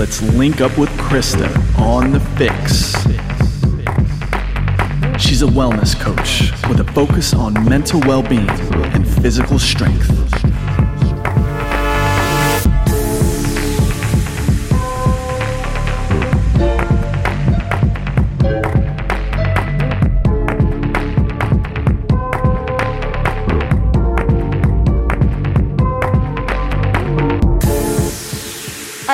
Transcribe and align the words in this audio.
Let's 0.00 0.22
link 0.22 0.62
up 0.62 0.78
with 0.78 0.88
Krysta 0.92 1.46
on 1.78 2.12
the 2.12 2.20
FYX. 2.20 2.96
She's 5.20 5.42
a 5.42 5.46
wellness 5.46 5.94
coach 5.94 6.50
with 6.70 6.80
a 6.80 6.90
focus 6.94 7.34
on 7.34 7.52
mental 7.68 8.00
well 8.06 8.22
being 8.22 8.48
and 8.48 9.06
physical 9.06 9.58
strength. 9.58 10.08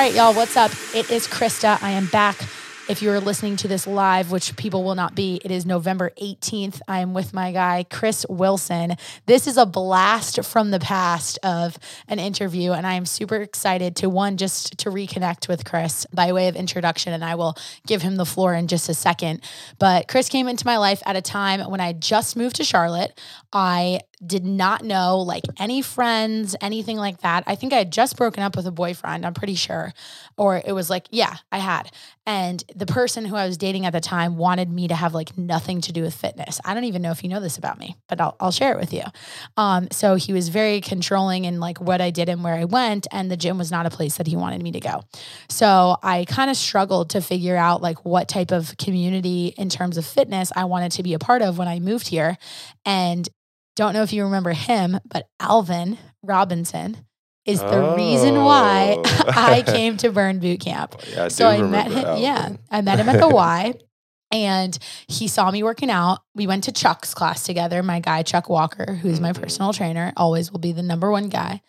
Right, 0.07 0.15
y'all, 0.15 0.33
what's 0.33 0.55
up? 0.55 0.71
It 0.95 1.11
is 1.11 1.27
Krysta. 1.27 1.83
I 1.83 1.91
am 1.91 2.05
back. 2.05 2.37
If 2.87 3.01
you 3.01 3.11
are 3.11 3.19
listening 3.19 3.57
to 3.57 3.67
this 3.67 3.85
live, 3.85 4.31
which 4.31 4.55
people 4.55 4.85
will 4.85 4.95
not 4.95 5.15
be, 5.15 5.41
it 5.43 5.51
is 5.51 5.65
November 5.65 6.11
18th. 6.21 6.79
I 6.87 7.01
am 7.01 7.13
with 7.13 7.33
my 7.33 7.51
guy, 7.51 7.83
Chris 7.89 8.25
Wilson. 8.29 8.95
This 9.25 9.47
is 9.47 9.57
a 9.57 9.65
blast 9.65 10.45
from 10.45 10.71
the 10.71 10.79
past 10.79 11.39
of 11.43 11.77
an 12.07 12.19
interview, 12.19 12.71
and 12.71 12.87
I 12.87 12.93
am 12.93 13.05
super 13.05 13.35
excited 13.35 13.97
to 13.97 14.07
one, 14.07 14.37
just 14.37 14.77
to 14.77 14.89
reconnect 14.89 15.49
with 15.49 15.65
Chris 15.65 16.05
by 16.13 16.31
way 16.31 16.47
of 16.47 16.55
introduction, 16.55 17.11
and 17.11 17.25
I 17.25 17.35
will 17.35 17.57
give 17.85 18.01
him 18.01 18.15
the 18.15 18.25
floor 18.25 18.53
in 18.53 18.69
just 18.69 18.87
a 18.87 18.93
second. 18.93 19.41
But 19.77 20.07
Chris 20.07 20.29
came 20.29 20.47
into 20.47 20.65
my 20.65 20.77
life 20.77 21.03
at 21.05 21.17
a 21.17 21.21
time 21.21 21.59
when 21.69 21.81
I 21.81 21.91
just 21.91 22.37
moved 22.37 22.55
to 22.55 22.63
Charlotte. 22.63 23.19
I 23.51 23.99
did 24.25 24.45
not 24.45 24.83
know 24.83 25.19
like 25.19 25.43
any 25.57 25.81
friends, 25.81 26.55
anything 26.59 26.97
like 26.97 27.21
that. 27.21 27.43
I 27.45 27.55
think 27.55 27.71
I 27.71 27.77
had 27.77 27.91
just 27.91 28.17
broken 28.17 28.41
up 28.41 28.55
with 28.55 28.65
a 28.65 28.71
boyfriend, 28.71 29.25
I'm 29.25 29.33
pretty 29.33 29.55
sure. 29.55 29.93
Or 30.37 30.61
it 30.65 30.71
was 30.71 30.89
like, 30.89 31.07
yeah, 31.11 31.35
I 31.51 31.59
had. 31.59 31.91
And 32.25 32.63
the 32.75 32.85
person 32.85 33.25
who 33.25 33.35
I 33.35 33.45
was 33.45 33.57
dating 33.57 33.85
at 33.85 33.93
the 33.93 34.01
time 34.01 34.37
wanted 34.37 34.69
me 34.69 34.87
to 34.87 34.95
have 34.95 35.13
like 35.13 35.37
nothing 35.37 35.81
to 35.81 35.93
do 35.93 36.01
with 36.01 36.13
fitness. 36.13 36.59
I 36.65 36.73
don't 36.73 36.83
even 36.85 37.01
know 37.01 37.11
if 37.11 37.23
you 37.23 37.29
know 37.29 37.39
this 37.39 37.57
about 37.57 37.79
me, 37.79 37.95
but 38.09 38.19
I'll, 38.19 38.35
I'll 38.39 38.51
share 38.51 38.73
it 38.73 38.79
with 38.79 38.91
you. 38.91 39.03
Um, 39.55 39.87
so 39.91 40.15
he 40.15 40.33
was 40.33 40.49
very 40.49 40.81
controlling 40.81 41.45
in 41.45 41.59
like 41.59 41.79
what 41.79 42.01
I 42.01 42.09
did 42.09 42.27
and 42.27 42.43
where 42.43 42.55
I 42.55 42.65
went. 42.65 43.07
And 43.11 43.31
the 43.31 43.37
gym 43.37 43.57
was 43.57 43.71
not 43.71 43.85
a 43.85 43.89
place 43.89 44.17
that 44.17 44.27
he 44.27 44.35
wanted 44.35 44.61
me 44.61 44.71
to 44.73 44.79
go. 44.79 45.03
So 45.47 45.97
I 46.03 46.25
kind 46.25 46.49
of 46.49 46.57
struggled 46.57 47.11
to 47.11 47.21
figure 47.21 47.55
out 47.55 47.81
like 47.81 48.03
what 48.03 48.27
type 48.27 48.51
of 48.51 48.75
community 48.77 49.53
in 49.57 49.69
terms 49.69 49.97
of 49.97 50.05
fitness 50.05 50.51
I 50.55 50.65
wanted 50.65 50.91
to 50.93 51.03
be 51.03 51.13
a 51.13 51.19
part 51.19 51.41
of 51.41 51.57
when 51.57 51.67
I 51.67 51.79
moved 51.79 52.07
here. 52.07 52.37
And 52.85 53.29
don't 53.77 53.93
know 53.93 54.03
if 54.03 54.11
you 54.11 54.25
remember 54.25 54.51
him, 54.51 54.99
but 55.05 55.29
Alvin 55.39 55.97
Robinson 56.21 56.97
is 57.45 57.61
the 57.61 57.93
reason 57.95 58.43
why 58.43 58.95
Oh. 58.97 59.23
I 59.27 59.61
came 59.65 59.95
to 59.97 60.11
Burn 60.11 60.39
Boot 60.39 60.59
Camp. 60.59 60.95
Yeah, 61.13 61.25
I 61.25 61.27
so 61.29 61.47
I 61.47 61.61
met 61.61 61.89
him. 61.89 62.17
Yeah, 62.17 62.49
I 62.69 62.81
met 62.81 62.99
him 62.99 63.07
at 63.07 63.21
the 63.21 63.29
Y, 63.29 63.73
and 64.33 64.77
he 65.07 65.29
saw 65.29 65.49
me 65.49 65.63
working 65.63 65.89
out. 65.89 66.19
We 66.35 66.45
went 66.47 66.65
to 66.65 66.73
Chuck's 66.73 67.13
class 67.13 67.43
together. 67.43 67.81
My 67.81 68.01
guy 68.01 68.23
Chuck 68.23 68.49
Walker, 68.49 68.95
who's 68.95 69.21
my 69.21 69.31
Mhm. 69.31 69.41
personal 69.41 69.71
trainer, 69.71 70.11
always 70.17 70.51
will 70.51 70.59
be 70.59 70.73
the 70.73 70.83
number 70.83 71.09
one 71.09 71.29
guy. 71.29 71.61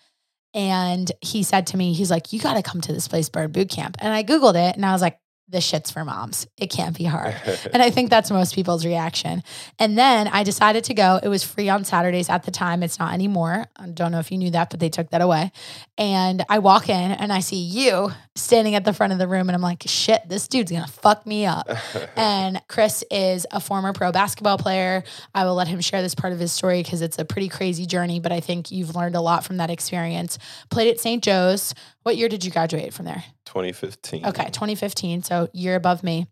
And 0.54 1.12
he 1.20 1.42
said 1.44 1.68
to 1.68 1.76
me, 1.76 1.92
he's 1.92 2.10
like, 2.10 2.32
"You 2.32 2.40
got 2.40 2.54
to 2.54 2.62
come 2.62 2.80
to 2.80 2.92
this 2.92 3.06
place, 3.06 3.28
Burn 3.28 3.52
Boot 3.52 3.68
Camp." 3.68 3.96
And 4.00 4.12
I 4.12 4.24
googled 4.24 4.56
it, 4.56 4.74
and 4.74 4.84
I 4.84 4.92
was 4.92 5.02
like, 5.02 5.18
"This 5.48 5.64
shit's 5.64 5.90
for 5.90 6.04
moms. 6.04 6.46
It 6.56 6.70
can't 6.70 6.96
be 6.96 7.04
hard." 7.04 7.34
And 7.72 7.82
I 7.82 7.90
think 7.90 8.10
that's 8.10 8.30
most 8.30 8.54
people's 8.54 8.84
reaction. 8.84 9.42
And 9.78 9.96
then 9.98 10.28
I 10.28 10.42
decided 10.42 10.84
to 10.84 10.94
go. 10.94 11.20
It 11.22 11.28
was 11.28 11.44
free 11.44 11.68
on 11.68 11.84
Saturdays 11.84 12.28
at 12.28 12.44
the 12.44 12.50
time. 12.50 12.82
It's 12.82 12.98
not 12.98 13.12
anymore. 13.12 13.66
I 13.76 13.86
don't 13.88 14.12
know 14.12 14.18
if 14.20 14.30
you 14.32 14.38
knew 14.38 14.50
that, 14.50 14.70
but 14.70 14.80
they 14.80 14.88
took 14.88 15.10
that 15.10 15.20
away. 15.20 15.52
And 15.98 16.44
I 16.48 16.60
walk 16.60 16.88
in 16.88 17.10
and 17.10 17.32
I 17.32 17.40
see 17.40 17.56
you 17.56 18.12
standing 18.36 18.76
at 18.76 18.84
the 18.84 18.92
front 18.92 19.12
of 19.12 19.18
the 19.18 19.26
room. 19.26 19.48
And 19.48 19.56
I'm 19.56 19.60
like, 19.60 19.82
shit, 19.86 20.22
this 20.28 20.46
dude's 20.46 20.70
to 20.70 20.86
fuck 20.86 21.26
me 21.26 21.44
up. 21.44 21.68
And 22.16 22.60
Chris 22.68 23.04
is 23.10 23.46
a 23.50 23.60
former 23.60 23.92
pro 23.92 24.12
basketball 24.12 24.58
player. 24.58 25.02
I 25.34 25.44
will 25.44 25.54
let 25.54 25.68
him 25.68 25.80
share 25.80 26.02
this 26.02 26.14
part 26.14 26.32
of 26.32 26.38
his 26.38 26.52
story 26.52 26.82
because 26.82 27.00
it's 27.00 27.18
a 27.18 27.24
pretty 27.24 27.48
crazy 27.48 27.86
journey, 27.86 28.20
but 28.20 28.32
I 28.32 28.40
think 28.40 28.70
you've 28.70 28.94
learned 28.94 29.14
a 29.14 29.20
lot 29.20 29.44
from 29.44 29.56
that 29.58 29.70
experience. 29.70 30.38
Played 30.70 30.90
at 30.90 31.00
St. 31.00 31.22
Joe's. 31.22 31.74
What 32.02 32.16
year 32.16 32.28
did 32.28 32.44
you 32.44 32.50
graduate 32.50 32.92
from 32.94 33.04
there? 33.06 33.24
2015. 33.46 34.26
Okay, 34.26 34.46
2015. 34.46 35.22
So 35.22 35.48
year 35.52 35.74
above 35.74 36.02
me. 36.02 36.26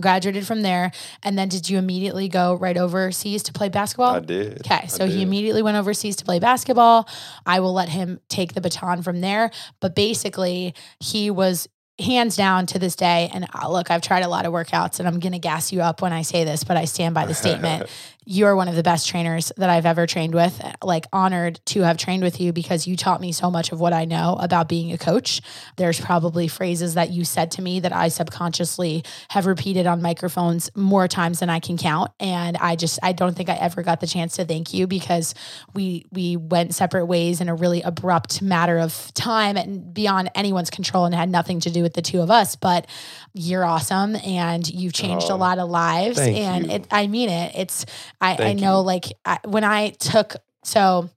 Graduated 0.00 0.46
from 0.46 0.62
there. 0.62 0.92
And 1.22 1.38
then 1.38 1.48
did 1.48 1.68
you 1.68 1.78
immediately 1.78 2.28
go 2.28 2.54
right 2.54 2.76
overseas 2.76 3.42
to 3.44 3.52
play 3.52 3.68
basketball? 3.68 4.16
I 4.16 4.20
did. 4.20 4.60
Okay, 4.60 4.86
so 4.86 5.06
he 5.06 5.22
immediately 5.22 5.62
went 5.62 5.76
overseas 5.76 6.16
to 6.16 6.24
play 6.24 6.38
basketball. 6.38 7.08
I 7.46 7.60
will 7.60 7.72
let 7.72 7.88
him 7.88 8.20
take 8.28 8.54
the 8.54 8.60
baton 8.60 9.02
from 9.02 9.20
there. 9.20 9.50
But 9.80 9.94
basically, 9.94 10.74
he 10.98 11.30
was 11.30 11.68
hands 12.00 12.36
down 12.36 12.66
to 12.66 12.78
this 12.78 12.96
day. 12.96 13.30
And 13.32 13.46
uh, 13.54 13.70
look, 13.70 13.90
I've 13.90 14.02
tried 14.02 14.22
a 14.22 14.28
lot 14.28 14.46
of 14.46 14.52
workouts 14.52 14.98
and 14.98 15.08
I'm 15.08 15.20
going 15.20 15.32
to 15.32 15.38
gas 15.38 15.72
you 15.72 15.82
up 15.82 16.02
when 16.02 16.12
I 16.12 16.22
say 16.22 16.44
this, 16.44 16.64
but 16.64 16.76
I 16.76 16.84
stand 16.86 17.14
by 17.14 17.26
the 17.26 17.34
statement. 17.44 17.88
You're 18.32 18.54
one 18.54 18.68
of 18.68 18.76
the 18.76 18.84
best 18.84 19.08
trainers 19.08 19.50
that 19.56 19.68
I've 19.70 19.86
ever 19.86 20.06
trained 20.06 20.36
with. 20.36 20.62
Like, 20.84 21.06
honored 21.12 21.60
to 21.66 21.82
have 21.82 21.96
trained 21.96 22.22
with 22.22 22.40
you 22.40 22.52
because 22.52 22.86
you 22.86 22.94
taught 22.94 23.20
me 23.20 23.32
so 23.32 23.50
much 23.50 23.72
of 23.72 23.80
what 23.80 23.92
I 23.92 24.04
know 24.04 24.36
about 24.38 24.68
being 24.68 24.92
a 24.92 24.98
coach. 24.98 25.42
There's 25.74 26.00
probably 26.00 26.46
phrases 26.46 26.94
that 26.94 27.10
you 27.10 27.24
said 27.24 27.50
to 27.52 27.62
me 27.62 27.80
that 27.80 27.92
I 27.92 28.06
subconsciously 28.06 29.02
have 29.30 29.46
repeated 29.46 29.88
on 29.88 30.00
microphones 30.00 30.70
more 30.76 31.08
times 31.08 31.40
than 31.40 31.50
I 31.50 31.58
can 31.58 31.76
count. 31.76 32.12
And 32.20 32.56
I 32.58 32.76
just, 32.76 33.00
I 33.02 33.10
don't 33.10 33.34
think 33.36 33.48
I 33.48 33.54
ever 33.54 33.82
got 33.82 33.98
the 34.00 34.06
chance 34.06 34.36
to 34.36 34.44
thank 34.44 34.72
you 34.72 34.86
because 34.86 35.34
we, 35.74 36.06
we 36.12 36.36
went 36.36 36.72
separate 36.72 37.06
ways 37.06 37.40
in 37.40 37.48
a 37.48 37.54
really 37.56 37.82
abrupt 37.82 38.42
matter 38.42 38.78
of 38.78 39.12
time 39.14 39.56
and 39.56 39.92
beyond 39.92 40.30
anyone's 40.36 40.70
control 40.70 41.04
and 41.04 41.16
had 41.16 41.30
nothing 41.30 41.58
to 41.62 41.70
do 41.70 41.82
with 41.82 41.94
the 41.94 42.02
two 42.02 42.20
of 42.20 42.30
us. 42.30 42.54
But 42.54 42.86
you're 43.34 43.64
awesome 43.64 44.14
and 44.14 44.68
you've 44.70 44.92
changed 44.92 45.28
a 45.30 45.32
Oh, 45.32 45.36
lot 45.36 45.58
of 45.58 45.68
lives. 45.68 46.18
And 46.20 46.70
it, 46.70 46.86
I 46.92 47.08
mean 47.08 47.28
it. 47.28 47.54
It's, 47.56 47.86
I, 48.20 48.36
I 48.36 48.52
know 48.52 48.80
you. 48.80 48.86
like 48.86 49.04
I, 49.24 49.38
when 49.44 49.64
I 49.64 49.90
took, 49.90 50.36
so 50.64 51.08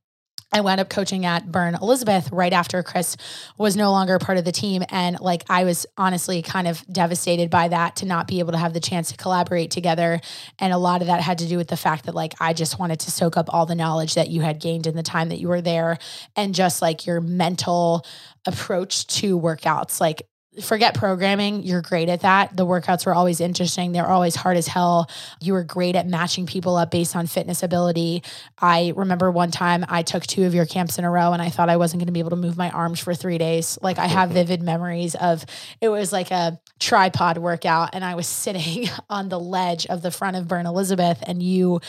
I 0.53 0.61
wound 0.61 0.79
up 0.79 0.89
coaching 0.89 1.25
at 1.25 1.51
Burn 1.51 1.73
Elizabeth 1.73 2.29
right 2.31 2.53
after 2.53 2.83
Chris 2.83 3.17
was 3.57 3.75
no 3.75 3.89
longer 3.89 4.19
part 4.19 4.37
of 4.37 4.45
the 4.45 4.51
team. 4.51 4.83
And 4.89 5.19
like, 5.19 5.43
I 5.49 5.63
was 5.63 5.87
honestly 5.97 6.43
kind 6.43 6.67
of 6.67 6.85
devastated 6.85 7.49
by 7.49 7.69
that 7.69 7.97
to 7.97 8.05
not 8.05 8.27
be 8.27 8.37
able 8.37 8.51
to 8.51 8.59
have 8.59 8.73
the 8.73 8.79
chance 8.79 9.11
to 9.11 9.17
collaborate 9.17 9.71
together. 9.71 10.21
And 10.59 10.71
a 10.71 10.77
lot 10.77 11.01
of 11.01 11.07
that 11.07 11.21
had 11.21 11.39
to 11.39 11.47
do 11.47 11.57
with 11.57 11.69
the 11.69 11.77
fact 11.77 12.05
that 12.05 12.13
like, 12.13 12.35
I 12.39 12.53
just 12.53 12.77
wanted 12.77 12.99
to 13.01 13.11
soak 13.11 13.35
up 13.35 13.51
all 13.51 13.65
the 13.65 13.73
knowledge 13.73 14.13
that 14.13 14.29
you 14.29 14.41
had 14.41 14.61
gained 14.61 14.85
in 14.85 14.95
the 14.95 15.03
time 15.03 15.29
that 15.29 15.39
you 15.39 15.47
were 15.47 15.61
there 15.61 15.97
and 16.35 16.53
just 16.53 16.83
like 16.83 17.07
your 17.07 17.19
mental 17.19 18.05
approach 18.45 19.07
to 19.07 19.39
workouts. 19.39 19.99
Like, 19.99 20.21
forget 20.61 20.93
programming. 20.93 21.63
You're 21.63 21.81
great 21.81 22.09
at 22.09 22.21
that. 22.21 22.55
The 22.55 22.65
workouts 22.65 23.05
were 23.05 23.13
always 23.13 23.41
interesting. 23.41 23.91
they're 23.91 24.07
always 24.07 24.35
hard 24.35 24.57
as 24.57 24.67
hell. 24.67 25.09
You 25.41 25.53
were 25.53 25.63
great 25.63 25.95
at 25.95 26.07
matching 26.07 26.45
people 26.45 26.75
up 26.75 26.91
based 26.91 27.15
on 27.15 27.25
fitness 27.27 27.63
ability. 27.63 28.23
I 28.59 28.93
remember 28.95 29.31
one 29.31 29.51
time 29.51 29.85
I 29.89 30.03
took 30.03 30.25
two 30.27 30.45
of 30.45 30.53
your 30.53 30.65
camps 30.65 30.99
in 30.99 31.05
a 31.05 31.09
row 31.11 31.33
and 31.33 31.41
I 31.41 31.49
thought 31.49 31.69
I 31.69 31.77
wasn't 31.77 32.01
going 32.01 32.07
to 32.07 32.13
be 32.13 32.19
able 32.19 32.29
to 32.31 32.35
move 32.35 32.57
my 32.57 32.69
arms 32.69 32.99
for 32.99 33.13
three 33.15 33.37
days. 33.37 33.77
Like 33.81 33.97
I 33.97 34.07
have 34.07 34.29
vivid 34.31 34.61
memories 34.61 35.15
of 35.15 35.45
it 35.81 35.89
was 35.89 36.11
like 36.13 36.31
a 36.31 36.59
tripod 36.79 37.37
workout 37.37 37.89
and 37.93 38.03
I 38.05 38.15
was 38.15 38.27
sitting 38.43 38.89
on 39.09 39.29
the 39.29 39.39
ledge 39.39 39.85
of 39.87 40.01
the 40.01 40.11
front 40.11 40.35
of 40.35 40.47
Burn 40.47 40.65
Elizabeth 40.65 41.19
and 41.25 41.41
you 41.41 41.79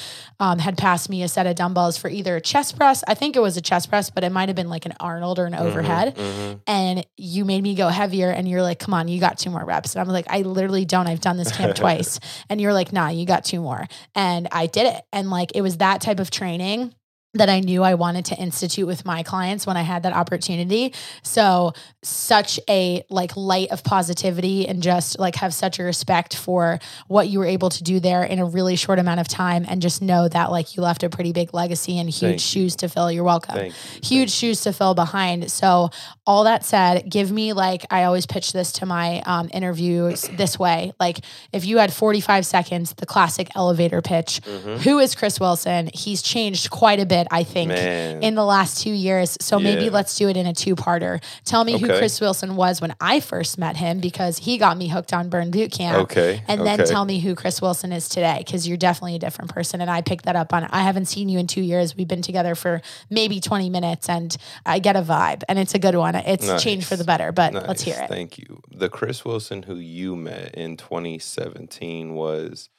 um, 0.41 0.59
had 0.59 0.79
passed 0.79 1.11
me 1.11 1.23
a 1.23 1.29
set 1.29 1.47
of 1.47 1.57
dumbbells 1.57 1.97
for 1.97 2.09
either 2.09 2.37
a 2.37 2.41
chest 2.41 2.77
press. 2.77 3.05
I 3.07 3.15
think 3.15 3.37
it 3.37 3.41
was 3.41 3.57
a 3.57 3.61
chest 3.61 3.89
press, 3.89 4.11
but 4.11 4.25
it 4.25 4.31
might 4.33 4.49
have 4.49 4.57
been 4.57 4.71
like 4.71 4.87
an 4.87 4.95
Arnold 5.01 5.39
or 5.39 5.47
an 5.47 5.55
overhead 5.55 6.17
Mhm. 6.17 6.61
and 6.67 7.07
you 7.17 7.45
made 7.45 7.63
me 7.63 7.75
go 7.75 7.89
heavier 7.89 8.31
and 8.31 8.49
you're 8.55 8.63
like 8.63 8.79
come 8.79 8.95
on 8.95 9.09
you 9.09 9.21
got 9.21 9.39
two 9.39 9.51
more 9.51 9.65
reps. 9.65 9.95
And 9.95 10.01
i'm 10.01 10.09
like 10.09 10.27
i 10.29 10.41
literally 10.43 10.85
don't. 10.85 11.07
I've 11.07 11.21
done 11.21 11.37
this 11.37 11.53
camp 11.53 11.75
twice. 11.85 12.21
And 12.49 12.61
you're 12.61 12.73
like 12.73 12.93
nah 12.93 13.09
you 13.09 13.27
got 13.27 13.45
two 13.45 13.61
more. 13.61 13.87
And 14.15 14.49
i 14.53 14.67
did 14.67 14.87
it. 14.87 15.03
And 15.13 15.31
like 15.31 15.53
it 15.55 15.61
was 15.61 15.79
that 15.79 16.01
type 16.01 16.21
of 16.21 16.31
training 16.31 16.95
that 17.35 17.49
I 17.49 17.61
knew 17.61 17.83
I 17.83 17.95
wanted 17.95 18.25
to 18.27 18.37
institute 18.37 18.87
with 18.87 19.05
my 19.05 19.23
clients 19.23 19.67
when 19.67 19.77
I 19.77 19.83
had 19.83 20.05
that 20.05 20.13
opportunity. 20.13 20.95
So 21.23 21.73
such 22.03 22.61
a 22.69 23.05
like 23.11 23.37
light 23.37 23.71
of 23.71 23.83
positivity 23.83 24.69
and 24.69 24.83
just 24.83 25.19
like 25.19 25.37
have 25.37 25.53
such 25.53 25.79
a 25.79 25.83
respect 25.83 26.37
for 26.37 26.79
what 27.09 27.29
you 27.29 27.39
were 27.41 27.47
able 27.47 27.71
to 27.71 27.83
do 27.83 27.99
there 27.99 28.23
in 28.25 28.39
a 28.39 28.45
really 28.45 28.77
short 28.77 28.99
amount 28.99 29.21
of 29.21 29.27
time 29.29 29.65
and 29.69 29.83
just 29.83 30.01
know 30.03 30.29
that 30.29 30.51
like 30.51 30.77
you 30.77 30.83
left 30.83 31.03
a 31.03 31.09
pretty 31.11 31.33
big 31.33 31.53
legacy 31.55 31.99
and 31.99 32.09
huge 32.09 32.21
Thank 32.21 32.33
you. 32.35 32.39
shoes 32.39 32.77
to 32.77 32.89
fill. 32.89 33.11
You're 33.11 33.25
welcome 33.25 33.67
you. 33.67 33.73
huge 34.03 34.31
shoes 34.31 34.61
to 34.63 34.73
fill 34.73 34.95
behind. 34.95 35.51
So, 35.51 35.91
all 36.27 36.45
that 36.45 36.65
said, 36.65 37.11
give 37.11 37.31
me 37.31 37.53
like 37.53 37.85
I 37.91 38.05
always 38.05 38.27
pitch 38.27 38.53
this 38.53 38.73
to 38.73 38.87
my 38.87 39.21
um, 39.27 39.51
interviews 39.53 40.23
this 40.37 40.59
way: 40.59 40.93
like 41.01 41.21
if 41.53 41.65
you 41.67 41.79
had 41.79 41.93
45 41.93 42.47
seconds, 42.47 42.95
the 42.95 43.07
classic 43.07 43.49
elevator 43.55 44.01
pitch. 44.01 44.41
Mhm. 44.43 44.79
Who 44.81 44.99
is 45.01 45.15
Chris 45.15 45.39
Wilson? 45.41 45.91
He's 45.93 46.23
changed 46.23 46.71
quite 46.71 47.01
a 47.01 47.07
bit 47.07 47.24
I 47.31 47.45
think, 47.45 47.69
Man. 47.69 48.23
in 48.23 48.35
the 48.35 48.45
last 48.45 48.83
two 48.83 48.93
years. 48.93 49.37
So 49.41 49.59
maybe 49.59 49.91
let's 49.91 50.17
do 50.17 50.29
it 50.29 50.37
in 50.37 50.47
a 50.47 50.55
two 50.55 50.77
parter. 50.77 51.23
Tell 51.45 51.65
me 51.65 51.79
who 51.79 51.87
Chris 51.87 52.21
Wilson 52.21 52.57
was 52.57 52.81
when 52.81 52.95
I 53.01 53.21
first 53.21 53.59
met 53.59 53.77
him 53.77 54.01
because 54.01 54.39
he 54.39 54.59
got 54.59 54.77
me 54.77 54.89
hooked 54.89 55.13
on 55.13 55.29
Burn 55.29 55.51
Boot 55.51 55.73
Camp. 55.73 55.99
Okay. 56.05 56.43
And 56.49 56.67
then 56.67 56.81
okay. 56.81 56.91
tell 56.91 57.05
me 57.05 57.21
who 57.21 57.35
Chris 57.35 57.61
Wilson 57.61 57.93
is 57.93 58.09
today 58.09 58.39
because 58.39 58.67
you're 58.67 58.77
definitely 58.77 59.17
a 59.17 59.19
different 59.19 59.53
person. 59.53 59.81
And 59.81 59.91
I 59.91 60.01
picked 60.01 60.25
that 60.27 60.37
up 60.37 60.53
on 60.53 60.65
I 60.65 60.83
haven't 60.83 61.07
seen 61.07 61.29
you 61.29 61.39
in 61.39 61.47
two 61.47 61.63
years. 61.63 61.97
We've 61.97 62.09
been 62.09 62.23
together 62.23 62.55
for 62.55 62.81
maybe 63.11 63.41
20 63.41 63.71
minutes 63.71 64.09
and 64.09 64.37
I 64.65 64.79
get 64.79 64.97
a 64.97 65.03
vibe 65.03 65.43
and 65.49 65.59
it's 65.59 65.75
a 65.75 65.79
good 65.79 65.97
one. 65.97 66.15
It's 66.15 66.63
changed 66.63 66.87
for 66.87 66.97
the 66.97 67.05
better, 67.05 67.33
but 67.33 67.53
let's 67.53 67.83
hear 67.83 67.97
it. 68.01 68.09
Thank 68.09 68.39
you. 68.39 68.61
The 68.71 68.89
Chris 68.89 69.25
Wilson 69.25 69.65
who 69.65 69.77
you 69.77 70.17
met 70.17 70.55
in 70.55 70.77
2017 70.77 72.15
was 72.15 72.71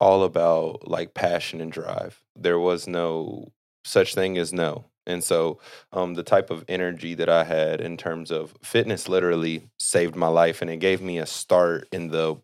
all 0.00 0.24
about 0.24 0.86
like 0.88 1.14
passion 1.14 1.60
and 1.60 1.72
drive. 1.72 2.22
There 2.36 2.58
was 2.58 2.86
no 2.86 3.52
such 3.84 4.14
thing 4.14 4.38
as 4.38 4.52
no. 4.52 4.86
And 5.06 5.22
so 5.22 5.60
um, 5.92 6.14
the 6.14 6.22
type 6.22 6.50
of 6.50 6.64
energy 6.68 7.14
that 7.14 7.28
I 7.28 7.44
had 7.44 7.80
in 7.80 7.96
terms 7.96 8.30
of 8.30 8.54
fitness 8.62 9.08
literally 9.08 9.68
saved 9.78 10.16
my 10.16 10.28
life 10.28 10.62
and 10.62 10.70
it 10.70 10.78
gave 10.78 11.02
me 11.02 11.18
a 11.18 11.26
start 11.26 11.88
in 11.92 12.08
the 12.08 12.36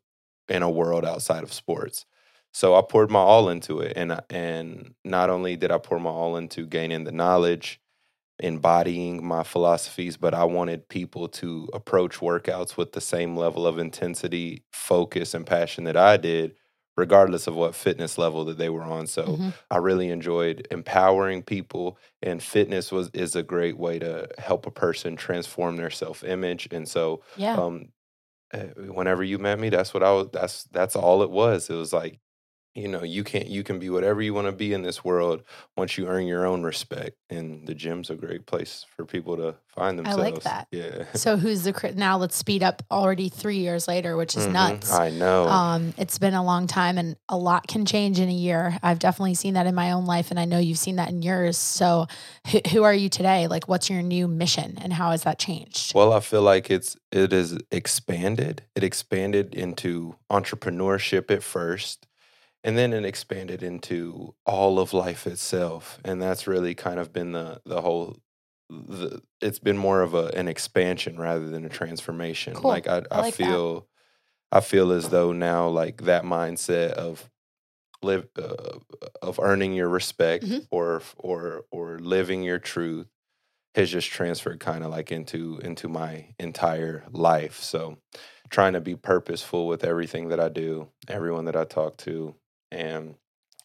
in 0.49 0.63
a 0.63 0.71
world 0.71 1.05
outside 1.05 1.43
of 1.43 1.53
sports. 1.53 2.05
So 2.53 2.75
I 2.75 2.83
poured 2.83 3.11
my 3.11 3.21
all 3.21 3.49
into 3.49 3.81
it 3.81 3.95
and 3.97 4.21
and 4.29 4.95
not 5.05 5.31
only 5.31 5.57
did 5.57 5.71
I 5.71 5.79
pour 5.79 5.99
my 5.99 6.11
all 6.11 6.37
into 6.37 6.67
gaining 6.67 7.05
the 7.05 7.13
knowledge 7.13 7.81
embodying 8.41 9.25
my 9.25 9.43
philosophies, 9.43 10.17
but 10.17 10.35
I 10.35 10.45
wanted 10.45 10.89
people 10.89 11.29
to 11.29 11.69
approach 11.75 12.19
workouts 12.19 12.77
with 12.77 12.93
the 12.93 13.01
same 13.01 13.37
level 13.37 13.67
of 13.67 13.79
intensity, 13.79 14.65
focus, 14.73 15.35
and 15.35 15.47
passion 15.47 15.85
that 15.85 15.97
I 15.97 16.17
did, 16.17 16.55
regardless 17.01 17.47
of 17.49 17.57
what 17.57 17.75
fitness 17.75 18.19
level 18.19 18.45
that 18.47 18.59
they 18.59 18.71
were 18.71 18.83
on. 18.85 19.07
So 19.09 19.41
Mhm. 19.41 19.61
I 19.71 19.79
really 19.79 20.11
enjoyed 20.11 20.69
empowering 20.71 21.43
people, 21.43 21.99
and 22.23 22.43
fitness 22.43 22.93
was 22.93 23.11
is 23.15 23.37
a 23.37 23.43
great 23.43 23.79
way 23.79 23.99
to 24.01 24.29
help 24.39 24.67
a 24.67 24.71
person 24.71 25.17
transform 25.17 25.77
their 25.77 25.91
self 25.91 26.25
image. 26.25 26.69
And 26.73 26.89
so, 26.89 27.23
Yeah. 27.35 27.61
um, 27.61 27.93
uh, 28.53 28.69
whenever 28.93 29.25
you 29.25 29.39
met 29.39 29.59
me, 29.61 29.69
that's 29.71 29.95
what 29.95 30.03
I 30.03 30.13
was. 30.13 30.29
That's 30.33 30.65
that's 30.65 30.97
all 30.97 31.23
it 31.23 31.31
was. 31.31 31.71
It 31.71 31.75
was 31.77 31.93
like 31.93 32.21
you 32.75 32.87
know 32.89 33.03
you 33.03 33.25
can't 33.25 33.49
you 33.49 33.63
can 33.65 33.79
be 33.79 33.91
whatever 33.91 34.23
you 34.23 34.33
want 34.33 34.47
to 34.47 34.53
be 34.53 34.73
in 34.73 34.83
this 34.83 35.05
world 35.05 35.43
once 35.77 35.99
you 35.99 36.07
earn 36.07 36.27
your 36.27 36.47
own 36.47 36.63
respect 36.63 37.17
and 37.29 37.67
the 37.67 37.75
gym's 37.75 38.11
a 38.11 38.15
great 38.15 38.47
place 38.47 38.87
for 38.97 39.05
people 39.05 39.37
to 39.37 39.55
find 39.67 39.99
themselves 39.99 40.21
I 40.21 40.23
like 40.31 40.43
that. 40.45 40.69
yeah 40.71 41.05
so 41.15 41.37
who's 41.37 41.65
the 41.65 41.93
Now 41.97 42.17
let's 42.19 42.37
speed 42.37 42.63
up 42.63 42.83
already 42.91 43.29
three 43.29 43.59
years 43.59 43.89
later, 43.89 44.17
which 44.17 44.37
is 44.37 44.47
Mhm. 44.47 44.53
nuts. 44.53 44.93
i 44.93 45.11
know 45.11 45.49
Um, 45.49 45.95
it's 45.99 46.19
been 46.19 46.35
a 46.35 46.45
long 46.45 46.67
time 46.67 46.97
and 46.99 47.17
a 47.29 47.37
lot 47.37 47.67
can 47.67 47.85
change 47.87 48.21
in 48.21 48.29
a 48.29 48.33
year. 48.33 48.79
I've 48.83 48.99
definitely 48.99 49.35
seen 49.35 49.55
that 49.55 49.67
in 49.67 49.75
my 49.75 49.91
own 49.93 50.07
life 50.07 50.31
and 50.31 50.39
I 50.39 50.45
know 50.45 50.59
you've 50.59 50.79
seen 50.79 50.97
that 50.97 51.09
in 51.09 51.23
yours. 51.23 51.57
So 51.57 52.07
who, 52.51 52.61
who 52.71 52.83
are 52.85 52.95
you 52.95 53.09
today? 53.09 53.47
Like 53.49 53.69
what's 53.69 53.91
your 53.91 54.03
new 54.03 54.29
mission 54.29 54.79
and 54.81 54.93
how 54.93 55.11
has 55.11 55.23
that 55.25 55.39
changed? 55.39 55.95
well 55.95 56.13
i 56.13 56.21
feel 56.21 56.43
like 56.43 56.71
it's 56.71 56.97
it 57.11 57.33
is 57.33 57.59
expanded 57.73 58.63
it 58.77 58.85
expanded 58.85 59.55
into 59.55 60.15
entrepreneurship 60.31 61.31
at 61.31 61.43
first 61.43 62.07
and 62.65 62.77
then 62.77 62.93
it 62.93 63.05
expanded 63.05 63.63
into 63.63 64.35
all 64.47 64.79
of 64.79 64.93
life 64.93 65.27
itself 65.27 65.99
and 66.05 66.21
that's 66.21 66.47
really 66.47 66.75
kind 66.75 66.99
of 67.01 67.13
been 67.13 67.33
the 67.33 67.61
the 67.65 67.81
whole 67.81 68.17
the, 68.69 69.21
it's 69.41 69.59
been 69.59 69.79
more 69.79 70.03
of 70.03 70.15
a 70.15 70.27
an 70.29 70.49
expansion 70.49 71.19
rather 71.19 71.49
than 71.49 71.65
a 71.65 71.69
transformation 71.69 72.55
Cool. 72.55 72.71
like 72.71 72.87
i, 72.87 73.03
I 73.11 73.19
I, 73.19 73.23
like 73.23 73.37
that. 73.39 73.47
feel 73.47 73.89
i 74.53 74.61
feel 74.61 74.93
as 74.93 75.09
though 75.11 75.33
now 75.33 75.69
like 75.69 76.03
that 76.03 76.25
mindset 76.25 76.93
of 76.93 77.31
live 78.03 78.29
uh, 78.39 78.79
of 79.23 79.39
earning 79.41 79.75
your 79.75 79.89
respect 79.89 80.45
Mhm. 80.45 80.67
or 80.71 81.03
or 81.19 81.65
or 81.71 81.99
living 81.99 82.43
your 82.43 82.59
truth 82.59 83.09
has 83.75 83.91
just 83.91 84.09
transferred 84.11 84.61
kind 84.61 84.85
of 84.85 84.91
like 84.91 85.13
into 85.13 85.59
into 85.63 85.89
my 85.89 86.35
entire 86.39 87.05
life 87.13 87.61
so 87.61 87.99
trying 88.51 88.75
to 88.75 88.81
be 88.81 88.97
purposeful 88.97 89.67
with 89.69 89.85
everything 89.85 90.29
that 90.29 90.41
i 90.41 90.49
do 90.49 90.89
everyone 91.09 91.47
that 91.47 91.57
i 91.57 91.65
talk 91.65 91.97
to 91.99 92.35
and 92.71 93.15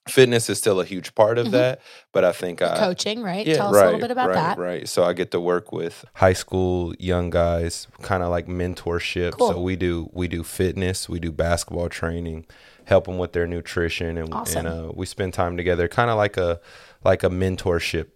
fitness 0.07 0.49
is 0.51 0.57
still 0.59 0.79
a 0.79 0.85
huge 0.85 1.15
part 1.15 1.39
of 1.39 1.47
Mhm. 1.47 1.51
that 1.51 1.81
but 2.13 2.23
i 2.23 2.31
think 2.31 2.61
i 2.61 2.77
Coaching, 2.77 3.23
right? 3.23 3.45
yeah, 3.47 3.55
Tell 3.55 3.69
us 3.69 3.73
right, 3.75 3.81
a 3.83 3.85
little 3.85 3.99
bit 4.01 4.11
about 4.11 4.29
right, 4.29 4.35
that. 4.35 4.57
Right. 4.59 4.87
So 4.87 5.03
I 5.03 5.13
get 5.13 5.31
to 5.31 5.39
work 5.39 5.71
with 5.71 6.05
high 6.13 6.33
school 6.33 6.93
young 6.99 7.31
guys, 7.31 7.87
kind 8.03 8.21
of 8.21 8.29
like 8.29 8.45
mentorship. 8.47 9.31
Cool. 9.31 9.51
So 9.53 9.59
we 9.61 9.75
do 9.75 10.09
we 10.13 10.27
do 10.27 10.43
fitness, 10.43 11.09
we 11.09 11.19
do 11.19 11.31
basketball 11.31 11.89
training, 11.89 12.45
help 12.85 13.05
them 13.05 13.17
with 13.17 13.33
their 13.33 13.47
nutrition, 13.47 14.17
and 14.19 14.31
Awesome. 14.33 14.67
and 14.67 14.67
uh, 14.67 14.91
we 14.93 15.05
spend 15.07 15.33
time 15.33 15.57
together, 15.57 15.87
kind 15.87 16.11
of 16.11 16.17
like 16.17 16.37
a 16.37 16.59
like 17.03 17.23
a 17.23 17.29
mentorship 17.29 18.07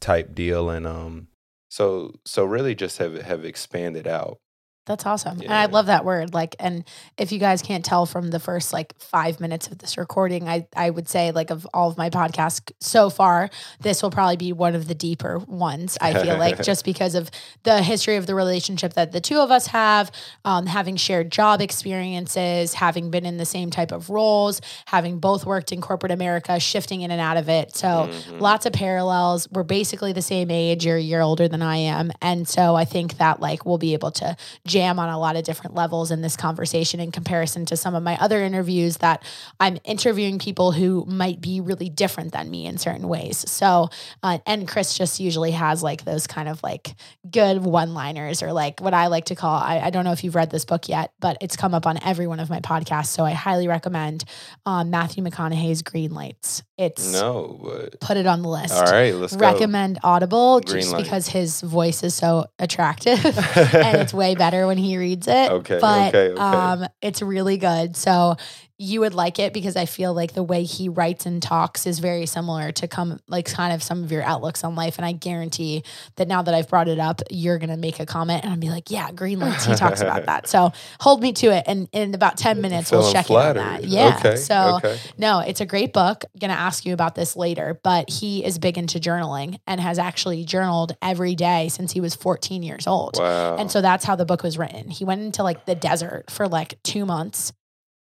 type 0.00 0.34
deal. 0.34 0.68
And 0.68 0.84
um, 0.86 1.28
so 1.68 2.14
so 2.24 2.44
really 2.44 2.74
just 2.74 2.98
have 2.98 3.14
have 3.22 3.44
expanded 3.44 4.06
out. 4.08 4.38
That's 4.86 5.04
awesome. 5.04 5.40
And 5.40 5.52
I 5.52 5.66
love 5.66 5.86
that 5.86 6.04
word. 6.04 6.32
Like, 6.32 6.54
and 6.60 6.84
if 7.18 7.32
you 7.32 7.38
guys 7.40 7.60
can't 7.60 7.84
tell 7.84 8.06
from 8.06 8.30
the 8.30 8.38
first 8.38 8.72
like 8.72 8.96
five 9.00 9.40
minutes 9.40 9.66
of 9.66 9.78
this 9.78 9.98
recording, 9.98 10.48
I, 10.48 10.68
I 10.76 10.90
would 10.90 11.08
say 11.08 11.32
like 11.32 11.50
of 11.50 11.66
all 11.74 11.88
of 11.90 11.98
my 11.98 12.08
podcasts 12.08 12.70
so 12.80 13.10
far, 13.10 13.50
this 13.80 14.00
will 14.02 14.12
probably 14.12 14.36
be 14.36 14.52
one 14.52 14.76
of 14.76 14.86
the 14.86 14.94
deeper 14.94 15.38
ones. 15.38 15.98
I 16.00 16.14
feel 16.14 16.38
like 16.38 16.62
just 16.62 16.84
because 16.84 17.16
of 17.16 17.30
the 17.64 17.82
history 17.82 18.14
of 18.14 18.26
the 18.26 18.34
relationship 18.36 18.94
that 18.94 19.10
the 19.10 19.20
two 19.20 19.38
of 19.40 19.50
us 19.50 19.66
have, 19.66 20.12
um, 20.44 20.66
having 20.66 20.94
shared 20.96 21.32
job 21.32 21.60
experiences, 21.60 22.74
having 22.74 23.10
been 23.10 23.26
in 23.26 23.38
the 23.38 23.44
same 23.44 23.70
type 23.70 23.90
of 23.90 24.08
roles, 24.08 24.60
having 24.86 25.18
both 25.18 25.44
worked 25.44 25.72
in 25.72 25.80
corporate 25.80 26.12
America, 26.12 26.60
shifting 26.60 27.00
in 27.02 27.10
and 27.10 27.20
out 27.20 27.36
of 27.36 27.48
it. 27.48 27.74
So 27.76 28.08
Mhm. 28.12 28.40
lots 28.40 28.66
of 28.66 28.72
parallels. 28.72 29.48
We're 29.50 29.64
basically 29.64 30.12
the 30.12 30.22
same 30.22 30.50
age. 30.50 30.86
You're 30.86 30.96
a 30.96 31.00
year 31.00 31.20
older 31.20 31.48
than 31.48 31.62
I 31.62 31.76
am. 31.78 32.12
And 32.22 32.46
so 32.46 32.76
I 32.76 32.84
think 32.84 33.18
that 33.18 33.40
like 33.40 33.66
we'll 33.66 33.78
be 33.78 33.92
able 33.94 34.12
to 34.12 34.36
jam 34.76 34.98
on 34.98 35.08
a 35.08 35.18
lot 35.18 35.36
of 35.36 35.44
different 35.44 35.74
levels 35.74 36.10
in 36.10 36.20
this 36.20 36.36
conversation 36.36 37.00
in 37.00 37.10
comparison 37.10 37.64
to 37.64 37.78
some 37.78 37.94
of 37.94 38.02
my 38.02 38.14
other 38.18 38.42
interviews 38.42 38.98
that 38.98 39.24
I'm 39.58 39.78
interviewing 39.84 40.38
people 40.38 40.70
who 40.70 41.06
might 41.06 41.40
be 41.40 41.62
really 41.62 41.88
different 41.88 42.32
than 42.32 42.50
me 42.50 42.66
in 42.66 42.76
certain 42.76 43.08
ways. 43.08 43.50
So, 43.50 43.88
uh, 44.22 44.38
and 44.44 44.68
Chris 44.68 44.92
just 44.92 45.18
usually 45.18 45.52
has 45.52 45.82
like 45.82 46.04
those 46.04 46.26
kind 46.26 46.46
of 46.46 46.62
like 46.62 46.94
good 47.30 47.64
one 47.64 47.94
liners 47.94 48.42
or 48.42 48.52
like 48.52 48.82
what 48.82 48.92
I 48.92 49.06
like 49.06 49.24
to 49.26 49.34
call, 49.34 49.58
I, 49.58 49.78
I 49.78 49.88
don't 49.88 50.04
know 50.04 50.12
if 50.12 50.22
you've 50.22 50.34
read 50.34 50.50
this 50.50 50.66
book 50.66 50.90
yet, 50.90 51.12
but 51.20 51.38
it's 51.40 51.56
come 51.56 51.72
up 51.72 51.86
on 51.86 51.98
every 52.04 52.26
one 52.26 52.38
of 52.38 52.50
my 52.50 52.60
podcasts. 52.60 53.06
So 53.06 53.24
I 53.24 53.30
highly 53.30 53.68
recommend 53.68 54.24
um, 54.66 54.90
Matthew 54.90 55.24
McConaughey's 55.24 55.80
Green 55.80 56.12
Lights. 56.12 56.62
It's 56.76 57.10
No, 57.12 57.58
but 57.62 57.98
put 58.00 58.18
it 58.18 58.26
on 58.26 58.42
the 58.42 58.50
list 58.50 58.74
all 58.74 58.82
right, 58.82 59.14
let's 59.14 59.34
go. 59.34 59.40
recommend 59.40 59.98
Audible 60.04 60.60
Green 60.60 60.82
just 60.82 60.92
light. 60.92 61.04
because 61.04 61.26
his 61.28 61.62
voice 61.62 62.02
is 62.02 62.14
so 62.14 62.44
attractive 62.58 63.24
and 63.24 63.96
it's 63.96 64.12
way 64.12 64.34
better 64.34 64.65
when 64.66 64.78
he 64.78 64.96
reads 64.98 65.28
it. 65.28 65.50
Okay, 65.50 65.78
But 65.80 66.14
okay, 66.14 66.32
okay. 66.32 66.40
um 66.40 66.86
it's 67.00 67.22
really 67.22 67.56
good. 67.58 67.96
So 67.96 68.36
you 68.78 69.00
would 69.00 69.14
like 69.14 69.38
it 69.38 69.52
because 69.54 69.74
I 69.74 69.86
feel 69.86 70.12
like 70.12 70.34
the 70.34 70.42
way 70.42 70.64
he 70.64 70.88
writes 70.88 71.24
and 71.24 71.42
talks 71.42 71.86
is 71.86 71.98
very 71.98 72.26
similar 72.26 72.72
to 72.72 72.86
come 72.86 73.20
like 73.26 73.46
kind 73.46 73.72
of 73.72 73.82
some 73.82 74.04
of 74.04 74.12
your 74.12 74.22
outlooks 74.22 74.64
on 74.64 74.74
life. 74.74 74.98
And 74.98 75.06
I 75.06 75.12
guarantee 75.12 75.82
that 76.16 76.28
now 76.28 76.42
that 76.42 76.54
I've 76.54 76.68
brought 76.68 76.88
it 76.88 76.98
up, 76.98 77.22
you're 77.30 77.58
gonna 77.58 77.78
make 77.78 78.00
a 78.00 78.06
comment 78.06 78.44
and 78.44 78.52
I'll 78.52 78.58
be 78.58 78.68
like, 78.68 78.90
Yeah, 78.90 79.12
green 79.12 79.38
lights, 79.38 79.64
he 79.64 79.74
talks 79.74 80.00
about 80.00 80.26
that. 80.26 80.46
So 80.56 80.72
hold 81.00 81.22
me 81.22 81.32
to 81.34 81.48
it. 81.48 81.64
And 81.66 81.88
in 81.92 82.14
about 82.14 82.36
10 82.36 82.60
minutes 82.60 82.90
we'll 82.90 83.12
check 83.12 83.26
flattered. 83.26 83.60
in 83.60 83.66
on 83.66 83.80
that. 83.82 83.84
Yeah. 83.84 84.16
Okay, 84.18 84.36
so 84.36 84.76
okay. 84.76 84.98
no, 85.18 85.40
it's 85.40 85.60
a 85.60 85.66
great 85.66 85.92
book. 85.92 86.24
I'm 86.24 86.38
Going 86.38 86.50
to 86.50 86.58
ask 86.58 86.86
you 86.86 86.92
about 86.92 87.14
this 87.14 87.36
later, 87.36 87.80
but 87.82 88.08
he 88.08 88.44
is 88.44 88.58
big 88.58 88.78
into 88.78 88.98
journaling 88.98 89.58
and 89.66 89.80
has 89.80 89.98
actually 89.98 90.44
journaled 90.44 90.96
every 91.02 91.34
day 91.34 91.68
since 91.68 91.92
he 91.92 92.00
was 92.00 92.14
14 92.14 92.62
years 92.62 92.86
old. 92.86 93.18
Wow. 93.18 93.56
And 93.56 93.70
so 93.70 93.80
that's 93.80 94.04
how 94.04 94.14
the 94.16 94.24
book 94.24 94.42
was 94.42 94.56
written. 94.56 94.88
He 94.88 95.04
went 95.04 95.20
into 95.22 95.42
like 95.42 95.66
the 95.66 95.74
desert 95.74 96.30
for 96.30 96.46
like 96.48 96.80
two 96.82 97.04
months 97.04 97.52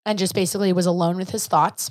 and 0.06 0.18
just 0.18 0.34
basically 0.34 0.72
was 0.72 0.86
alone 0.86 1.16
with 1.16 1.30
his 1.30 1.46
thoughts, 1.46 1.90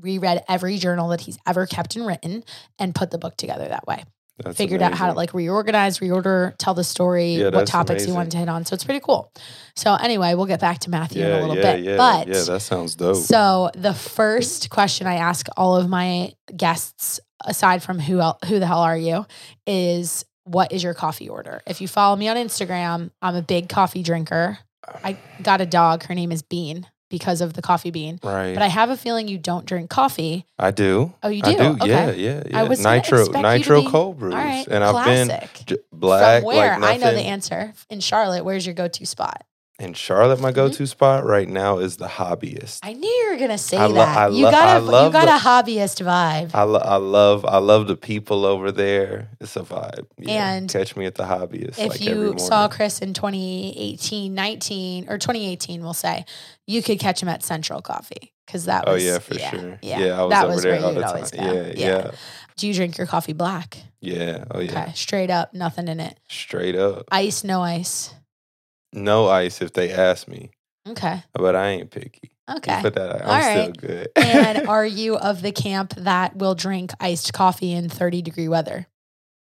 reread 0.00 0.42
every 0.48 0.78
journal 0.78 1.08
that 1.08 1.22
he's 1.22 1.38
ever 1.46 1.66
kept 1.66 1.96
and 1.96 2.06
written, 2.06 2.44
and 2.78 2.94
put 2.94 3.10
the 3.10 3.18
book 3.18 3.36
together 3.36 3.68
that 3.68 3.86
way. 3.86 4.04
That's 4.42 4.56
Figured 4.56 4.82
out 4.82 4.94
how 4.94 5.06
to 5.06 5.12
like 5.12 5.32
reorganize, 5.32 6.00
reorder, 6.00 6.54
tell 6.58 6.74
the 6.74 6.82
story, 6.82 7.34
Yeah, 7.36 7.50
what 7.50 7.68
topics 7.68 8.02
he 8.02 8.06
amazing. 8.06 8.14
wanted 8.14 8.30
to 8.32 8.36
hit 8.38 8.48
on. 8.48 8.64
So 8.64 8.74
it's 8.74 8.82
pretty 8.82 8.98
cool. 8.98 9.30
So 9.76 9.94
anyway, 9.94 10.34
we'll 10.34 10.46
get 10.46 10.58
back 10.60 10.80
to 10.80 10.90
Matthew 10.90 11.24
in 11.24 11.30
a 11.30 11.40
little 11.40 11.56
yeah, 11.56 11.76
bit. 11.76 11.84
yeah, 11.84 11.96
but 11.96 12.26
yeah, 12.26 12.42
that 12.42 12.60
sounds 12.60 12.96
dope. 12.96 13.16
so 13.16 13.70
the 13.76 13.94
first 13.94 14.70
question 14.70 15.06
I 15.06 15.14
ask 15.16 15.46
all 15.56 15.76
of 15.76 15.88
my 15.88 16.32
guests, 16.56 17.20
aside 17.44 17.84
from 17.84 18.00
who 18.00 18.18
el- 18.18 18.38
who 18.48 18.58
the 18.58 18.66
hell 18.66 18.80
are 18.80 18.98
you, 18.98 19.24
is 19.68 20.24
what 20.42 20.72
is 20.72 20.82
your 20.82 20.94
coffee 20.94 21.28
order? 21.28 21.62
If 21.64 21.80
you 21.80 21.86
follow 21.86 22.16
me 22.16 22.26
on 22.26 22.36
Instagram, 22.36 23.12
I'm 23.22 23.36
a 23.36 23.42
big 23.42 23.68
coffee 23.68 24.02
drinker. 24.02 24.58
I 25.04 25.16
got 25.42 25.60
a 25.60 25.66
dog. 25.66 26.02
Her 26.02 26.14
name 26.16 26.32
is 26.32 26.42
Bean 26.42 26.88
because 27.18 27.40
of 27.40 27.52
the 27.54 27.62
coffee 27.62 27.90
bean. 27.90 28.18
right. 28.22 28.54
But 28.54 28.62
I 28.62 28.66
have 28.66 28.90
a 28.90 28.96
feeling 28.96 29.28
you 29.28 29.38
don't 29.38 29.64
drink 29.64 29.88
coffee. 29.88 30.46
I 30.58 30.70
do. 30.72 31.12
Oh, 31.22 31.28
you 31.28 31.42
I 31.44 31.52
do? 31.52 31.56
do. 31.58 31.64
Okay. 31.64 31.88
Yeah, 31.88 32.10
yeah, 32.10 32.42
yeah. 32.50 32.60
I 32.60 32.64
was 32.64 32.82
nitro 32.82 33.20
expect 33.20 33.36
you 33.36 33.42
to 33.42 33.58
nitro 33.58 33.80
be- 33.82 33.88
cold 33.88 34.18
brews. 34.18 34.34
Right, 34.34 34.66
and 34.68 34.82
I've 34.82 35.04
been 35.04 35.28
classic. 35.28 35.62
j- 35.66 35.76
black 35.92 36.40
From 36.42 36.46
where? 36.46 36.78
like 36.78 36.94
I 36.94 36.96
know 36.96 37.14
the 37.14 37.20
answer. 37.22 37.72
In 37.88 38.00
Charlotte, 38.00 38.44
where's 38.44 38.66
your 38.66 38.74
go-to 38.74 39.06
spot? 39.06 39.44
In 39.80 39.92
Charlotte, 39.92 40.38
my 40.38 40.52
Mhm. 40.52 40.54
go-to 40.54 40.86
spot 40.86 41.24
right 41.24 41.48
now 41.48 41.78
is 41.78 41.96
the 41.96 42.06
hobbyist. 42.06 42.78
I 42.84 42.92
knew 42.92 43.08
you 43.08 43.30
were 43.32 43.36
gonna 43.38 43.58
say 43.58 43.76
I 43.76 43.86
lo- 43.86 43.94
that. 43.94 44.16
I 44.16 44.28
you 44.28 44.44
got 44.48 44.80
a 44.80 44.84
you 44.84 45.10
got 45.10 45.24
the- 45.26 45.34
a 45.34 45.38
hobbyist 45.38 46.00
vibe. 46.04 46.50
I, 46.54 46.62
lo- 46.62 46.78
I 46.78 46.94
love 46.96 47.44
I 47.44 47.58
love 47.58 47.88
the 47.88 47.96
people 47.96 48.46
over 48.46 48.70
there. 48.70 49.30
It's 49.40 49.56
a 49.56 49.62
vibe. 49.62 50.06
Yeah. 50.16 50.52
And 50.52 50.70
catch 50.70 50.94
me 50.94 51.06
at 51.06 51.16
the 51.16 51.24
hobbyist. 51.24 51.76
if 51.78 51.90
like 51.90 52.00
you 52.00 52.38
saw 52.38 52.68
Chris 52.68 53.00
in 53.00 53.14
2018, 53.14 54.32
19, 54.32 55.06
or 55.08 55.18
2018, 55.18 55.82
we'll 55.82 55.92
say, 55.92 56.24
you 56.66 56.80
could 56.80 57.00
catch 57.00 57.20
him 57.20 57.28
at 57.28 57.42
Central 57.42 57.82
Coffee 57.82 58.32
because 58.46 58.66
that 58.66 58.84
Oh 58.86 58.92
was 58.94 59.02
yeah, 59.04 59.18
for 59.18 59.34
yeah, 59.34 59.50
sure. 59.50 59.78
Yeah, 59.82 59.98
Yeah, 59.98 60.20
I 60.20 60.22
was 60.22 60.30
that 60.30 60.44
over 60.44 60.54
was 60.54 60.62
there 60.62 60.72
where 60.74 60.84
all 60.84 60.92
you'd 60.92 61.02
the 61.02 61.08
always 61.08 61.30
time. 61.32 61.46
go. 61.46 61.52
Yeah, 61.52 61.72
yeah, 61.76 62.10
Do 62.56 62.68
you 62.68 62.74
drink 62.74 62.96
your 62.96 63.08
coffee 63.08 63.32
black? 63.32 63.76
yeah. 64.00 64.44
Oh 64.52 64.60
yeah. 64.60 64.70
Okay, 64.70 64.92
straight 64.94 65.30
up, 65.30 65.52
nothing 65.52 65.88
in 65.88 65.98
it. 65.98 66.16
Straight 66.28 66.76
up. 66.76 67.06
Ice, 67.10 67.42
no 67.42 67.60
ice. 67.60 68.14
No 68.94 69.28
ice 69.28 69.60
if 69.60 69.72
they 69.72 69.92
ask 69.92 70.28
me, 70.28 70.50
Okay, 70.88 71.22
but 71.32 71.54
I 71.56 71.68
ain't 71.70 71.90
picky. 71.90 72.30
okay. 72.50 72.80
But 72.82 72.94
that 72.94 73.22
I'm 73.26 73.28
All 73.28 73.50
still 73.50 73.72
good. 73.72 74.08
and 74.16 74.68
are 74.68 74.86
you 74.86 75.16
of 75.16 75.42
the 75.42 75.52
camp 75.52 75.94
that 75.96 76.36
will 76.36 76.54
drink 76.54 76.92
iced 77.00 77.32
coffee 77.32 77.72
in 77.72 77.88
30 77.88 78.22
degree 78.22 78.48
weather? 78.48 78.86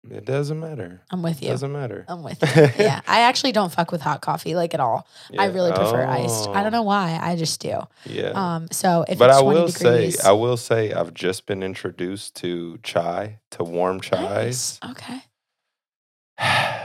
it 0.08 0.24
doesn't 0.24 0.60
matter. 0.60 1.02
I'm 1.10 1.24
with 1.24 1.42
you. 1.42 1.48
It 1.48 1.54
doesn't 1.54 1.72
matter. 1.72 2.06
I'm 2.08 2.22
with 2.22 2.40
you. 2.40 2.48
Yeah, 2.86 3.02
I 3.08 3.22
actually 3.22 3.54
don't 3.54 3.72
fuck 3.72 3.92
with 3.92 4.02
hot 4.02 4.22
coffee 4.22 4.54
like 4.54 4.76
at 4.76 4.80
all. 4.80 5.08
I 5.36 5.46
really 5.46 5.72
prefer 5.72 6.06
iced. 6.06 6.48
I 6.50 6.62
don't 6.62 6.68
Oh, 6.68 6.78
know 6.78 6.84
why. 6.84 7.18
I 7.20 7.36
just 7.36 7.60
do. 7.60 7.80
Yeah. 8.06 8.30
Um, 8.36 8.68
so 8.72 9.04
if 9.08 9.18
but 9.18 9.32
I 9.32 9.42
20 9.42 9.60
will 9.60 9.68
degrees, 9.68 10.22
say, 10.22 10.28
I 10.30 10.32
will 10.34 10.58
say, 10.58 10.94
I've 10.94 11.12
just 11.16 11.48
been 11.48 11.64
introduced 11.64 12.36
to 12.38 12.78
chai, 12.84 13.40
to 13.52 13.64
warm 13.64 14.00
chais. 14.00 14.22
Nice. 14.22 14.80
Okay. 14.92 15.22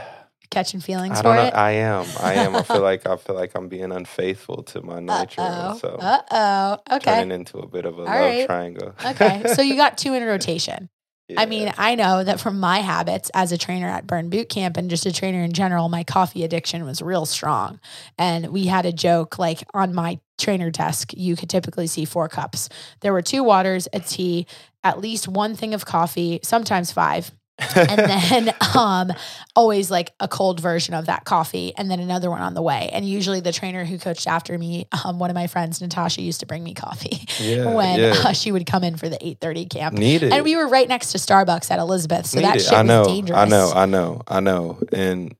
I 0.51 0.55
Catching 0.55 0.81
feelings 0.81 1.21
don't 1.21 1.23
for 1.23 1.35
know. 1.35 1.47
it. 1.47 1.53
I 1.53 1.71
am. 1.71 2.05
I 2.19 2.33
am. 2.33 2.55
I 2.55 2.63
feel 2.63 2.81
like 2.91 3.07
I 3.07 3.15
feel 3.15 3.35
like 3.35 3.55
I'm 3.55 3.69
being 3.69 3.91
unfaithful 3.91 4.63
to 4.63 4.81
my 4.81 4.99
nature. 4.99 5.41
Uh-oh. 5.41 5.77
So 5.77 5.97
Uh-oh. 5.99 6.95
Okay. 6.97 7.15
turning 7.15 7.31
into 7.31 7.59
a 7.59 7.67
bit 7.67 7.85
of 7.85 7.97
a 7.97 8.01
love 8.01 8.09
right. 8.09 8.45
triangle. 8.45 8.93
okay. 9.05 9.43
So 9.55 9.61
you 9.61 9.75
got 9.77 9.97
two 9.97 10.13
in 10.13 10.23
rotation. 10.23 10.89
I 11.37 11.45
mean, 11.45 11.71
I 11.77 11.95
know 11.95 12.25
that 12.25 12.41
from 12.41 12.59
my 12.59 12.79
habits 12.79 13.31
as 13.33 13.53
a 13.53 13.57
trainer 13.57 13.87
at 13.87 14.05
Burn 14.05 14.29
Boot 14.29 14.49
Camp 14.49 14.75
and 14.75 14.89
just 14.89 15.05
a 15.05 15.13
trainer 15.13 15.41
in 15.41 15.53
general, 15.53 15.87
my 15.87 16.03
coffee 16.03 16.43
addiction 16.43 16.83
was 16.83 17.01
real 17.01 17.25
strong. 17.25 17.79
And 18.17 18.47
we 18.47 18.65
had 18.65 18.85
a 18.85 18.91
joke 18.91 19.39
like 19.39 19.63
on 19.73 19.93
my 19.93 20.19
trainer 20.37 20.69
desk, 20.69 21.13
you 21.15 21.37
could 21.37 21.49
typically 21.49 21.87
see 21.87 22.03
four 22.03 22.27
cups. 22.27 22.67
There 22.99 23.13
were 23.13 23.21
two 23.21 23.43
waters, 23.45 23.87
a 23.93 24.01
tea, 24.01 24.45
at 24.83 24.99
least 24.99 25.29
one 25.29 25.55
thing 25.55 25.73
of 25.73 25.85
coffee, 25.85 26.41
sometimes 26.43 26.91
five. 26.91 27.31
And 27.75 27.99
then 27.99 28.53
um 28.77 29.11
always 29.55 29.89
like 29.91 30.11
a 30.19 30.27
cold 30.27 30.59
version 30.59 30.93
of 30.93 31.05
that 31.05 31.25
coffee 31.25 31.73
and 31.77 31.89
then 31.91 31.99
another 31.99 32.29
one 32.29 32.41
on 32.41 32.53
the 32.53 32.61
way 32.61 32.89
and 32.93 33.07
usually 33.07 33.39
the 33.39 33.51
trainer 33.51 33.83
who 33.85 33.97
coached 33.97 34.27
after 34.27 34.57
me 34.57 34.87
um, 35.05 35.19
one 35.19 35.29
of 35.29 35.35
my 35.35 35.47
friends 35.47 35.81
natasha 35.81 36.21
used 36.21 36.39
to 36.39 36.45
bring 36.45 36.63
me 36.63 36.73
coffee 36.73 37.25
yeah, 37.39 37.73
when 37.73 37.99
yeah. 37.99 38.13
uh, 38.25 38.33
she 38.33 38.51
would 38.51 38.65
come 38.65 38.83
in 38.83 38.95
for 38.97 39.09
the 39.09 39.17
8.30 39.17 39.69
camp 39.69 39.97
Need 39.97 40.23
it. 40.23 40.33
and 40.33 40.43
we 40.43 40.55
were 40.55 40.67
right 40.67 40.87
next 40.87 41.11
to 41.11 41.17
starbucks 41.17 41.69
at 41.71 41.79
elizabeth 41.79 42.25
so 42.27 42.39
that 42.39 42.53
Need 42.55 42.61
it. 42.61 42.63
shit 42.63 42.73
I 42.73 42.81
know, 42.83 42.99
was 42.99 43.07
dangerous 43.07 43.37
I 43.39 43.45
know, 43.45 43.71
I 43.75 43.85
know, 43.85 44.21
I 44.27 44.39
know. 44.39 44.79
And 44.91 45.35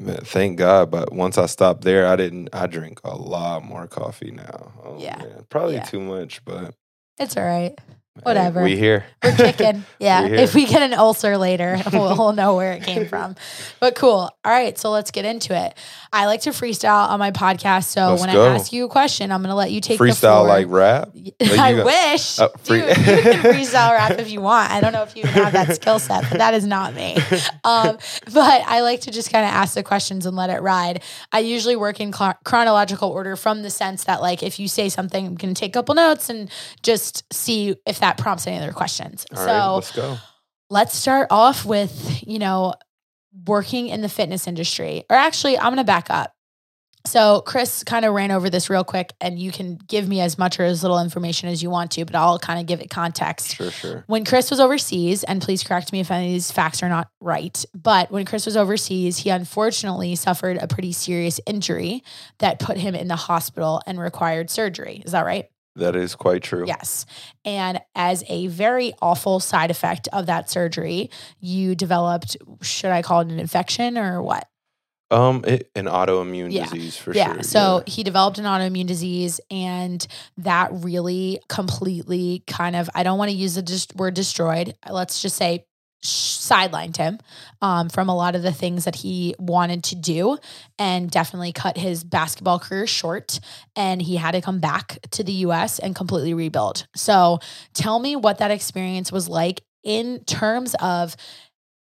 thank 0.00 0.58
God, 0.58 0.90
but 0.90 1.12
once 1.12 1.38
I 1.38 1.46
stopped 1.46 1.82
there, 1.82 2.06
I 2.06 2.16
didn't. 2.16 2.48
I 2.52 2.66
drink 2.66 3.00
a 3.04 3.16
lot 3.16 3.64
more 3.64 3.86
coffee 3.86 4.32
now. 4.32 4.72
Oh, 4.84 4.98
Yeah. 4.98 5.18
man. 5.18 5.46
probably 5.48 5.74
Yeah. 5.76 5.84
too 5.84 6.00
much, 6.00 6.44
but 6.44 6.74
it's 7.18 7.36
all 7.36 7.44
right 7.44 7.78
Whatever. 8.22 8.62
we 8.62 8.76
here. 8.76 9.04
we're 9.24 9.34
kicking 9.36 9.84
yeah 9.98 10.22
We're 10.28 10.34
if 10.36 10.54
we 10.54 10.66
get 10.66 10.82
an 10.82 10.94
ulcer 10.94 11.36
later 11.36 11.80
we'll, 11.92 12.16
we'll 12.16 12.32
know 12.32 12.54
where 12.54 12.72
it 12.74 12.84
came 12.84 13.08
from 13.08 13.34
but 13.80 13.96
cool 13.96 14.30
all 14.44 14.52
right 14.52 14.78
so 14.78 14.90
let's 14.92 15.10
get 15.10 15.24
into 15.24 15.52
it 15.52 15.76
i 16.12 16.26
like 16.26 16.42
to 16.42 16.50
freestyle 16.50 17.08
on 17.08 17.18
my 17.18 17.32
podcast 17.32 17.84
so 17.86 18.10
Let's 18.10 18.20
when 18.22 18.32
go. 18.32 18.52
i 18.52 18.54
ask 18.54 18.72
you 18.72 18.84
a 18.84 18.88
question 18.88 19.32
i'm 19.32 19.40
going 19.40 19.48
to 19.50 19.56
let 19.56 19.72
you 19.72 19.80
take 19.80 19.98
the 19.98 20.04
Freestyle 20.04 20.46
like 20.46 20.68
rap. 20.68 21.10
I 21.40 21.74
got- 21.74 21.84
wish. 21.86 22.38
Oh, 22.38 22.50
free- 22.62 22.80
Dude, 22.82 22.88
you 22.88 22.94
can 23.04 23.42
freestyle 23.52 23.90
rap 23.90 24.12
if 24.18 24.30
you 24.30 24.40
want. 24.40 24.70
I 24.70 24.80
don't 24.80 24.92
know 24.92 25.02
if 25.02 25.16
you 25.16 25.24
have 25.26 25.52
that 25.54 25.74
skill 25.74 25.98
set, 25.98 26.24
but 26.30 26.38
that 26.38 26.54
is 26.54 26.64
not 26.66 26.94
me. 26.94 27.16
Um, 27.64 27.98
but 28.32 28.62
I 28.66 28.80
like 28.82 29.00
to 29.02 29.10
just 29.10 29.32
kind 29.32 29.44
of 29.44 29.50
ask 29.50 29.74
the 29.74 29.82
questions 29.82 30.26
and 30.26 30.36
let 30.36 30.50
it 30.50 30.60
ride. 30.62 31.02
I 31.32 31.40
usually 31.40 31.76
work 31.76 31.98
in 32.00 32.12
chro- 32.12 32.36
chronological 32.44 33.08
order 33.10 33.36
from 33.36 33.62
the 33.62 33.70
sense 33.70 34.04
that, 34.04 34.20
like, 34.20 34.42
if 34.42 34.58
you 34.60 34.68
say 34.68 34.88
something, 34.88 35.26
I'm 35.26 35.34
going 35.34 35.54
to 35.54 35.58
take 35.58 35.70
a 35.72 35.78
couple 35.78 35.94
notes 35.94 36.28
and 36.28 36.50
just 36.82 37.24
see 37.32 37.74
if 37.86 37.98
that 38.04 38.18
prompts 38.18 38.46
any 38.46 38.58
other 38.58 38.72
questions. 38.72 39.24
All 39.32 39.38
so 39.38 39.46
right, 39.46 39.74
let's 39.74 39.92
go. 39.96 40.16
let's 40.68 40.94
start 40.94 41.28
off 41.30 41.64
with, 41.64 42.22
you 42.26 42.38
know, 42.38 42.74
working 43.46 43.88
in 43.88 44.02
the 44.02 44.10
fitness 44.10 44.46
industry. 44.46 45.04
Or 45.08 45.16
actually, 45.16 45.56
I'm 45.56 45.68
going 45.72 45.78
to 45.78 45.84
back 45.84 46.10
up. 46.10 46.30
So, 47.06 47.42
Chris 47.42 47.84
kind 47.84 48.06
of 48.06 48.14
ran 48.14 48.30
over 48.30 48.48
this 48.48 48.70
real 48.70 48.82
quick, 48.82 49.12
and 49.20 49.38
you 49.38 49.52
can 49.52 49.76
give 49.76 50.08
me 50.08 50.22
as 50.22 50.38
much 50.38 50.58
or 50.58 50.64
as 50.64 50.82
little 50.82 50.98
information 50.98 51.50
as 51.50 51.62
you 51.62 51.68
want 51.68 51.90
to, 51.92 52.06
but 52.06 52.14
I'll 52.14 52.38
kind 52.38 52.58
of 52.58 52.64
give 52.64 52.80
it 52.80 52.88
context. 52.88 53.56
Sure, 53.56 53.70
sure. 53.70 54.04
When 54.06 54.24
Chris 54.24 54.50
was 54.50 54.58
overseas, 54.58 55.22
and 55.22 55.42
please 55.42 55.62
correct 55.62 55.92
me 55.92 56.00
if 56.00 56.10
any 56.10 56.28
of 56.28 56.32
these 56.32 56.50
facts 56.50 56.82
are 56.82 56.88
not 56.88 57.08
right, 57.20 57.62
but 57.74 58.10
when 58.10 58.24
Chris 58.24 58.46
was 58.46 58.56
overseas, 58.56 59.18
he 59.18 59.28
unfortunately 59.28 60.14
suffered 60.14 60.56
a 60.56 60.66
pretty 60.66 60.92
serious 60.92 61.40
injury 61.46 62.02
that 62.38 62.58
put 62.58 62.78
him 62.78 62.94
in 62.94 63.08
the 63.08 63.16
hospital 63.16 63.82
and 63.86 64.00
required 64.00 64.48
surgery. 64.48 65.02
Is 65.04 65.12
that 65.12 65.26
right? 65.26 65.50
That 65.76 65.96
is 65.96 66.14
quite 66.14 66.42
true. 66.42 66.64
Yes. 66.66 67.04
And 67.44 67.80
as 67.94 68.22
a 68.28 68.46
very 68.46 68.92
awful 69.02 69.40
side 69.40 69.70
effect 69.70 70.08
of 70.12 70.26
that 70.26 70.48
surgery, 70.48 71.10
you 71.40 71.74
developed, 71.74 72.36
should 72.62 72.90
I 72.90 73.02
call 73.02 73.20
it 73.20 73.28
an 73.28 73.40
infection 73.40 73.98
or 73.98 74.22
what? 74.22 74.48
Um, 75.10 75.44
it, 75.46 75.70
an 75.74 75.86
autoimmune 75.86 76.50
Yeah. 76.50 76.64
disease 76.64 76.96
for 76.96 77.12
yeah. 77.12 77.34
sure. 77.34 77.42
So 77.42 77.82
he 77.86 78.02
developed 78.02 78.38
an 78.38 78.46
autoimmune 78.46 78.86
disease, 78.86 79.40
and 79.50 80.04
that 80.38 80.70
really 80.72 81.40
completely 81.48 82.42
kind 82.46 82.74
of, 82.74 82.88
I 82.94 83.02
don't 83.02 83.18
want 83.18 83.30
to 83.30 83.36
use 83.36 83.54
the 83.54 83.62
dis- 83.62 83.88
word 83.94 84.14
destroyed. 84.14 84.74
Let's 84.88 85.22
just 85.22 85.36
say, 85.36 85.66
sidelined 86.04 86.96
him 86.96 87.18
um, 87.62 87.88
from 87.88 88.08
a 88.08 88.14
lot 88.14 88.34
of 88.34 88.42
the 88.42 88.52
things 88.52 88.84
that 88.84 88.96
he 88.96 89.34
wanted 89.38 89.82
to 89.84 89.96
do 89.96 90.38
and 90.78 91.10
definitely 91.10 91.52
cut 91.52 91.76
his 91.76 92.04
basketball 92.04 92.58
career 92.58 92.86
short 92.86 93.40
and 93.74 94.02
he 94.02 94.16
had 94.16 94.32
to 94.32 94.40
come 94.40 94.60
back 94.60 94.98
to 95.10 95.24
the 95.24 95.32
US 95.32 95.78
and 95.78 95.96
completely 95.96 96.34
rebuild. 96.34 96.86
So 96.94 97.38
tell 97.72 97.98
me 97.98 98.16
what 98.16 98.38
that 98.38 98.50
experience 98.50 99.10
was 99.10 99.28
like 99.28 99.62
in 99.82 100.22
terms 100.24 100.74
of 100.80 101.16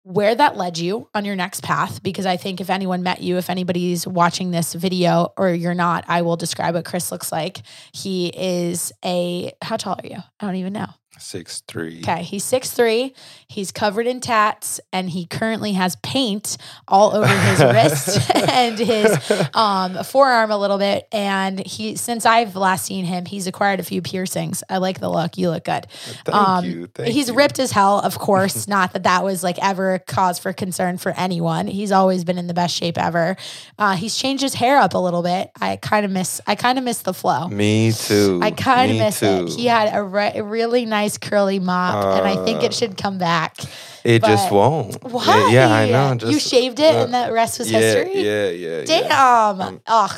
where 0.04 0.36
that 0.36 0.56
led 0.56 0.78
you 0.78 1.10
on 1.16 1.26
your 1.26 1.36
next 1.36 1.64
path 1.64 2.04
because 2.04 2.28
I 2.28 2.38
think 2.38 2.62
if 2.62 2.70
anyone 2.70 3.02
met 3.02 3.22
you, 3.22 3.38
if 3.38 3.50
anybody's 3.50 4.06
watching 4.06 4.52
this 4.52 4.76
video 4.76 5.34
or 5.36 5.50
you're 5.50 5.74
not, 5.74 6.06
I 6.08 6.22
will 6.22 6.36
describe 6.36 6.76
what 6.76 6.86
Chris 6.86 7.12
looks 7.12 7.32
like. 7.32 7.64
He 7.92 8.28
is 8.28 8.94
a 9.04 9.52
how 9.64 9.78
tall 9.78 10.00
are 10.04 10.08
you? 10.08 10.18
I 10.40 10.46
don't 10.46 10.58
even 10.58 10.74
know. 10.74 10.90
Six 11.20 11.62
three. 11.68 12.00
Okay, 12.00 12.24
he's 12.24 12.44
six 12.44 12.72
three. 12.72 13.14
He's 13.48 13.72
covered 13.72 14.08
in 14.08 14.20
tats, 14.20 14.80
and 14.92 15.10
he 15.10 15.26
currently 15.26 15.74
has 15.74 15.96
paint 15.98 16.58
all 16.88 17.16
over 17.16 17.28
his 17.28 17.60
wrist 17.64 18.30
and 18.36 18.78
his 18.78 19.32
um, 19.54 20.04
forearm 20.04 20.52
a 20.52 20.58
little 20.58 20.78
bit. 20.78 21.08
And 21.12 21.66
he, 21.66 21.96
since 21.96 22.26
I've 22.26 22.56
last 22.56 22.86
seen 22.86 23.06
him, 23.06 23.26
he's 23.26 23.48
acquired 23.48 23.80
a 23.80 23.84
few 23.84 24.02
piercings. 24.02 24.64
I 24.70 24.78
like 24.78 25.00
the 25.00 25.10
look. 25.10 25.38
You 25.38 25.52
look 25.52 25.64
good. 25.66 25.86
Thank 26.26 26.36
Um, 26.36 26.66
you. 26.66 26.88
Thank 26.88 27.14
he's 27.14 27.28
you. 27.30 27.36
ripped 27.36 27.60
as 27.60 27.72
hell, 27.72 28.00
of 28.00 28.18
course. 28.18 28.68
not 28.76 28.94
that 28.94 29.04
that 29.04 29.24
was 29.24 29.44
like 29.44 29.58
ever 29.64 29.94
a 29.94 30.00
cause 30.00 30.40
for 30.40 30.52
concern 30.54 30.98
for 30.98 31.12
anyone. 31.12 31.68
He's 31.68 31.92
always 31.92 32.24
been 32.24 32.38
in 32.38 32.48
the 32.48 32.54
best 32.54 32.76
shape 32.76 32.98
ever. 32.98 33.38
Uh, 33.78 33.96
he's 33.96 34.18
changed 34.18 34.42
his 34.44 34.56
hair 34.56 34.78
up 34.80 34.94
a 34.96 34.98
little 34.98 35.22
bit. 35.22 35.52
I 35.62 35.76
kind 35.78 36.06
of 36.06 36.12
miss. 36.12 36.42
I 36.48 36.56
kind 36.56 36.78
of 36.78 36.84
miss 36.84 37.00
the 37.04 37.14
flow. 37.14 37.48
Me 37.48 37.92
too. 37.92 38.40
I 38.42 38.52
kind 38.52 38.92
of 38.92 38.98
miss 38.98 39.20
too. 39.20 39.26
it. 39.26 39.50
He 39.50 39.66
had 39.68 39.96
a, 39.96 40.04
re- 40.04 40.32
a 40.36 40.44
really 40.44 40.86
nice 40.86 41.05
curly 41.18 41.60
mop, 41.60 42.18
and 42.18 42.28
I 42.28 42.44
think 42.46 42.62
Uh, 42.62 42.66
it 42.66 42.74
should 42.74 42.98
come 42.98 43.18
back. 43.18 43.58
It 44.04 44.24
just 44.24 44.52
won't. 44.52 44.94
Yeah, 45.04 45.10
Why? 45.10 45.50
Yeah, 45.52 45.74
I 45.74 45.90
know. 45.90 46.28
you 46.30 46.40
shaved 46.40 46.80
it, 46.80 46.94
uh, 46.96 47.04
and 47.06 47.14
the 47.14 47.34
rest 47.34 47.60
was 47.60 47.72
yeah, 47.72 47.80
history. 47.80 48.22
Yeah, 48.24 48.50
yeah. 48.50 48.86
Damn. 48.86 49.06
yeah. 49.06 49.66
Um, 49.68 49.82
Ugh. 49.88 50.12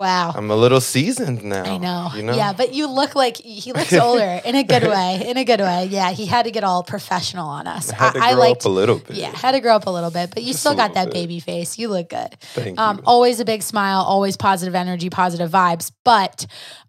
Wow. 0.00 0.30
I'm 0.36 0.48
a 0.48 0.54
little 0.54 0.80
seasoned 0.80 1.42
now. 1.42 1.64
I 1.64 1.76
know. 1.76 2.10
You 2.14 2.22
know. 2.22 2.32
Yeah, 2.36 2.52
but 2.52 2.72
you 2.72 2.86
look 2.88 3.16
like 3.16 3.36
he 3.36 3.72
looks 3.72 3.92
older 4.06 4.40
in 4.44 4.54
a 4.54 4.62
good 4.62 4.84
way. 4.84 5.24
In 5.26 5.36
a 5.36 5.44
good 5.44 5.58
way. 5.58 5.86
Yeah, 5.90 6.12
he 6.12 6.24
had 6.26 6.44
to 6.44 6.52
get 6.52 6.62
all 6.62 6.84
professional 6.84 7.48
on 7.48 7.66
us. 7.66 7.90
I 7.92 7.96
had 7.96 8.12
to 8.12 8.20
I, 8.20 8.26
I 8.28 8.32
grow 8.34 8.40
liked. 8.42 8.60
up 8.62 8.66
a 8.66 8.68
little 8.68 8.98
bit. 8.98 9.16
Yeah, 9.16 9.36
had 9.36 9.52
to 9.52 9.60
grow 9.60 9.74
up 9.74 9.86
a 9.86 9.90
little 9.90 10.12
bit, 10.12 10.30
but 10.32 10.44
you 10.44 10.50
Just 10.52 10.60
still 10.60 10.76
got 10.76 10.94
that 10.94 11.06
bit. 11.06 11.14
baby 11.14 11.40
face. 11.40 11.78
You 11.80 11.88
look 11.88 12.10
good. 12.10 12.36
Thank 12.54 12.78
Um, 12.78 12.98
you. 12.98 13.02
always 13.06 13.40
a 13.40 13.44
big 13.44 13.62
smile, 13.64 14.02
always 14.02 14.36
positive 14.36 14.76
energy, 14.76 15.10
positive 15.10 15.50
vibes. 15.50 15.90
But 16.04 16.46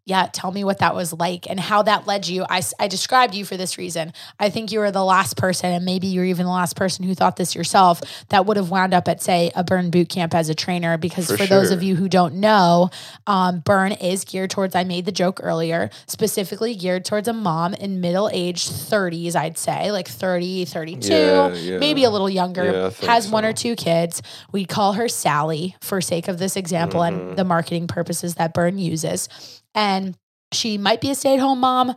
yeah, 0.09 0.27
tell 0.31 0.51
me 0.51 0.63
what 0.63 0.79
that 0.79 0.95
was 0.95 1.13
like 1.13 1.49
and 1.49 1.59
how 1.59 1.83
that 1.83 2.07
led 2.07 2.27
you. 2.27 2.45
I, 2.49 2.61
I 2.79 2.87
described 2.87 3.35
you 3.35 3.45
for 3.45 3.55
this 3.57 3.77
reason. 3.77 4.11
I 4.39 4.49
think 4.49 4.71
you 4.71 4.79
were 4.79 4.91
the 4.91 5.03
last 5.05 5.37
person, 5.37 5.71
and 5.71 5.85
maybe 5.85 6.07
you're 6.07 6.25
even 6.25 6.45
the 6.45 6.51
last 6.51 6.75
person 6.75 7.05
who 7.05 7.13
thought 7.13 7.35
this 7.35 7.53
yourself, 7.55 8.01
that 8.29 8.45
would 8.45 8.57
have 8.57 8.71
wound 8.71 8.93
up 8.93 9.07
at, 9.07 9.21
say, 9.21 9.51
a 9.55 9.63
burn 9.63 9.89
boot 9.91 10.09
camp 10.09 10.33
as 10.33 10.49
a 10.49 10.55
trainer. 10.55 10.97
Because 10.97 11.27
for, 11.27 11.37
For 11.37 11.45
those 11.45 11.71
of 11.71 11.83
you 11.83 11.95
who 11.95 12.09
don't 12.09 12.35
know, 12.35 12.89
um, 13.27 13.59
burn 13.59 13.91
is 13.91 14.25
geared 14.25 14.49
towards, 14.49 14.75
I 14.75 14.83
made 14.83 15.05
the 15.05 15.11
joke 15.11 15.39
earlier, 15.43 15.89
specifically 16.07 16.75
geared 16.75 17.05
towards 17.05 17.27
a 17.27 17.33
mom 17.33 17.73
in 17.75 18.01
middle 18.01 18.29
age 18.33 18.67
30s, 18.67 19.35
I'd 19.35 19.57
say, 19.57 19.91
like 19.91 20.07
30, 20.07 20.65
32, 20.65 21.07
Yeah, 21.13 21.53
yeah. 21.53 21.77
maybe 21.77 22.03
a 22.03 22.09
little 22.09 22.29
younger, 22.29 22.91
Yeah, 22.99 23.07
has 23.07 23.29
one 23.29 23.45
or 23.45 23.53
two 23.53 23.75
kids. 23.75 24.21
We'd 24.51 24.67
call 24.69 24.93
her 24.93 25.07
Sally 25.07 25.75
for 25.81 26.01
sake 26.01 26.27
of 26.27 26.39
this 26.39 26.55
example 26.55 27.01
Mm-hmm. 27.01 27.29
and 27.29 27.37
the 27.37 27.43
marketing 27.43 27.87
purposes 27.87 28.35
that 28.35 28.53
Burn 28.53 28.77
uses. 28.79 29.58
And 29.75 30.17
she 30.51 30.77
might 30.77 31.01
be 31.01 31.11
a 31.11 31.15
stay 31.15 31.35
at 31.35 31.39
home 31.39 31.59
mom. 31.59 31.95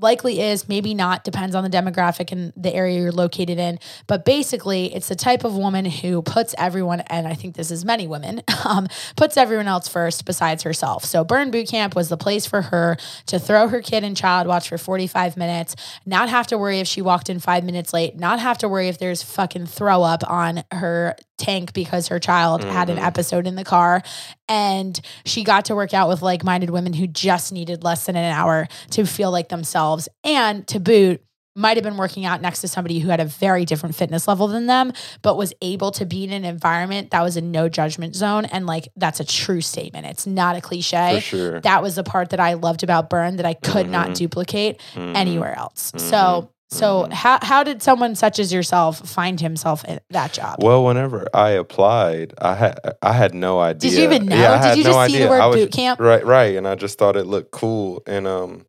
Likely 0.00 0.40
is, 0.40 0.68
maybe 0.68 0.94
not, 0.94 1.24
depends 1.24 1.56
on 1.56 1.64
the 1.64 1.70
demographic 1.70 2.30
and 2.30 2.52
the 2.56 2.72
area 2.72 3.00
you're 3.00 3.10
located 3.10 3.58
in. 3.58 3.80
But 4.06 4.24
basically, 4.24 4.94
it's 4.94 5.08
the 5.08 5.16
type 5.16 5.42
of 5.42 5.56
woman 5.56 5.86
who 5.86 6.22
puts 6.22 6.54
everyone, 6.56 7.00
and 7.00 7.26
I 7.26 7.34
think 7.34 7.56
this 7.56 7.72
is 7.72 7.84
many 7.84 8.06
women, 8.06 8.42
um, 8.64 8.86
puts 9.16 9.36
everyone 9.36 9.66
else 9.66 9.88
first 9.88 10.24
besides 10.24 10.62
herself. 10.62 11.04
So, 11.04 11.24
Burn 11.24 11.50
Boot 11.50 11.66
Camp 11.66 11.96
was 11.96 12.10
the 12.10 12.16
place 12.16 12.46
for 12.46 12.62
her 12.62 12.96
to 13.26 13.40
throw 13.40 13.66
her 13.66 13.82
kid 13.82 14.04
in 14.04 14.14
child 14.14 14.46
watch 14.46 14.68
for 14.68 14.78
45 14.78 15.36
minutes, 15.36 15.74
not 16.06 16.28
have 16.28 16.46
to 16.48 16.58
worry 16.58 16.78
if 16.78 16.86
she 16.86 17.02
walked 17.02 17.28
in 17.28 17.40
five 17.40 17.64
minutes 17.64 17.92
late, 17.92 18.16
not 18.16 18.38
have 18.38 18.58
to 18.58 18.68
worry 18.68 18.86
if 18.86 18.98
there's 18.98 19.24
fucking 19.24 19.66
throw 19.66 20.04
up 20.04 20.22
on 20.30 20.62
her 20.70 21.16
tank 21.38 21.72
because 21.72 22.08
her 22.08 22.18
child 22.18 22.62
had 22.64 22.90
an 22.90 22.98
episode 22.98 23.46
in 23.46 23.54
the 23.54 23.64
car 23.64 24.02
and 24.48 25.00
she 25.24 25.44
got 25.44 25.64
to 25.66 25.74
work 25.74 25.94
out 25.94 26.08
with 26.08 26.20
like-minded 26.20 26.70
women 26.70 26.92
who 26.92 27.06
just 27.06 27.52
needed 27.52 27.82
less 27.84 28.06
than 28.06 28.16
an 28.16 28.32
hour 28.32 28.66
to 28.90 29.06
feel 29.06 29.30
like 29.30 29.48
themselves 29.48 30.08
and 30.24 30.66
to 30.68 30.80
boot 30.80 31.22
might 31.56 31.76
have 31.76 31.82
been 31.82 31.96
working 31.96 32.24
out 32.24 32.40
next 32.40 32.60
to 32.60 32.68
somebody 32.68 33.00
who 33.00 33.08
had 33.08 33.18
a 33.18 33.24
very 33.24 33.64
different 33.64 33.94
fitness 33.96 34.28
level 34.28 34.46
than 34.46 34.66
them 34.66 34.92
but 35.22 35.36
was 35.36 35.52
able 35.60 35.90
to 35.90 36.06
be 36.06 36.22
in 36.22 36.32
an 36.32 36.44
environment 36.44 37.10
that 37.10 37.22
was 37.22 37.36
a 37.36 37.40
no 37.40 37.68
judgment 37.68 38.14
zone 38.14 38.44
and 38.44 38.64
like 38.66 38.88
that's 38.96 39.18
a 39.18 39.24
true 39.24 39.60
statement 39.60 40.06
it's 40.06 40.24
not 40.26 40.54
a 40.54 40.60
cliche 40.60 41.18
sure. 41.20 41.60
that 41.62 41.82
was 41.82 41.96
the 41.96 42.04
part 42.04 42.30
that 42.30 42.38
I 42.38 42.54
loved 42.54 42.84
about 42.84 43.10
Burn 43.10 43.36
that 43.36 43.46
I 43.46 43.54
could 43.54 43.88
not 43.88 44.10
Mhm. 44.10 44.14
duplicate 44.16 44.80
Mhm. 44.94 45.16
anywhere 45.16 45.58
else. 45.58 45.90
Mhm. 45.92 46.00
So 46.00 46.50
so 46.70 47.04
Mhm. 47.04 47.12
how 47.12 47.38
how 47.42 47.62
did 47.64 47.82
someone 47.82 48.14
such 48.14 48.38
as 48.38 48.52
yourself 48.52 48.98
find 49.08 49.40
himself 49.40 49.84
in 49.84 50.00
that 50.10 50.32
job? 50.32 50.56
Well, 50.62 50.84
whenever 50.84 51.26
I 51.34 51.50
applied, 51.50 52.34
I 52.38 52.54
had 52.54 52.78
I 53.02 53.12
had 53.12 53.34
no 53.34 53.60
idea. 53.60 53.90
Did 53.90 53.98
you 53.98 54.04
even 54.04 54.26
know? 54.26 54.36
Yeah, 54.36 54.60
I 54.60 54.68
Did 54.70 54.78
you 54.78 54.84
no 54.84 54.92
just 54.92 55.12
see 55.12 55.18
the 55.22 55.28
word 55.28 55.46
was- 55.48 55.56
boot 55.56 55.72
camp? 55.72 56.00
Right, 56.00 56.24
right, 56.24 56.56
and 56.56 56.68
I 56.68 56.74
just 56.74 56.98
thought 56.98 57.16
it 57.16 57.24
looked 57.26 57.50
cool, 57.52 58.02
and 58.06 58.26
um, 58.26 58.66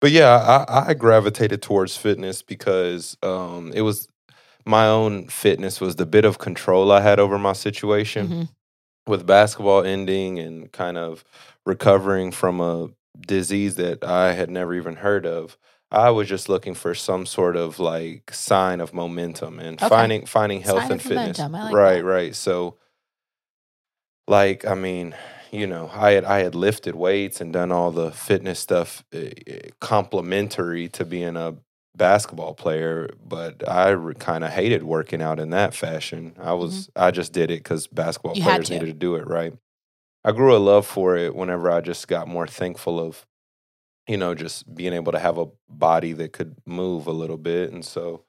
but 0.00 0.10
yeah, 0.12 0.64
I, 0.68 0.90
I 0.90 0.94
gravitated 0.94 1.62
towards 1.62 1.96
fitness 1.96 2.42
because 2.42 3.16
um, 3.22 3.72
it 3.74 3.82
was 3.82 4.08
my 4.64 4.86
own 4.86 5.26
fitness 5.26 5.80
was 5.80 5.96
the 5.96 6.06
bit 6.06 6.24
of 6.24 6.38
control 6.38 6.92
I 6.92 7.00
had 7.00 7.18
over 7.18 7.38
my 7.38 7.52
situation 7.52 8.28
Mhm. 8.28 8.48
with 9.08 9.26
basketball 9.26 9.82
ending 9.84 10.38
and 10.38 10.70
kind 10.70 10.96
of 10.96 11.24
recovering 11.66 12.30
from 12.30 12.60
a 12.60 12.88
disease 13.26 13.74
that 13.76 14.04
I 14.04 14.32
had 14.32 14.50
never 14.50 14.74
even 14.74 14.96
heard 14.96 15.26
of. 15.26 15.56
I 15.92 16.10
was 16.10 16.28
just 16.28 16.48
looking 16.48 16.74
for 16.74 16.94
some 16.94 17.26
sort 17.26 17.56
of 17.56 17.78
like 17.80 18.32
sign 18.34 18.80
of 18.80 18.94
momentum 18.94 19.58
and 19.60 19.80
Okay. 19.80 19.88
finding 19.88 20.26
finding 20.26 20.62
health 20.62 20.84
Sign 20.84 20.92
and 20.92 21.02
fitness. 21.02 21.38
Like 21.62 21.72
right, 21.74 21.96
that. 21.98 22.04
right. 22.04 22.34
So 22.34 22.78
like 24.28 24.66
I 24.66 24.74
mean, 24.74 25.14
you 25.50 25.66
know, 25.66 25.90
I 25.92 26.12
had 26.12 26.24
I 26.24 26.38
had 26.40 26.54
lifted 26.54 26.94
weights 26.94 27.40
and 27.40 27.52
done 27.52 27.72
all 27.72 27.90
the 27.90 28.10
fitness 28.12 28.58
stuff 28.60 29.04
uh, 29.14 29.20
complementary 29.80 30.88
to 30.90 31.04
being 31.04 31.36
a 31.36 31.56
basketball 31.96 32.54
player, 32.54 33.10
but 33.24 33.68
I 33.68 33.94
kind 34.18 34.44
of 34.44 34.50
hated 34.52 34.82
working 34.82 35.20
out 35.22 35.38
in 35.40 35.50
that 35.50 35.74
fashion. 35.74 36.34
I 36.40 36.54
was 36.54 36.88
I 36.96 37.10
just 37.10 37.32
did 37.32 37.50
it 37.50 37.64
cuz 37.64 37.86
basketball 37.86 38.36
Mm-hmm. 38.36 38.40
You 38.40 38.44
players 38.44 38.66
to. 38.68 38.74
needed 38.74 38.86
to 38.86 38.92
do 38.94 39.16
it, 39.16 39.26
right? 39.26 39.54
I 40.24 40.32
grew 40.32 40.56
a 40.56 40.58
love 40.58 40.86
for 40.86 41.16
it 41.16 41.34
whenever 41.34 41.70
I 41.70 41.80
just 41.80 42.08
got 42.08 42.28
more 42.28 42.46
thankful 42.46 43.00
of 43.00 43.26
you 44.08 44.16
know 44.16 44.34
just 44.34 44.72
being 44.74 44.92
able 44.92 45.12
to 45.12 45.18
have 45.18 45.38
a 45.38 45.46
body 45.68 46.12
that 46.12 46.32
could 46.32 46.56
move 46.66 47.06
a 47.06 47.12
little 47.12 47.36
bit 47.36 47.72
and 47.72 47.84
so 47.84 48.24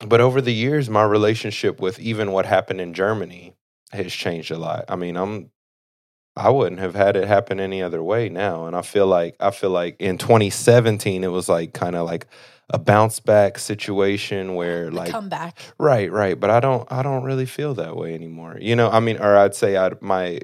but 0.00 0.20
over 0.20 0.40
the 0.40 0.52
years 0.52 0.90
my 0.90 1.04
relationship 1.04 1.80
with 1.80 1.98
even 1.98 2.32
what 2.32 2.46
happened 2.46 2.80
in 2.80 2.92
Germany 2.92 3.54
has 3.92 4.12
changed 4.12 4.50
a 4.50 4.58
lot. 4.58 4.84
I 4.88 4.96
mean, 4.96 5.16
I'm 5.16 5.50
I 6.36 6.50
wouldn't 6.50 6.80
have 6.80 6.94
had 6.94 7.16
it 7.16 7.26
happen 7.26 7.60
any 7.60 7.82
other 7.82 8.02
way 8.02 8.28
now. 8.28 8.66
And 8.66 8.76
I 8.76 8.82
feel 8.82 9.06
like 9.06 9.36
I 9.40 9.50
feel 9.50 9.70
like 9.70 9.96
in 9.98 10.18
2017 10.18 11.24
it 11.24 11.28
was 11.28 11.48
like 11.48 11.72
kind 11.72 11.96
of 11.96 12.04
like 12.06 12.26
a 12.68 12.78
bounce 12.78 13.20
back 13.20 13.58
situation 13.58 14.54
where 14.54 14.90
like 14.90 15.10
comeback. 15.10 15.58
right, 15.78 16.10
right, 16.10 16.38
but 16.38 16.50
I 16.50 16.60
don't 16.60 16.90
I 16.92 17.02
don't 17.02 17.24
really 17.24 17.46
feel 17.46 17.74
that 17.74 17.96
way 17.96 18.14
anymore. 18.14 18.58
You 18.60 18.76
know, 18.76 18.90
I 18.90 19.00
mean 19.00 19.18
or 19.18 19.36
I'd 19.36 19.54
say 19.54 19.78
I 19.78 19.92
my 20.00 20.40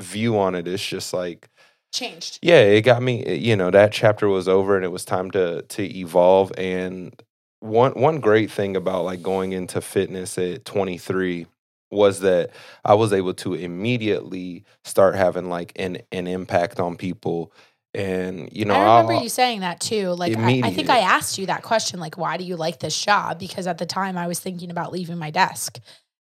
view 0.00 0.38
on 0.38 0.54
it 0.54 0.66
is 0.66 0.84
just 0.84 1.12
like 1.12 1.50
Changed. 1.94 2.40
yeah, 2.42 2.60
it 2.60 2.82
got 2.82 3.02
me. 3.02 3.22
eh, 3.24 3.34
You 3.34 3.54
know, 3.56 3.70
that 3.70 3.92
chapter 3.92 4.28
was 4.28 4.48
over, 4.48 4.74
and 4.76 4.84
it 4.84 4.88
was 4.92 5.04
time 5.04 5.30
to 5.30 5.62
to 5.62 5.82
evolve. 5.98 6.52
And 6.58 7.14
one 7.60 7.92
one 7.92 8.18
great 8.20 8.50
thing 8.50 8.76
about 8.76 9.04
like 9.04 9.22
going 9.22 9.52
into 9.52 9.80
fitness 9.80 10.36
at 10.36 10.64
23 10.64 11.46
was 11.90 12.20
that 12.20 12.50
I 12.84 12.94
was 12.94 13.12
able 13.12 13.34
to 13.34 13.54
immediately 13.54 14.64
start 14.84 15.14
having 15.14 15.48
like 15.48 15.72
an 15.76 15.98
an 16.10 16.26
impact 16.26 16.80
on 16.80 16.96
people. 16.96 17.52
And 17.94 18.48
you 18.52 18.64
know, 18.64 18.74
I 18.74 18.96
remember 18.96 19.12
I'll- 19.12 19.22
you 19.22 19.28
saying 19.28 19.60
that 19.60 19.78
too. 19.78 20.08
Like 20.10 20.36
I, 20.36 20.60
I 20.64 20.70
think 20.72 20.90
I 20.90 20.98
asked 20.98 21.38
you 21.38 21.46
that 21.46 21.62
question, 21.62 22.00
like, 22.00 22.18
why 22.18 22.36
do 22.36 22.42
you 22.44 22.56
like 22.56 22.80
this 22.80 23.00
job? 23.00 23.38
Because 23.38 23.68
at 23.68 23.78
the 23.78 23.86
time 23.86 24.18
I 24.18 24.26
was 24.26 24.40
thinking 24.40 24.72
about 24.72 24.90
leaving 24.92 25.16
my 25.18 25.30
desk. 25.30 25.78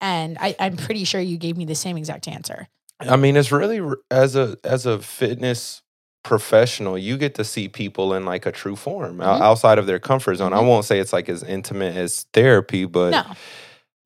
And 0.03 0.37
I, 0.39 0.55
I'm 0.59 0.75
pretty 0.77 1.03
sure 1.03 1.21
you 1.21 1.37
gave 1.37 1.55
me 1.55 1.65
the 1.65 1.75
same 1.75 1.95
exact 1.97 2.27
answer. 2.27 2.67
I 3.09 3.15
mean, 3.15 3.35
it's 3.37 3.51
really 3.51 3.81
as 4.09 4.35
a 4.35 4.57
as 4.63 4.85
a 4.85 4.99
fitness 4.99 5.81
professional, 6.23 6.97
you 6.97 7.17
get 7.17 7.35
to 7.35 7.43
see 7.43 7.67
people 7.67 8.13
in 8.13 8.25
like 8.25 8.45
a 8.45 8.51
true 8.51 8.75
form 8.75 9.17
Mhm. 9.17 9.41
outside 9.41 9.77
of 9.79 9.87
their 9.87 9.99
comfort 9.99 10.35
zone. 10.35 10.53
I 10.53 10.59
Mhm. 10.59 10.67
won't 10.67 10.85
say 10.85 10.99
it's 10.99 11.13
like 11.13 11.29
as 11.29 11.43
intimate 11.43 11.95
as 11.95 12.25
therapy, 12.33 12.85
but 12.85 13.11
No. 13.11 13.23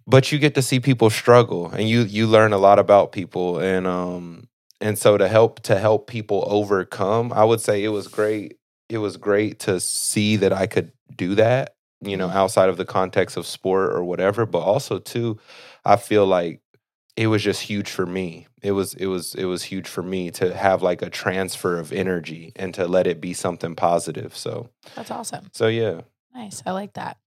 but 0.08 0.32
you 0.32 0.40
get 0.40 0.56
to 0.56 0.62
see 0.62 0.80
people 0.80 1.10
struggle 1.10 1.70
and 1.72 1.90
you 1.90 2.02
you 2.04 2.28
learn 2.28 2.54
a 2.54 2.58
lot 2.58 2.80
about 2.80 3.12
people 3.12 3.60
and 3.60 3.88
um 3.88 4.48
and 4.82 4.98
so 5.00 5.18
to 5.18 5.28
help 5.28 5.62
to 5.62 5.78
help 5.80 6.08
people 6.08 6.44
overcome 6.48 7.34
i 7.34 7.44
would 7.44 7.62
say 7.62 7.84
it 7.84 7.90
was 7.90 8.08
great 8.08 8.58
it 8.90 9.00
was 9.00 9.18
great 9.18 9.60
to 9.60 9.80
see 9.80 10.36
that 10.38 10.54
i 10.54 10.68
could 10.68 10.92
do 11.16 11.36
that 11.36 11.76
you 12.02 12.18
know 12.18 12.28
Mhm. 12.30 12.36
outside 12.36 12.70
of 12.70 12.78
the 12.78 12.86
context 12.86 13.38
of 13.38 13.48
sport 13.48 13.94
or 13.94 14.04
whatever 14.04 14.46
but 14.46 14.60
also 14.60 15.00
too 15.00 15.40
i 15.86 15.96
feel 15.96 16.26
like 16.28 16.62
it 17.18 17.28
was 17.28 17.42
just 17.44 17.62
huge 17.62 17.90
for 17.90 18.06
me 18.06 18.48
it 18.62 18.72
was 18.72 18.94
it 18.96 19.06
was 19.08 19.36
it 19.36 19.46
was 19.46 19.64
huge 19.64 19.88
for 19.88 20.04
me 20.04 20.32
to 20.32 20.54
have 20.56 20.82
like 20.82 21.02
a 21.02 21.10
transfer 21.10 21.80
of 21.80 21.94
energy 21.94 22.52
and 22.56 22.74
to 22.74 22.88
let 22.88 23.08
it 23.08 23.22
be 23.22 23.34
something 23.34 23.76
positive 23.76 24.36
so 24.36 24.70
That's 24.96 25.12
awesome. 25.12 25.50
so 25.54 25.68
yeah 25.68 26.02
Nice. 26.36 26.62
I 26.66 26.72
like 26.72 26.94
that. 26.94 27.18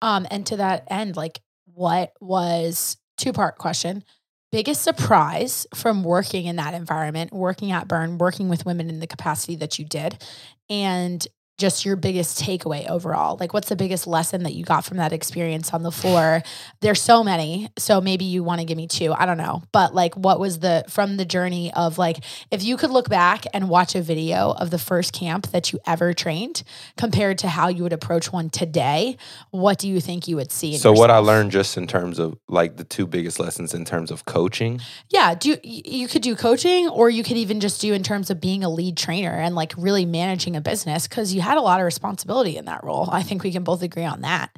Um, 0.00 0.26
and 0.30 0.46
to 0.46 0.56
that 0.56 0.84
end, 0.88 1.14
like 1.14 1.40
what 1.66 2.12
was 2.20 2.96
two 3.18 3.32
part 3.32 3.58
question. 3.58 4.02
Biggest 4.50 4.80
surprise 4.82 5.66
from 5.74 6.02
working 6.02 6.46
in 6.46 6.56
that 6.56 6.72
environment, 6.72 7.32
working 7.32 7.72
at 7.72 7.86
Burn, 7.86 8.16
working 8.16 8.48
with 8.48 8.64
women 8.64 8.88
in 8.88 9.00
the 9.00 9.06
capacity 9.06 9.56
that 9.56 9.78
you 9.78 9.84
did, 9.84 10.24
and 10.70 11.26
just 11.58 11.84
your 11.84 11.96
biggest 11.96 12.38
takeaway 12.42 12.88
overall. 12.88 13.36
Like, 13.40 13.54
what's 13.54 13.68
the 13.68 13.76
biggest 13.76 14.06
lesson 14.06 14.42
that 14.42 14.54
you 14.54 14.64
got 14.64 14.84
from 14.84 14.98
that 14.98 15.12
experience 15.12 15.72
on 15.72 15.82
the 15.82 15.90
floor? 15.90 16.42
There's 16.80 17.00
so 17.00 17.24
many. 17.24 17.70
So 17.78 18.00
maybe 18.00 18.24
you 18.26 18.44
want 18.44 18.60
to 18.60 18.66
give 18.66 18.76
me 18.76 18.86
two. 18.86 19.12
I 19.12 19.24
don't 19.26 19.38
know. 19.38 19.62
But 19.72 19.94
like, 19.94 20.14
what 20.14 20.38
was 20.38 20.58
the 20.58 20.84
from 20.88 21.16
the 21.16 21.24
journey 21.24 21.72
of 21.72 21.96
like, 21.98 22.22
if 22.50 22.62
you 22.62 22.76
could 22.76 22.90
look 22.90 23.08
back 23.08 23.44
and 23.54 23.68
watch 23.70 23.94
a 23.94 24.02
video 24.02 24.50
of 24.52 24.70
the 24.70 24.78
first 24.78 25.12
camp 25.12 25.48
that 25.52 25.72
you 25.72 25.78
ever 25.86 26.12
trained 26.12 26.62
compared 26.98 27.38
to 27.38 27.48
how 27.48 27.68
you 27.68 27.82
would 27.82 27.92
approach 27.94 28.32
one 28.32 28.50
today, 28.50 29.16
what 29.50 29.78
do 29.78 29.88
you 29.88 30.00
think 30.00 30.28
you 30.28 30.36
would 30.36 30.52
see? 30.52 30.74
in 30.74 30.80
so 30.80 30.92
what 30.92 31.10
i 31.10 31.18
learned 31.18 31.50
just 31.50 31.76
in 31.76 31.86
terms 31.86 32.18
of 32.18 32.36
like 32.48 32.76
the 32.76 32.84
two 32.84 33.06
biggest 33.06 33.38
lessons 33.38 33.74
in 33.74 33.84
terms 33.84 34.10
of 34.10 34.24
coaching 34.24 34.80
Yeah, 35.10 35.34
do 35.34 35.56
you 35.62 36.08
could 36.08 36.22
do 36.22 36.34
coaching 36.34 36.88
or 36.88 37.08
you 37.10 37.22
could 37.22 37.36
even 37.36 37.60
just 37.60 37.80
do 37.80 37.92
in 37.94 38.02
terms 38.02 38.30
of 38.30 38.40
being 38.40 38.64
a 38.64 38.68
lead 38.68 38.96
trainer 38.96 39.30
and 39.30 39.54
like 39.54 39.72
really 39.76 40.04
managing 40.04 40.56
a 40.56 40.60
business 40.60 41.06
because 41.06 41.32
you 41.34 41.40
had 41.46 41.58
a 41.58 41.62
lot 41.62 41.80
of 41.80 41.84
responsibility 41.86 42.56
in 42.56 42.66
that 42.66 42.84
role. 42.84 43.08
I 43.10 43.22
think 43.22 43.42
we 43.42 43.52
can 43.52 43.64
both 43.64 43.82
agree 43.82 44.04
on 44.04 44.20
that. 44.22 44.50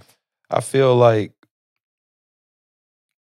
I 0.50 0.60
feel 0.60 0.96
like 0.96 1.32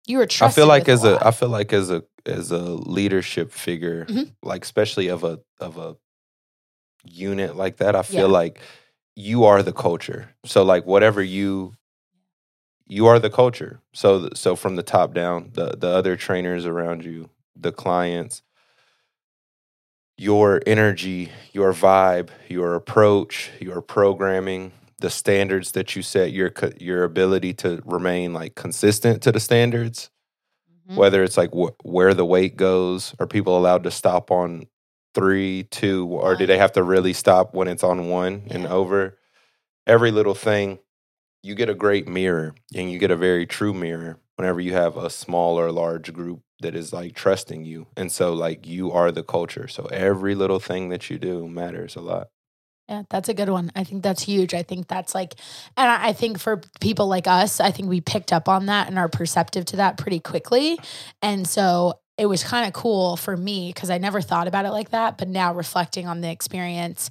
You 0.07 0.19
were 0.19 0.27
trusted. 0.27 0.61
I 0.61 0.61
feel 0.61 0.67
like 0.67 0.87
as 0.89 1.03
a 1.03 1.11
lot. 1.13 1.25
I 1.25 1.31
feel 1.31 1.49
like 1.49 1.73
as 1.73 1.89
a 1.89 2.03
as 2.27 2.51
a 2.51 2.59
leadership 2.59 3.51
figure, 3.51 4.05
Mhm. 4.05 4.31
like 4.43 4.63
especially 4.63 5.07
of 5.07 5.23
a 5.23 5.39
of 5.59 5.77
a 5.77 5.95
unit 7.03 7.55
like 7.55 7.77
that, 7.77 7.95
I 7.95 8.01
feel 8.03 8.27
Yeah. 8.27 8.39
like 8.39 8.59
you 9.15 9.45
are 9.45 9.63
the 9.63 9.73
culture. 9.73 10.29
So 10.45 10.63
like 10.63 10.85
whatever 10.85 11.23
you 11.23 11.75
you 12.87 13.07
are 13.07 13.17
the 13.19 13.29
culture. 13.31 13.79
So 13.93 14.29
so 14.35 14.55
from 14.55 14.75
the 14.75 14.83
top 14.83 15.13
down, 15.13 15.51
the 15.53 15.75
the 15.77 15.87
other 15.89 16.15
trainers 16.15 16.65
around 16.67 17.03
you, 17.03 17.29
the 17.55 17.71
clients, 17.71 18.43
your 20.17 20.61
energy, 20.65 21.31
your 21.53 21.73
vibe, 21.73 22.29
your 22.47 22.75
approach, 22.75 23.51
your 23.59 23.81
programming, 23.81 24.71
the 24.99 25.09
standards 25.09 25.71
that 25.73 25.95
you 25.95 26.01
set, 26.01 26.31
your 26.31 26.51
your 26.79 27.03
ability 27.03 27.53
to 27.53 27.81
remain 27.85 28.33
like 28.33 28.55
consistent 28.55 29.21
to 29.23 29.31
the 29.31 29.39
standards, 29.39 30.09
Mhm. 30.89 30.95
whether 30.97 31.23
it's 31.23 31.37
like 31.37 31.51
wh- 31.53 31.75
where 31.85 32.13
the 32.13 32.25
weight 32.25 32.57
goes, 32.57 33.15
are 33.19 33.27
people 33.27 33.57
allowed 33.57 33.83
to 33.83 33.91
stop 33.91 34.31
on 34.31 34.67
three, 35.13 35.63
two, 35.63 36.07
or 36.07 36.35
do 36.35 36.45
they 36.45 36.57
have 36.57 36.73
to 36.73 36.83
really 36.83 37.13
stop 37.13 37.53
when 37.53 37.67
it's 37.67 37.83
on 37.83 38.09
one 38.09 38.43
and 38.49 38.67
over? 38.67 39.17
Every 39.87 40.11
little 40.11 40.35
thing, 40.35 40.79
you 41.43 41.55
get 41.55 41.69
a 41.69 41.75
great 41.75 42.07
mirror 42.07 42.55
and 42.75 42.91
you 42.91 42.99
get 42.99 43.11
a 43.11 43.15
very 43.17 43.45
true 43.45 43.73
mirror 43.73 44.19
whenever 44.35 44.59
you 44.59 44.73
have 44.73 44.97
a 44.97 45.09
small 45.09 45.59
or 45.59 45.71
large 45.71 46.13
group 46.13 46.41
that 46.61 46.75
is 46.75 46.93
like 46.93 47.15
trusting 47.15 47.65
you. 47.65 47.87
And 47.97 48.11
so, 48.11 48.33
like, 48.33 48.65
you 48.65 48.91
are 48.91 49.11
the 49.11 49.23
culture. 49.23 49.67
So, 49.67 49.85
every 49.85 50.35
little 50.35 50.59
thing 50.59 50.89
that 50.89 51.09
you 51.09 51.17
do 51.17 51.47
matters 51.47 51.95
a 51.95 52.01
lot. 52.01 52.27
Yeah, 52.87 53.03
that's 53.09 53.29
a 53.29 53.33
good 53.33 53.49
one. 53.49 53.71
I 53.75 53.83
think 53.83 54.03
that's 54.03 54.21
huge. 54.21 54.53
I 54.53 54.61
think 54.61 54.87
that's 54.87 55.15
like, 55.15 55.35
and 55.75 55.89
I 55.89 56.13
think 56.13 56.39
for 56.39 56.61
people 56.79 57.07
like 57.07 57.25
us, 57.25 57.59
I 57.59 57.71
think 57.71 57.89
we 57.89 57.99
picked 57.99 58.31
up 58.31 58.47
on 58.47 58.67
that 58.67 58.87
and 58.87 58.99
are 58.99 59.09
perceptive 59.09 59.65
to 59.65 59.77
that 59.77 59.97
pretty 59.97 60.19
quickly. 60.19 60.77
And 61.21 61.47
so 61.47 61.99
it 62.17 62.27
was 62.27 62.43
kind 62.43 62.67
of 62.67 62.73
cool 62.73 63.17
for 63.17 63.35
me 63.35 63.71
because 63.73 63.89
I 63.89 63.97
never 63.97 64.21
thought 64.21 64.47
about 64.47 64.65
it 64.65 64.71
like 64.71 64.91
that. 64.91 65.17
But 65.17 65.29
now 65.29 65.53
reflecting 65.53 66.07
on 66.07 66.21
the 66.21 66.29
experience, 66.29 67.09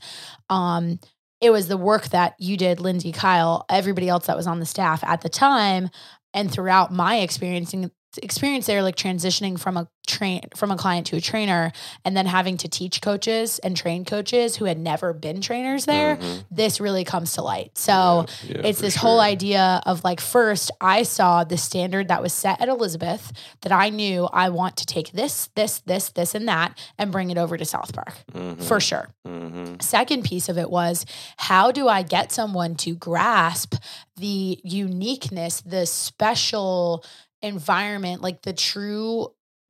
um, 0.48 1.00
it 1.40 1.50
was 1.50 1.66
the 1.66 1.76
work 1.76 2.08
that 2.10 2.36
you 2.38 2.56
did, 2.56 2.78
Lindsay, 2.78 3.10
Kyle, 3.10 3.66
everybody 3.68 4.08
else 4.08 4.26
that 4.26 4.36
was 4.36 4.46
on 4.46 4.60
the 4.60 4.66
staff 4.66 5.02
at 5.02 5.22
the 5.22 5.28
time, 5.28 5.90
and 6.34 6.50
throughout 6.50 6.92
my 6.92 7.18
experiencing 7.20 7.90
experience 8.18 8.66
there, 8.66 8.82
like 8.82 8.96
transitioning 8.96 9.58
from 9.58 9.76
a 9.76 9.88
train 10.06 10.42
from 10.54 10.70
a 10.70 10.76
client 10.76 11.06
to 11.06 11.16
a 11.16 11.20
trainer, 11.20 11.72
and 12.04 12.14
then 12.14 12.26
having 12.26 12.58
to 12.58 12.68
teach 12.68 13.00
coaches 13.00 13.58
and 13.60 13.74
train 13.74 14.04
coaches 14.04 14.56
who 14.56 14.66
had 14.66 14.78
never 14.78 15.14
been 15.14 15.40
trainers 15.40 15.86
there. 15.86 16.16
Mhm. 16.16 16.44
This 16.50 16.78
really 16.78 17.04
comes 17.04 17.32
to 17.34 17.42
light. 17.42 17.76
So 17.78 18.26
Yeah, 18.42 18.56
yeah, 18.56 18.66
it's 18.66 18.80
this 18.80 18.96
whole 18.96 19.20
idea 19.20 19.80
of 19.86 20.04
like 20.04 20.20
first 20.20 20.70
I 20.80 21.04
saw 21.04 21.44
the 21.44 21.56
standard 21.56 22.08
that 22.08 22.20
was 22.22 22.34
set 22.34 22.60
at 22.60 22.68
Elizabeth 22.68 23.32
that 23.62 23.72
I 23.72 23.88
knew 23.88 24.26
I 24.30 24.50
want 24.50 24.76
to 24.76 24.86
take 24.86 25.12
this, 25.12 25.48
this, 25.54 25.80
this, 25.86 26.10
this, 26.10 26.34
and 26.34 26.46
that 26.48 26.76
and 26.98 27.10
bring 27.10 27.30
it 27.30 27.38
over 27.38 27.56
to 27.56 27.64
South 27.64 27.94
Park 27.94 28.12
Mhm. 28.34 28.62
for 28.62 28.80
sure. 28.80 29.08
Mhm. 29.26 29.80
Second 29.82 30.24
piece 30.24 30.50
of 30.50 30.58
it 30.58 30.68
was 30.70 31.06
how 31.38 31.72
do 31.72 31.88
I 31.88 32.02
get 32.02 32.30
someone 32.30 32.74
to 32.76 32.94
grasp 32.94 33.74
the 34.16 34.60
uniqueness, 34.62 35.60
the 35.62 35.86
special 35.86 37.04
environment, 37.44 38.22
like 38.22 38.42
the 38.42 38.52
true 38.52 39.28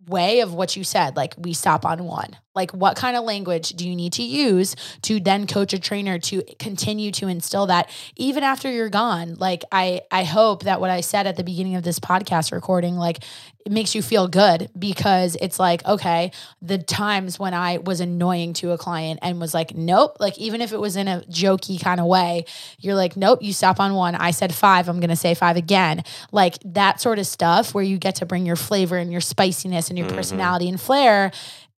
way 0.08 0.40
of 0.40 0.52
what 0.52 0.76
you 0.76 0.84
said 0.84 1.16
like 1.16 1.34
we 1.38 1.52
stop 1.52 1.84
on 1.84 2.04
one 2.04 2.36
like 2.54 2.70
what 2.72 2.96
kind 2.96 3.16
of 3.16 3.24
language 3.24 3.70
do 3.70 3.88
you 3.88 3.96
need 3.96 4.12
to 4.14 4.22
use 4.22 4.76
to 5.02 5.20
then 5.20 5.46
coach 5.46 5.72
a 5.72 5.78
trainer 5.78 6.18
to 6.18 6.42
continue 6.58 7.10
to 7.12 7.28
instill 7.28 7.66
that 7.66 7.88
even 8.16 8.42
after 8.42 8.70
you're 8.70 8.88
gone? 8.88 9.34
Like 9.34 9.62
i 9.72 10.02
i 10.10 10.24
hope 10.24 10.64
that 10.64 10.80
what 10.80 10.90
i 10.90 11.00
said 11.00 11.26
at 11.26 11.36
the 11.36 11.44
beginning 11.44 11.74
of 11.76 11.82
this 11.82 11.98
podcast 11.98 12.52
recording 12.52 12.96
like 12.96 13.18
it 13.66 13.72
makes 13.72 13.94
you 13.94 14.02
feel 14.02 14.28
good 14.28 14.68
because 14.78 15.36
it's 15.40 15.58
like 15.58 15.84
okay 15.86 16.30
the 16.60 16.76
times 16.78 17.38
when 17.38 17.54
i 17.54 17.78
was 17.78 18.00
annoying 18.00 18.52
to 18.52 18.72
a 18.72 18.78
client 18.78 19.18
and 19.22 19.40
was 19.40 19.54
like 19.54 19.74
nope 19.74 20.16
like 20.20 20.36
even 20.38 20.60
if 20.60 20.72
it 20.72 20.78
was 20.78 20.96
in 20.96 21.08
a 21.08 21.22
jokey 21.30 21.80
kind 21.82 21.98
of 22.00 22.06
way 22.06 22.44
you're 22.78 22.94
like 22.94 23.16
nope 23.16 23.42
you 23.42 23.52
stop 23.52 23.80
on 23.80 23.94
one. 23.94 24.14
I 24.14 24.30
said 24.30 24.54
five 24.54 24.88
i'm 24.88 25.00
gonna 25.00 25.16
say 25.16 25.34
five 25.34 25.56
again. 25.56 26.02
Like 26.32 26.58
that 26.64 27.00
sort 27.00 27.18
of 27.18 27.26
stuff 27.26 27.74
where 27.74 27.84
you 27.84 27.98
get 27.98 28.16
to 28.16 28.26
bring 28.26 28.44
your 28.46 28.56
flavor 28.56 28.96
and 28.96 29.10
your 29.10 29.20
spiciness 29.20 29.88
and 29.88 29.98
your 29.98 30.08
Mhm. 30.08 30.14
personality 30.16 30.68
and 30.68 30.80
flair 30.80 31.30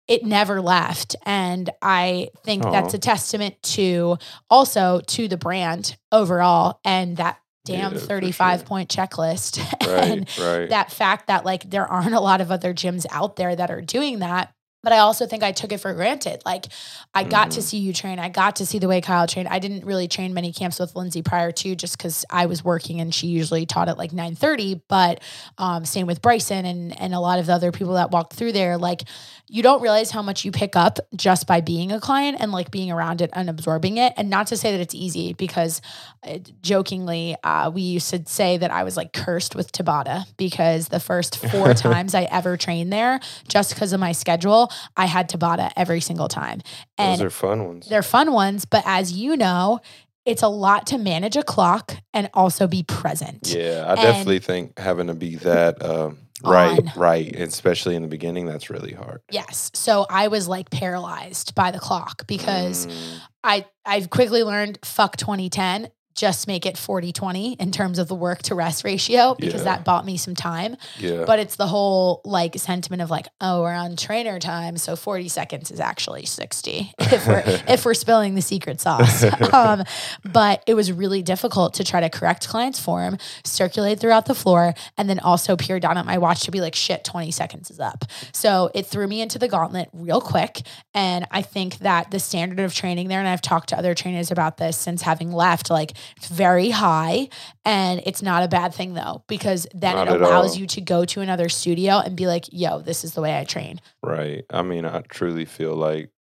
it 0.08 0.24
never 0.24 0.62
left 0.62 1.16
and 1.26 1.70
i 1.82 2.30
think 2.44 2.64
that's 2.64 2.94
a 2.94 3.00
testament 3.00 3.56
to 3.64 4.18
also 4.50 5.02
to 5.08 5.28
the 5.28 5.38
brand 5.38 5.98
overall 6.12 6.80
and 6.86 7.18
that 7.18 7.38
damn 7.66 7.94
Yeah, 7.94 8.00
35 8.00 8.60
sure. 8.60 8.66
point 8.68 8.90
checklist 8.90 9.58
and 9.88 10.30
Right, 10.40 10.60
right. 10.60 10.70
that 10.70 10.92
fact 10.92 11.28
that 11.28 11.46
like 11.46 11.70
there 11.70 11.86
aren't 11.88 12.14
a 12.14 12.20
lot 12.20 12.40
of 12.42 12.52
other 12.52 12.74
gyms 12.74 13.06
out 13.12 13.36
there 13.36 13.56
that 13.56 13.72
are 13.72 13.82
doing 13.82 14.20
that 14.20 14.54
but 14.86 14.94
I 14.94 15.00
also 15.00 15.26
think 15.28 15.44
I 15.44 15.52
took 15.52 15.74
it 15.74 15.80
for 15.80 15.94
granted. 15.94 16.42
Like 16.46 16.68
I 17.14 17.24
got 17.24 17.52
to 17.52 17.60
Mhm. 17.60 17.64
see 17.64 17.78
you 17.80 17.92
train. 17.92 18.20
I 18.20 18.30
got 18.30 18.56
to 18.58 18.66
see 18.66 18.80
the 18.80 18.88
way 18.88 19.02
Kyle 19.02 19.28
trained. 19.28 19.50
I 19.50 19.60
didn't 19.60 19.84
really 19.84 20.08
train 20.08 20.34
many 20.34 20.54
camps 20.54 20.80
with 20.80 20.96
Lindsay 20.96 21.22
prior 21.22 21.52
to 21.52 21.76
just 21.76 21.98
because 21.98 22.24
I 22.30 22.46
was 22.46 22.64
working 22.64 23.02
and 23.02 23.14
she 23.14 23.28
usually 23.28 23.66
taught 23.66 23.90
at 23.90 23.98
like 23.98 24.12
9:30. 24.14 24.82
But 24.88 25.22
um, 25.58 25.84
same 25.84 26.08
with 26.08 26.22
Bryson 26.22 26.66
and 26.66 26.98
and 27.02 27.14
a 27.14 27.20
lot 27.20 27.40
of 27.40 27.48
the 27.48 27.54
other 27.54 27.72
people 27.74 27.96
that 27.96 28.12
walked 28.12 28.34
through 28.34 28.54
there. 28.54 28.78
Like 28.78 29.02
you 29.48 29.62
don't 29.62 29.82
realize 29.82 30.12
how 30.12 30.22
much 30.22 30.46
you 30.46 30.52
pick 30.52 30.76
up 30.76 31.00
just 31.16 31.46
by 31.48 31.62
being 31.62 31.92
a 31.92 32.00
client 32.00 32.38
and 32.40 32.52
like 32.52 32.72
being 32.72 32.92
around 32.92 33.22
it 33.22 33.30
and 33.34 33.50
absorbing 33.50 33.98
it. 33.98 34.14
And 34.18 34.30
not 34.30 34.48
to 34.48 34.58
say 34.58 34.72
that 34.72 34.80
it's 34.80 34.96
easy 34.96 35.34
because 35.34 35.82
uh, 36.28 36.38
jokingly, 36.62 37.36
uh, 37.44 37.70
we 37.70 37.82
used 37.84 38.10
to 38.10 38.24
say 38.26 38.58
that 38.58 38.72
I 38.72 38.84
was 38.84 38.98
like 38.98 39.14
cursed 39.14 39.56
with 39.56 39.72
Tabata 39.72 40.26
because 40.38 40.88
the 40.90 41.00
first 41.00 41.38
four 41.38 41.74
times 41.88 42.14
I 42.16 42.24
ever 42.24 42.58
trained 42.58 42.92
there, 42.92 43.20
just 43.48 43.74
because 43.74 43.94
of 43.94 44.00
my 44.00 44.12
schedule, 44.12 44.72
I 44.98 45.06
had 45.06 45.30
Tabata 45.30 45.72
every 45.76 46.02
single 46.02 46.28
time. 46.28 46.62
And 46.98 47.20
Those 47.20 47.26
are 47.26 47.30
fun 47.30 47.66
ones. 47.68 47.88
they're 47.88 48.04
fun 48.04 48.32
ones, 48.32 48.66
but 48.66 48.84
as 48.86 49.12
you 49.14 49.36
know, 49.38 49.80
it's 50.26 50.42
a 50.42 50.48
lot 50.48 50.88
to 50.88 50.98
manage 50.98 51.36
a 51.38 51.44
clock 51.44 51.96
and 52.14 52.30
also 52.34 52.68
be 52.68 52.84
present. 52.84 53.48
Yeah, 53.56 53.84
I 53.86 53.92
And- 53.94 54.02
definitely 54.02 54.40
think 54.40 54.80
having 54.80 55.08
to 55.08 55.14
be 55.14 55.36
that 55.38 55.84
um, 55.86 56.18
right, 56.44 56.80
On. 56.80 56.92
right, 56.96 57.36
especially 57.36 57.96
in 57.96 58.02
the 58.02 58.08
beginning, 58.08 58.46
that's 58.48 58.70
really 58.72 58.94
hard. 58.94 59.22
Yes. 59.30 59.70
So 59.76 60.06
I 60.10 60.28
was 60.30 60.48
like 60.48 60.70
paralyzed 60.72 61.54
by 61.54 61.70
the 61.72 61.80
clock 61.80 62.26
because 62.28 62.88
Mm, 62.88 63.20
I 63.44 63.66
I've 63.86 64.10
quickly 64.10 64.42
learned 64.44 64.80
fuck 64.84 65.16
2010 65.18 65.90
just 66.16 66.48
make 66.48 66.66
it 66.66 66.78
40 66.78 67.12
20 67.12 67.54
in 67.54 67.72
terms 67.72 68.00
of 68.00 68.08
the 68.08 68.16
work 68.16 68.42
to 68.44 68.56
rest 68.56 68.84
ratio 68.84 69.36
because 69.36 69.62
Yeah. 69.62 69.76
that 69.76 69.86
bought 69.86 70.06
me 70.06 70.18
some 70.18 70.34
time. 70.34 70.78
Yeah, 70.98 71.26
but 71.26 71.40
it's 71.40 71.58
the 71.58 71.68
whole 71.68 72.22
like 72.24 72.58
sentiment 72.58 73.02
of 73.02 73.10
like 73.10 73.28
oh 73.42 73.62
we're 73.62 73.74
on 73.74 73.96
trainer 73.98 74.40
time 74.40 74.78
so 74.78 74.96
40 74.96 75.28
seconds 75.28 75.72
is 75.72 75.80
actually 75.80 76.26
60 76.26 76.94
if 77.00 77.28
we're 77.28 77.44
if 77.68 77.86
we're 77.86 77.94
spilling 77.94 78.36
the 78.36 78.42
secret 78.42 78.80
sauce. 78.82 79.24
Um, 79.54 79.84
but 80.24 80.64
it 80.68 80.74
was 80.74 80.92
really 80.92 81.22
difficult 81.22 81.76
to 81.76 81.84
try 81.84 82.00
to 82.02 82.10
correct 82.10 82.48
clients 82.48 82.80
form 82.80 83.18
circulate 83.44 84.00
throughout 84.00 84.26
the 84.26 84.36
floor 84.36 84.74
and 84.98 85.10
then 85.10 85.20
also 85.20 85.56
peer 85.56 85.80
down 85.80 85.98
at 85.98 86.06
my 86.06 86.18
watch 86.18 86.42
to 86.44 86.52
be 86.52 86.62
like 86.62 86.76
shit 86.76 87.04
20 87.04 87.32
seconds 87.32 87.70
is 87.70 87.80
up. 87.80 88.06
So 88.34 88.70
it 88.74 88.86
threw 88.86 89.08
me 89.08 89.22
into 89.22 89.38
the 89.40 89.48
gauntlet 89.48 89.90
real 89.94 90.22
quick. 90.22 90.62
And 90.94 91.28
i 91.32 91.42
think 91.42 91.80
that 91.80 92.12
the 92.12 92.20
standard 92.20 92.60
of 92.60 92.74
training 92.74 93.08
there 93.08 93.20
and 93.20 93.28
i've 93.28 93.42
talked 93.42 93.70
to 93.70 93.78
other 93.78 93.94
trainers 93.94 94.32
about 94.32 94.58
this 94.58 94.78
since 94.78 95.02
having 95.02 95.32
left 95.32 95.70
like 95.70 95.94
it's 96.18 96.28
very 96.28 96.70
high 96.70 97.30
and 97.64 98.02
it's 98.06 98.22
not 98.22 98.44
a 98.44 98.48
bad 98.48 98.74
thing 98.74 98.94
though 98.94 99.24
because 99.28 99.68
then 99.74 99.96
Not 99.96 100.08
it 100.08 100.22
allows 100.22 100.52
all. 100.56 100.58
you 100.62 100.68
to 100.68 100.82
go 100.82 101.06
to 101.06 101.22
another 101.22 101.50
studio 101.50 102.00
and 102.00 102.16
be 102.16 102.28
like 102.28 102.46
yo 102.52 102.82
this 102.82 103.04
is 103.04 103.14
the 103.14 103.22
way 103.22 103.38
i 103.38 103.44
train 103.44 103.80
right. 104.04 104.46
I 104.50 104.62
mean, 104.62 104.86
I 104.86 105.02
truly 105.02 105.46
feel 105.46 105.76
like 105.76 106.12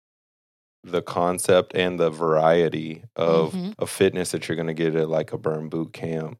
the 0.83 1.01
concept 1.01 1.73
and 1.75 1.99
the 1.99 2.09
variety 2.11 3.03
of 3.15 3.53
Mhm. 3.53 3.73
of 3.79 3.89
fitness 3.89 4.31
that 4.31 4.47
you're 4.47 4.55
going 4.55 4.67
to 4.67 4.73
get 4.73 4.95
at 4.95 5.09
like 5.09 5.33
a 5.33 5.37
burn 5.37 5.67
boot 5.69 5.93
camp, 5.93 6.37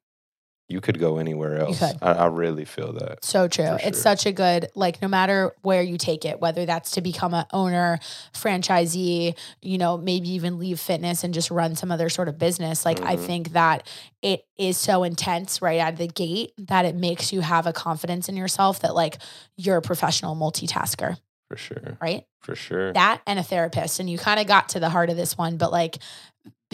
you 0.67 0.81
could 0.81 0.99
go 0.99 1.17
anywhere 1.19 1.59
else. 1.59 1.81
I, 1.81 1.93
I 2.01 2.25
really 2.25 2.65
feel 2.65 2.93
that. 2.93 3.23
So 3.23 3.47
true. 3.47 3.65
For 3.67 3.79
It's 3.83 4.01
such 4.01 4.25
a 4.25 4.31
good 4.31 4.67
like 4.73 5.01
no 5.01 5.07
matter 5.07 5.53
where 5.61 5.81
you 5.83 5.97
take 5.97 6.25
it, 6.25 6.39
whether 6.39 6.65
that's 6.65 6.91
to 6.91 7.01
become 7.01 7.33
a 7.35 7.45
owner, 7.53 7.99
franchisee, 8.33 9.37
you 9.61 9.77
know, 9.77 9.97
maybe 9.97 10.29
even 10.31 10.57
leave 10.57 10.79
fitness 10.79 11.23
and 11.23 11.33
just 11.33 11.51
run 11.51 11.75
some 11.75 11.91
other 11.91 12.09
sort 12.09 12.27
of 12.29 12.37
business. 12.37 12.85
Like 12.85 13.01
I 13.03 13.15
Mhm. 13.15 13.19
think 13.25 13.51
that 13.53 13.87
it 14.21 14.45
is 14.57 14.77
so 14.77 15.03
intense 15.03 15.61
right 15.61 15.79
out 15.79 15.93
of 15.93 15.99
the 15.99 16.07
gate 16.07 16.53
that 16.57 16.85
it 16.85 16.95
makes 16.95 17.31
you 17.33 17.41
have 17.41 17.67
a 17.67 17.73
confidence 17.73 18.29
in 18.29 18.35
yourself 18.35 18.79
that 18.81 18.95
like 18.95 19.17
you're 19.57 19.77
a 19.77 19.81
professional 19.81 20.35
multitasker, 20.35 21.17
For 21.47 21.57
sure. 21.57 21.97
right? 22.01 22.25
For 22.41 22.55
sure. 22.55 22.93
That 22.93 23.21
and 23.27 23.37
a 23.39 23.43
therapist. 23.43 23.99
And 23.99 24.09
you 24.09 24.17
kind 24.17 24.39
of 24.39 24.47
got 24.47 24.69
to 24.69 24.79
the 24.79 24.89
heart 24.89 25.09
of 25.09 25.17
this 25.17 25.37
one, 25.37 25.57
but 25.57 25.71
like 25.71 25.97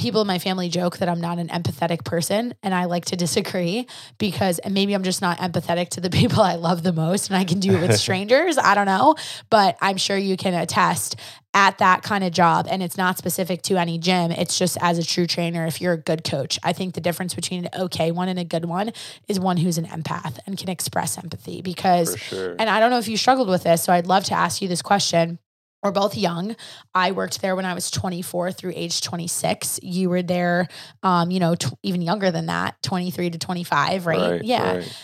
people 0.01 0.21
in 0.21 0.27
my 0.27 0.39
family 0.39 0.67
joke 0.67 0.97
that 0.97 1.07
I'm 1.07 1.21
not 1.21 1.37
an 1.37 1.47
empathetic 1.49 2.03
person 2.03 2.55
and 2.63 2.73
I 2.73 2.85
like 2.85 3.05
to 3.05 3.15
disagree 3.15 3.85
because 4.17 4.57
and 4.59 4.73
maybe 4.73 4.93
I'm 4.93 5.03
just 5.03 5.21
not 5.21 5.37
empathetic 5.37 5.89
to 5.89 6.01
the 6.01 6.09
people 6.21 6.41
I 6.41 6.55
love 6.55 6.81
the 6.83 6.91
most 6.91 7.29
and 7.29 7.37
I 7.37 7.45
can 7.45 7.59
do 7.59 7.75
it 7.75 7.81
with 7.81 7.97
strangers. 7.99 8.57
I 8.57 8.73
don't 8.73 8.87
know, 8.87 9.15
but 9.49 9.77
I'm 9.79 9.97
sure 9.97 10.17
you 10.17 10.35
can 10.35 10.55
attest 10.55 11.15
at 11.53 11.77
that 11.79 12.01
kind 12.01 12.23
of 12.23 12.31
job 12.31 12.65
and 12.69 12.81
it's 12.81 12.97
not 12.97 13.17
specific 13.17 13.61
to 13.61 13.77
any 13.77 13.99
gym. 13.99 14.31
It's 14.31 14.57
just 14.57 14.77
as 14.81 14.97
a 14.97 15.03
true 15.03 15.27
trainer 15.27 15.65
if 15.65 15.81
you're 15.81 15.93
a 15.93 15.97
good 15.97 16.23
coach. 16.23 16.57
I 16.63 16.73
think 16.73 16.95
the 16.95 17.01
difference 17.01 17.35
between 17.35 17.65
an 17.65 17.81
okay 17.81 18.11
one 18.11 18.27
and 18.27 18.39
a 18.39 18.45
good 18.45 18.65
one 18.65 18.93
is 19.27 19.39
one 19.39 19.57
who's 19.57 19.77
an 19.77 19.85
empath 19.85 20.39
and 20.47 20.57
can 20.57 20.69
express 20.69 21.17
empathy 21.17 21.61
because 21.61 22.17
sure. 22.17 22.55
and 22.57 22.69
I 22.69 22.79
don't 22.79 22.89
know 22.89 22.99
if 22.99 23.07
you 23.07 23.17
struggled 23.17 23.49
with 23.49 23.63
this, 23.63 23.83
so 23.83 23.93
I'd 23.93 24.07
love 24.07 24.23
to 24.25 24.33
ask 24.33 24.61
you 24.61 24.67
this 24.67 24.81
question. 24.81 25.37
We're 25.83 25.91
both 25.91 26.15
young. 26.15 26.55
I 26.93 27.11
worked 27.11 27.41
there 27.41 27.55
when 27.55 27.65
I 27.65 27.73
was 27.73 27.89
24 27.89 28.51
through 28.51 28.73
age 28.75 29.01
26. 29.01 29.79
You 29.81 30.09
were 30.09 30.21
there, 30.21 30.67
um, 31.01 31.31
you 31.31 31.39
know, 31.39 31.55
tw- 31.55 31.73
even 31.83 32.01
younger 32.01 32.31
than 32.31 32.47
that, 32.47 32.81
23 32.83 33.31
to 33.31 33.39
25, 33.39 34.05
right? 34.05 34.43
yeah. 34.43 34.77
right. 34.77 34.97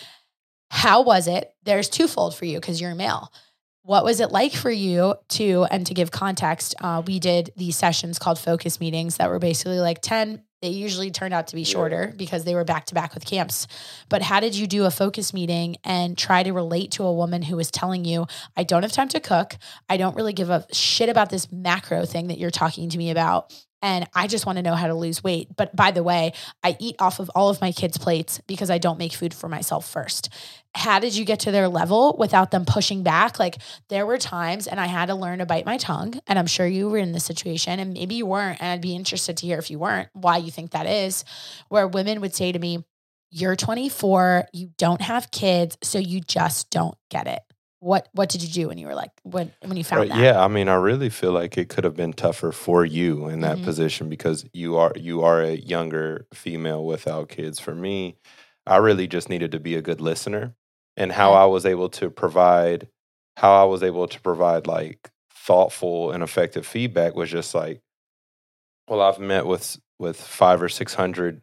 How 0.70 1.02
was 1.02 1.28
it? 1.28 1.52
There's 1.64 1.90
twofold 1.90 2.36
for 2.36 2.46
you 2.46 2.60
because 2.60 2.80
you're 2.82 2.92
a 2.92 2.96
male. 2.96 3.32
What 3.88 4.04
was 4.04 4.20
it 4.20 4.32
like 4.32 4.52
for 4.52 4.70
you 4.70 5.16
to 5.30 5.66
and 5.72 5.88
to 5.88 5.94
give 5.94 6.12
context 6.12 6.76
uh, 6.82 7.02
we 7.08 7.20
did 7.20 7.52
these 7.56 7.78
sessions 7.78 8.20
called 8.20 8.38
focus 8.38 8.82
meetings 8.82 9.16
that 9.16 9.30
were 9.30 9.40
basically 9.40 9.80
like 9.80 10.02
10 10.02 10.44
they 10.62 10.70
usually 10.70 11.12
turned 11.12 11.34
out 11.34 11.48
to 11.48 11.56
be 11.56 11.64
shorter 11.64 12.14
because 12.18 12.44
they 12.44 12.56
were 12.56 12.64
back 12.64 12.88
to 12.88 12.96
back 12.96 13.14
with 13.14 13.24
camps. 13.24 13.68
But 14.10 14.24
how 14.24 14.40
did 14.40 14.56
you 14.56 14.66
do 14.66 14.86
a 14.86 14.92
focus 14.92 15.32
meeting 15.32 15.78
and 15.84 16.18
try 16.18 16.42
to 16.42 16.52
relate 16.52 16.90
to 16.94 17.04
a 17.04 17.14
woman 17.14 17.44
who 17.44 17.56
was 17.56 17.70
telling 17.70 18.06
you 18.06 18.26
i 18.56 18.64
don't 18.64 18.82
have 18.82 18.92
time 18.92 19.08
to 19.10 19.20
cook. 19.20 19.56
I 19.88 19.98
don't 19.98 20.16
really 20.16 20.34
give 20.34 20.50
a 20.50 20.66
shit 20.74 21.10
about 21.10 21.30
this 21.30 21.52
macro 21.52 22.06
thing 22.06 22.28
that 22.28 22.40
you're 22.40 22.50
talking 22.50 22.90
to 22.90 22.98
me 22.98 23.12
about 23.12 23.54
and 23.82 24.08
I 24.14 24.28
just 24.28 24.46
want 24.46 24.58
to 24.58 24.64
know 24.64 24.76
how 24.76 24.88
to 24.88 24.94
lose 24.94 25.24
weight. 25.24 25.50
But 25.56 25.76
by 25.76 25.92
the 25.92 26.04
way, 26.04 26.34
I 26.64 26.76
eat 26.80 26.96
off 27.00 27.20
of 27.20 27.30
all 27.36 27.50
of 27.50 27.62
my 27.62 27.72
kids' 27.72 27.98
plates 27.98 28.42
because 28.48 28.70
I 28.70 28.78
don't 28.78 28.98
make 28.98 29.14
food 29.14 29.34
for 29.34 29.48
myself 29.48 29.88
first. 29.88 30.30
How 30.74 31.00
did 31.00 31.16
you 31.16 31.26
get 31.26 31.42
to 31.42 31.52
their 31.52 31.68
level 31.68 32.16
without 32.18 32.52
them 32.52 32.66
pushing 32.66 33.04
back? 33.04 33.40
Like 33.40 33.58
there 33.90 34.06
were 34.06 34.18
times 34.18 34.68
and 34.68 34.80
I 34.80 34.88
had 34.88 35.08
to 35.08 35.16
learn 35.16 35.40
to 35.40 35.46
bite 35.46 35.66
my 35.66 35.78
tongue. 35.78 36.20
And 36.28 36.40
I'm 36.40 36.48
sure 36.48 36.66
you 36.66 36.90
were 36.90 36.98
in 36.98 37.12
this 37.12 37.26
situation 37.26 37.80
and 37.80 37.94
maybe 37.94 38.16
you 38.16 38.26
weren't. 38.26 38.62
And 38.62 38.72
I'd 38.72 38.82
be 38.82 38.96
interested 38.96 39.38
to 39.38 39.46
hear 39.46 39.60
if 39.60 39.70
you 39.70 39.80
weren't, 39.80 40.10
why 40.14 40.38
you 40.38 40.52
think 40.52 40.72
that 40.72 40.88
is, 40.88 41.24
where 41.70 41.88
women 41.88 42.22
would 42.22 42.36
say 42.36 42.52
to 42.52 42.60
me, 42.60 42.84
You're 43.30 43.56
24, 43.56 44.48
you 44.54 44.70
don't 44.78 45.02
have 45.02 45.32
kids, 45.32 45.78
so 45.84 46.00
you 46.00 46.22
just 46.22 46.70
don't 46.70 46.96
get 47.10 47.28
it 47.28 47.47
what 47.80 48.10
what 48.14 48.30
did 48.30 48.42
you 48.44 48.50
do 48.50 48.68
when 48.68 48.78
you 48.78 48.88
were 48.88 48.96
like 48.96 49.12
when 49.24 49.54
when 49.64 49.78
you 49.78 49.84
found 49.84 50.04
Right, 50.04 50.12
that? 50.12 50.30
yeah, 50.30 50.44
I 50.44 50.48
mean, 50.48 50.68
I 50.68 50.76
really 50.76 51.10
feel 51.10 51.32
like 51.32 51.58
it 51.58 51.70
could 51.70 51.84
have 51.84 51.96
been 51.96 52.14
tougher 52.14 52.52
for 52.52 52.86
you 52.86 53.28
in 53.30 53.40
that 53.42 53.62
Mhm. 53.62 53.62
position 53.62 54.10
because 54.10 54.46
you 54.54 54.76
are 54.78 54.92
you 54.96 55.24
are 55.24 55.42
a 55.42 55.56
younger 55.56 56.28
female 56.34 56.86
without 56.86 57.30
kids. 57.30 57.60
For 57.60 57.74
me, 57.74 58.18
I 58.66 58.78
really 58.78 59.08
just 59.08 59.30
needed 59.30 59.52
to 59.54 59.60
be 59.60 59.76
a 59.76 59.82
good 59.82 60.02
listener, 60.02 60.56
and 60.98 61.12
how 61.12 61.34
I 61.34 61.46
was 61.46 61.66
able 61.66 61.90
to 61.90 62.10
provide 62.10 62.90
how 63.38 63.62
I 63.62 63.66
was 63.66 63.82
able 63.84 64.08
to 64.08 64.22
provide 64.22 64.68
like 64.68 65.10
thoughtful 65.32 66.12
and 66.12 66.22
effective 66.24 66.66
feedback 66.68 67.16
was 67.16 67.30
just 67.32 67.56
like, 67.56 67.82
well, 68.88 69.02
I've 69.02 69.20
met 69.20 69.46
with 69.46 69.78
with 70.00 70.20
five 70.20 70.62
or 70.62 70.70
six 70.70 70.94
hundred 70.94 71.42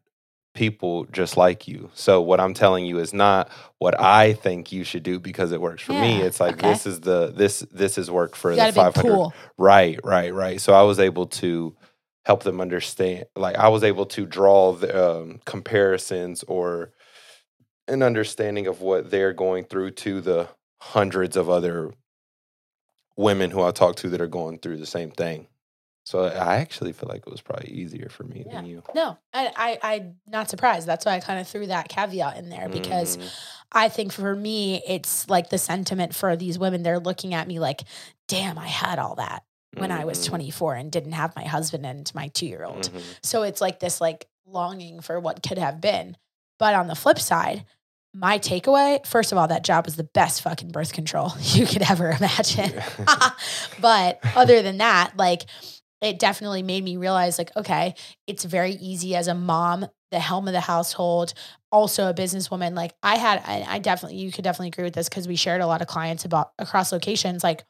people 0.55 1.05
just 1.07 1.37
like 1.37 1.69
you. 1.69 1.91
So 1.95 2.23
what 2.23 2.41
I'm 2.41 2.55
telling 2.55 2.87
you 2.87 2.99
is 2.99 3.13
not 3.13 3.51
what 3.79 4.01
I 4.01 4.33
think 4.33 4.73
you 4.73 4.85
should 4.85 5.03
do 5.03 5.19
because 5.19 5.53
it 5.53 5.61
works 5.61 5.83
for 5.83 5.93
me. 5.93 6.23
It's 6.23 6.41
like 6.41 6.55
okay. 6.55 6.71
this 6.71 6.87
is 6.87 7.01
the 7.01 7.33
this 7.35 7.61
this 7.73 7.99
is 7.99 8.11
work 8.11 8.37
for 8.37 8.53
the 8.53 8.57
got 8.57 8.71
a 8.71 8.73
big 8.73 8.95
500 8.95 9.11
pool. 9.11 9.35
Right, 9.59 9.99
right, 10.05 10.33
right. 10.33 10.61
So 10.61 10.73
I 10.73 10.83
was 10.83 10.99
able 10.99 11.27
to 11.27 11.77
help 12.25 12.45
them 12.45 12.61
understand. 12.61 13.27
Like 13.37 13.57
I 13.57 13.69
was 13.69 13.85
able 13.85 14.07
to 14.07 14.25
draw 14.25 14.73
the 14.73 15.21
um, 15.21 15.41
comparisons 15.45 16.45
or 16.45 16.93
an 17.89 18.03
understanding 18.03 18.67
of 18.67 18.81
what 18.81 19.11
they're 19.11 19.35
going 19.35 19.65
through 19.65 19.91
to 19.91 20.21
the 20.21 20.49
hundreds 20.81 21.37
of 21.37 21.51
other 21.51 21.93
women 23.17 23.51
who 23.51 23.63
I 23.63 23.73
talk 23.73 23.97
to 23.97 24.09
that 24.11 24.21
are 24.21 24.27
going 24.27 24.59
through 24.59 24.79
the 24.79 24.87
same 24.87 25.11
thing. 25.11 25.49
So 26.05 26.25
I 26.25 26.57
actually 26.57 26.93
feel 26.93 27.09
like 27.09 27.23
it 27.27 27.31
was 27.31 27.41
probably 27.41 27.71
easier 27.71 28.09
for 28.11 28.25
me 28.25 28.45
than 28.51 28.67
you. 28.67 28.83
No, 28.95 29.17
I, 29.33 29.79
I 29.83 29.95
I'm 29.95 30.17
not 30.27 30.51
surprised. 30.51 30.87
That's 30.87 31.07
why 31.07 31.13
I 31.15 31.21
kind 31.21 31.41
of 31.41 31.49
threw 31.49 31.67
that 31.67 31.89
caveat 31.89 32.37
in 32.37 32.51
there 32.51 32.69
because 32.69 33.17
Mhm. 33.17 33.31
I 33.73 33.89
think 33.89 34.13
for 34.13 34.37
me, 34.37 34.83
it's 34.87 35.29
like 35.31 35.49
the 35.51 35.59
sentiment 35.59 36.15
for 36.15 36.37
these 36.37 36.59
women. 36.59 36.83
They're 36.83 37.01
looking 37.01 37.33
at 37.33 37.49
me 37.49 37.59
like, 37.59 37.85
"Damn, 38.29 38.59
I 38.59 38.69
had 38.69 38.99
all 38.99 39.15
that 39.17 39.45
when 39.77 39.91
I 39.91 40.05
was 40.05 40.21
Mhm. 40.21 40.27
24 40.27 40.75
and 40.75 40.93
didn't 40.93 41.13
have 41.13 41.35
my 41.35 41.45
husband 41.45 41.87
and 41.87 42.15
my 42.15 42.29
two 42.29 42.47
year 42.47 42.65
old." 42.65 42.91
Mhm. 42.93 43.03
So 43.23 43.43
it's 43.43 43.63
like 43.63 43.81
this 43.81 44.01
like 44.01 44.29
longing 44.47 45.01
for 45.01 45.19
what 45.19 45.43
could 45.43 45.59
have 45.59 45.81
been. 45.81 46.19
But 46.59 46.75
on 46.75 46.87
the 46.87 46.95
flip 46.95 47.19
side, 47.19 47.65
my 48.13 48.39
takeaway, 48.39 49.05
first 49.07 49.33
of 49.33 49.39
all, 49.39 49.49
that 49.49 49.65
job 49.65 49.87
was 49.87 49.97
the 49.97 50.05
best 50.05 50.43
fucking 50.43 50.69
birth 50.71 50.93
control 50.93 51.33
you 51.41 51.67
could 51.67 51.83
ever 51.91 52.11
imagine. 52.11 52.75
but 53.81 54.21
other 54.37 54.61
than 54.63 54.79
that, 54.79 55.17
like 55.17 55.47
it 56.05 56.19
definitely 56.19 56.63
made 56.63 56.85
me 56.85 56.97
realize 56.97 57.39
like, 57.39 57.51
okay, 57.57 57.95
it's 58.27 58.45
very 58.45 58.73
easy 58.73 59.17
as 59.17 59.27
a 59.29 59.35
mom, 59.35 59.87
the 60.11 60.21
helm 60.21 60.47
of 60.47 60.53
the 60.53 60.61
household, 60.61 61.35
also 61.73 62.09
a 62.09 62.15
businesswoman. 62.15 62.75
Like 62.75 62.95
I 63.03 63.17
had, 63.17 63.43
I, 63.45 63.65
I 63.67 63.79
definitely, 63.79 64.19
you 64.19 64.31
could 64.31 64.45
definitely 64.45 64.69
agree 64.69 64.85
with 64.85 64.95
this 64.95 65.09
because 65.09 65.27
we 65.27 65.37
shared 65.37 65.61
a 65.63 65.67
lot 65.67 65.81
of 65.83 65.89
clients 65.89 66.25
about 66.25 66.53
across 66.59 66.93
locations, 66.93 67.43
like 67.43 67.65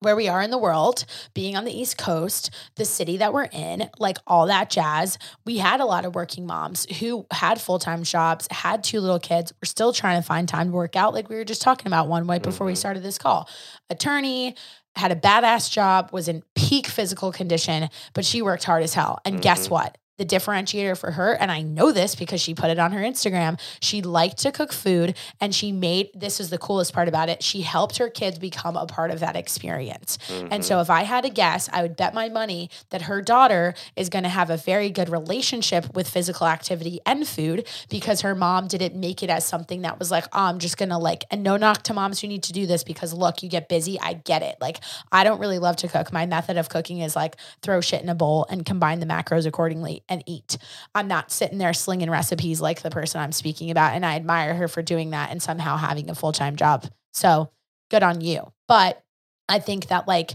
where 0.00 0.16
we 0.16 0.28
are 0.28 0.42
in 0.42 0.50
the 0.50 0.58
world, 0.58 1.06
being 1.34 1.56
on 1.56 1.64
the 1.64 1.72
East 1.72 1.96
Coast, 1.96 2.50
the 2.76 2.84
city 2.84 3.16
that 3.18 3.32
we're 3.32 3.48
in, 3.52 3.88
like 3.98 4.18
all 4.26 4.46
that 4.46 4.68
jazz. 4.68 5.18
We 5.46 5.58
had 5.58 5.80
a 5.80 5.86
lot 5.86 6.04
of 6.04 6.14
working 6.14 6.46
moms 6.46 6.84
who 6.98 7.26
had 7.32 7.60
full 7.60 7.78
time 7.78 8.02
jobs, 8.02 8.46
had 8.50 8.84
two 8.84 9.00
little 9.00 9.18
kids, 9.20 9.52
were 9.62 9.66
still 9.66 9.92
trying 9.94 10.20
to 10.20 10.26
find 10.26 10.46
time 10.46 10.68
to 10.70 10.72
work 10.76 10.96
out, 10.96 11.14
like 11.14 11.28
we 11.30 11.36
were 11.36 11.44
just 11.44 11.62
talking 11.62 11.86
about 11.86 12.08
one 12.08 12.26
way 12.26 12.38
before 12.38 12.66
we 12.66 12.74
Mhm. 12.74 12.78
started 12.78 13.02
this 13.02 13.18
call. 13.18 13.48
Attorney, 13.88 14.56
had 14.96 15.12
a 15.12 15.16
badass 15.16 15.70
job, 15.70 16.10
was 16.12 16.28
in 16.28 16.42
peak 16.54 16.86
physical 16.86 17.32
condition, 17.32 17.88
but 18.12 18.24
she 18.24 18.42
worked 18.42 18.64
hard 18.64 18.82
as 18.82 18.94
hell. 18.94 19.18
And 19.24 19.40
guess 19.42 19.66
Mhm. 19.68 19.70
what? 19.70 19.98
The 20.16 20.24
differentiator 20.24 20.96
for 20.96 21.12
her, 21.12 21.32
and 21.32 21.50
I 21.50 21.62
know 21.62 21.90
this 21.90 22.14
because 22.14 22.40
she 22.40 22.54
put 22.54 22.70
it 22.70 22.78
on 22.78 22.92
her 22.92 23.00
Instagram, 23.00 23.58
she 23.80 24.00
liked 24.00 24.38
to 24.38 24.52
cook 24.52 24.72
food 24.72 25.16
and 25.40 25.54
she 25.54 25.72
made 25.72 26.10
this 26.14 26.38
is 26.38 26.50
the 26.50 26.58
coolest 26.58 26.92
part 26.92 27.08
about 27.08 27.28
it. 27.28 27.42
She 27.42 27.62
helped 27.62 27.98
her 27.98 28.08
kids 28.08 28.38
become 28.38 28.76
a 28.76 28.86
part 28.86 29.10
of 29.10 29.20
that 29.20 29.34
experience. 29.34 30.18
And 30.50 30.64
so, 30.64 30.74
mm-hmm. 30.74 30.82
if 30.82 30.90
I 30.90 31.02
had 31.02 31.24
to 31.24 31.30
guess, 31.30 31.68
I 31.72 31.82
would 31.82 31.96
bet 31.96 32.14
my 32.14 32.28
money 32.28 32.70
that 32.90 33.02
her 33.02 33.20
daughter 33.22 33.74
is 33.96 34.08
going 34.08 34.22
to 34.22 34.28
have 34.28 34.50
a 34.50 34.56
very 34.56 34.90
good 34.90 35.08
relationship 35.08 35.94
with 35.94 36.08
physical 36.08 36.46
activity 36.46 37.00
and 37.04 37.26
food 37.26 37.66
because 37.88 38.20
her 38.20 38.34
mom 38.34 38.68
didn't 38.68 38.94
make 38.94 39.22
it 39.22 39.30
as 39.30 39.44
something 39.44 39.82
that 39.82 39.98
was 39.98 40.10
like, 40.10 40.24
oh, 40.32 40.44
I'm 40.44 40.60
just 40.60 40.76
going 40.76 40.90
to 40.90 40.98
like, 40.98 41.24
and 41.30 41.42
no 41.42 41.56
knock 41.56 41.82
to 41.84 41.94
moms 41.94 42.20
who 42.20 42.28
need 42.28 42.44
to 42.44 42.52
do 42.52 42.66
this 42.66 42.84
because 42.84 43.12
look, 43.12 43.42
you 43.42 43.48
get 43.48 43.68
busy. 43.68 43.98
I 44.00 44.14
get 44.14 44.42
it. 44.42 44.56
Like, 44.60 44.78
I 45.10 45.24
don't 45.24 45.40
really 45.40 45.58
love 45.58 45.76
to 45.76 45.88
cook. 45.88 46.12
My 46.12 46.26
method 46.26 46.56
of 46.56 46.68
cooking 46.68 47.00
is 47.00 47.16
like 47.16 47.36
throw 47.62 47.80
shit 47.80 48.02
in 48.02 48.08
a 48.08 48.14
bowl 48.14 48.46
and 48.48 48.64
combine 48.64 49.00
the 49.00 49.06
macros 49.06 49.46
accordingly 49.46 50.02
and 50.08 50.22
eat. 50.26 50.58
I'm 50.94 51.08
not 51.08 51.30
sitting 51.30 51.58
there 51.58 51.72
slinging 51.72 52.10
recipes 52.10 52.60
like 52.60 52.82
the 52.82 52.90
person 52.90 53.20
I'm 53.20 53.32
speaking 53.32 53.70
about. 53.70 53.94
And 53.94 54.04
I 54.04 54.16
admire 54.16 54.54
her 54.54 54.68
for 54.68 54.82
doing 54.82 55.10
that 55.10 55.30
and 55.30 55.42
somehow 55.42 55.76
having 55.76 56.10
a 56.10 56.14
full 56.14 56.32
time 56.32 56.56
job. 56.56 56.86
So 57.12 57.50
good 57.90 58.02
on 58.02 58.20
you. 58.20 58.52
But 58.68 59.02
I 59.48 59.58
think 59.58 59.88
that 59.88 60.08
like 60.08 60.32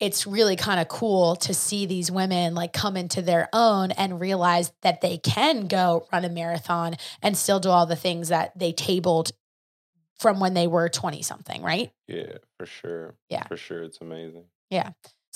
it's 0.00 0.26
really 0.26 0.54
kind 0.56 0.80
of 0.80 0.88
cool 0.88 1.34
to 1.36 1.52
see 1.52 1.86
these 1.86 2.10
women 2.10 2.54
like 2.54 2.72
come 2.72 2.96
into 2.96 3.20
their 3.20 3.48
own 3.52 3.90
and 3.92 4.20
realize 4.20 4.72
that 4.82 5.00
they 5.00 5.18
can 5.18 5.66
go 5.66 6.06
run 6.12 6.24
a 6.24 6.28
marathon 6.28 6.94
and 7.20 7.36
still 7.36 7.58
do 7.58 7.68
all 7.68 7.86
the 7.86 7.96
things 7.96 8.28
that 8.28 8.56
they 8.56 8.72
tabled 8.72 9.32
from 10.20 10.40
when 10.40 10.54
they 10.54 10.66
were 10.66 10.88
20 10.88 11.22
something, 11.22 11.62
right? 11.62 11.90
Yeah, 12.06 12.38
for 12.56 12.66
sure. 12.66 13.16
Yeah. 13.28 13.46
For 13.46 13.56
sure. 13.56 13.82
It's 13.82 13.98
amazing. 14.00 14.44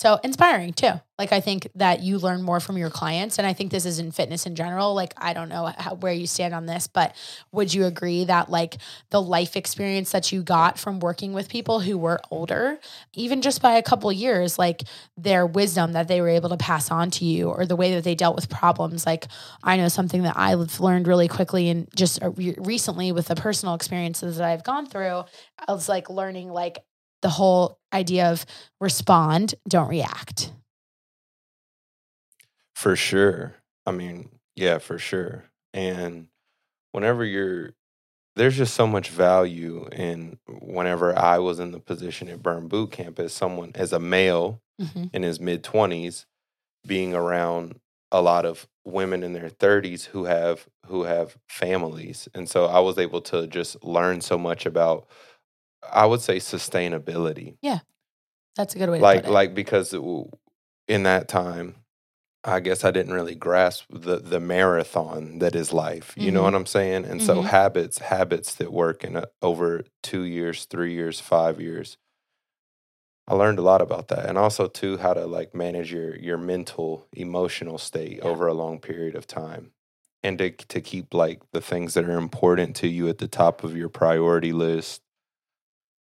So 0.03 0.19
inspiring 0.25 0.73
too. 0.73 0.95
Like 1.17 1.33
I 1.33 1.39
think 1.39 1.69
that 1.77 2.03
you 2.03 2.19
learn 2.19 2.43
more 2.43 2.59
from 2.59 2.77
your 2.77 2.91
clients, 2.91 3.39
and 3.39 3.47
I 3.47 3.53
think 3.53 3.71
this 3.71 3.87
is 3.87 4.01
in 4.01 4.11
fitness 4.11 4.47
in 4.47 4.57
general. 4.57 4.95
Like 4.95 5.15
I 5.17 5.33
don't 5.33 5.49
know 5.49 5.67
how, 5.79 5.95
where 5.95 6.13
you 6.13 6.27
stand 6.27 6.53
on 6.55 6.67
this, 6.67 6.89
but 6.89 7.15
would 7.53 7.73
you 7.73 7.85
agree 7.85 8.25
that 8.25 8.51
like 8.51 8.79
the 9.11 9.23
life 9.23 9.55
experience 9.55 10.11
that 10.11 10.33
you 10.33 10.43
got 10.43 10.77
from 10.77 10.99
working 10.99 11.35
with 11.35 11.49
people 11.49 11.79
who 11.79 11.97
were 11.97 12.19
older, 12.33 12.81
even 13.15 13.43
just 13.43 13.63
by 13.63 13.77
a 13.77 13.83
couple 13.83 14.11
years, 14.11 14.59
like 14.59 14.83
their 15.17 15.47
wisdom 15.47 15.93
that 15.93 16.09
they 16.09 16.21
were 16.21 16.31
able 16.31 16.49
to 16.49 16.57
pass 16.57 16.91
on 16.91 17.13
to 17.13 17.25
you, 17.25 17.49
or 17.49 17.65
the 17.65 17.77
way 17.77 17.95
that 17.95 18.03
they 18.03 18.17
dealt 18.17 18.35
with 18.35 18.51
problems? 18.51 19.07
Like 19.07 19.29
I 19.63 19.77
know 19.77 19.87
something 19.87 20.25
that 20.25 20.37
I've 20.37 20.81
learned 20.81 21.07
really 21.07 21.29
quickly, 21.29 21.69
and 21.69 21.87
just 21.95 22.21
uh, 22.21 22.33
recently 22.33 23.13
with 23.13 23.29
the 23.29 23.37
personal 23.37 23.77
experiences 23.77 24.39
that 24.39 24.49
I've 24.49 24.65
gone 24.65 24.87
through, 24.87 25.23
I 25.65 25.73
was 25.73 25.89
like 25.89 26.11
learning 26.11 26.49
like 26.49 26.81
the 27.23 27.31
whole 27.31 27.79
idea 27.93 28.31
of 28.31 28.45
respond, 28.81 29.55
don't 29.69 29.89
react. 29.89 30.53
For 32.75 32.97
sure. 32.97 33.55
I 33.87 33.93
mean, 33.93 34.29
yeah, 34.57 34.79
for 34.79 34.99
sure. 34.99 35.45
And 35.73 36.29
whenever 36.93 37.25
you're 37.25 37.73
there's 38.37 38.57
just 38.57 38.75
so 38.75 38.87
much 38.87 39.11
value 39.11 39.89
in 39.93 40.39
whenever 40.49 41.19
I 41.19 41.39
was 41.39 41.61
in 41.61 41.73
the 41.73 41.81
position 41.81 42.29
at 42.29 42.43
Burn 42.43 42.69
Boot 42.69 42.93
Camp 42.93 43.19
as 43.19 43.33
someone 43.33 43.73
as 43.75 43.93
a 43.93 44.01
male 44.01 44.63
Mhm. 44.81 45.11
in 45.13 45.23
his 45.23 45.41
mid 45.41 45.65
20s 45.65 46.27
being 46.87 47.15
around 47.15 47.81
a 48.13 48.23
lot 48.23 48.47
of 48.47 48.69
women 48.85 49.23
in 49.23 49.33
their 49.35 49.51
30s 49.51 50.07
who 50.07 50.25
have 50.25 50.69
who 50.87 51.05
have 51.05 51.39
families 51.49 52.29
and 52.35 52.49
so 52.49 52.67
I 52.67 52.81
was 52.81 52.99
able 52.99 53.21
to 53.23 53.47
just 53.47 53.83
learn 53.85 54.21
so 54.23 54.39
much 54.39 54.67
about 54.67 55.09
I 55.91 56.07
would 56.07 56.21
say 56.21 56.37
sustainability 56.39 57.57
Yeah, 57.63 57.81
That's 58.57 58.75
a 58.75 58.79
good 58.79 58.91
way 58.91 58.99
to 58.99 59.03
like 59.03 59.23
put 59.23 59.31
it. 59.31 59.33
like 59.33 59.55
because 59.55 59.95
in 60.89 61.03
that 61.05 61.29
time 61.29 61.77
i 62.45 62.59
guess 62.61 62.85
i 62.85 62.91
didn't 62.91 63.13
really 63.13 63.37
grasp 63.37 63.85
the 63.89 64.19
the 64.19 64.41
marathon 64.41 65.39
that 65.39 65.55
is 65.55 65.73
life 65.73 66.13
you 66.17 66.31
know 66.33 66.41
Mhm. 66.41 66.45
what 66.45 66.55
i'm 66.57 66.67
saying 66.67 67.05
and 67.05 67.23
so 67.23 67.41
Mhm. 67.41 67.45
habits 67.45 67.99
habits 67.99 68.55
that 68.57 68.73
work 68.73 69.05
in 69.05 69.17
a, 69.17 69.27
over 69.41 69.85
two 70.03 70.23
years 70.25 70.65
three 70.67 70.93
years 70.93 71.21
five 71.21 71.61
years 71.61 71.97
i 73.29 73.35
learned 73.35 73.59
a 73.61 73.63
lot 73.63 73.81
about 73.81 74.09
that 74.09 74.27
and 74.27 74.37
also 74.37 74.67
too 74.67 74.97
how 74.99 75.15
to 75.15 75.25
like 75.27 75.55
manage 75.55 75.93
your 75.93 76.17
your 76.17 76.37
mental 76.39 77.07
emotional 77.13 77.79
state 77.79 78.19
Yeah. 78.19 78.25
over 78.25 78.47
a 78.49 78.55
long 78.55 78.81
period 78.81 79.15
of 79.15 79.27
time 79.27 79.73
and 80.25 80.39
to, 80.39 80.51
to 80.51 80.81
keep 80.81 81.15
like 81.15 81.41
the 81.53 81.61
things 81.61 81.95
that 81.95 82.05
are 82.05 82.19
important 82.19 82.75
to 82.77 82.89
you 82.89 83.09
at 83.09 83.19
the 83.19 83.29
top 83.29 83.63
of 83.65 83.77
your 83.77 83.89
priority 83.89 84.53
list 84.53 85.01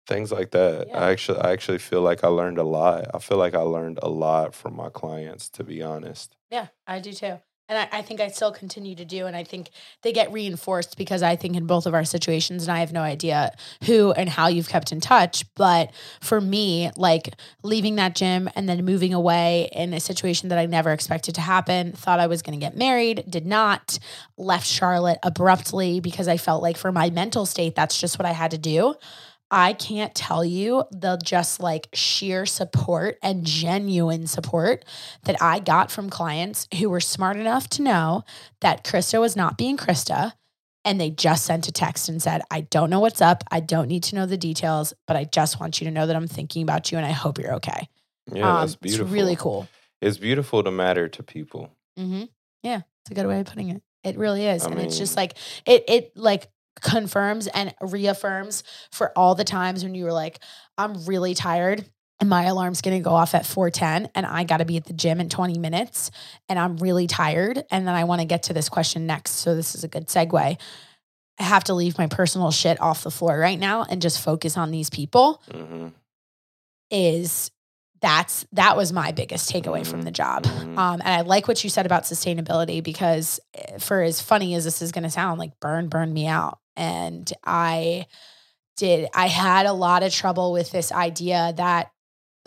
things 0.07 0.31
like 0.31 0.51
that. 0.51 0.87
Yeah. 0.87 0.99
I 0.99 1.11
actually 1.11 1.39
I 1.39 1.51
actually 1.51 1.77
feel 1.77 2.01
like 2.01 2.23
I 2.23 2.27
learned 2.27 2.57
a 2.57 2.63
lot. 2.63 3.07
I 3.13 3.19
feel 3.19 3.37
like 3.37 3.53
I 3.53 3.61
learned 3.61 3.99
a 4.01 4.09
lot 4.09 4.55
from 4.55 4.75
my 4.75 4.89
clients, 4.89 5.49
to 5.51 5.63
be 5.63 5.83
honest. 5.83 6.35
Yeah, 6.49 6.67
I 6.87 6.99
do 6.99 7.13
too. 7.13 7.39
And 7.69 7.77
I, 7.77 7.97
I 7.97 8.01
think 8.01 8.21
I 8.21 8.29
still 8.29 8.51
continue 8.51 8.95
to 8.95 9.03
do. 9.03 9.25
And 9.25 9.35
I 9.35 9.43
think 9.43 9.71
they 10.01 10.13
get 10.13 10.31
reinforced 10.31 10.97
because 10.97 11.21
I 11.21 11.35
think 11.35 11.57
in 11.57 11.67
both 11.67 11.85
of 11.85 11.93
our 11.93 12.05
situations, 12.05 12.63
and 12.63 12.71
I 12.71 12.79
have 12.79 12.93
no 12.93 13.01
idea 13.01 13.51
who 13.83 14.11
and 14.13 14.29
how 14.29 14.47
you've 14.47 14.69
kept 14.69 14.93
in 14.93 15.01
touch. 15.01 15.43
But 15.55 15.91
for 16.21 16.39
me, 16.39 16.91
like 16.95 17.33
leaving 17.63 17.95
that 17.95 18.15
gym 18.15 18.49
and 18.55 18.69
then 18.69 18.85
moving 18.85 19.13
away 19.13 19.69
in 19.73 19.93
a 19.93 19.99
situation 19.99 20.47
that 20.49 20.57
I 20.57 20.65
never 20.65 20.93
expected 20.93 21.35
to 21.35 21.41
happen, 21.41 21.91
thought 21.91 22.21
I 22.21 22.27
was 22.27 22.41
going 22.41 22.57
to 22.57 22.65
get 22.65 22.77
married, 22.77 23.25
did 23.29 23.45
not, 23.45 23.99
left 24.37 24.67
Charlotte 24.67 25.19
abruptly 25.21 25.99
because 25.99 26.29
I 26.29 26.37
felt 26.37 26.63
like 26.63 26.77
for 26.77 26.93
my 26.93 27.09
mental 27.09 27.45
state, 27.45 27.75
that's 27.75 27.99
just 27.99 28.17
what 28.17 28.25
I 28.25 28.31
had 28.31 28.51
to 28.51 28.57
do. 28.57 28.95
I 29.49 29.73
can't 29.73 30.13
tell 30.13 30.43
you 30.43 30.83
the 30.91 31.19
just 31.23 31.59
like 31.61 31.87
sheer 31.93 32.45
support 32.45 33.17
and 33.23 33.45
genuine 33.45 34.27
support 34.27 34.83
that 35.23 35.41
I 35.41 35.59
got 35.59 35.89
from 35.89 36.09
clients 36.09 36.67
who 36.77 36.89
were 36.89 36.99
smart 36.99 37.37
enough 37.37 37.69
to 37.71 37.81
know 37.81 38.23
that 38.61 38.83
Krysta 38.83 39.21
was 39.21 39.35
not 39.35 39.57
being 39.57 39.77
Krysta. 39.77 40.33
And 40.83 41.01
they 41.01 41.09
just 41.09 41.45
sent 41.45 41.67
a 41.67 41.71
text 41.71 42.07
and 42.07 42.21
said, 42.21 42.41
I 42.49 42.61
don't 42.61 42.89
know 42.89 43.01
what's 43.01 43.21
up. 43.21 43.43
I 43.51 43.59
don't 43.59 43.89
need 43.89 44.03
to 44.03 44.15
know 44.15 44.25
the 44.25 44.37
details, 44.37 44.93
but 45.05 45.17
I 45.17 45.25
just 45.25 45.59
want 45.59 45.81
you 45.81 45.85
to 45.85 45.91
know 45.91 46.07
that 46.07 46.15
I'm 46.15 46.27
thinking 46.27 46.63
about 46.63 46.91
you 46.91 46.97
and 46.97 47.05
I 47.05 47.11
hope 47.11 47.39
you're 47.39 47.55
okay. 47.55 47.89
Yeah, 48.31 48.49
Um, 48.49 48.61
that's 48.61 48.75
beautiful. 48.75 49.05
It's 49.05 49.13
really 49.13 49.35
cool. 49.35 49.67
It's 50.01 50.17
beautiful 50.17 50.63
to 50.63 50.71
matter 50.71 51.09
to 51.09 51.23
people. 51.23 51.71
Mm-hmm. 51.99 52.23
Yeah, 52.63 52.81
it's 53.01 53.11
a 53.11 53.13
good 53.15 53.27
way 53.27 53.39
of 53.39 53.47
putting 53.47 53.69
it. 53.69 53.81
It 54.03 54.17
really 54.17 54.45
is, 54.45 54.65
I 54.65 54.69
and 54.69 54.79
it's 54.79 54.97
just 54.97 55.17
like 55.17 55.33
it. 55.65 55.83
It 55.89 56.11
like 56.15 56.47
confirms 56.81 57.47
and 57.47 57.73
reaffirms 57.81 58.63
for 58.91 59.11
all 59.17 59.35
the 59.35 59.43
times 59.43 59.83
when 59.83 59.95
you 59.95 60.03
were 60.05 60.13
like, 60.13 60.39
"I'm 60.77 61.05
really 61.05 61.33
tired." 61.33 61.89
And 62.19 62.29
my 62.29 62.45
alarm's 62.45 62.81
gonna 62.81 62.99
go 62.99 63.11
off 63.11 63.35
at 63.35 63.45
410 63.45 64.09
and 64.15 64.25
I 64.25 64.43
gotta 64.43 64.65
be 64.65 64.77
at 64.77 64.85
the 64.85 64.93
gym 64.93 65.19
in 65.21 65.29
20 65.29 65.59
minutes 65.59 66.09
and 66.49 66.57
I'm 66.57 66.77
really 66.77 67.05
tired. 67.05 67.63
And 67.69 67.87
then 67.87 67.93
I 67.93 68.05
wanna 68.05 68.25
get 68.25 68.43
to 68.43 68.53
this 68.53 68.69
question 68.69 69.05
next. 69.05 69.31
So 69.33 69.55
this 69.55 69.75
is 69.75 69.83
a 69.83 69.87
good 69.87 70.07
segue. 70.07 70.57
I 71.39 71.43
have 71.43 71.65
to 71.65 71.75
leave 71.75 71.99
my 71.99 72.07
personal 72.07 72.49
shit 72.49 72.81
off 72.81 73.03
the 73.03 73.11
floor 73.11 73.37
right 73.37 73.59
now 73.59 73.83
and 73.87 74.01
just 74.01 74.19
focus 74.19 74.57
on 74.57 74.71
these 74.71 74.89
people 74.89 75.41
hmm 75.51 75.89
is 76.89 77.51
that's 77.99 78.45
that 78.53 78.77
was 78.77 78.93
my 78.93 79.11
biggest 79.11 79.51
takeaway 79.51 79.85
from 79.85 80.03
the 80.03 80.11
job. 80.11 80.43
Mhm. 80.43 80.77
Um, 80.77 81.01
and 81.03 81.07
I 81.09 81.21
like 81.21 81.47
what 81.47 81.63
you 81.63 81.69
said 81.69 81.85
about 81.85 82.03
sustainability 82.03 82.83
because 82.83 83.39
eh, 83.55 83.79
for 83.79 84.01
as 84.01 84.21
funny 84.21 84.53
as 84.55 84.63
this 84.63 84.81
is 84.81 84.91
going 84.91 85.03
to 85.03 85.09
sound, 85.09 85.39
like 85.39 85.59
burn, 85.59 85.89
burn 85.89 86.13
me 86.13 86.27
out. 86.27 86.59
And 86.77 87.31
I 87.43 88.05
did, 88.77 89.09
I 89.13 89.27
had 89.27 89.65
a 89.65 89.73
lot 89.73 90.03
of 90.03 90.13
trouble 90.13 90.53
with 90.53 90.71
this 90.71 90.91
idea 90.91 91.53
that 91.57 91.91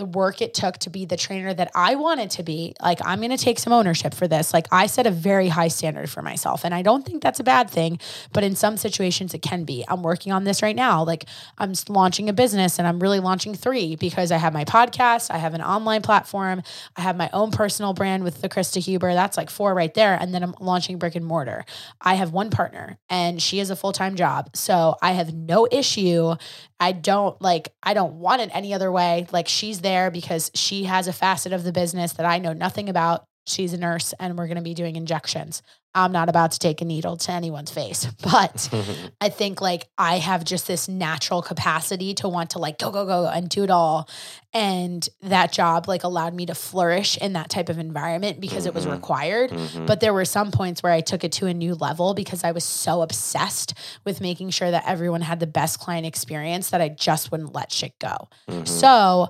the 0.00 0.06
work 0.06 0.40
it 0.40 0.54
took 0.54 0.78
to 0.78 0.88
be 0.88 1.04
the 1.04 1.16
trainer 1.16 1.52
that 1.52 1.70
I 1.74 1.94
wanted 1.94 2.30
to 2.32 2.42
be, 2.42 2.74
like, 2.80 3.00
I'm 3.04 3.18
going 3.18 3.30
to 3.30 3.36
take 3.36 3.58
some 3.58 3.70
ownership 3.70 4.14
for 4.14 4.26
this. 4.26 4.54
Like, 4.54 4.66
I 4.72 4.86
set 4.86 5.06
a 5.06 5.10
very 5.10 5.48
high 5.48 5.68
standard 5.68 6.08
for 6.08 6.22
myself. 6.22 6.64
And 6.64 6.74
I 6.74 6.80
don't 6.80 7.04
think 7.04 7.22
that's 7.22 7.38
a 7.38 7.44
bad 7.44 7.68
thing, 7.68 8.00
but 8.32 8.42
in 8.42 8.56
some 8.56 8.78
situations 8.78 9.34
it 9.34 9.42
can 9.42 9.64
be. 9.64 9.84
I'm 9.86 10.02
working 10.02 10.32
on 10.32 10.44
this 10.44 10.62
right 10.62 10.74
now. 10.74 11.04
Like, 11.04 11.26
I'm 11.58 11.74
launching 11.90 12.30
a 12.30 12.32
business 12.32 12.78
and 12.78 12.88
I'm 12.88 12.98
really 12.98 13.20
launching 13.20 13.54
three 13.54 13.94
because 13.94 14.32
I 14.32 14.38
have 14.38 14.54
my 14.54 14.64
podcast, 14.64 15.30
I 15.30 15.36
have 15.36 15.52
an 15.52 15.60
online 15.60 16.00
platform, 16.00 16.62
I 16.96 17.02
have 17.02 17.16
my 17.16 17.28
own 17.34 17.50
personal 17.50 17.92
brand 17.92 18.24
with 18.24 18.40
the 18.40 18.48
Krysta 18.48 18.82
Huber. 18.82 19.12
That's 19.12 19.36
like 19.36 19.50
four 19.50 19.74
right 19.74 19.92
there. 19.92 20.14
And 20.18 20.32
then 20.32 20.42
I'm 20.42 20.54
launching 20.60 20.98
brick 20.98 21.14
and 21.14 21.26
mortar. 21.26 21.66
I 22.00 22.14
have 22.14 22.32
one 22.32 22.48
partner 22.48 22.98
and 23.10 23.42
she 23.42 23.58
has 23.58 23.68
a 23.68 23.76
full 23.76 23.92
time 23.92 24.16
job. 24.16 24.56
So 24.56 24.96
I 25.02 25.12
have 25.12 25.34
no 25.34 25.68
issue. 25.70 26.36
I 26.80 26.92
don't 26.92 27.40
like, 27.42 27.72
I 27.82 27.92
don't 27.92 28.14
want 28.14 28.40
it 28.40 28.50
any 28.54 28.72
other 28.72 28.90
way. 28.90 29.26
Like 29.30 29.46
she's 29.46 29.82
there 29.82 30.10
because 30.10 30.50
she 30.54 30.84
has 30.84 31.06
a 31.06 31.12
facet 31.12 31.52
of 31.52 31.62
the 31.62 31.72
business 31.72 32.14
that 32.14 32.26
I 32.26 32.38
know 32.38 32.54
nothing 32.54 32.88
about. 32.88 33.26
She's 33.46 33.72
a 33.72 33.78
nurse 33.78 34.12
and 34.20 34.36
we're 34.38 34.46
going 34.46 34.58
to 34.58 34.62
be 34.62 34.74
doing 34.74 34.96
injections. 34.96 35.62
I'm 35.92 36.12
not 36.12 36.28
about 36.28 36.52
to 36.52 36.58
take 36.60 36.80
a 36.82 36.84
needle 36.84 37.16
to 37.16 37.32
anyone's 37.32 37.72
face, 37.72 38.04
but 38.22 38.68
I 39.20 39.28
think 39.28 39.60
like 39.60 39.88
I 39.98 40.18
have 40.18 40.44
just 40.44 40.68
this 40.68 40.88
natural 40.88 41.42
capacity 41.42 42.14
to 42.16 42.28
want 42.28 42.50
to 42.50 42.60
like 42.60 42.78
go, 42.78 42.92
go, 42.92 43.04
go 43.06 43.26
and 43.26 43.48
do 43.48 43.64
it 43.64 43.70
all. 43.70 44.08
And 44.52 45.08
that 45.22 45.50
job 45.50 45.88
like 45.88 46.04
allowed 46.04 46.32
me 46.32 46.46
to 46.46 46.54
flourish 46.54 47.16
in 47.18 47.32
that 47.32 47.50
type 47.50 47.68
of 47.68 47.78
environment 47.80 48.40
because 48.40 48.66
it 48.66 48.74
was 48.74 48.86
Mhm. 48.86 48.92
required. 48.92 49.50
Mhm. 49.50 49.86
But 49.86 49.98
there 49.98 50.14
were 50.14 50.24
some 50.24 50.52
points 50.52 50.80
where 50.80 50.92
I 50.92 51.00
took 51.00 51.24
it 51.24 51.32
to 51.32 51.46
a 51.46 51.54
new 51.54 51.74
level 51.74 52.14
because 52.14 52.44
I 52.44 52.52
was 52.52 52.62
so 52.62 53.02
obsessed 53.02 53.74
with 54.04 54.20
making 54.20 54.50
sure 54.50 54.70
that 54.70 54.84
everyone 54.86 55.22
had 55.22 55.40
the 55.40 55.46
best 55.48 55.80
client 55.80 56.06
experience 56.06 56.70
that 56.70 56.80
I 56.80 56.88
just 56.90 57.32
wouldn't 57.32 57.52
let 57.52 57.72
shit 57.72 57.98
go. 57.98 58.28
Mhm. 58.48 58.68
So, 58.68 59.28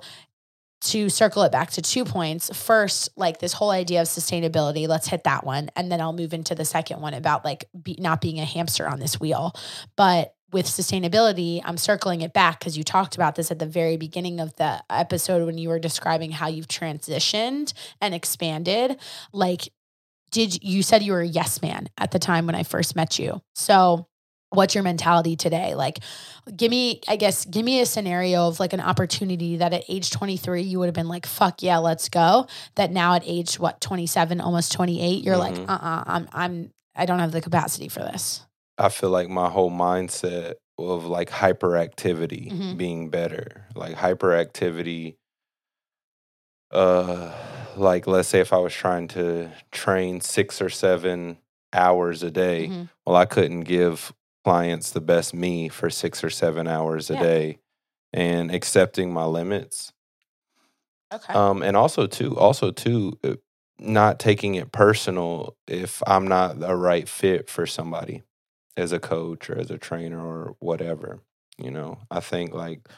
to 0.82 1.08
circle 1.08 1.42
it 1.42 1.52
back 1.52 1.70
to 1.72 1.82
two 1.82 2.04
points, 2.04 2.54
first, 2.56 3.10
like 3.16 3.38
this 3.38 3.52
whole 3.52 3.70
idea 3.70 4.00
of 4.00 4.06
sustainability, 4.06 4.88
let's 4.88 5.08
hit 5.08 5.24
that 5.24 5.44
one. 5.44 5.70
And 5.76 5.92
then 5.92 6.00
I'll 6.00 6.12
move 6.12 6.32
into 6.32 6.54
the 6.54 6.64
second 6.64 7.00
one 7.00 7.14
about 7.14 7.44
like 7.44 7.66
be, 7.82 7.96
not 7.98 8.20
being 8.20 8.40
a 8.40 8.44
hamster 8.44 8.88
on 8.88 8.98
this 8.98 9.20
wheel. 9.20 9.52
But 9.96 10.34
with 10.52 10.66
sustainability, 10.66 11.60
I'm 11.64 11.76
circling 11.76 12.22
it 12.22 12.32
back 12.32 12.58
because 12.58 12.76
you 12.76 12.82
talked 12.82 13.14
about 13.14 13.34
this 13.36 13.50
at 13.50 13.58
the 13.58 13.66
very 13.66 13.96
beginning 13.96 14.40
of 14.40 14.54
the 14.56 14.82
episode 14.90 15.46
when 15.46 15.58
you 15.58 15.68
were 15.68 15.78
describing 15.78 16.30
how 16.30 16.48
you've 16.48 16.68
transitioned 16.68 17.72
and 18.00 18.14
expanded. 18.14 18.98
Like, 19.32 19.68
did 20.30 20.62
you 20.62 20.82
said 20.82 21.02
you 21.02 21.12
were 21.12 21.20
a 21.20 21.26
yes 21.26 21.62
man 21.62 21.88
at 21.98 22.10
the 22.10 22.18
time 22.18 22.46
when 22.46 22.54
I 22.54 22.62
first 22.62 22.96
met 22.96 23.18
you? 23.18 23.42
So, 23.54 24.06
what's 24.50 24.74
your 24.74 24.84
mentality 24.84 25.36
today? 25.36 25.74
Like, 25.74 26.00
give 26.56 26.70
me, 26.70 27.00
I 27.08 27.16
guess, 27.16 27.44
give 27.44 27.64
me 27.64 27.80
a 27.80 27.86
scenario 27.86 28.48
of 28.48 28.60
like 28.60 28.72
an 28.72 28.80
opportunity 28.80 29.56
that 29.58 29.72
at 29.72 29.84
age 29.88 30.10
23 30.10 30.62
you 30.62 30.78
would 30.78 30.86
have 30.86 30.94
been 30.94 31.08
like, 31.08 31.26
fuck 31.26 31.62
yeah, 31.62 31.78
let's 31.78 32.08
go. 32.08 32.46
That 32.74 32.90
now 32.90 33.14
at 33.14 33.22
age 33.24 33.58
what 33.58 33.80
27, 33.80 34.40
almost 34.40 34.72
28, 34.72 35.24
you're 35.24 35.36
like, 35.36 35.54
Mhm. 35.54 35.68
uh, 35.68 35.72
uh 35.72 36.04
I'm, 36.06 36.28
I'm, 36.32 36.70
I 36.94 37.06
don't 37.06 37.20
have 37.20 37.32
the 37.32 37.40
capacity 37.40 37.88
for 37.88 38.00
this. 38.00 38.44
I 38.78 38.88
feel 38.88 39.10
like 39.10 39.28
my 39.28 39.48
whole 39.48 39.70
mindset 39.70 40.54
of 40.78 41.04
like 41.04 41.30
hyperactivity 41.30 42.50
Mhm. 42.50 42.76
being 42.76 43.10
better. 43.10 43.66
Like 43.74 43.96
hyperactivity 43.96 45.16
uh 46.72 47.32
like 47.76 48.06
let's 48.06 48.28
say 48.28 48.40
if 48.40 48.52
I 48.52 48.58
was 48.58 48.72
trying 48.72 49.08
to 49.08 49.50
train 49.72 50.20
6 50.20 50.62
or 50.62 50.68
7 50.68 51.38
hours 51.72 52.22
a 52.22 52.30
day, 52.30 52.68
Mhm. 52.68 52.88
well 53.06 53.16
I 53.16 53.26
couldn't 53.26 53.62
give 53.62 54.12
clients 54.44 54.90
the 54.92 55.00
best 55.00 55.34
me 55.34 55.68
for 55.68 55.90
6 55.90 56.24
or 56.24 56.30
7 56.30 56.66
hours 56.68 57.10
a 57.10 57.14
Yeah. 57.14 57.20
day 57.20 57.58
and 58.12 58.50
accepting 58.54 59.12
my 59.12 59.24
limits. 59.24 59.92
Okay. 61.12 61.34
Um, 61.34 61.62
and 61.62 61.76
also 61.76 62.06
too, 62.06 62.36
also 62.38 62.70
too, 62.70 63.18
uh, 63.24 63.34
not 63.78 64.18
taking 64.18 64.56
it 64.56 64.72
personal 64.72 65.56
if 65.66 66.02
I'm 66.06 66.26
not 66.26 66.56
a 66.62 66.76
right 66.76 67.08
fit 67.08 67.48
for 67.48 67.66
somebody 67.66 68.22
as 68.76 68.92
a 68.92 68.98
coach 69.00 69.48
or 69.50 69.58
as 69.58 69.70
a 69.70 69.78
trainer 69.78 70.20
or 70.24 70.56
whatever. 70.60 71.20
You 71.58 71.70
know, 71.70 71.98
I 72.10 72.20
think 72.20 72.52
like 72.52 72.88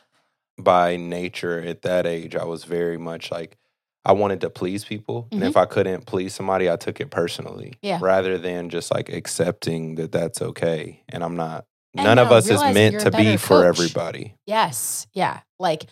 by 0.58 0.96
nature 0.96 1.60
at 1.60 1.82
that 1.82 2.06
age, 2.06 2.36
I 2.36 2.44
was 2.44 2.64
very 2.64 2.98
much 2.98 3.30
like 3.30 3.58
I 4.04 4.12
wanted 4.12 4.40
to 4.40 4.50
please 4.50 4.84
people, 4.84 5.28
and 5.30 5.42
if 5.42 5.50
mm-hmm. 5.50 5.58
I 5.58 5.66
couldn't 5.66 6.06
please 6.06 6.34
somebody, 6.34 6.68
I 6.68 6.76
took 6.76 7.00
it 7.00 7.10
personally, 7.10 7.74
Yeah. 7.82 7.98
rather 8.00 8.36
than 8.36 8.68
just 8.68 8.92
like 8.92 9.08
accepting 9.08 9.94
that 9.96 10.10
that's 10.10 10.42
okay. 10.42 11.02
And 11.08 11.22
I'm 11.22 11.36
not. 11.36 11.66
And 11.94 12.04
none 12.04 12.18
of 12.18 12.32
us 12.32 12.48
is 12.48 12.60
meant 12.60 13.00
to 13.00 13.10
be 13.10 13.24
better 13.24 13.38
for 13.38 13.64
everybody. 13.64 14.34
Yes. 14.46 15.06
Yeah. 15.12 15.40
Like, 15.58 15.86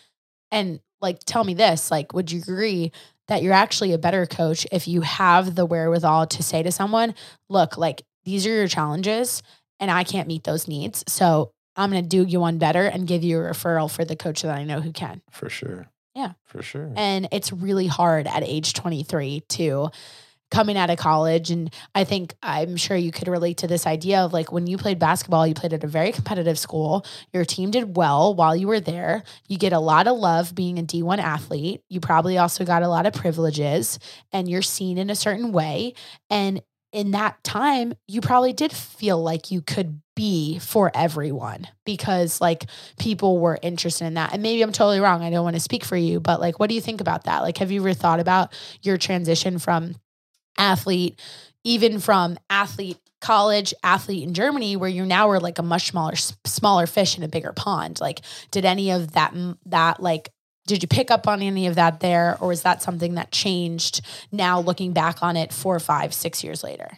and 0.51 0.79
like, 0.99 1.19
tell 1.25 1.43
me 1.43 1.53
this 1.53 1.91
like, 1.91 2.13
would 2.13 2.31
you 2.31 2.39
agree 2.39 2.91
that 3.27 3.43
you're 3.43 3.53
actually 3.53 3.93
a 3.93 3.97
better 3.97 4.25
coach 4.25 4.67
if 4.71 4.87
you 4.87 5.01
have 5.01 5.55
the 5.55 5.65
wherewithal 5.65 6.27
to 6.27 6.43
say 6.43 6.63
to 6.63 6.71
someone, 6.71 7.13
look, 7.49 7.77
like, 7.77 8.01
these 8.25 8.45
are 8.45 8.53
your 8.53 8.67
challenges 8.67 9.41
and 9.79 9.89
I 9.89 10.03
can't 10.03 10.27
meet 10.27 10.43
those 10.43 10.67
needs. 10.67 11.03
So 11.07 11.51
I'm 11.75 11.91
going 11.91 12.03
to 12.03 12.09
do 12.09 12.29
you 12.29 12.39
one 12.39 12.57
better 12.57 12.85
and 12.85 13.07
give 13.07 13.23
you 13.23 13.39
a 13.39 13.41
referral 13.41 13.89
for 13.89 14.03
the 14.03 14.15
coach 14.15 14.41
that 14.41 14.55
I 14.55 14.63
know 14.63 14.81
who 14.81 14.91
can. 14.91 15.21
For 15.31 15.49
sure. 15.49 15.87
Yeah. 16.15 16.33
For 16.45 16.61
sure. 16.61 16.91
And 16.95 17.27
it's 17.31 17.53
really 17.53 17.87
hard 17.87 18.27
at 18.27 18.43
age 18.43 18.73
23 18.73 19.43
to 19.49 19.89
coming 20.51 20.77
out 20.77 20.89
of 20.89 20.97
college. 20.97 21.49
And 21.49 21.73
I 21.95 22.03
think 22.03 22.35
I'm 22.43 22.75
sure 22.75 22.97
you 22.97 23.11
could 23.11 23.29
relate 23.29 23.57
to 23.59 23.67
this 23.67 23.87
idea 23.87 24.19
of 24.19 24.33
like 24.33 24.51
when 24.51 24.67
you 24.67 24.77
played 24.77 24.99
basketball, 24.99 25.47
you 25.47 25.53
played 25.53 25.73
at 25.73 25.83
a 25.83 25.87
very 25.87 26.11
competitive 26.11 26.59
school. 26.59 27.05
Your 27.33 27.45
team 27.45 27.71
did 27.71 27.95
well 27.95 28.35
while 28.35 28.55
you 28.55 28.67
were 28.67 28.81
there. 28.81 29.23
You 29.47 29.57
get 29.57 29.71
a 29.73 29.79
lot 29.79 30.07
of 30.07 30.17
love 30.17 30.53
being 30.53 30.77
a 30.77 30.83
D1 30.83 31.19
athlete. 31.19 31.81
You 31.89 32.01
probably 32.01 32.37
also 32.37 32.65
got 32.65 32.83
a 32.83 32.89
lot 32.89 33.05
of 33.05 33.13
privileges 33.13 33.97
and 34.33 34.49
you're 34.49 34.61
seen 34.61 34.97
in 34.97 35.09
a 35.09 35.15
certain 35.15 35.53
way. 35.53 35.93
And 36.29 36.61
in 36.91 37.11
that 37.11 37.43
time, 37.43 37.93
you 38.07 38.21
probably 38.21 38.53
did 38.53 38.71
feel 38.71 39.21
like 39.21 39.51
you 39.51 39.61
could 39.61 40.01
be 40.15 40.59
for 40.59 40.91
everyone 40.93 41.67
because 41.85 42.41
like 42.41 42.65
people 42.99 43.39
were 43.39 43.57
interested 43.61 44.05
in 44.05 44.15
that. 44.15 44.33
And 44.33 44.43
maybe 44.43 44.61
I'm 44.61 44.73
totally 44.73 44.99
wrong. 44.99 45.23
I 45.23 45.29
don't 45.29 45.43
want 45.43 45.55
to 45.55 45.61
speak 45.61 45.85
for 45.85 45.95
you, 45.95 46.19
but 46.19 46.41
like, 46.41 46.59
what 46.59 46.67
do 46.67 46.75
you 46.75 46.81
think 46.81 47.01
about 47.01 47.23
that? 47.23 47.41
Like, 47.41 47.57
have 47.59 47.71
you 47.71 47.81
ever 47.81 47.93
thought 47.93 48.19
about 48.19 48.53
your 48.81 48.97
transition 48.97 49.57
from 49.57 49.95
athlete, 50.57 51.19
even 51.63 51.99
from 51.99 52.37
athlete 52.49 52.97
college 53.21 53.73
athlete 53.83 54.23
in 54.23 54.33
Germany 54.33 54.75
where 54.75 54.89
you 54.89 55.05
now 55.05 55.29
are 55.29 55.39
like 55.39 55.59
a 55.59 55.63
much 55.63 55.89
smaller 55.89 56.15
smaller 56.15 56.87
fish 56.87 57.17
in 57.17 57.23
a 57.23 57.27
bigger 57.27 57.53
pond. 57.53 58.01
Like 58.01 58.21
did 58.49 58.65
any 58.65 58.91
of 58.91 59.11
that 59.11 59.33
that 59.67 60.01
like 60.01 60.31
did 60.67 60.83
you 60.83 60.87
pick 60.87 61.11
up 61.11 61.27
on 61.27 61.41
any 61.41 61.67
of 61.67 61.75
that 61.75 61.99
there 61.99 62.37
or 62.39 62.51
is 62.51 62.61
that 62.61 62.81
something 62.81 63.15
that 63.15 63.31
changed 63.31 64.01
now 64.31 64.59
looking 64.59 64.93
back 64.93 65.21
on 65.23 65.35
it 65.35 65.51
four, 65.51 65.79
five, 65.79 66.13
six 66.13 66.43
years 66.43 66.63
later? 66.63 66.97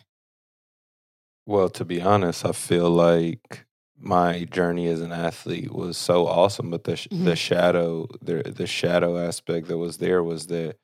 Well, 1.46 1.70
to 1.70 1.86
be 1.86 2.02
honest, 2.02 2.46
I 2.46 2.52
feel 2.52 2.90
like 2.90 3.66
my 3.98 4.46
journey 4.46 4.88
as 4.88 5.02
an 5.02 5.12
athlete 5.12 5.72
was 5.72 5.98
so 5.98 6.28
awesome, 6.28 6.70
but 6.70 6.84
the 6.84 6.94
mm-hmm. 6.94 7.26
the 7.26 7.36
shadow 7.36 8.08
the 8.22 8.44
the 8.44 8.68
shadow 8.68 9.18
aspect 9.18 9.68
that 9.68 9.78
was 9.78 9.98
there 9.98 10.24
was 10.24 10.48
that 10.48 10.78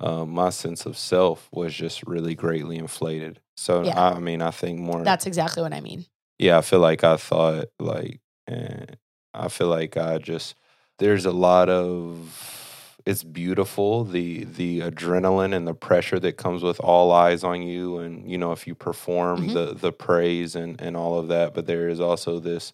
um, 0.00 0.30
my 0.30 0.50
sense 0.50 0.84
of 0.84 0.98
self 0.98 1.48
was 1.52 1.74
just 1.74 2.02
really 2.06 2.34
greatly 2.34 2.76
inflated. 2.76 3.40
So 3.56 3.84
yeah. 3.84 3.98
I, 3.98 4.14
I, 4.14 4.18
mean, 4.18 4.42
I 4.42 4.50
think 4.50 4.80
more. 4.80 5.02
That's 5.04 5.26
exactly 5.26 5.62
what 5.62 5.72
I 5.72 5.80
mean. 5.80 6.06
Yeah, 6.38 6.58
I 6.58 6.62
feel 6.62 6.80
like 6.80 7.04
I 7.04 7.16
thought 7.16 7.66
like, 7.78 8.20
and 8.46 8.90
eh, 8.90 8.94
I 9.32 9.48
feel 9.48 9.68
like 9.68 9.96
I 9.96 10.18
just 10.18 10.56
there's 10.98 11.24
a 11.26 11.32
lot 11.32 11.68
of 11.68 12.98
it's 13.04 13.24
beautiful 13.24 14.04
the 14.04 14.44
the 14.44 14.80
adrenaline 14.80 15.54
and 15.54 15.66
the 15.66 15.74
pressure 15.74 16.20
that 16.20 16.36
comes 16.36 16.62
with 16.62 16.78
all 16.80 17.10
eyes 17.10 17.42
on 17.42 17.62
you 17.62 17.98
and 17.98 18.30
you 18.30 18.38
know 18.38 18.52
if 18.52 18.66
you 18.66 18.74
perform 18.74 19.48
mm-hmm. 19.48 19.54
the 19.54 19.74
the 19.74 19.92
praise 19.92 20.54
and 20.54 20.80
and 20.80 20.96
all 20.96 21.18
of 21.18 21.28
that 21.28 21.52
but 21.54 21.66
there 21.66 21.88
is 21.88 22.00
also 22.00 22.38
this 22.38 22.72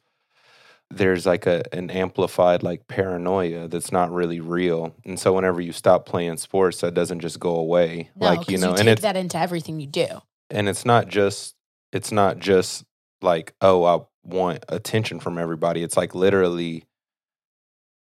there's 0.90 1.26
like 1.26 1.46
a 1.46 1.62
an 1.72 1.90
amplified 1.90 2.62
like 2.62 2.88
paranoia 2.88 3.68
that's 3.68 3.92
not 3.92 4.10
really 4.10 4.40
real. 4.40 4.94
And 5.04 5.20
so 5.20 5.34
whenever 5.34 5.60
you 5.60 5.72
stop 5.72 6.06
playing 6.06 6.38
sports 6.38 6.80
that 6.80 6.94
doesn't 6.94 7.20
just 7.20 7.38
go 7.38 7.56
away 7.56 8.08
no, 8.16 8.26
like 8.26 8.48
you 8.48 8.56
know 8.56 8.70
you 8.70 8.76
and 8.76 8.88
it's 8.88 9.02
that 9.02 9.14
into 9.14 9.36
everything 9.36 9.80
you 9.80 9.86
do. 9.86 10.06
and 10.48 10.66
it's 10.66 10.86
not 10.86 11.08
just 11.08 11.54
it's 11.92 12.10
not 12.10 12.38
just 12.38 12.84
like 13.20 13.52
oh 13.60 13.84
i 13.84 14.00
want 14.28 14.64
attention 14.68 15.20
from 15.20 15.38
everybody. 15.38 15.82
It's 15.82 15.96
like 15.96 16.14
literally 16.14 16.84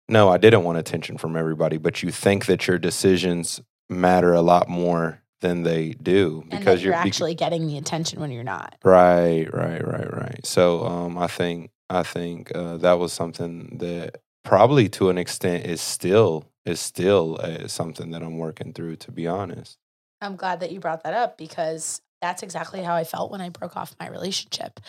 no, 0.10 0.30
I 0.30 0.38
didn't 0.38 0.64
want 0.64 0.78
attention 0.78 1.18
from 1.18 1.36
everybody, 1.36 1.78
but 1.78 2.04
you 2.04 2.12
think 2.12 2.46
that 2.46 2.68
your 2.68 2.78
decisions 2.78 3.62
matter 3.90 4.34
a 4.34 4.42
lot 4.42 4.70
more 4.70 5.22
than 5.42 5.64
they 5.64 5.92
do 5.92 6.44
because 6.50 6.82
you're, 6.84 6.94
you're, 6.94 7.02
actually 7.02 7.36
getting 7.36 7.68
the 7.68 7.78
attention 7.78 8.20
when 8.20 8.32
you're 8.32 8.44
not. 8.44 8.76
Right, 8.84 9.46
right, 9.54 9.86
right, 9.86 10.14
right. 10.14 10.46
So 10.46 10.86
um, 10.86 11.18
I 11.18 11.28
think 11.28 11.70
I 11.90 12.04
think 12.04 12.52
uh, 12.56 12.78
that 12.78 12.94
was 12.94 13.14
something 13.14 13.78
that 13.80 14.22
probably 14.44 14.90
to 14.90 15.10
an 15.10 15.18
extent 15.18 15.66
is 15.66 15.82
still 15.82 16.50
is 16.66 16.80
still 16.80 17.38
uh, 17.42 17.68
something 17.68 18.12
that 18.12 18.24
I'm 18.24 18.38
working 18.38 18.74
through. 18.74 18.96
To 18.98 19.12
be 19.12 19.28
honest, 19.28 19.78
I'm 20.22 20.36
glad 20.36 20.62
that 20.62 20.72
you 20.72 20.80
brought 20.80 21.04
that 21.04 21.14
up 21.14 21.38
because 21.38 22.02
that's 22.24 22.42
exactly 22.42 22.82
how 22.82 22.96
I 22.96 23.04
felt 23.04 23.32
when 23.32 23.42
I 23.42 23.50
broke 23.50 23.76
off 23.76 23.98
my 24.00 24.08
relationship. 24.08 24.80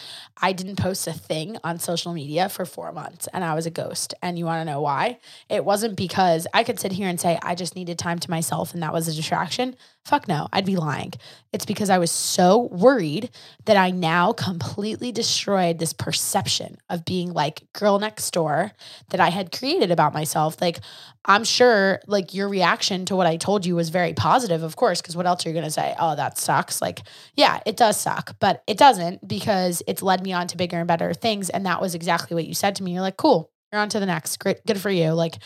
I 0.41 0.53
didn't 0.53 0.76
post 0.76 1.09
a 1.09 1.12
thing 1.12 1.59
on 1.64 1.80
social 1.80 2.12
media 2.12 2.49
for 2.49 2.64
four 2.64 2.93
months 2.93 3.26
and 3.32 3.43
I 3.43 3.55
was 3.55 3.66
a 3.66 3.70
ghost. 3.70 4.14
And 4.22 4.39
you 4.39 4.45
want 4.45 4.61
to 4.61 4.72
know 4.72 4.80
why? 4.80 5.18
It 5.49 5.64
wasn't 5.64 5.97
because 5.97 6.47
I 6.55 6.62
could 6.62 6.78
sit 6.78 6.93
here 6.93 7.09
and 7.09 7.20
say, 7.20 7.37
I 7.43 7.57
just 7.57 7.74
needed 7.74 7.99
time 7.99 8.20
to 8.20 8.30
myself 8.30 8.72
and 8.72 8.85
that 8.85 8.93
was 8.93 9.09
a 9.09 9.12
distraction. 9.12 9.74
Fuck 10.05 10.28
no, 10.28 10.49
I'd 10.53 10.66
be 10.66 10.76
lying. 10.76 11.12
It's 11.53 11.64
because 11.64 11.91
I 11.91 11.99
was 11.99 12.11
so 12.11 12.68
worried 12.70 13.30
that 13.64 13.76
I 13.76 13.91
now 13.91 14.32
completely 14.32 15.11
destroyed 15.11 15.78
this 15.78 15.95
perception 15.95 16.76
of 16.91 17.05
being 17.05 17.32
like 17.32 17.62
girl 17.72 17.99
next 17.99 18.30
door 18.30 18.72
that 19.09 19.18
I 19.18 19.30
had 19.30 19.51
created 19.51 19.91
about 19.91 20.12
myself. 20.12 20.61
Like, 20.61 20.78
I'm 21.24 21.45
sure 21.45 22.01
like 22.07 22.35
your 22.35 22.51
reaction 22.51 23.07
to 23.07 23.16
what 23.16 23.26
I 23.26 23.39
told 23.39 23.64
you 23.64 23.76
was 23.76 23.89
very 23.89 24.12
positive, 24.12 24.62
of 24.62 24.76
course, 24.76 25.01
because 25.01 25.16
what 25.16 25.26
else 25.26 25.47
are 25.47 25.49
you 25.49 25.55
going 25.55 25.64
to 25.64 25.70
say? 25.70 25.95
Oh, 25.99 26.14
that 26.16 26.37
sucks. 26.37 26.82
Like, 26.82 27.01
yeah, 27.35 27.61
it 27.66 27.77
does 27.77 27.97
suck, 27.99 28.37
but 28.39 28.62
it 28.66 28.79
doesn't 28.79 29.27
because 29.27 29.83
it's 29.87 30.03
led 30.03 30.22
me 30.22 30.33
on 30.33 30.47
to 30.49 30.57
bigger 30.57 30.79
and 30.79 30.89
better 30.89 31.12
things. 31.14 31.51
And 31.51 31.66
that 31.66 31.81
was 31.81 31.95
exactly 31.95 32.35
what 32.35 32.47
you 32.47 32.55
said 32.55 32.77
to 32.77 32.83
me. 32.83 32.93
You're 32.93 33.03
like, 33.03 33.16
cool, 33.16 33.51
you're 33.72 33.81
on 33.81 33.89
to 33.91 34.01
the 34.01 34.07
next. 34.07 34.39
Great, 34.39 34.64
good 34.66 34.81
for 34.81 34.91
you. 34.91 35.11
Like, 35.11 35.37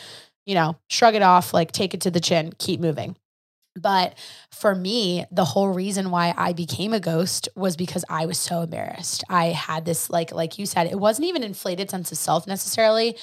you 0.45 0.55
know, 0.55 0.77
shrug 0.89 1.15
it 1.15 1.21
off, 1.21 1.53
like 1.53 1.71
take 1.71 1.93
it 1.93 2.01
to 2.01 2.11
the 2.11 2.19
chin, 2.19 2.53
keep 2.57 2.79
moving. 2.79 3.15
But 3.75 4.17
for 4.51 4.75
me, 4.75 5.25
the 5.31 5.45
whole 5.45 5.69
reason 5.69 6.11
why 6.11 6.33
I 6.35 6.53
became 6.53 6.93
a 6.93 6.99
ghost 6.99 7.47
was 7.55 7.77
because 7.77 8.03
I 8.09 8.25
was 8.25 8.37
so 8.37 8.61
embarrassed. 8.61 9.23
I 9.29 9.47
had 9.47 9.85
this 9.85 10.09
like 10.09 10.31
like 10.31 10.57
you 10.57 10.65
said, 10.65 10.87
it 10.87 10.99
wasn't 10.99 11.27
even 11.27 11.43
inflated 11.43 11.89
sense 11.89 12.11
of 12.11 12.17
self 12.17 12.47
necessarily 12.47 13.15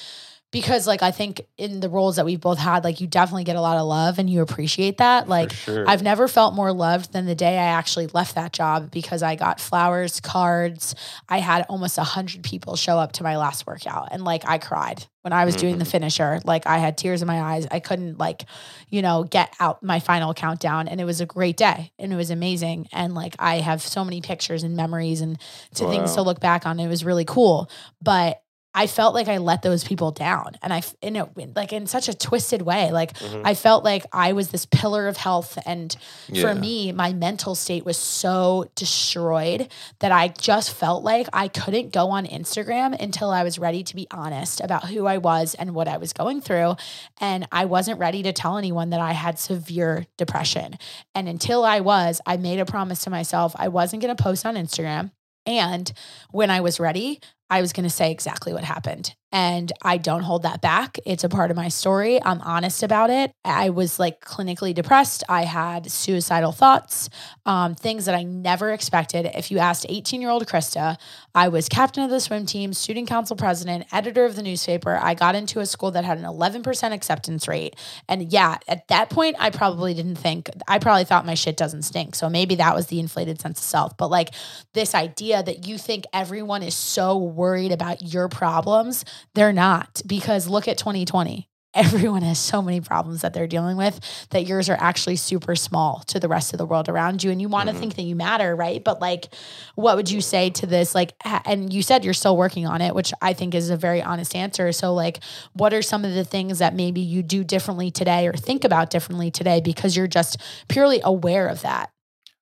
because 0.51 0.87
like 0.87 1.03
I 1.03 1.11
think 1.11 1.41
in 1.57 1.81
the 1.81 1.89
roles 1.89 2.15
that 2.15 2.25
we've 2.25 2.39
both 2.39 2.57
had, 2.57 2.83
like 2.83 3.01
you 3.01 3.07
definitely 3.07 3.43
get 3.43 3.57
a 3.57 3.61
lot 3.61 3.77
of 3.77 3.85
love 3.85 4.17
and 4.17 4.29
you 4.29 4.41
appreciate 4.41 4.97
that. 4.97 5.27
Like 5.27 5.51
sure. 5.51 5.87
I've 5.87 6.01
never 6.01 6.27
felt 6.27 6.53
more 6.53 6.71
loved 6.71 7.11
than 7.11 7.25
the 7.25 7.35
day 7.35 7.57
I 7.57 7.65
actually 7.65 8.07
left 8.07 8.35
that 8.35 8.53
job 8.53 8.89
because 8.89 9.23
I 9.23 9.35
got 9.35 9.59
flowers, 9.59 10.21
cards. 10.21 10.95
I 11.27 11.39
had 11.39 11.65
almost 11.67 11.97
a 11.97 12.03
hundred 12.03 12.43
people 12.43 12.77
show 12.77 12.97
up 12.97 13.11
to 13.13 13.23
my 13.23 13.37
last 13.37 13.67
workout 13.67 14.09
and 14.11 14.23
like 14.23 14.47
I 14.47 14.57
cried 14.57 15.05
when 15.21 15.33
I 15.33 15.43
was 15.43 15.55
mm-hmm. 15.55 15.61
doing 15.61 15.77
the 15.79 15.83
mm-hmm. 15.83 15.91
finisher. 15.91 16.39
Like 16.45 16.65
I 16.65 16.77
had 16.77 16.97
tears 16.97 17.21
in 17.21 17.27
my 17.27 17.41
eyes. 17.41 17.67
I 17.69 17.81
couldn't 17.81 18.17
like, 18.17 18.45
you 18.87 19.01
know, 19.01 19.25
get 19.25 19.53
out 19.59 19.83
my 19.83 19.99
final 19.99 20.33
countdown. 20.33 20.87
And 20.87 21.01
it 21.01 21.05
was 21.05 21.19
a 21.19 21.25
great 21.25 21.57
day 21.57 21.91
and 21.99 22.13
it 22.13 22.15
was 22.15 22.31
amazing. 22.31 22.87
And 22.93 23.13
like 23.13 23.35
I 23.37 23.55
have 23.55 23.81
so 23.81 24.05
many 24.05 24.21
pictures 24.21 24.63
and 24.63 24.77
memories 24.77 25.19
and 25.19 25.37
to 25.75 25.83
wow. 25.83 25.89
things 25.89 26.13
to 26.13 26.21
look 26.21 26.39
back 26.39 26.65
on. 26.65 26.79
It 26.79 26.87
was 26.87 27.03
really 27.03 27.25
cool. 27.25 27.69
But 28.01 28.41
I 28.77 28.85
felt 28.85 29.15
like 29.15 29.27
I 29.27 29.37
let 29.37 29.63
those 29.63 29.83
people 29.83 30.11
down. 30.11 30.55
And 30.61 30.71
I, 30.71 30.83
you 31.01 31.09
know, 31.09 31.31
like 31.55 31.73
in 31.73 31.87
such 31.87 32.09
a 32.09 32.13
twisted 32.13 32.61
way, 32.61 32.91
like 32.91 33.13
mm-hmm. 33.13 33.41
I 33.43 33.55
felt 33.55 33.83
like 33.83 34.05
I 34.13 34.33
was 34.33 34.49
this 34.49 34.67
pillar 34.67 35.07
of 35.07 35.17
health. 35.17 35.57
And 35.65 35.97
yeah. 36.27 36.43
for 36.43 36.53
me, 36.53 36.91
my 36.91 37.11
mental 37.11 37.55
state 37.55 37.85
was 37.85 37.97
so 37.97 38.69
destroyed 38.75 39.69
that 39.97 40.11
I 40.11 40.27
just 40.27 40.73
felt 40.73 41.03
like 41.03 41.27
I 41.33 41.47
couldn't 41.47 41.91
go 41.91 42.11
on 42.11 42.27
Instagram 42.27 42.93
until 43.01 43.31
I 43.31 43.41
was 43.41 43.57
ready 43.57 43.81
to 43.81 43.95
be 43.95 44.05
honest 44.11 44.61
about 44.61 44.85
who 44.85 45.07
I 45.07 45.17
was 45.17 45.55
and 45.55 45.73
what 45.73 45.87
I 45.87 45.97
was 45.97 46.13
going 46.13 46.39
through. 46.39 46.75
And 47.19 47.47
I 47.51 47.65
wasn't 47.65 47.97
ready 47.97 48.21
to 48.21 48.31
tell 48.31 48.59
anyone 48.59 48.91
that 48.91 48.99
I 48.99 49.13
had 49.13 49.39
severe 49.39 50.05
depression. 50.19 50.77
And 51.15 51.27
until 51.27 51.65
I 51.65 51.79
was, 51.79 52.21
I 52.27 52.37
made 52.37 52.59
a 52.59 52.65
promise 52.65 53.05
to 53.05 53.09
myself 53.09 53.55
I 53.57 53.69
wasn't 53.69 54.03
going 54.03 54.15
to 54.15 54.23
post 54.23 54.45
on 54.45 54.53
Instagram. 54.53 55.09
And 55.47 55.91
when 56.29 56.51
I 56.51 56.59
was 56.59 56.79
ready, 56.79 57.21
I 57.49 57.61
was 57.61 57.73
going 57.73 57.85
to 57.85 57.89
say 57.89 58.11
exactly 58.11 58.53
what 58.53 58.63
happened. 58.63 59.15
And 59.31 59.73
I 59.81 59.97
don't 59.97 60.23
hold 60.23 60.43
that 60.43 60.61
back. 60.61 60.97
It's 61.05 61.25
a 61.25 61.29
part 61.29 61.51
of 61.51 61.57
my 61.57 61.67
story. 61.67 62.21
I'm 62.23 62.39
honest 62.41 62.81
about 62.81 63.09
it. 63.09 63.33
I 63.43 63.71
was 63.71 63.99
like 63.99 64.21
clinically 64.21 64.73
depressed. 64.73 65.23
I 65.27 65.43
had 65.43 65.91
suicidal 65.91 66.53
thoughts, 66.53 67.09
um, 67.45 67.75
things 67.75 68.05
that 68.05 68.15
I 68.15 68.23
never 68.23 68.71
expected. 68.71 69.29
If 69.35 69.51
you 69.51 69.59
asked 69.59 69.85
18 69.89 70.21
year 70.21 70.29
old 70.29 70.47
Krysta, 70.47 70.95
I 71.35 71.49
was 71.49 71.67
captain 71.67 72.03
of 72.03 72.09
the 72.09 72.21
swim 72.21 72.45
team, 72.45 72.71
student 72.71 73.09
council 73.09 73.35
president, 73.35 73.85
editor 73.91 74.23
of 74.23 74.37
the 74.37 74.43
newspaper. 74.43 74.97
I 75.01 75.13
got 75.13 75.35
into 75.35 75.59
a 75.59 75.65
school 75.65 75.91
that 75.91 76.05
had 76.05 76.17
an 76.17 76.23
11% 76.23 76.93
acceptance 76.93 77.49
rate. 77.49 77.75
And 78.07 78.31
yeah, 78.31 78.57
at 78.67 78.87
that 78.87 79.09
point, 79.09 79.35
I 79.39 79.49
probably 79.49 79.93
didn't 79.93 80.15
think, 80.15 80.49
I 80.69 80.79
probably 80.79 81.03
thought 81.03 81.25
my 81.25 81.35
shit 81.35 81.57
doesn't 81.57 81.81
stink. 81.81 82.15
So 82.15 82.29
maybe 82.29 82.55
that 82.55 82.73
was 82.73 82.87
the 82.87 83.01
inflated 83.01 83.41
sense 83.41 83.59
of 83.59 83.65
self. 83.65 83.97
But 83.97 84.09
like 84.09 84.29
this 84.73 84.95
idea 84.95 85.43
that 85.43 85.67
you 85.67 85.77
think 85.77 86.05
everyone 86.13 86.63
is 86.63 86.75
so 86.75 87.17
worried 87.37 87.71
about 87.71 88.01
your 88.01 88.27
problems 88.27 89.05
they're 89.33 89.53
not 89.53 90.01
because 90.05 90.47
look 90.47 90.67
at 90.67 90.77
2020. 90.77 91.47
Everyone 91.73 92.23
has 92.23 92.39
so 92.39 92.61
many 92.61 92.81
problems 92.81 93.21
that 93.21 93.33
they're 93.33 93.45
dealing 93.45 93.77
with 93.77 93.99
that 94.31 94.47
yours 94.47 94.67
are 94.67 94.77
actually 94.79 95.15
super 95.15 95.55
small 95.55 96.01
to 96.07 96.19
the 96.19 96.27
rest 96.27 96.51
of 96.53 96.57
the 96.57 96.65
world 96.65 96.89
around 96.89 97.23
you. 97.23 97.29
And 97.29 97.39
you 97.39 97.49
want 97.49 97.67
to 97.67 97.73
mm-hmm. 97.73 97.81
think 97.81 97.95
that 97.95 98.01
you 98.03 98.15
matter, 98.15 98.55
right? 98.55 98.83
But 98.83 98.99
like, 98.99 99.27
what 99.75 99.95
would 99.95 100.09
you 100.09 100.21
say 100.21 100.49
to 100.51 100.65
this? 100.65 100.95
Like, 100.95 101.13
and 101.23 101.71
you 101.71 101.83
said 101.83 102.03
you're 102.03 102.15
still 102.15 102.35
working 102.35 102.65
on 102.65 102.81
it, 102.81 102.95
which 102.95 103.13
I 103.21 103.33
think 103.33 103.53
is 103.53 103.69
a 103.69 103.77
very 103.77 104.01
honest 104.01 104.33
answer. 104.33 104.71
So, 104.71 104.93
like, 104.93 105.19
what 105.53 105.73
are 105.73 105.83
some 105.83 106.03
of 106.03 106.15
the 106.15 106.23
things 106.23 106.57
that 106.59 106.73
maybe 106.73 107.01
you 107.01 107.21
do 107.21 107.43
differently 107.43 107.91
today 107.91 108.27
or 108.27 108.33
think 108.33 108.63
about 108.63 108.89
differently 108.89 109.29
today 109.29 109.61
because 109.61 109.95
you're 109.95 110.07
just 110.07 110.41
purely 110.67 111.01
aware 111.03 111.47
of 111.47 111.61
that? 111.61 111.91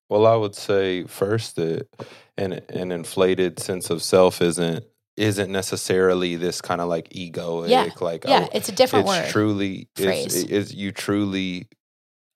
Well, 0.10 0.28
I 0.28 0.36
would 0.36 0.56
say 0.56 1.04
first 1.06 1.56
that 1.56 1.88
an, 2.38 2.54
an 2.70 2.92
inflated 2.92 3.60
sense 3.60 3.90
of 3.90 4.02
self 4.02 4.42
isn't 4.42 4.86
isn't 5.18 5.50
necessarily 5.50 6.36
this 6.36 6.62
kind 6.62 6.82
of 6.82 6.90
like 6.90 7.10
egoic 7.10 7.70
yeah. 7.70 7.90
like 8.02 8.26
yeah 8.26 8.48
oh, 8.48 8.50
it's 8.54 8.68
a 8.68 8.72
different 8.72 9.08
it's 9.08 9.18
word 9.18 9.30
truly 9.30 9.88
Phrase. 9.96 10.44
It's, 10.44 10.52
it's 10.52 10.74
you 10.74 10.92
truly 10.92 11.70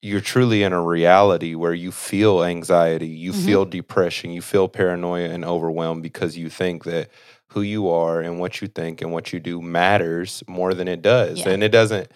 you're 0.01 0.22
truly 0.22 0.63
in 0.63 0.72
a 0.72 0.82
reality 0.82 1.55
where 1.55 1.74
you 1.74 1.91
feel 1.91 2.41
anxiety 2.43 3.07
you 3.07 3.34
mm-hmm. 3.34 3.45
feel 3.45 3.65
depression 3.65 4.32
you 4.32 4.41
feel 4.41 4.70
paranoia 4.70 5.30
and 5.30 5.43
overwhelmed 5.43 6.01
because 6.01 6.38
you 6.38 6.49
think 6.49 6.86
that 6.86 7.09
who 7.47 7.61
you 7.61 7.89
are 7.89 8.22
and 8.22 8.39
what 8.39 8.61
you 8.61 8.67
think 8.70 9.01
and 9.01 9.11
what 9.11 9.34
you 9.34 9.41
do 9.41 9.61
matters 9.61 10.41
more 10.47 10.74
than 10.74 10.88
it 10.88 11.01
does 11.01 11.39
yeah. 11.39 11.49
and 11.49 11.63
it 11.63 11.70
doesn't 11.70 12.09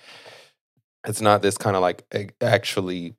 it's 1.05 1.19
not 1.19 1.41
this 1.41 1.57
kind 1.57 1.75
of 1.75 1.81
like 1.81 2.05
actually 2.39 3.15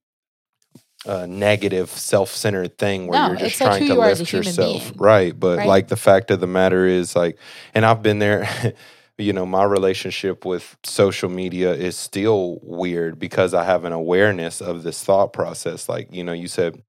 a 1.06 1.26
negative 1.26 1.90
self-centered 1.90 2.78
thing 2.78 3.06
where 3.06 3.20
no, 3.20 3.28
you're 3.28 3.36
just 3.36 3.58
trying 3.58 3.86
to 3.86 3.94
lift 3.94 4.32
yourself 4.32 4.84
being. 4.84 4.96
right 4.96 5.38
but 5.38 5.58
right? 5.58 5.68
like 5.68 5.88
the 5.88 5.96
fact 5.96 6.30
of 6.30 6.40
the 6.40 6.46
matter 6.46 6.86
is 6.86 7.14
like 7.14 7.38
and 7.74 7.84
i've 7.84 8.02
been 8.02 8.18
there 8.18 8.74
you 9.18 9.32
know 9.32 9.46
my 9.46 9.64
relationship 9.64 10.44
with 10.44 10.76
social 10.82 11.28
media 11.28 11.72
is 11.72 11.96
still 11.96 12.58
weird 12.62 13.18
because 13.18 13.54
i 13.54 13.64
have 13.64 13.84
an 13.84 13.92
awareness 13.92 14.60
of 14.60 14.82
this 14.82 15.02
thought 15.04 15.32
process 15.32 15.88
like 15.88 16.12
you 16.12 16.24
know 16.24 16.32
you 16.32 16.48
said 16.48 16.82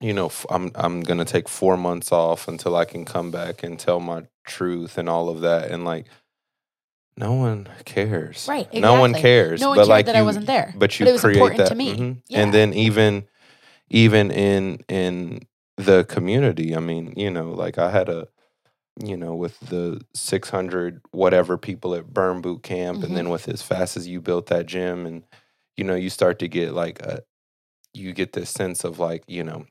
you 0.00 0.14
know, 0.14 0.32
I'm 0.48 0.70
I'm 0.74 1.02
gonna 1.02 1.24
take 1.24 1.48
four 1.48 1.76
months 1.76 2.10
off 2.10 2.48
until 2.48 2.74
I 2.74 2.84
can 2.84 3.04
come 3.04 3.30
back 3.30 3.62
and 3.62 3.78
tell 3.78 4.00
my 4.00 4.24
truth 4.46 4.96
and 4.96 5.08
all 5.08 5.28
of 5.28 5.42
that, 5.42 5.70
and 5.70 5.84
like, 5.84 6.06
no 7.20 7.32
one 7.34 7.68
cares, 7.84 8.46
Right, 8.48 8.60
Exactly. 8.60 8.80
No 8.80 8.98
one 9.00 9.14
cares. 9.14 9.60
No 9.60 9.68
one 9.68 9.76
but 9.76 9.82
cared 9.82 9.88
like 9.88 10.06
that 10.06 10.16
I 10.16 10.22
wasn't 10.22 10.46
there, 10.46 10.74
but 10.76 10.98
you 10.98 11.04
but 11.06 11.10
it 11.10 11.12
was 11.12 11.20
create 11.22 11.36
important 11.36 11.58
that, 11.58 11.68
to 11.68 11.74
me. 11.74 11.96
mhm. 11.96 12.16
Yeah. 12.28 12.42
and 12.42 12.52
then 12.54 12.72
even 12.74 13.28
even 13.90 14.30
in 14.30 14.80
in 14.88 15.40
the 15.76 16.04
community, 16.04 16.74
I 16.76 16.80
mean, 16.80 17.14
you 17.16 17.30
know, 17.30 17.50
like 17.50 17.78
I 17.78 17.90
had 17.90 18.08
a 18.08 18.28
you 19.02 19.16
know, 19.16 19.34
with 19.34 19.58
the 19.60 20.00
600 20.14 21.00
whatever 21.12 21.56
people 21.56 21.94
at 21.94 22.12
Burn 22.12 22.40
Boot 22.42 22.62
Camp, 22.62 22.98
Mhm. 23.00 23.04
and 23.04 23.16
then 23.16 23.28
with 23.30 23.48
as 23.48 23.62
fast 23.62 23.96
as 23.96 24.06
you 24.06 24.20
built 24.20 24.46
that 24.46 24.66
gym, 24.66 25.06
and 25.06 25.22
you 25.76 25.84
know, 25.84 25.94
you 25.94 26.10
start 26.10 26.38
to 26.40 26.48
get 26.48 26.72
like 26.74 27.00
a, 27.00 27.22
you 27.94 28.12
get 28.12 28.32
this 28.32 28.50
sense 28.50 28.84
of 28.84 28.98
like, 28.98 29.22
you 29.26 29.42
know, 29.44 29.64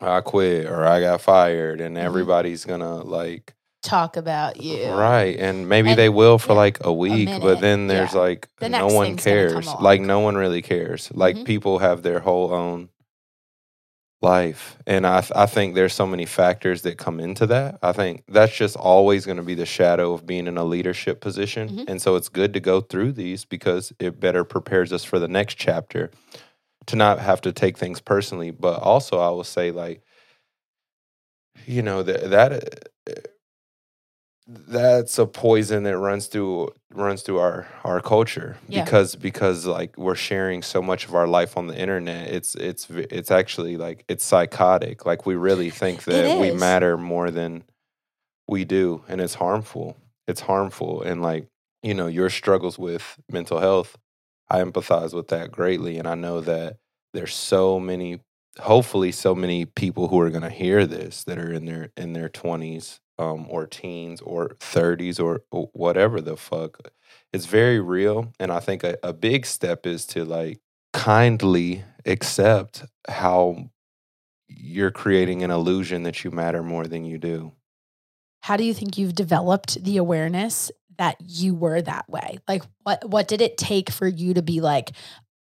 I 0.00 0.20
quit 0.20 0.66
or 0.66 0.84
I 0.86 1.00
got 1.00 1.20
fired, 1.20 1.80
and 1.80 1.96
Mhm. 1.96 2.00
everybody's 2.02 2.64
gonna 2.64 2.96
like, 3.02 3.54
Talk 3.86 4.16
about 4.16 4.60
you. 4.62 4.90
right, 4.92 5.38
and 5.38 5.68
maybe 5.68 5.90
And- 5.90 5.98
they 5.98 6.08
will 6.08 6.38
for 6.38 6.52
yeah, 6.52 6.58
like 6.58 6.78
a 6.84 6.92
week, 6.92 7.26
minute, 7.28 7.42
but 7.42 7.60
then 7.60 7.86
there's 7.86 8.12
yeah. 8.14 8.20
like 8.20 8.48
The 8.58 8.68
no 8.68 8.88
one 8.88 9.16
cares, 9.16 9.66
like 9.80 10.00
no 10.00 10.20
one 10.20 10.36
really 10.36 10.62
cares. 10.62 11.10
Like 11.14 11.36
Mhm. 11.36 11.44
people 11.44 11.78
have 11.78 12.02
their 12.02 12.20
whole 12.20 12.52
own 12.52 12.88
life 14.22 14.78
and 14.86 15.06
I, 15.06 15.22
I 15.36 15.44
think 15.46 15.74
there's 15.74 15.92
so 15.92 16.06
many 16.06 16.24
factors 16.24 16.80
that 16.82 16.96
come 16.96 17.20
into 17.20 17.46
that 17.48 17.78
i 17.82 17.92
think 17.92 18.24
that's 18.26 18.56
just 18.56 18.74
always 18.74 19.26
going 19.26 19.36
to 19.36 19.42
be 19.42 19.54
the 19.54 19.66
shadow 19.66 20.14
of 20.14 20.26
being 20.26 20.46
in 20.46 20.56
a 20.56 20.64
leadership 20.64 21.20
position 21.20 21.68
Mhm. 21.68 21.84
and 21.90 22.02
so 22.02 22.16
it's 22.16 22.30
good 22.30 22.54
to 22.54 22.60
go 22.60 22.80
through 22.80 23.12
these 23.12 23.44
because 23.44 23.92
it 24.00 24.18
better 24.18 24.42
prepares 24.42 24.90
us 24.90 25.04
for 25.04 25.18
the 25.18 25.28
next 25.28 25.56
chapter 25.56 26.10
to 26.86 26.96
not 26.96 27.18
have 27.20 27.42
to 27.42 27.52
take 27.52 27.76
things 27.76 28.00
personally 28.00 28.50
but 28.50 28.80
also 28.80 29.18
i 29.20 29.28
will 29.28 29.44
say 29.44 29.70
like 29.70 30.00
you 31.66 31.82
know 31.82 32.02
that 32.02 32.30
that 32.30 32.52
uh, 33.08 33.12
that's 34.48 35.18
a 35.18 35.26
poison 35.26 35.82
that 35.84 35.98
runs 35.98 36.26
through 36.26 36.70
runs 36.92 37.22
through 37.22 37.38
our 37.38 37.66
our 37.84 38.00
culture. 38.00 38.56
Yeah. 38.68 38.84
because 38.84 39.16
because 39.16 39.66
like 39.66 39.96
we're 39.98 40.14
sharing 40.14 40.62
so 40.62 40.80
much 40.80 41.06
of 41.06 41.14
our 41.14 41.26
life 41.26 41.56
on 41.56 41.66
the 41.66 41.76
internet 41.76 42.30
it's 42.30 42.54
it's 42.54 42.88
it's 42.90 43.30
actually 43.30 43.76
like 43.76 44.04
it's 44.08 44.24
psychotic. 44.24 45.04
Like 45.04 45.26
we 45.26 45.34
really 45.34 45.70
think 45.70 46.04
that 46.04 46.38
we 46.40 46.52
matter 46.52 46.96
more 46.96 47.30
than 47.30 47.64
we 48.48 48.64
do 48.64 49.02
and 49.08 49.20
it's 49.20 49.34
harmful. 49.34 49.96
It's 50.28 50.40
harmful 50.40 51.02
and 51.02 51.22
like 51.22 51.48
you 51.86 51.94
know 51.94 52.08
your 52.08 52.28
struggles 52.28 52.78
with 52.78 53.16
mental 53.30 53.60
health 53.60 53.96
i 54.50 54.58
empathize 54.60 55.14
with 55.14 55.28
that 55.28 55.52
greatly 55.52 55.98
and 55.98 56.08
i 56.08 56.14
know 56.14 56.40
that 56.40 56.76
there's 57.12 57.34
so 57.34 57.78
many 57.78 58.18
hopefully 58.58 59.12
so 59.12 59.34
many 59.34 59.64
people 59.64 60.08
who 60.08 60.18
are 60.20 60.30
going 60.30 60.42
to 60.42 60.50
hear 60.50 60.84
this 60.84 61.22
that 61.24 61.38
are 61.38 61.52
in 61.52 61.64
their 61.64 61.90
in 61.96 62.12
their 62.12 62.28
20s 62.28 62.98
um, 63.18 63.46
or 63.48 63.66
teens 63.66 64.20
or 64.20 64.56
30s 64.60 65.18
or 65.20 65.42
or 65.50 65.70
whatever 65.72 66.20
the 66.20 66.36
fuck 66.36 66.78
it's 67.32 67.46
very 67.46 67.80
real 67.80 68.32
and 68.38 68.52
i 68.52 68.60
think 68.60 68.84
a, 68.84 68.96
a 69.02 69.12
big 69.12 69.46
step 69.46 69.86
is 69.86 70.06
to 70.06 70.24
like 70.24 70.60
kindly 70.92 71.84
accept 72.06 72.84
how 73.08 73.70
you're 74.48 74.90
creating 74.90 75.42
an 75.42 75.50
illusion 75.50 76.02
that 76.04 76.24
you 76.24 76.30
matter 76.30 76.62
more 76.62 76.86
than 76.86 77.04
you 77.04 77.18
do 77.18 77.52
How 78.42 78.56
do 78.56 78.64
you 78.64 78.74
think 78.74 78.96
you've 78.96 79.14
developed 79.14 79.82
the 79.82 79.96
awareness 79.96 80.70
that 80.98 81.16
you 81.20 81.54
were 81.54 81.82
that 81.82 82.08
way? 82.08 82.38
Like 82.48 82.62
what 82.84 83.08
what 83.08 83.28
did 83.28 83.40
it 83.40 83.56
take 83.58 83.90
for 83.90 84.06
you 84.06 84.34
to 84.34 84.42
be 84.42 84.60
like, 84.60 84.92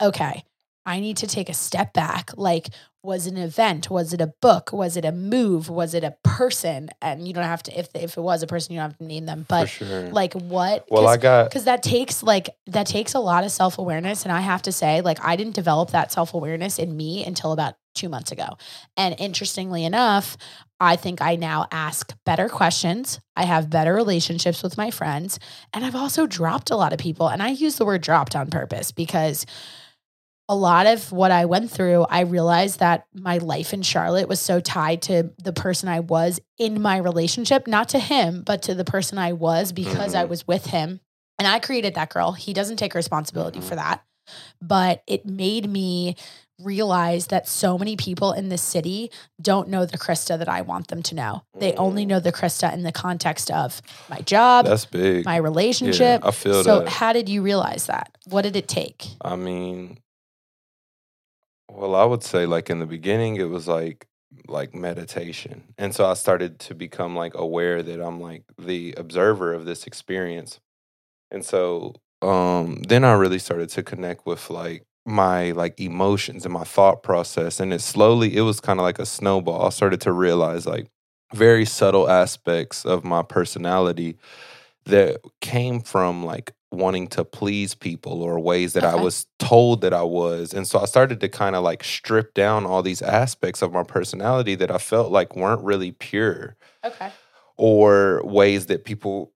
okay, 0.02 0.44
I 0.86 1.00
need 1.00 1.18
to 1.18 1.28
take 1.28 1.50
a 1.50 1.54
step 1.54 1.94
back. 1.94 2.32
Like 2.36 2.70
was 3.04 3.26
it 3.26 3.32
an 3.32 3.40
event? 3.40 3.90
Was 3.90 4.14
it 4.14 4.22
a 4.22 4.32
book? 4.42 4.72
Was 4.72 4.96
it 4.96 5.06
a 5.06 5.12
move? 5.12 5.70
Was 5.70 5.96
it 5.96 6.04
a 6.04 6.16
person? 6.24 6.90
And 7.02 7.28
you 7.28 7.34
don't 7.34 7.44
have 7.44 7.64
to 7.64 7.80
if 7.80 7.90
if 7.96 8.18
it 8.18 8.22
was 8.22 8.44
a 8.44 8.48
person, 8.48 8.74
you 8.74 8.80
don't 8.80 8.92
have 8.92 8.98
to 9.00 9.04
name 9.04 9.26
them. 9.26 9.46
But 9.48 9.70
sure 9.70 10.10
like 10.10 10.34
what 10.34 10.86
well 10.90 11.08
i 11.08 11.18
got 11.18 11.50
because 11.50 11.64
that 11.66 11.82
takes 11.84 12.22
like 12.22 12.50
that 12.68 12.86
takes 12.86 13.14
a 13.14 13.20
lot 13.20 13.44
of 13.44 13.52
self-awareness 13.52 14.24
and 14.24 14.32
i 14.32 14.42
have 14.42 14.62
to 14.62 14.72
say 14.72 15.02
like 15.02 15.18
i 15.24 15.36
didn't 15.36 15.56
develop 15.56 15.92
that 15.92 16.12
self-awareness 16.12 16.80
in 16.80 16.96
me 16.96 17.26
until 17.26 17.52
about 17.52 17.76
two 17.94 18.10
months 18.10 18.32
ago 18.32 18.58
and 18.98 19.16
interestingly 19.20 19.84
enough 19.84 20.38
i 20.80 20.96
think 20.96 21.22
i 21.22 21.36
now 21.36 21.68
ask 21.72 22.16
better 22.26 22.50
questions 22.50 23.20
i 23.36 23.44
have 23.44 23.70
better 23.70 23.94
relationships 23.94 24.64
with 24.64 24.78
my 24.78 24.92
friends 24.92 25.40
and 25.74 25.84
i've 25.84 25.96
also 25.96 26.26
dropped 26.26 26.72
a 26.72 26.76
lot 26.76 26.94
of 26.94 27.00
people 27.00 27.28
and 27.28 27.42
i 27.42 27.50
use 27.50 27.76
the 27.76 27.86
word 27.86 28.02
dropped 28.02 28.36
on 28.36 28.50
purpose 28.50 28.92
because 28.92 29.46
a 30.52 30.56
lot 30.56 30.86
of 30.86 31.14
what 31.14 31.32
I 31.32 31.46
went 31.46 31.72
through, 31.72 32.06
I 32.10 32.22
realized 32.22 32.80
that 32.80 33.06
my 33.14 33.38
life 33.38 33.72
in 33.74 33.84
Charlotte 33.84 34.28
was 34.28 34.42
so 34.42 34.60
tied 34.60 35.02
to 35.04 35.32
the 35.42 35.54
person 35.54 35.88
I 35.88 36.02
was 36.02 36.42
in 36.58 36.82
my 36.82 36.98
relationship, 36.98 37.68
not 37.68 37.88
to 37.90 38.00
him, 38.00 38.44
but 38.46 38.64
to 38.64 38.76
the 38.76 38.84
person 38.84 39.18
I 39.18 39.32
was 39.32 39.72
because 39.72 40.14
I 40.14 40.26
Mhm. 40.26 40.30
was 40.30 40.46
with 40.46 40.66
him. 40.66 41.00
And 41.40 41.48
I 41.48 41.60
created 41.60 41.96
that 41.96 42.10
girl. 42.10 42.34
He 42.34 42.52
doesn't 42.54 42.76
take 42.78 42.94
responsibility 42.96 43.60
Mhm. 43.60 43.64
for 43.64 43.76
that. 43.76 44.04
But 44.62 45.04
it 45.08 45.26
made 45.26 45.70
me 45.70 46.16
realize 46.60 47.28
that 47.28 47.48
so 47.48 47.78
many 47.78 47.96
people 47.96 48.34
in 48.34 48.50
this 48.50 48.62
city 48.62 49.10
don't 49.42 49.70
know 49.70 49.86
the 49.86 49.98
Krysta 49.98 50.38
that 50.38 50.50
I 50.50 50.62
want 50.62 50.90
them 50.90 51.02
to 51.04 51.16
know. 51.16 51.44
They 51.58 51.74
only 51.76 52.04
Mm. 52.04 52.10
know 52.10 52.20
the 52.20 52.32
Krysta 52.34 52.72
in 52.74 52.84
the 52.84 52.92
context 52.92 53.50
of 53.50 53.82
my 54.10 54.20
job, 54.20 54.66
that's 54.66 54.86
big 54.86 55.26
my 55.26 55.38
relationship. 55.38 56.24
i 56.26 56.30
feel 56.32 56.62
so, 56.64 56.80
that 56.82 56.90
how 56.90 57.14
did 57.14 57.30
you 57.30 57.42
realize 57.42 57.86
that? 57.88 58.16
What 58.30 58.42
did 58.44 58.56
it 58.58 58.68
take? 58.68 59.08
I 59.22 59.36
mean, 59.38 59.98
well, 61.72 61.96
I 61.96 62.06
would 62.06 62.24
say 62.24 62.46
like 62.46 62.70
in 62.70 62.80
the 62.80 62.86
beginning, 62.86 63.38
it 63.38 63.50
was 63.50 63.68
like 63.68 64.08
like 64.48 64.74
meditation, 64.74 65.74
and 65.78 65.94
so 65.94 66.06
I 66.06 66.14
started 66.14 66.60
to 66.62 66.76
become 66.76 67.16
like 67.16 67.34
aware 67.36 67.84
that 67.84 68.02
I'm 68.02 68.20
like 68.22 68.44
the 68.58 68.94
observer 68.98 69.54
of 69.54 69.66
this 69.66 69.86
experience, 69.86 70.60
and 71.32 71.46
so 71.46 71.96
um 72.22 72.82
then 72.88 73.04
I 73.06 73.14
really 73.14 73.40
started 73.40 73.70
to 73.72 73.84
connect 73.84 74.26
with 74.26 74.50
like 74.50 74.86
my 75.06 75.52
like 75.52 75.80
emotions 75.80 76.46
and 76.46 76.54
my 76.54 76.64
thought 76.66 77.04
process, 77.04 77.60
and 77.60 77.74
it 77.74 77.82
slowly 77.82 78.36
it 78.38 78.42
was 78.42 78.60
kind 78.62 78.80
of 78.80 78.84
like 78.86 79.00
a 79.00 79.06
snowball. 79.06 79.68
I 79.68 79.70
started 79.70 80.02
to 80.02 80.12
realize 80.14 80.66
like 80.68 80.90
very 81.34 81.66
subtle 81.66 82.10
aspects 82.10 82.86
of 82.86 83.04
my 83.06 83.24
personality 83.24 84.18
that 84.86 85.22
came 85.42 85.82
from 85.82 86.26
like 86.26 86.54
wanting 86.72 87.08
to 87.08 87.26
please 87.26 87.76
people 87.76 88.24
or 88.24 88.40
ways 88.40 88.74
that 88.74 88.86
I 88.86 88.96
was 88.96 89.26
told 89.40 89.82
that 89.82 89.94
I 89.94 90.04
was. 90.04 90.54
And 90.54 90.66
so 90.66 90.80
I 90.80 90.86
started 90.86 91.20
to 91.20 91.28
kind 91.30 91.56
of 91.56 91.64
like 91.64 91.84
strip 91.84 92.34
down 92.34 92.66
all 92.66 92.82
these 92.82 93.02
aspects 93.02 93.62
of 93.62 93.74
my 93.74 93.84
personality 93.84 94.56
that 94.56 94.72
I 94.72 94.78
felt 94.78 95.12
like 95.12 95.36
weren't 95.36 95.62
really 95.64 95.92
pure 95.92 96.56
Okay. 96.86 97.12
or 97.58 98.22
ways 98.24 98.68
that 98.68 98.86
people, 98.86 99.34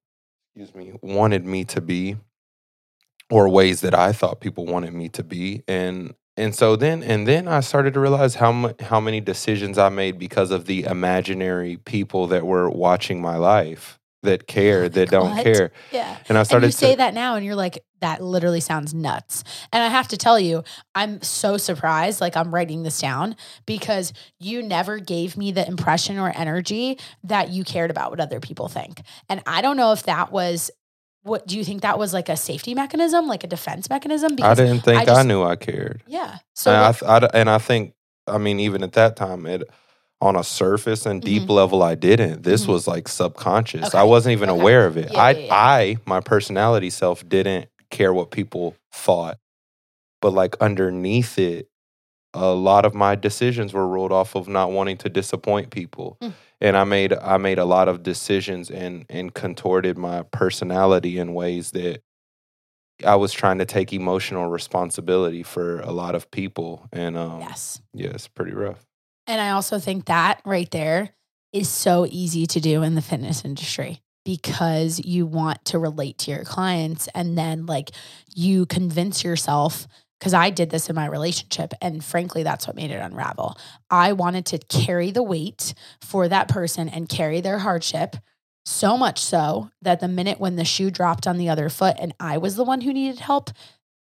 excuse 0.55 0.73
me, 0.73 0.93
wanted 1.01 1.45
me 1.45 1.65
to 1.65 1.81
be 1.81 2.15
or 3.29 3.49
ways 3.49 3.81
that 3.81 3.93
I 3.93 4.13
thought 4.13 4.39
people 4.39 4.65
wanted 4.65 4.93
me 4.93 5.09
to 5.09 5.23
be. 5.23 5.61
And 5.67 6.13
and 6.38 6.53
so 6.55 6.75
then 6.75 7.01
and 7.03 7.27
then 7.27 7.47
I 7.47 7.59
started 7.61 7.93
to 7.95 7.99
realize 7.99 8.36
how 8.36 8.51
mu- 8.51 8.73
how 8.79 8.99
many 8.99 9.19
decisions 9.21 9.77
I 9.77 9.89
made 9.89 10.19
because 10.19 10.51
of 10.51 10.65
the 10.65 10.83
imaginary 10.83 11.77
people 11.77 12.27
that 12.27 12.45
were 12.45 12.69
watching 12.69 13.21
my 13.21 13.36
life 13.38 13.99
that 14.26 14.47
care 14.47 14.84
oh 14.84 14.89
that 14.89 15.09
don't 15.09 15.32
What? 15.32 15.43
care. 15.43 15.71
Yeah. 15.91 16.17
And 16.30 16.38
I 16.38 16.41
And 16.41 16.47
started 16.47 16.67
you 16.67 16.71
say 16.71 16.91
to, 16.91 16.97
that 16.97 17.13
now, 17.13 17.36
and 17.36 17.45
you're 17.45 17.55
like, 17.55 17.84
that 18.01 18.21
literally 18.21 18.59
sounds 18.59 18.93
nuts. 18.93 19.43
And 19.73 19.82
I 19.82 19.88
have 19.88 20.07
to 20.09 20.17
tell 20.17 20.39
you, 20.39 20.63
I'm 20.93 21.21
so 21.23 21.57
surprised. 21.57 22.21
Like, 22.21 22.38
I'm 22.38 22.53
writing 22.53 22.84
this 22.84 22.99
down 22.99 23.36
because 23.65 24.13
you 24.39 24.61
never 24.61 24.99
gave 24.99 25.38
me 25.38 25.51
the 25.51 25.67
impression 25.67 26.19
or 26.19 26.32
energy 26.36 26.99
that 27.23 27.49
you 27.49 27.63
cared 27.63 27.89
about 27.89 28.11
what 28.11 28.19
other 28.19 28.39
people 28.39 28.67
think. 28.67 29.01
And 29.30 29.41
I 29.47 29.61
don't 29.61 29.78
know 29.78 29.91
if 29.93 30.03
that 30.03 30.32
was. 30.32 30.69
What 31.23 31.47
do 31.47 31.57
you 31.57 31.63
think 31.65 31.82
that 31.82 31.97
was 31.97 32.13
like 32.13 32.30
a 32.30 32.38
safety 32.38 32.76
mechanism, 32.76 33.26
like 33.28 33.43
a 33.43 33.47
defense 33.47 33.89
mechanism? 33.89 34.36
Because 34.36 34.59
I 34.59 34.63
didn't 34.63 34.82
think 34.82 35.01
I, 35.01 35.05
just- 35.05 35.26
knew 35.26 35.41
I 35.41 35.55
cared. 35.55 36.03
yeah. 36.05 36.38
So 36.53 36.71
and, 36.71 36.84
I, 36.86 36.91
th- 36.91 37.03
I 37.09 37.19
d- 37.21 37.28
and 37.34 37.49
I 37.49 37.57
think, 37.57 37.95
I 38.28 38.38
mean, 38.38 38.59
even 38.59 38.84
at 38.84 38.93
that 38.93 39.15
time, 39.15 39.47
it 39.47 39.63
on 40.26 40.36
a 40.36 40.43
surface 40.43 41.05
and 41.05 41.21
deep 41.21 41.49
level, 41.49 41.84
I 41.84 41.95
didn't. 41.95 42.43
This 42.43 42.65
Mhm. 42.65 42.69
was 42.69 42.88
like 42.88 43.07
subconscious. 43.07 43.88
Okay. 43.89 43.97
I 43.97 44.03
wasn't 44.03 44.34
even 44.34 44.49
Okay. 44.49 44.59
aware 44.59 44.86
of 44.88 44.97
it. 44.97 45.11
Yeah, 45.13 45.19
I, 45.21 45.32
yeah, 45.32 45.39
yeah. 45.45 45.53
I, 45.55 45.97
my 46.05 46.19
personality 46.19 46.89
self, 46.89 47.28
didn't 47.28 47.69
care 47.91 48.13
what 48.13 48.32
people 48.32 48.76
thought, 48.91 49.38
but 50.21 50.34
like 50.34 50.55
underneath 50.59 51.38
it, 51.38 51.67
a 52.34 52.47
lot 52.53 52.84
of 52.86 52.93
my 52.93 53.15
decisions 53.15 53.71
were 53.73 53.88
rolled 53.88 54.11
off 54.11 54.36
of 54.36 54.47
not 54.49 54.71
wanting 54.71 54.97
to 54.97 55.09
disappoint 55.09 55.69
people. 55.69 56.17
Mm. 56.21 56.34
And 56.61 56.78
I 56.78 56.84
made 56.84 57.13
I 57.13 57.38
made 57.38 57.59
a 57.59 57.65
lot 57.65 57.88
of 57.88 58.01
decisions 58.03 58.69
and 58.71 59.05
and 59.09 59.34
contorted 59.34 59.97
my 59.97 60.23
personality 60.23 61.17
in 61.17 61.34
ways 61.34 61.71
that 61.71 62.01
I 63.05 63.15
was 63.15 63.32
trying 63.34 63.57
to 63.59 63.65
take 63.65 63.93
emotional 63.93 64.47
responsibility 64.49 65.43
for 65.43 65.80
a 65.82 65.91
lot 65.91 66.15
of 66.15 66.30
people. 66.32 66.88
And 66.91 67.15
um 67.17 67.41
yes. 67.41 67.82
yeah, 67.93 68.09
it's 68.09 68.28
pretty 68.28 68.53
rough. 68.53 68.86
And 69.28 69.41
I 69.41 69.51
also 69.51 69.80
think 69.80 70.05
that 70.05 70.41
right 70.45 70.69
there 70.71 71.11
is 71.51 71.69
so 71.69 72.05
easy 72.09 72.45
to 72.47 72.59
do 72.59 72.84
in 72.84 72.95
the 72.95 73.01
fitness 73.01 73.45
industry 73.45 74.01
because 74.23 74.99
you 75.05 75.26
want 75.26 75.63
to 75.65 75.80
relate 75.80 76.17
to 76.17 76.32
your 76.32 76.43
clients 76.43 77.07
and 77.13 77.38
then 77.38 77.65
like 77.65 77.91
you 78.34 78.65
convince 78.65 79.23
yourself 79.23 79.88
because 80.19 80.34
I 80.34 80.49
did 80.49 80.69
this 80.69 80.89
in 80.89 80.95
my 80.95 81.05
relationship. 81.05 81.73
And 81.82 82.03
frankly, 82.03 82.43
that's 82.43 82.67
what 82.67 82.76
made 82.76 82.91
it 82.91 82.95
unravel. 82.95 83.57
I 83.89 84.13
wanted 84.13 84.45
to 84.47 84.57
carry 84.57 85.11
the 85.11 85.23
weight 85.23 85.73
for 86.01 86.28
that 86.28 86.47
person 86.47 86.89
and 86.89 87.09
carry 87.09 87.41
their 87.41 87.59
hardship. 87.59 88.15
So 88.65 88.97
much 88.97 89.19
so 89.19 89.69
that 89.82 89.99
the 89.99 90.07
minute 90.07 90.39
when 90.39 90.55
the 90.55 90.65
shoe 90.65 90.89
dropped 90.89 91.28
on 91.28 91.38
the 91.38 91.49
other 91.49 91.69
foot 91.69 91.97
and 91.99 92.13
I 92.19 92.38
was 92.38 92.55
the 92.55 92.63
one 92.63 92.82
who 92.82 92.93
needed 92.93 93.19
help, 93.19 93.51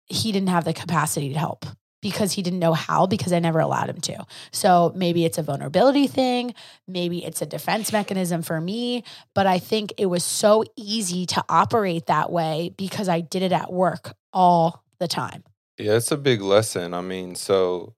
he 0.05 0.31
didn't 0.31 0.49
have 0.49 0.63
the 0.63 0.73
capacity 0.73 1.33
to 1.33 1.39
help 1.39 1.65
because 2.05 2.33
he 2.33 2.43
didn't 2.43 2.59
know 2.59 2.75
how 2.75 3.07
because 3.07 3.33
I 3.33 3.39
never 3.39 3.57
allowed 3.59 3.89
him 3.89 3.99
to. 4.01 4.27
So 4.51 4.93
maybe 4.95 5.25
it's 5.25 5.39
a 5.39 5.41
vulnerability 5.41 6.05
thing, 6.05 6.53
maybe 6.87 7.25
it's 7.25 7.41
a 7.41 7.47
defense 7.47 7.91
mechanism 7.91 8.43
for 8.43 8.61
me, 8.61 9.03
but 9.33 9.47
I 9.47 9.57
think 9.57 9.91
it 9.97 10.05
was 10.05 10.23
so 10.23 10.63
easy 10.75 11.25
to 11.25 11.43
operate 11.49 12.05
that 12.05 12.31
way 12.31 12.71
because 12.77 13.09
I 13.09 13.21
did 13.21 13.41
it 13.41 13.51
at 13.51 13.73
work 13.73 14.15
all 14.31 14.83
the 14.99 15.07
time. 15.07 15.43
Yeah, 15.79 15.93
it's 15.93 16.11
a 16.11 16.17
big 16.17 16.43
lesson. 16.43 16.93
I 16.93 17.01
mean, 17.01 17.33
so 17.33 17.95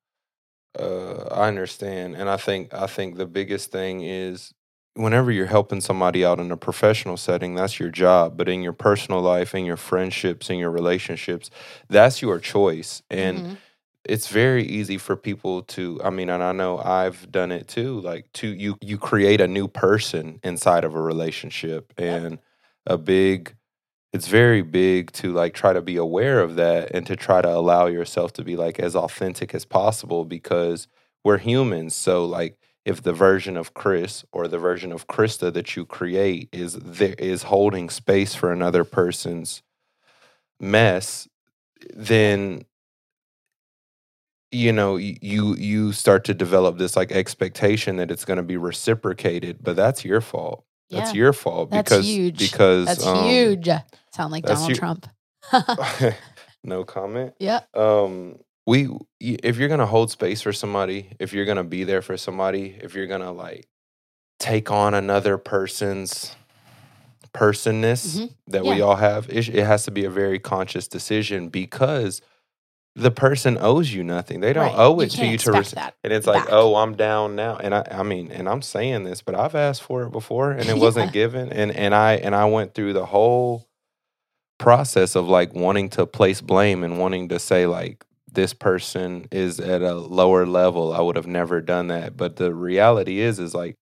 uh, 0.79 1.23
I 1.29 1.49
understand, 1.49 2.15
and 2.15 2.29
I 2.29 2.37
think 2.37 2.73
I 2.73 2.87
think 2.87 3.17
the 3.17 3.27
biggest 3.27 3.73
thing 3.73 4.03
is 4.03 4.53
whenever 4.93 5.33
you're 5.33 5.47
helping 5.47 5.81
somebody 5.81 6.23
out 6.23 6.39
in 6.39 6.49
a 6.49 6.55
professional 6.55 7.17
setting, 7.17 7.55
that's 7.55 7.77
your 7.77 7.89
job. 7.89 8.37
But 8.37 8.47
in 8.47 8.63
your 8.63 8.71
personal 8.71 9.19
life, 9.19 9.53
in 9.53 9.65
your 9.65 9.75
friendships, 9.75 10.49
in 10.49 10.59
your 10.59 10.71
relationships, 10.71 11.49
that's 11.89 12.21
your 12.21 12.39
choice. 12.39 13.01
And 13.09 13.43
Mhm. 13.43 13.57
It's 14.07 14.27
very 14.29 14.63
easy 14.63 14.97
for 14.97 15.15
people 15.17 15.63
to 15.63 15.99
i 16.03 16.09
mean 16.09 16.29
and 16.29 16.43
i 16.43 16.51
know 16.51 16.79
i've 16.79 17.31
done 17.31 17.51
it 17.51 17.67
too 17.67 17.99
like 18.01 18.31
to 18.33 18.47
you 18.47 18.77
you 18.81 18.97
create 18.97 19.41
a 19.41 19.47
new 19.47 19.67
person 19.67 20.39
inside 20.43 20.83
of 20.85 20.95
a 20.95 21.01
relationship 21.01 21.93
and 21.97 22.39
a 22.85 22.97
big 22.97 23.55
it's 24.13 24.27
very 24.27 24.61
big 24.61 25.11
to 25.13 25.33
like 25.33 25.53
try 25.53 25.73
to 25.73 25.81
be 25.81 25.97
aware 25.97 26.41
of 26.41 26.55
that 26.55 26.91
and 26.93 27.05
to 27.07 27.15
try 27.15 27.41
to 27.41 27.49
allow 27.49 27.85
yourself 27.87 28.33
to 28.33 28.43
be 28.43 28.55
like 28.55 28.79
as 28.79 28.95
authentic 28.95 29.53
as 29.53 29.65
possible 29.65 30.25
because 30.25 30.87
we're 31.23 31.37
humans. 31.37 31.95
So 31.95 32.25
like 32.25 32.57
if 32.85 33.03
the 33.03 33.13
version 33.13 33.57
of 33.57 33.73
chris 33.73 34.25
or 34.31 34.47
the 34.47 34.57
version 34.57 34.91
of 34.91 35.07
krysta 35.07 35.53
that 35.53 35.75
you 35.75 35.85
create 35.85 36.49
is 36.51 36.73
there 36.73 37.15
is 37.19 37.43
holding 37.43 37.89
space 37.89 38.33
for 38.35 38.51
another 38.51 38.83
person's 38.83 39.61
mess 40.59 41.27
then 41.95 42.65
you 44.51 44.71
know 44.71 44.95
you 44.95 45.55
you 45.55 45.91
start 45.91 46.23
to 46.25 46.33
develop 46.33 46.77
this 46.77 46.95
like 46.95 47.11
expectation 47.11 47.97
that 47.97 48.09
it's 48.11 48.25
going 48.25 48.37
to 48.37 48.43
be 48.43 48.57
reciprocated 48.57 49.57
but 49.61 49.75
that's 49.75 50.05
your 50.05 50.21
fault 50.21 50.63
that's 50.89 51.13
your 51.13 51.33
fault 51.33 51.69
That's 51.69 51.89
because 51.89 52.05
huge. 52.05 52.39
because 52.39 52.85
That's 52.85 53.05
um, 53.05 53.25
huge. 53.25 53.67
Sound 54.15 54.31
like 54.31 54.45
Donald 54.45 54.73
Trump. 54.75 55.05
no 56.63 56.83
comment 56.83 57.33
yeah. 57.39 57.61
um 57.73 58.37
we 58.65 58.89
if 59.19 59.57
you're 59.57 59.67
going 59.67 59.79
to 59.79 59.85
hold 59.85 60.11
space 60.11 60.41
for 60.41 60.51
somebody 60.53 61.09
if 61.19 61.33
you're 61.33 61.45
going 61.45 61.57
to 61.57 61.63
be 61.63 61.83
there 61.83 62.01
for 62.01 62.17
somebody 62.17 62.75
if 62.81 62.95
you're 62.95 63.07
going 63.07 63.21
to 63.21 63.31
like 63.31 63.67
take 64.39 64.71
on 64.71 64.93
another 64.93 65.37
person's 65.37 66.35
personness 67.33 68.17
Mhm. 68.19 68.33
that 68.47 68.63
we 68.65 68.81
all 68.81 68.95
have 68.95 69.29
it, 69.29 69.47
it 69.49 69.65
has 69.65 69.85
to 69.85 69.91
be 69.91 70.05
a 70.05 70.09
very 70.09 70.39
conscious 70.39 70.87
decision 70.87 71.49
because 71.49 72.21
the 72.97 73.11
person 73.11 73.57
owes 73.61 73.93
you 73.93 74.03
nothing. 74.03 74.39
They 74.41 74.53
don't 74.53 74.65
Right. 74.65 74.75
owe 74.77 74.95
You 74.99 75.05
it 75.05 75.11
to 75.11 75.25
you 75.25 75.37
to 75.37 75.51
receive 75.51 75.75
that 75.75 75.95
and 76.03 76.11
it's 76.11 76.25
like 76.27 76.45
back. 76.45 76.53
oh 76.53 76.75
i'm 76.75 76.95
down 76.95 77.35
now. 77.35 77.55
And 77.57 77.73
i 77.75 77.85
i 77.91 78.03
mean 78.03 78.31
and 78.31 78.49
i'm 78.49 78.61
saying 78.61 79.03
this 79.03 79.21
but 79.21 79.35
i've 79.35 79.55
asked 79.55 79.83
for 79.83 80.03
it 80.03 80.11
before 80.11 80.51
and 80.51 80.67
it 80.67 80.77
wasn't 80.87 81.13
given. 81.13 81.51
And 81.53 81.71
and 81.71 81.93
i 81.95 82.13
and 82.15 82.33
i 82.35 82.45
went 82.45 82.73
through 82.73 82.93
the 82.93 83.05
whole 83.05 83.67
process 84.57 85.15
of 85.15 85.27
like 85.27 85.53
wanting 85.53 85.89
to 85.91 86.05
place 86.07 86.41
blame 86.41 86.83
and 86.83 86.97
wanting 86.99 87.29
to 87.29 87.39
say 87.39 87.67
like 87.67 88.03
this 88.31 88.53
person 88.53 89.27
is 89.31 89.59
at 89.59 89.81
a 89.81 89.93
lower 89.95 90.45
level. 90.45 90.93
I 90.93 90.99
would 91.01 91.15
have 91.15 91.27
never 91.27 91.61
done 91.61 91.87
that. 91.87 92.17
But 92.17 92.35
the 92.35 92.53
reality 92.53 93.19
is 93.19 93.39
is 93.39 93.53
like 93.55 93.75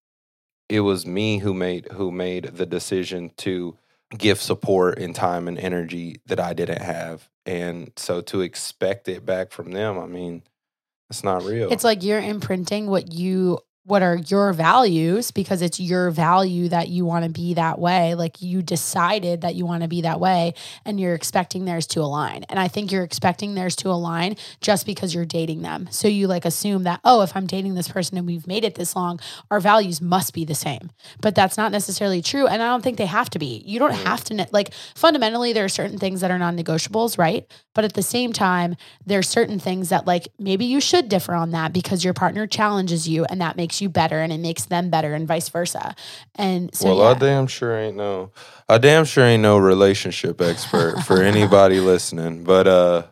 it 0.68 0.80
was 0.80 1.06
me 1.06 1.38
who 1.38 1.54
made 1.54 1.88
who 1.92 2.10
made 2.10 2.44
the 2.56 2.66
decision 2.66 3.30
to 3.38 3.76
give 4.16 4.40
support 4.40 4.98
and 4.98 5.14
time 5.14 5.48
and 5.48 5.58
energy 5.58 6.16
that 6.26 6.40
i 6.40 6.52
didn't 6.52 6.82
have. 6.82 7.28
And 7.44 7.92
so 7.96 8.20
to 8.22 8.40
expect 8.40 9.08
it 9.08 9.24
back 9.24 9.50
from 9.52 9.70
them 9.70 9.98
i 9.98 10.06
mean 10.06 10.42
it's 11.10 11.22
not 11.22 11.44
real. 11.44 11.72
It's 11.72 11.84
like 11.84 12.02
you're 12.02 12.20
imprinting 12.20 12.88
what 12.88 13.12
you 13.12 13.58
what 13.86 14.02
are 14.02 14.16
your 14.16 14.52
values 14.52 15.30
because 15.30 15.62
it's 15.62 15.78
your 15.78 16.10
value 16.10 16.68
that 16.68 16.88
you 16.88 17.04
want 17.04 17.24
to 17.24 17.30
be 17.30 17.54
that 17.54 17.78
way. 17.78 18.16
Like 18.16 18.42
you 18.42 18.60
decided 18.60 19.42
that 19.42 19.54
you 19.54 19.64
want 19.64 19.82
to 19.84 19.88
be 19.88 20.00
that 20.00 20.18
way 20.18 20.54
and 20.84 20.98
you're 20.98 21.14
expecting 21.14 21.64
theirs 21.64 21.86
to 21.88 22.00
align. 22.00 22.44
And 22.48 22.58
I 22.58 22.66
think 22.66 22.90
you're 22.90 23.04
expecting 23.04 23.54
theirs 23.54 23.76
to 23.76 23.88
align 23.90 24.34
just 24.60 24.86
because 24.86 25.14
you're 25.14 25.24
dating 25.24 25.62
them. 25.62 25.86
So 25.92 26.08
you 26.08 26.26
like 26.26 26.44
assume 26.44 26.82
that, 26.82 26.98
oh, 27.04 27.22
if 27.22 27.36
I'm 27.36 27.46
dating 27.46 27.74
this 27.74 27.86
person 27.86 28.18
and 28.18 28.26
we've 28.26 28.46
made 28.48 28.64
it 28.64 28.74
this 28.74 28.96
long, 28.96 29.20
our 29.52 29.60
values 29.60 30.00
must 30.00 30.34
be 30.34 30.44
the 30.44 30.56
same. 30.56 30.90
But 31.20 31.36
that's 31.36 31.56
not 31.56 31.70
necessarily 31.70 32.22
true. 32.22 32.48
And 32.48 32.60
I 32.60 32.66
don't 32.66 32.82
think 32.82 32.98
they 32.98 33.06
have 33.06 33.30
to 33.30 33.38
be. 33.38 33.62
You 33.64 33.78
don't 33.78 33.94
have 33.94 34.24
to, 34.24 34.34
ne- 34.34 34.48
like, 34.50 34.74
fundamentally, 34.96 35.52
there 35.52 35.64
are 35.64 35.68
certain 35.68 35.98
things 35.98 36.22
that 36.22 36.32
are 36.32 36.38
non 36.38 36.58
negotiables, 36.58 37.18
right? 37.18 37.46
But 37.72 37.84
at 37.84 37.92
the 37.92 38.02
same 38.02 38.32
time, 38.32 38.74
there's 39.04 39.28
certain 39.28 39.58
things 39.58 39.90
that 39.90 40.06
like 40.06 40.28
maybe 40.38 40.64
you 40.64 40.80
should 40.80 41.08
differ 41.10 41.34
on 41.34 41.50
that 41.50 41.74
because 41.74 42.02
your 42.02 42.14
partner 42.14 42.46
challenges 42.46 43.06
you 43.06 43.26
and 43.26 43.40
that 43.42 43.56
makes 43.56 43.75
you 43.80 43.88
better 43.88 44.20
and 44.20 44.32
it 44.32 44.38
makes 44.40 44.66
them 44.66 44.90
better 44.90 45.14
and 45.14 45.26
vice 45.28 45.48
versa. 45.48 45.94
And 46.34 46.74
so 46.74 46.86
well, 46.96 46.98
yeah. 46.98 47.10
I 47.10 47.14
damn 47.14 47.46
sure 47.46 47.76
ain't 47.76 47.96
no, 47.96 48.32
I 48.68 48.78
damn 48.78 49.04
sure 49.04 49.24
ain't 49.24 49.42
no 49.42 49.58
relationship 49.58 50.40
expert 50.40 51.02
for 51.04 51.22
anybody 51.32 51.80
listening. 51.80 52.44
But 52.44 52.66
uh, 52.66 53.02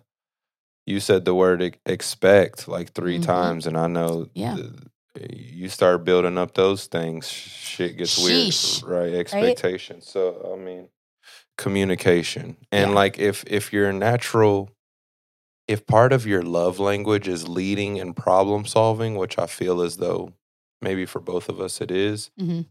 you 0.87 1.01
said 1.01 1.25
the 1.25 1.35
word 1.35 1.79
expect 1.87 2.69
like 2.69 2.93
3 2.93 3.19
Mhm. 3.19 3.23
times, 3.23 3.67
and 3.67 3.77
I 3.77 3.87
know 3.87 4.29
Yeah. 4.35 4.57
th- 4.57 4.71
you 5.31 5.69
start 5.69 6.05
building 6.05 6.37
up 6.37 6.55
those 6.55 6.87
things, 6.87 7.29
shit 7.29 7.97
gets 7.97 8.19
Sheesh. 8.19 8.83
weird, 8.83 8.93
right? 8.93 9.15
Expectations. 9.15 10.09
So 10.09 10.53
I 10.53 10.59
mean, 10.61 10.89
communication, 11.57 12.57
and 12.73 12.91
Yeah. 12.91 12.95
like 12.97 13.19
if 13.19 13.45
if 13.47 13.73
your 13.73 13.93
natural. 13.93 14.71
If 15.67 15.87
part 15.87 16.13
of 16.13 16.27
your 16.27 16.43
love 16.43 16.79
language 16.79 17.27
is 17.27 17.49
leading 17.49 17.99
and 17.99 18.15
problem 18.15 18.67
solving, 18.67 19.17
which 19.17 19.39
I 19.39 19.47
feel 19.47 19.81
as 19.81 19.97
though 19.97 20.35
maybe 20.85 21.05
for 21.07 21.19
both 21.21 21.49
of 21.49 21.61
us 21.61 21.81
it 21.81 21.91
is, 21.91 22.31
Mhm. 22.41 22.67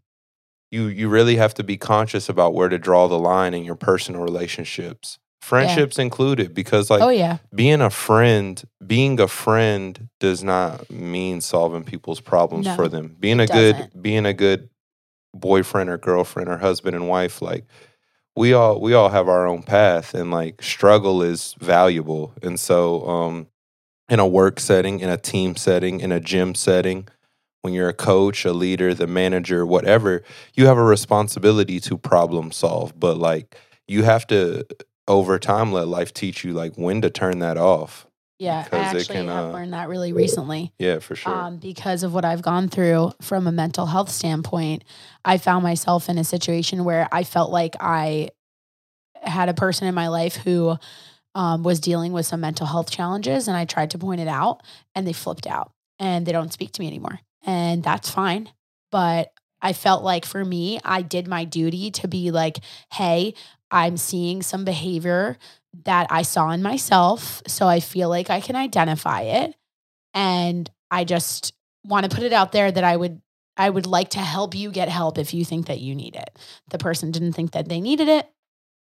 you 0.71 0.85
you 0.87 1.09
really 1.09 1.35
have 1.35 1.53
to 1.55 1.63
be 1.63 1.75
conscious 1.77 2.29
about 2.29 2.53
where 2.53 2.69
to 2.69 2.77
draw 2.77 3.07
the 3.09 3.19
line 3.19 3.53
in 3.53 3.65
your 3.65 3.75
personal 3.75 4.21
relationships 4.21 5.19
friendships 5.41 5.99
included 5.99 6.53
because 6.53 6.89
like 6.89 7.01
oh 7.01 7.09
yeah. 7.09 7.37
being 7.53 7.81
a 7.81 7.89
friend 7.89 8.63
being 8.87 9.19
a 9.19 9.27
friend 9.27 10.07
does 10.21 10.41
not 10.41 10.89
mean 10.89 11.41
solving 11.41 11.83
people's 11.83 12.21
problems 12.21 12.65
No, 12.67 12.75
for 12.77 12.87
them. 12.87 13.17
Being 13.19 13.41
a 13.41 13.47
good 13.47 13.75
being 14.01 14.25
a 14.25 14.33
good 14.33 14.69
boyfriend 15.33 15.89
or 15.89 15.97
girlfriend 15.97 16.47
or 16.47 16.57
husband 16.59 16.95
and 16.95 17.09
wife 17.09 17.41
like 17.41 17.65
we 18.37 18.53
all 18.53 18.79
we 18.79 18.93
all 18.93 19.09
have 19.09 19.27
our 19.27 19.45
own 19.45 19.63
path 19.63 20.13
and 20.13 20.31
like 20.31 20.61
struggle 20.63 21.21
is 21.21 21.55
valuable. 21.59 22.33
And 22.41 22.57
so 22.59 23.05
um 23.07 23.47
in 24.09 24.19
a 24.19 24.27
work 24.27 24.59
setting 24.61 25.01
in 25.01 25.09
a 25.09 25.17
team 25.17 25.55
setting 25.57 25.99
in 25.99 26.11
a 26.13 26.19
gym 26.21 26.55
setting 26.55 27.07
when 27.63 27.73
you're 27.73 27.89
a 27.89 27.93
coach 27.93 28.45
a 28.45 28.53
leader 28.53 28.93
the 28.93 29.07
manager 29.07 29.65
whatever 29.65 30.21
you 30.53 30.67
have 30.67 30.77
a 30.77 30.83
responsibility 30.83 31.79
to 31.79 31.97
problem 31.97 32.51
solve 32.51 32.97
but 32.99 33.17
like 33.17 33.57
you 33.87 34.03
have 34.03 34.27
to 34.27 34.65
over 35.07 35.39
time 35.39 35.71
let 35.71 35.87
life 35.87 36.13
teach 36.13 36.43
you 36.43 36.53
like 36.53 36.75
when 36.75 37.01
to 37.01 37.09
turn 37.09 37.39
that 37.39 37.57
off 37.57 38.05
Yeah. 38.37 38.59
I 38.59 38.63
because 38.63 38.93
it 38.93 38.99
actually 38.99 39.15
can, 39.15 39.27
have 39.29 39.45
uh, 39.45 39.51
learned 39.51 39.73
that 39.73 39.87
really 39.89 40.13
recently. 40.13 40.73
yeah 40.77 40.99
for 40.99 41.15
sure 41.15 41.33
um, 41.33 41.57
because 41.57 42.03
of 42.03 42.13
what 42.13 42.25
I've 42.25 42.41
gone 42.41 42.67
through 42.67 43.13
from 43.21 43.47
a 43.47 43.51
mental 43.51 43.85
health 43.85 44.09
standpoint. 44.09 44.83
I 45.25 45.37
found 45.37 45.63
myself 45.63 46.09
in 46.09 46.17
a 46.17 46.23
situation 46.23 46.83
where 46.83 47.07
I 47.11 47.23
felt 47.23 47.51
like 47.51 47.75
I 47.79 48.29
had 49.21 49.47
a 49.47 49.53
person 49.53 49.87
in 49.87 49.95
my 49.95 50.09
life 50.09 50.35
who 50.35 50.77
um, 51.35 51.63
was 51.63 51.79
dealing 51.79 52.11
with 52.11 52.25
some 52.25 52.41
mental 52.41 52.67
health 52.67 52.91
challenges, 52.91 53.47
and 53.47 53.55
I 53.55 53.65
tried 53.65 53.91
to 53.91 53.97
point 53.97 54.21
it 54.21 54.27
out, 54.27 54.61
and 54.93 55.07
they 55.07 55.13
flipped 55.13 55.47
out 55.47 55.71
and 55.99 56.25
they 56.25 56.31
don't 56.31 56.51
speak 56.51 56.71
to 56.73 56.81
me 56.81 56.87
anymore. 56.87 57.19
And 57.45 57.83
that's 57.83 58.09
fine. 58.09 58.49
But 58.91 59.31
I 59.61 59.73
felt 59.73 60.03
like 60.03 60.25
for 60.25 60.43
me, 60.43 60.79
I 60.83 61.01
did 61.01 61.27
my 61.27 61.45
duty 61.45 61.91
to 61.91 62.07
be 62.07 62.31
like, 62.31 62.59
hey, 62.91 63.33
I'm 63.71 63.97
seeing 63.97 64.41
some 64.41 64.65
behavior 64.65 65.37
that 65.85 66.07
I 66.09 66.21
saw 66.21 66.51
in 66.51 66.61
myself. 66.61 67.41
So 67.47 67.67
I 67.67 67.79
feel 67.79 68.09
like 68.09 68.29
I 68.29 68.39
can 68.39 68.55
identify 68.55 69.21
it. 69.21 69.55
And 70.13 70.69
I 70.91 71.05
just 71.05 71.53
want 71.85 72.09
to 72.09 72.15
put 72.15 72.23
it 72.23 72.33
out 72.33 72.51
there 72.51 72.71
that 72.71 72.83
I 72.83 72.95
would 72.95 73.21
I 73.55 73.69
would 73.69 73.85
like 73.85 74.09
to 74.11 74.19
help 74.19 74.55
you 74.55 74.71
get 74.71 74.89
help 74.89 75.19
if 75.19 75.33
you 75.33 75.45
think 75.45 75.67
that 75.67 75.79
you 75.79 75.93
need 75.93 76.15
it. 76.15 76.37
The 76.69 76.79
person 76.79 77.11
didn't 77.11 77.33
think 77.33 77.51
that 77.51 77.69
they 77.69 77.81
needed 77.81 78.07
it. 78.07 78.27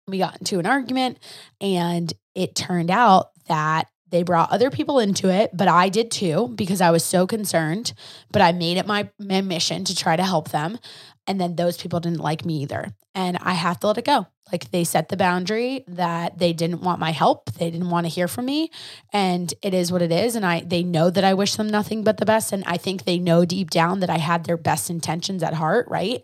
We 0.08 0.18
got 0.18 0.38
into 0.38 0.58
an 0.58 0.66
argument 0.66 1.18
and 1.60 2.12
it 2.34 2.54
turned 2.54 2.90
out 2.90 3.30
that 3.48 3.88
they 4.12 4.22
brought 4.22 4.52
other 4.52 4.70
people 4.70 4.98
into 4.98 5.30
it, 5.30 5.50
but 5.54 5.68
I 5.68 5.88
did 5.88 6.10
too 6.10 6.52
because 6.54 6.82
I 6.82 6.90
was 6.90 7.02
so 7.02 7.26
concerned. 7.26 7.94
But 8.30 8.42
I 8.42 8.52
made 8.52 8.76
it 8.76 8.86
my, 8.86 9.08
my 9.18 9.40
mission 9.40 9.84
to 9.84 9.96
try 9.96 10.16
to 10.16 10.22
help 10.22 10.50
them. 10.50 10.78
And 11.26 11.40
then 11.40 11.56
those 11.56 11.78
people 11.78 11.98
didn't 11.98 12.20
like 12.20 12.44
me 12.44 12.62
either. 12.62 12.92
And 13.14 13.38
I 13.40 13.54
have 13.54 13.80
to 13.80 13.86
let 13.86 13.98
it 13.98 14.04
go. 14.04 14.26
Like 14.50 14.70
they 14.70 14.84
set 14.84 15.08
the 15.08 15.16
boundary 15.16 15.84
that 15.88 16.38
they 16.38 16.52
didn't 16.52 16.82
want 16.82 17.00
my 17.00 17.10
help. 17.10 17.52
They 17.54 17.70
didn't 17.70 17.88
want 17.88 18.04
to 18.04 18.12
hear 18.12 18.28
from 18.28 18.44
me. 18.44 18.70
And 19.14 19.52
it 19.62 19.72
is 19.72 19.90
what 19.90 20.02
it 20.02 20.12
is. 20.12 20.36
And 20.36 20.44
I 20.44 20.60
they 20.60 20.82
know 20.82 21.08
that 21.08 21.24
I 21.24 21.32
wish 21.32 21.54
them 21.54 21.68
nothing 21.68 22.04
but 22.04 22.18
the 22.18 22.26
best. 22.26 22.52
And 22.52 22.64
I 22.66 22.76
think 22.76 23.04
they 23.04 23.18
know 23.18 23.46
deep 23.46 23.70
down 23.70 24.00
that 24.00 24.10
I 24.10 24.18
had 24.18 24.44
their 24.44 24.58
best 24.58 24.90
intentions 24.90 25.42
at 25.42 25.54
heart, 25.54 25.86
right? 25.88 26.22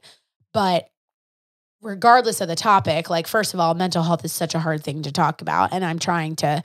But 0.52 0.88
regardless 1.80 2.42
of 2.42 2.48
the 2.48 2.56
topic, 2.56 3.08
like 3.08 3.26
first 3.26 3.54
of 3.54 3.60
all, 3.60 3.72
mental 3.74 4.02
health 4.02 4.26
is 4.26 4.32
such 4.32 4.54
a 4.54 4.60
hard 4.60 4.84
thing 4.84 5.02
to 5.04 5.12
talk 5.12 5.40
about. 5.40 5.72
And 5.72 5.84
I'm 5.84 5.98
trying 5.98 6.36
to 6.36 6.62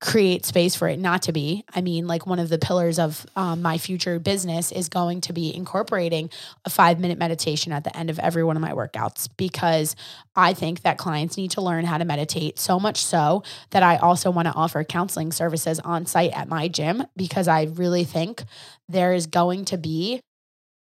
create 0.00 0.44
space 0.44 0.74
for 0.74 0.88
it 0.88 0.98
not 0.98 1.22
to 1.22 1.32
be. 1.32 1.64
I 1.74 1.80
mean, 1.80 2.06
like 2.06 2.26
one 2.26 2.38
of 2.38 2.48
the 2.48 2.58
pillars 2.58 2.98
of 2.98 3.26
um, 3.34 3.62
my 3.62 3.78
future 3.78 4.18
business 4.18 4.70
is 4.72 4.88
going 4.88 5.22
to 5.22 5.32
be 5.32 5.54
incorporating 5.54 6.30
a 6.64 6.70
five 6.70 7.00
minute 7.00 7.18
meditation 7.18 7.72
at 7.72 7.84
the 7.84 7.96
end 7.96 8.10
of 8.10 8.18
every 8.18 8.44
one 8.44 8.56
of 8.56 8.62
my 8.62 8.72
workouts 8.72 9.28
because 9.36 9.96
I 10.34 10.52
think 10.52 10.82
that 10.82 10.98
clients 10.98 11.36
need 11.36 11.52
to 11.52 11.62
learn 11.62 11.84
how 11.84 11.98
to 11.98 12.04
meditate 12.04 12.58
so 12.58 12.78
much 12.78 13.04
so 13.04 13.42
that 13.70 13.82
I 13.82 13.96
also 13.96 14.30
want 14.30 14.46
to 14.48 14.54
offer 14.54 14.84
counseling 14.84 15.32
services 15.32 15.80
on 15.80 16.06
site 16.06 16.32
at 16.32 16.48
my 16.48 16.68
gym 16.68 17.04
because 17.16 17.48
I 17.48 17.64
really 17.64 18.04
think 18.04 18.44
there 18.88 19.14
is 19.14 19.26
going 19.26 19.64
to 19.66 19.78
be 19.78 20.20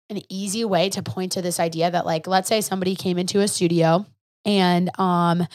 an 0.09 0.21
easy 0.29 0.65
way 0.65 0.89
to 0.89 1.03
point 1.03 1.33
to 1.33 1.41
this 1.41 1.59
idea 1.59 1.89
that 1.89 2.05
like 2.05 2.27
let's 2.27 2.49
say 2.49 2.61
somebody 2.61 2.95
came 2.95 3.17
into 3.17 3.39
a 3.39 3.47
studio 3.47 4.05
and 4.45 4.89
um 4.99 5.47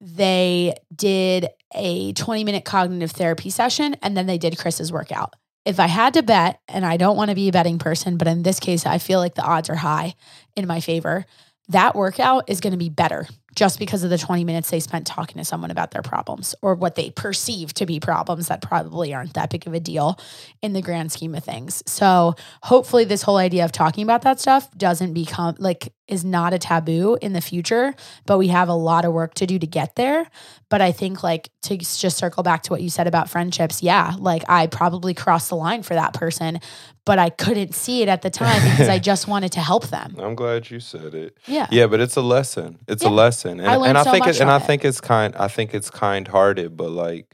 they 0.00 0.74
did 0.94 1.48
a 1.74 2.12
20 2.12 2.44
minute 2.44 2.64
cognitive 2.64 3.10
therapy 3.10 3.50
session 3.50 3.96
and 4.02 4.16
then 4.16 4.26
they 4.26 4.38
did 4.38 4.58
Chris's 4.58 4.92
workout. 4.92 5.34
If 5.64 5.80
I 5.80 5.86
had 5.86 6.14
to 6.14 6.22
bet, 6.22 6.60
and 6.68 6.86
I 6.86 6.96
don't 6.96 7.16
want 7.16 7.30
to 7.30 7.34
be 7.34 7.48
a 7.48 7.52
betting 7.52 7.78
person, 7.78 8.18
but 8.18 8.28
in 8.28 8.44
this 8.44 8.60
case, 8.60 8.86
I 8.86 8.98
feel 8.98 9.18
like 9.18 9.34
the 9.34 9.42
odds 9.42 9.68
are 9.68 9.74
high 9.74 10.14
in 10.54 10.68
my 10.68 10.78
favor, 10.78 11.26
that 11.68 11.96
workout 11.96 12.48
is 12.48 12.60
going 12.60 12.70
to 12.70 12.78
be 12.78 12.88
better 12.88 13.26
just 13.56 13.78
because 13.80 14.04
of 14.04 14.10
the 14.10 14.18
20 14.18 14.44
minutes 14.44 14.70
they 14.70 14.78
spent 14.78 15.06
talking 15.06 15.38
to 15.38 15.44
someone 15.44 15.70
about 15.72 15.90
their 15.90 16.02
problems 16.02 16.54
or 16.62 16.74
what 16.76 16.94
they 16.94 17.10
perceive 17.10 17.74
to 17.74 17.86
be 17.86 17.98
problems 17.98 18.48
that 18.48 18.62
probably 18.62 19.12
aren't 19.12 19.34
that 19.34 19.50
big 19.50 19.66
of 19.66 19.74
a 19.74 19.80
deal 19.80 20.16
in 20.62 20.74
the 20.74 20.82
grand 20.82 21.10
scheme 21.10 21.34
of 21.34 21.42
things. 21.42 21.82
So, 21.86 22.34
hopefully, 22.62 23.04
this 23.04 23.22
whole 23.22 23.38
idea 23.38 23.64
of 23.64 23.72
talking 23.72 24.04
about 24.04 24.22
that 24.22 24.38
stuff 24.38 24.70
doesn't 24.76 25.14
become 25.14 25.56
like 25.58 25.92
is 26.06 26.24
not 26.24 26.54
a 26.54 26.58
taboo 26.58 27.18
in 27.20 27.32
the 27.32 27.40
future, 27.40 27.92
but 28.26 28.38
we 28.38 28.46
have 28.48 28.68
a 28.68 28.74
lot 28.74 29.04
of 29.04 29.12
work 29.12 29.34
to 29.34 29.44
do 29.46 29.58
to 29.58 29.66
get 29.66 29.96
there. 29.96 30.24
But 30.68 30.80
I 30.80 30.92
think, 30.92 31.24
like, 31.24 31.50
to 31.62 31.76
just 31.76 32.16
circle 32.16 32.44
back 32.44 32.62
to 32.64 32.70
what 32.72 32.80
you 32.80 32.90
said 32.90 33.08
about 33.08 33.28
friendships, 33.28 33.82
yeah, 33.82 34.14
like 34.18 34.44
I 34.48 34.68
probably 34.68 35.14
crossed 35.14 35.48
the 35.48 35.56
line 35.56 35.82
for 35.82 35.94
that 35.94 36.12
person, 36.14 36.60
but 37.04 37.18
I 37.18 37.30
couldn't 37.30 37.74
see 37.74 38.02
it 38.02 38.08
at 38.08 38.22
the 38.22 38.30
time 38.30 38.62
because 38.70 38.88
I 38.88 38.98
just 39.10 39.26
wanted 39.26 39.50
to 39.52 39.60
help 39.60 39.88
them. 39.88 40.14
I'm 40.18 40.36
glad 40.36 40.70
you 40.70 40.78
said 40.78 41.14
it. 41.14 41.36
Yeah. 41.46 41.66
Yeah, 41.72 41.86
but 41.88 41.98
it's 42.00 42.14
a 42.16 42.22
lesson. 42.22 42.78
It's 42.86 43.02
Yeah. 43.02 43.08
a 43.08 43.10
lesson, 43.10 43.45
and 43.48 43.62
I 43.62 43.74
and 43.88 43.98
I 43.98 44.02
so 44.04 44.10
think 44.12 44.26
it, 44.26 44.40
and 44.40 44.50
I 44.50 44.58
think 44.58 44.84
it's 44.84 45.00
kind. 45.00 45.34
I 45.36 45.48
think 45.48 45.74
it's 45.74 45.90
kind 45.90 46.26
hearted, 46.28 46.76
but 46.76 46.90
like, 46.90 47.26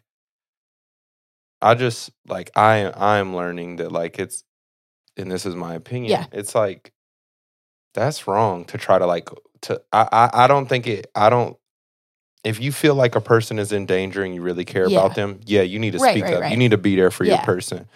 I 1.61 1.75
just 1.75 2.11
like 2.27 2.51
I 2.57 2.85
I 2.87 3.19
am 3.19 3.35
learning 3.35 3.77
that 3.77 3.93
like 3.93 4.19
it's, 4.19 4.45
and 5.17 5.31
this 5.31 5.47
is 5.47 5.55
my 5.55 5.75
opinion. 5.75 6.11
Yeah. 6.11 6.27
It's 6.33 6.55
like 6.55 6.93
that's 7.95 8.27
wrong 8.27 8.65
to 8.67 8.79
try 8.79 8.99
to 8.99 9.07
like 9.07 9.29
to. 9.63 9.81
I 9.93 10.09
I, 10.13 10.45
I 10.45 10.47
don't 10.47 10.69
think 10.69 10.87
it. 10.87 11.09
I 11.15 11.31
don't. 11.31 11.57
If 12.45 12.61
you 12.61 12.73
feel 12.73 12.97
like 12.97 13.15
a 13.15 13.21
person 13.21 13.59
is 13.59 13.71
in 13.71 13.87
danger 13.87 14.23
and 14.25 14.35
you 14.35 14.43
really 14.43 14.65
care 14.65 14.89
Yeah. 14.89 14.99
about 14.99 15.15
them, 15.15 15.41
yeah, 15.45 15.63
you 15.63 15.79
need 15.79 15.93
to 15.93 15.99
Right, 15.99 16.13
speak 16.15 16.25
right, 16.25 16.35
up. 16.35 16.41
right. 16.43 16.51
You 16.51 16.57
need 16.57 16.73
to 16.73 16.79
be 16.79 16.97
there 16.97 17.13
for 17.13 17.25
your 17.25 17.39
person, 17.39 17.87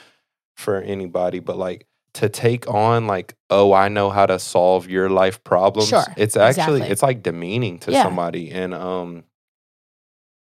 for 0.56 0.76
anybody. 0.80 1.40
But 1.40 1.58
like 1.58 1.86
to 2.16 2.28
take 2.28 2.68
on 2.68 3.06
like, 3.06 3.34
oh, 3.50 3.72
I 3.72 3.88
know 3.88 4.10
how 4.10 4.26
to 4.26 4.38
solve 4.38 4.88
your 4.88 5.08
life 5.08 5.42
problems. 5.44 5.88
Sure, 5.88 6.04
It's 6.16 6.36
actually 6.36 6.76
exactly. 6.78 6.88
it's 6.90 7.02
like 7.02 7.22
demeaning 7.22 7.78
to 7.80 7.92
Yeah. 7.92 8.02
somebody. 8.02 8.50
And 8.50 8.74
um 8.74 9.24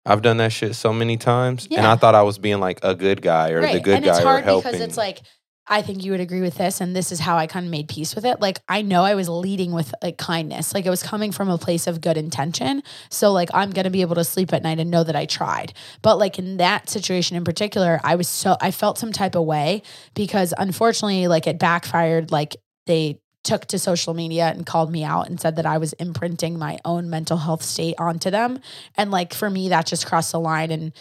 I've 0.09 0.23
done 0.23 0.37
that 0.37 0.53
shit 0.53 0.77
so 0.77 0.93
many 0.93 1.17
times. 1.17 1.67
And 1.71 1.85
I 1.85 1.97
thought 1.97 2.15
I 2.15 2.23
was 2.23 2.39
being 2.39 2.61
like 2.61 2.79
a 2.85 2.95
good 2.95 3.21
guy 3.23 3.51
or 3.51 3.61
the 3.61 3.81
good 3.81 3.97
and 3.97 4.05
guy 4.05 4.17
it's 4.19 4.25
or 4.25 4.41
helping. 4.41 4.71
because 4.71 4.81
it's 4.81 4.97
like 4.97 5.21
I 5.69 5.83
think 5.83 6.05
you 6.05 6.13
would 6.13 6.21
agree 6.21 6.41
with 6.41 6.57
this, 6.57 6.81
and 6.81 6.95
this 6.95 7.11
is 7.11 7.19
how 7.19 7.37
I 7.37 7.47
kind 7.47 7.67
of 7.67 7.71
made 7.71 7.89
peace 7.89 8.15
with 8.15 8.25
it. 8.25 8.41
Like 8.41 8.61
I 8.69 8.83
know 8.83 9.03
I 9.03 9.15
was 9.15 9.29
leading 9.29 9.73
with 9.73 9.93
like 10.03 10.17
kindness, 10.17 10.75
like 10.75 10.87
it 10.87 10.91
was 10.91 11.03
coming 11.03 11.33
from 11.33 11.49
a 11.49 11.59
place 11.59 11.87
of 11.87 12.01
good 12.01 12.17
intention. 12.17 12.83
So 13.11 13.33
like 13.33 13.51
I'm 13.53 13.71
gonna 13.71 13.91
be 13.91 14.03
able 14.03 14.15
to 14.15 14.25
sleep 14.25 14.53
at 14.53 14.63
night 14.63 14.79
and 14.79 14.91
know 14.91 15.03
that 15.03 15.17
I 15.17 15.27
tried. 15.27 15.73
But 16.03 16.19
like 16.19 16.39
in 16.39 16.59
that 16.59 16.89
situation 16.89 17.37
in 17.37 17.45
particular, 17.45 18.01
I 18.05 18.15
was 18.15 18.29
so 18.29 18.57
I 18.61 18.71
felt 18.71 18.99
some 18.99 19.13
type 19.13 19.35
of 19.35 19.45
way 19.45 19.83
because 20.15 20.55
unfortunately, 20.57 21.27
like 21.27 21.47
it 21.47 21.59
backfired. 21.59 22.31
Like 22.31 22.57
they 22.87 23.21
took 23.47 23.65
to 23.67 23.79
social 23.79 24.13
media 24.13 24.47
and 24.49 24.67
called 24.67 24.91
me 24.91 25.05
out 25.05 25.29
and 25.29 25.41
said 25.41 25.55
that 25.57 25.67
I 25.67 25.79
was 25.79 25.93
imprinting 25.95 26.59
my 26.59 26.79
own 26.85 27.09
mental 27.09 27.37
health 27.37 27.63
state 27.63 27.95
onto 27.97 28.29
them. 28.29 28.59
And 28.97 29.13
like 29.13 29.33
for 29.33 29.49
me, 29.49 29.69
that 29.69 29.87
just 29.87 30.07
crossed 30.07 30.33
the 30.33 30.41
line 30.41 30.73
and 30.73 30.93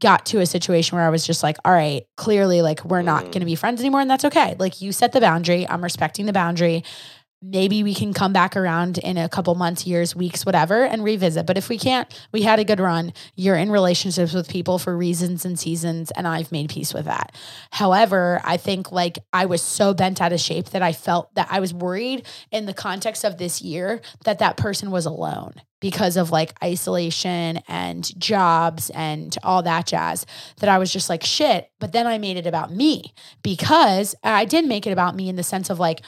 got 0.00 0.26
to 0.26 0.40
a 0.40 0.46
situation 0.46 0.96
where 0.96 1.06
I 1.06 1.10
was 1.10 1.26
just 1.26 1.42
like, 1.42 1.56
all 1.64 1.72
right, 1.72 2.04
clearly, 2.16 2.62
like, 2.62 2.84
we're 2.84 3.02
not 3.02 3.24
Mm. 3.24 3.32
going 3.32 3.40
to 3.40 3.46
be 3.46 3.54
friends 3.54 3.80
anymore. 3.80 4.00
And 4.00 4.10
that's 4.10 4.24
okay. 4.24 4.56
Like, 4.58 4.80
you 4.80 4.92
set 4.92 5.12
the 5.12 5.20
boundary. 5.20 5.68
I'm 5.68 5.82
respecting 5.84 6.26
the 6.26 6.32
boundary. 6.32 6.82
Maybe 7.42 7.82
we 7.82 7.94
can 7.94 8.12
come 8.12 8.34
back 8.34 8.54
around 8.54 8.98
in 8.98 9.16
a 9.16 9.28
couple 9.28 9.54
months, 9.54 9.86
years, 9.86 10.14
weeks, 10.14 10.44
whatever, 10.44 10.84
and 10.84 11.02
revisit. 11.02 11.46
But 11.46 11.56
if 11.56 11.70
we 11.70 11.78
can't, 11.78 12.06
we 12.32 12.42
had 12.42 12.58
a 12.58 12.64
good 12.64 12.80
run. 12.80 13.14
You're 13.34 13.56
in 13.56 13.70
relationships 13.70 14.34
with 14.34 14.46
people 14.46 14.78
for 14.78 14.94
reasons 14.94 15.46
and 15.46 15.58
seasons, 15.58 16.10
and 16.10 16.28
I've 16.28 16.52
made 16.52 16.68
peace 16.68 16.92
with 16.92 17.06
that. 17.06 17.34
However, 17.70 18.42
I 18.44 18.58
think 18.58 18.92
like 18.92 19.18
I 19.32 19.46
was 19.46 19.62
so 19.62 19.94
bent 19.94 20.20
out 20.20 20.34
of 20.34 20.40
shape 20.40 20.66
that 20.70 20.82
I 20.82 20.92
felt 20.92 21.34
that 21.34 21.48
I 21.50 21.60
was 21.60 21.72
worried 21.72 22.26
in 22.50 22.66
the 22.66 22.74
context 22.74 23.24
of 23.24 23.38
this 23.38 23.62
year 23.62 24.02
that 24.24 24.40
that 24.40 24.58
person 24.58 24.90
was 24.90 25.06
alone 25.06 25.54
because 25.80 26.18
of 26.18 26.30
like 26.30 26.52
isolation 26.62 27.60
and 27.66 28.18
jobs 28.20 28.90
and 28.90 29.36
all 29.42 29.62
that 29.62 29.86
jazz 29.86 30.26
that 30.58 30.68
I 30.68 30.76
was 30.76 30.92
just 30.92 31.08
like 31.08 31.24
shit 31.24 31.70
but 31.78 31.92
then 31.92 32.06
I 32.06 32.18
made 32.18 32.36
it 32.36 32.46
about 32.46 32.70
me 32.70 33.14
because 33.42 34.14
I 34.22 34.44
did 34.44 34.66
make 34.66 34.86
it 34.86 34.92
about 34.92 35.16
me 35.16 35.28
in 35.28 35.36
the 35.36 35.42
sense 35.42 35.70
of 35.70 35.78
like 35.78 36.02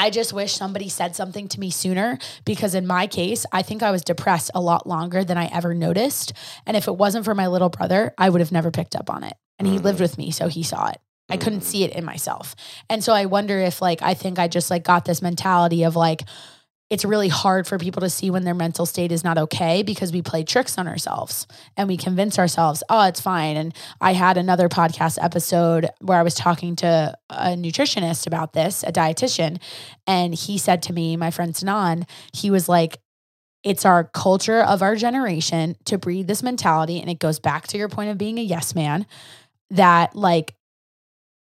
I 0.00 0.10
just 0.10 0.32
wish 0.32 0.54
somebody 0.54 0.88
said 0.88 1.16
something 1.16 1.48
to 1.48 1.58
me 1.58 1.70
sooner 1.70 2.18
because 2.44 2.76
in 2.76 2.86
my 2.86 3.08
case 3.08 3.44
I 3.50 3.62
think 3.62 3.82
I 3.82 3.90
was 3.90 4.02
depressed 4.02 4.52
a 4.54 4.60
lot 4.60 4.86
longer 4.86 5.24
than 5.24 5.36
I 5.36 5.46
ever 5.46 5.74
noticed 5.74 6.32
and 6.66 6.76
if 6.76 6.86
it 6.86 6.96
wasn't 6.96 7.24
for 7.24 7.34
my 7.34 7.48
little 7.48 7.68
brother 7.68 8.14
I 8.16 8.28
would 8.30 8.40
have 8.40 8.52
never 8.52 8.70
picked 8.70 8.94
up 8.94 9.10
on 9.10 9.24
it 9.24 9.34
and 9.58 9.66
he 9.66 9.78
lived 9.78 9.98
Mhm. 9.98 10.02
with 10.02 10.16
me 10.16 10.30
so 10.30 10.46
he 10.46 10.62
saw 10.62 10.86
it 10.88 10.98
I 11.28 11.36
couldn't 11.36 11.60
Mhm. 11.60 11.64
see 11.64 11.84
it 11.84 11.90
in 11.92 12.06
myself. 12.06 12.54
And 12.88 13.04
so 13.04 13.12
I 13.12 13.26
wonder 13.26 13.58
if 13.58 13.82
like 13.82 14.00
I 14.00 14.14
think 14.14 14.38
I 14.38 14.48
just 14.48 14.70
like 14.70 14.82
got 14.84 15.04
this 15.04 15.20
mentality 15.20 15.82
of 15.82 15.94
like 15.94 16.22
it's 16.90 17.04
really 17.04 17.28
hard 17.28 17.66
for 17.66 17.78
people 17.78 18.00
to 18.00 18.08
see 18.08 18.30
when 18.30 18.44
their 18.44 18.54
mental 18.54 18.86
state 18.86 19.12
is 19.12 19.22
not 19.22 19.36
okay 19.36 19.82
because 19.82 20.12
we 20.12 20.22
play 20.22 20.42
tricks 20.42 20.78
on 20.78 20.88
ourselves 20.88 21.46
and 21.76 21.86
we 21.86 21.96
convince 21.96 22.38
ourselves, 22.38 22.82
oh, 22.88 23.06
it's 23.06 23.20
fine. 23.20 23.56
And 23.56 23.74
I 24.00 24.14
had 24.14 24.38
another 24.38 24.68
podcast 24.68 25.22
episode 25.22 25.88
where 26.00 26.18
I 26.18 26.22
was 26.22 26.34
talking 26.34 26.76
to 26.76 27.14
a 27.28 27.48
nutritionist 27.50 28.26
about 28.26 28.54
this, 28.54 28.82
a 28.84 28.92
dietitian, 28.92 29.60
and 30.06 30.34
he 30.34 30.56
said 30.56 30.82
to 30.84 30.92
me, 30.92 31.16
my 31.16 31.30
friend 31.30 31.52
Sanan, 31.52 32.08
he 32.32 32.50
was 32.50 32.68
like, 32.68 32.98
it's 33.62 33.84
our 33.84 34.04
culture 34.04 34.60
of 34.60 34.82
our 34.82 34.94
generation 34.94 35.76
to 35.84 35.98
breed 35.98 36.26
this 36.26 36.42
mentality. 36.42 37.00
And 37.00 37.10
it 37.10 37.18
goes 37.18 37.38
back 37.38 37.66
to 37.68 37.76
your 37.76 37.88
point 37.88 38.10
of 38.10 38.16
being 38.16 38.38
a 38.38 38.42
yes 38.42 38.74
man 38.74 39.04
that 39.70 40.16
like 40.16 40.54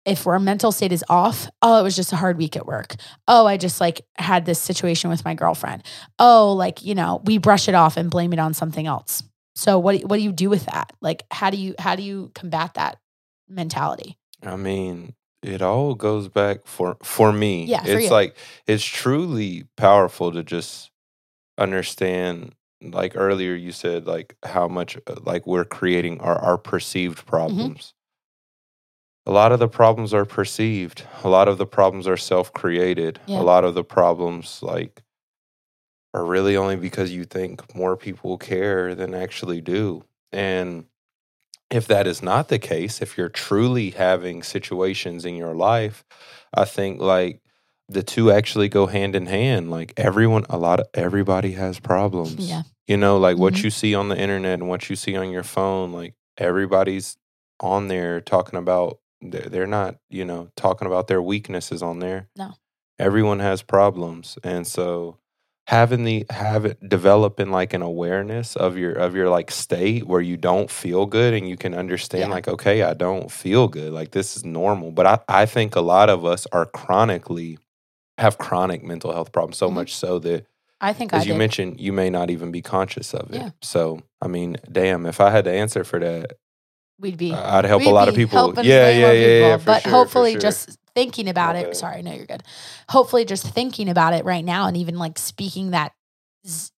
if 0.08 0.26
our 0.26 0.40
mental 0.40 0.72
state 0.72 0.94
is 0.94 1.04
off, 1.10 1.50
oh, 1.62 1.80
it 1.80 1.84
was 1.84 1.96
just 1.96 2.14
a 2.14 2.16
hard 2.16 2.38
week 2.38 2.56
at 2.56 2.66
work. 2.66 2.96
Oh, 3.28 3.46
I 3.46 3.58
just 3.58 3.82
like 3.82 4.02
had 4.16 4.46
this 4.46 4.60
situation 4.60 5.10
with 5.10 5.26
my 5.26 5.34
girlfriend. 5.34 5.84
Oh, 6.18 6.54
like, 6.54 6.84
you 6.84 6.96
know, 6.96 7.22
we 7.26 7.38
brush 7.38 7.68
it 7.68 7.76
off 7.76 7.98
and 7.98 8.10
blame 8.10 8.32
it 8.32 8.40
on 8.40 8.54
something 8.54 8.88
else. 8.88 9.22
So 9.56 9.80
what 9.80 10.00
what 10.02 10.18
do 10.18 10.24
you 10.24 10.32
do 10.32 10.50
with 10.50 10.66
that? 10.68 10.94
Like 11.02 11.24
how 11.32 11.50
do 11.50 11.58
you 11.58 11.76
how 11.80 11.96
do 11.96 12.04
you 12.04 12.32
combat 12.36 12.76
that 12.76 13.00
mentality? 13.50 14.18
I 14.44 14.56
mean, 14.56 15.16
it 15.42 15.62
all 15.62 15.96
goes 15.96 16.30
back 16.30 16.68
for 16.68 16.98
for 17.04 17.34
me. 17.34 17.66
Yeah, 17.66 17.84
for 17.84 17.90
it's 17.90 18.06
you. 18.06 18.12
like 18.12 18.38
it's 18.68 18.86
truly 18.86 19.66
powerful 19.76 20.32
to 20.32 20.44
just 20.44 20.92
understand. 21.58 22.54
Like 22.80 23.14
earlier, 23.16 23.56
you 23.56 23.72
said 23.72 24.06
like 24.06 24.36
how 24.44 24.68
much 24.68 24.96
uh, 25.08 25.16
like 25.24 25.48
we're 25.48 25.66
creating 25.66 26.22
our 26.22 26.38
our 26.38 26.58
perceived 26.60 27.26
Mm-hmm. 27.26 27.97
A 29.28 29.32
lot 29.32 29.52
of 29.52 29.60
the 29.60 29.68
problems 29.68 30.14
are 30.14 30.26
perceived. 30.26 31.04
A 31.24 31.30
lot 31.30 31.48
of 31.50 31.58
the 31.58 31.66
problems 31.66 32.08
are 32.08 32.16
self 32.18 32.54
created. 32.54 33.20
Yeah. 33.26 33.42
A 33.42 33.44
lot 33.44 33.66
of 33.66 33.76
the 33.76 33.84
problems 33.84 34.60
like 34.64 35.04
are 36.14 36.24
really 36.26 36.56
only 36.56 36.78
because 36.78 37.12
you 37.12 37.26
think 37.26 37.76
more 37.76 37.98
people 37.98 38.38
care 38.38 38.96
than 38.96 39.14
actually 39.14 39.60
do. 39.62 40.04
And 40.32 40.86
if 41.70 41.88
that 41.88 42.08
is 42.08 42.24
not 42.24 42.48
the 42.48 42.58
case, 42.58 43.02
if 43.02 43.18
you're 43.18 43.28
truly 43.28 43.90
having 43.92 44.42
situations 44.44 45.26
in 45.26 45.36
your 45.36 45.54
life, 45.54 46.06
I 46.54 46.64
think 46.64 47.02
like 47.02 47.42
the 47.90 48.04
two 48.04 48.32
actually 48.32 48.70
go 48.70 48.86
hand 48.88 49.14
in 49.14 49.26
hand. 49.26 49.70
Like 49.70 49.94
everyone, 49.98 50.46
a 50.50 50.58
lot 50.58 50.80
of 50.80 50.88
everybody 50.94 51.52
has 51.52 51.80
problems. 51.82 52.50
Yeah. 52.50 52.64
You 52.88 52.96
know, 52.96 53.18
like 53.18 53.38
what 53.38 53.56
Mhm. 53.56 53.64
you 53.66 53.70
see 53.72 53.94
on 53.94 54.08
the 54.08 54.18
internet 54.18 54.60
and 54.60 54.70
what 54.70 54.90
you 54.90 54.96
see 54.96 55.18
on 55.18 55.30
your 55.32 55.44
phone, 55.44 55.92
like 55.92 56.14
everybody's 56.38 57.18
on 57.60 57.90
there 57.90 58.22
talking 58.22 58.58
about 58.58 59.00
they're 59.22 59.50
they're 59.50 59.68
not 59.68 59.96
you 60.10 60.24
know 60.26 60.50
talking 60.56 60.86
about 60.88 61.08
their 61.08 61.22
weaknesses 61.22 61.82
on 61.82 62.00
there 62.00 62.28
No. 62.36 62.54
everyone 63.00 63.40
has 63.40 63.62
problems 63.62 64.38
and 64.44 64.66
so 64.68 65.18
having 65.68 66.04
the 66.06 66.26
have 66.30 66.66
it 66.66 66.78
developing 66.88 67.52
like 67.52 67.74
an 67.74 67.82
awareness 67.82 68.56
of 68.56 68.78
your 68.78 68.94
of 68.94 69.16
your 69.16 69.30
like 69.30 69.52
state 69.52 70.08
where 70.08 70.22
you 70.22 70.38
don't 70.38 70.70
feel 70.72 71.06
good 71.06 71.34
and 71.34 71.48
you 71.50 71.58
can 71.58 71.74
understand 71.74 72.22
Yeah. 72.30 72.36
like 72.36 72.48
okay 72.48 72.84
i 72.84 72.94
don't 72.94 73.32
feel 73.32 73.68
good 73.68 73.92
like 73.92 74.12
this 74.12 74.38
is 74.38 74.46
normal 74.46 74.92
but 74.92 75.06
i 75.06 75.20
i 75.28 75.46
think 75.46 75.76
a 75.76 75.82
lot 75.82 76.10
of 76.10 76.24
us 76.26 76.48
are 76.52 76.66
chronically 76.66 77.58
have 78.18 78.38
chronic 78.38 78.84
mental 78.84 79.12
health 79.14 79.32
problems 79.32 79.58
so 79.58 79.70
Mhm. 79.70 79.74
much 79.74 79.96
so 79.96 80.20
that 80.20 80.46
I 80.80 80.94
think 80.94 81.12
I 81.12 81.18
as 81.18 81.26
you 81.26 81.34
did. 81.34 81.40
mentioned 81.40 81.80
you 81.80 81.92
may 81.92 82.10
not 82.12 82.30
even 82.30 82.52
be 82.52 82.62
conscious 82.62 83.14
of 83.16 83.32
it 83.32 83.38
Yeah. 83.42 83.50
so 83.62 84.00
i 84.22 84.28
mean 84.28 84.58
damn 84.72 85.06
if 85.06 85.20
i 85.20 85.32
had 85.32 85.44
to 85.46 85.52
answer 85.52 85.84
for 85.84 86.00
that 86.00 86.34
We'd 87.00 87.18
be 87.18 87.32
uh, 87.32 87.58
i'd 87.58 87.66
help 87.66 87.84
a 87.84 87.90
lot 87.90 88.10
of 88.10 88.16
people 88.16 88.54
yeah 88.58 88.90
yeah 88.90 88.90
yeah, 88.90 89.12
people. 89.12 89.50
yeah 89.50 89.58
but 89.58 89.84
sure, 89.84 89.92
hopefully, 89.92 90.32
sure. 90.32 90.42
just 90.42 90.78
thinking 90.96 91.30
about 91.30 91.56
My 91.56 91.62
it. 91.62 91.76
Sorry, 91.76 92.02
no, 92.02 92.12
you're 92.12 92.26
good. 92.26 92.44
Hopefully, 92.90 93.24
just 93.24 93.46
thinking 93.54 93.88
about 93.88 94.14
it 94.14 94.26
right 94.26 94.44
now 94.44 94.68
and 94.68 94.76
even 94.76 94.98
like 94.98 95.20
speaking 95.20 95.72
that 95.72 95.94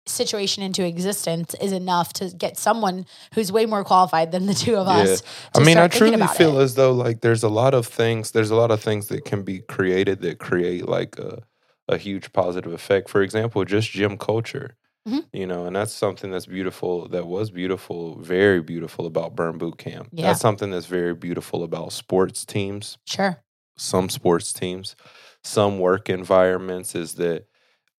situation 0.07 0.63
into 0.63 0.85
existence 0.85 1.55
is 1.61 1.73
enough 1.73 2.13
to 2.15 2.31
get 2.31 2.57
someone 2.57 3.07
who's 3.35 3.53
way 3.53 3.67
more 3.67 3.85
qualified 3.85 4.33
than 4.33 4.47
the 4.47 4.55
two 4.55 4.77
of 4.77 4.87
Yeah. 4.87 5.03
us. 5.03 5.23
I 5.55 5.61
mean, 5.61 5.77
I 5.77 5.89
truly 5.89 6.27
feel 6.29 6.59
it. 6.59 6.63
as 6.65 6.75
though 6.75 6.93
like 6.93 7.21
there's 7.21 7.43
a 7.45 7.49
lot 7.49 7.75
of 7.75 7.87
things. 7.87 8.33
There's 8.33 8.51
a 8.51 8.57
lot 8.57 8.71
of 8.71 8.81
things 8.83 9.09
that 9.09 9.25
can 9.25 9.43
be 9.43 9.61
created 9.61 10.21
that 10.23 10.39
create 10.39 10.89
like 10.89 11.19
a 11.19 11.43
a 11.91 11.97
huge 11.97 12.33
positive 12.33 12.73
effect. 12.73 13.09
For 13.09 13.23
example, 13.23 13.65
just 13.65 13.91
gym 13.91 14.19
culture. 14.19 14.77
Mhm. 15.09 15.25
You 15.33 15.47
know, 15.47 15.67
and 15.67 15.75
that's 15.77 15.93
something 15.93 16.31
that's 16.31 16.47
beautiful. 16.47 17.09
That 17.09 17.27
was 17.27 17.51
beautiful, 17.51 18.19
very 18.21 18.61
beautiful 18.63 19.07
about 19.07 19.35
Burn 19.37 19.59
Boot 19.59 19.79
Camp. 19.79 20.09
Yeah. 20.13 20.29
That's 20.29 20.41
something 20.41 20.71
that's 20.71 20.87
very 20.87 21.15
beautiful 21.15 21.63
about 21.65 21.93
sports 21.93 22.45
teams. 22.45 22.99
Sure. 23.07 23.43
Some 23.77 24.09
sports 24.09 24.53
teams, 24.53 24.97
some 25.45 25.79
work 25.79 26.09
environments 26.11 26.95
is 26.95 27.15
that 27.15 27.47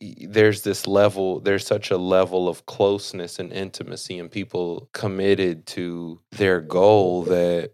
there's 0.02 0.62
this 0.62 0.88
level 0.88 1.42
there's 1.42 1.66
such 1.68 1.92
a 1.92 1.98
level 1.98 2.48
of 2.48 2.66
closeness 2.68 3.38
and 3.40 3.52
intimacy 3.52 4.18
and 4.18 4.32
people 4.32 4.90
committed 4.94 5.66
to 5.66 6.22
their 6.32 6.62
goal 6.62 7.24
that 7.24 7.74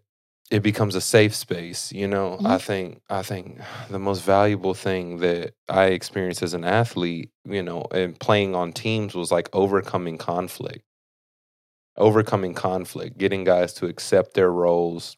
it 0.52 0.62
becomes 0.62 0.96
a 0.96 1.02
safe 1.02 1.34
space 1.36 1.92
you 1.92 2.08
know 2.08 2.40
i 2.46 2.58
Mhm. 2.58 2.62
think 2.62 3.02
i 3.10 3.22
think 3.22 3.60
the 3.90 4.00
most 4.00 4.22
valuable 4.24 4.74
thing 4.74 5.18
that 5.20 5.54
i 5.70 5.86
experienced 5.86 6.44
as 6.44 6.54
an 6.54 6.64
athlete 6.64 7.32
you 7.46 7.64
know 7.64 7.86
and 7.92 8.20
playing 8.20 8.56
on 8.56 8.72
teams 8.72 9.16
was 9.16 9.32
like 9.32 9.50
overcoming 9.54 10.18
conflict 10.18 10.84
overcoming 11.98 12.54
conflict 12.54 13.18
getting 13.18 13.44
guys 13.44 13.74
to 13.74 13.86
accept 13.86 14.34
their 14.34 14.52
roles 14.52 15.16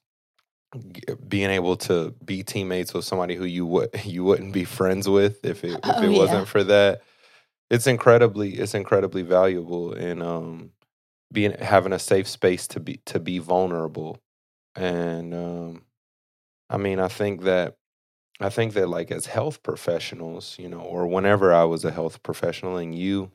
being 1.28 1.50
able 1.50 1.76
to 1.76 2.14
be 2.26 2.44
teammates 2.44 2.94
with 2.94 3.06
somebody 3.06 3.36
who 3.36 3.46
you 3.46 3.66
would 3.66 3.90
you 4.06 4.24
wouldn't 4.24 4.54
be 4.54 4.64
friends 4.64 5.08
with 5.08 5.44
if 5.46 5.64
it 5.64 5.80
if 5.84 6.02
Oh, 6.02 6.02
it 6.04 6.10
yeah. 6.10 6.18
wasn't 6.18 6.48
for 6.48 6.64
that 6.64 7.02
it's 7.70 7.88
incredibly 7.88 8.54
it's 8.56 8.76
incredibly 8.76 9.24
valuable 9.24 9.94
in 9.94 10.22
um 10.22 10.72
being 11.34 11.54
having 11.60 11.94
a 11.94 12.00
safe 12.00 12.28
space 12.28 12.68
to 12.68 12.80
be 12.80 13.02
to 13.06 13.20
be 13.20 13.40
vulnerable 13.40 14.20
and 14.78 15.34
um 15.34 15.82
i 16.70 16.78
mean 16.78 17.00
i 17.00 17.08
think 17.08 17.44
that 17.44 17.78
i 18.40 18.50
think 18.50 18.74
that 18.74 18.88
like 18.88 19.12
as 19.12 19.26
health 19.26 19.62
professionals 19.64 20.56
you 20.60 20.70
know 20.70 20.80
or 20.80 21.08
whenever 21.08 21.54
i 21.54 21.64
was 21.64 21.84
a 21.84 21.92
health 21.92 22.22
professional 22.24 22.78
and 22.78 22.96
you 22.96 23.32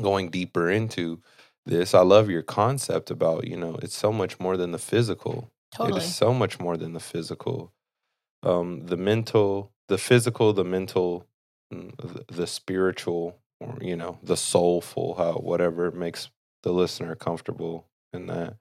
going 0.00 0.30
deeper 0.30 0.70
into 0.70 1.20
this 1.66 1.94
i 1.94 2.00
love 2.00 2.30
your 2.30 2.42
concept 2.42 3.10
about 3.10 3.46
you 3.46 3.56
know 3.56 3.76
it's 3.82 3.96
so 3.96 4.12
much 4.12 4.40
more 4.40 4.56
than 4.56 4.72
the 4.72 4.78
physical 4.78 5.50
Totally. 5.70 6.00
it 6.00 6.04
is 6.04 6.14
so 6.14 6.34
much 6.34 6.58
more 6.58 6.76
than 6.76 6.92
the 6.92 7.00
physical. 7.00 7.72
Um, 8.42 8.86
the 8.86 8.96
mental, 8.96 9.72
the 9.88 9.98
physical, 9.98 10.52
the 10.52 10.64
mental, 10.64 11.26
mm, 11.72 11.94
the, 11.96 12.24
the 12.32 12.46
spiritual, 12.46 13.38
or 13.60 13.78
you 13.80 13.96
know, 13.96 14.18
the 14.22 14.36
soulful, 14.36 15.14
how 15.14 15.34
whatever 15.34 15.90
makes 15.90 16.30
the 16.62 16.72
listener 16.72 17.14
comfortable 17.14 17.86
in 18.12 18.26
that. 18.26 18.56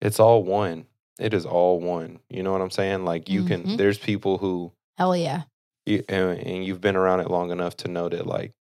It's 0.00 0.20
all 0.20 0.42
one. 0.42 0.86
It 1.18 1.32
is 1.32 1.46
all 1.46 1.80
one. 1.80 2.20
You 2.28 2.42
know 2.42 2.52
what 2.52 2.60
I'm 2.60 2.70
saying? 2.70 3.04
Like 3.04 3.28
you 3.28 3.44
can. 3.44 3.62
Mhm. 3.64 3.76
There's 3.78 3.98
people 3.98 4.38
who, 4.38 4.72
Hell 4.98 5.16
yeah. 5.16 5.42
you, 5.86 6.04
and, 6.08 6.38
and 6.38 6.64
you've 6.64 6.80
been 6.80 6.96
around 6.96 7.20
it 7.20 7.30
long 7.30 7.50
enough 7.50 7.76
to 7.78 7.88
know 7.88 8.08
that 8.08 8.26
like 8.26 8.52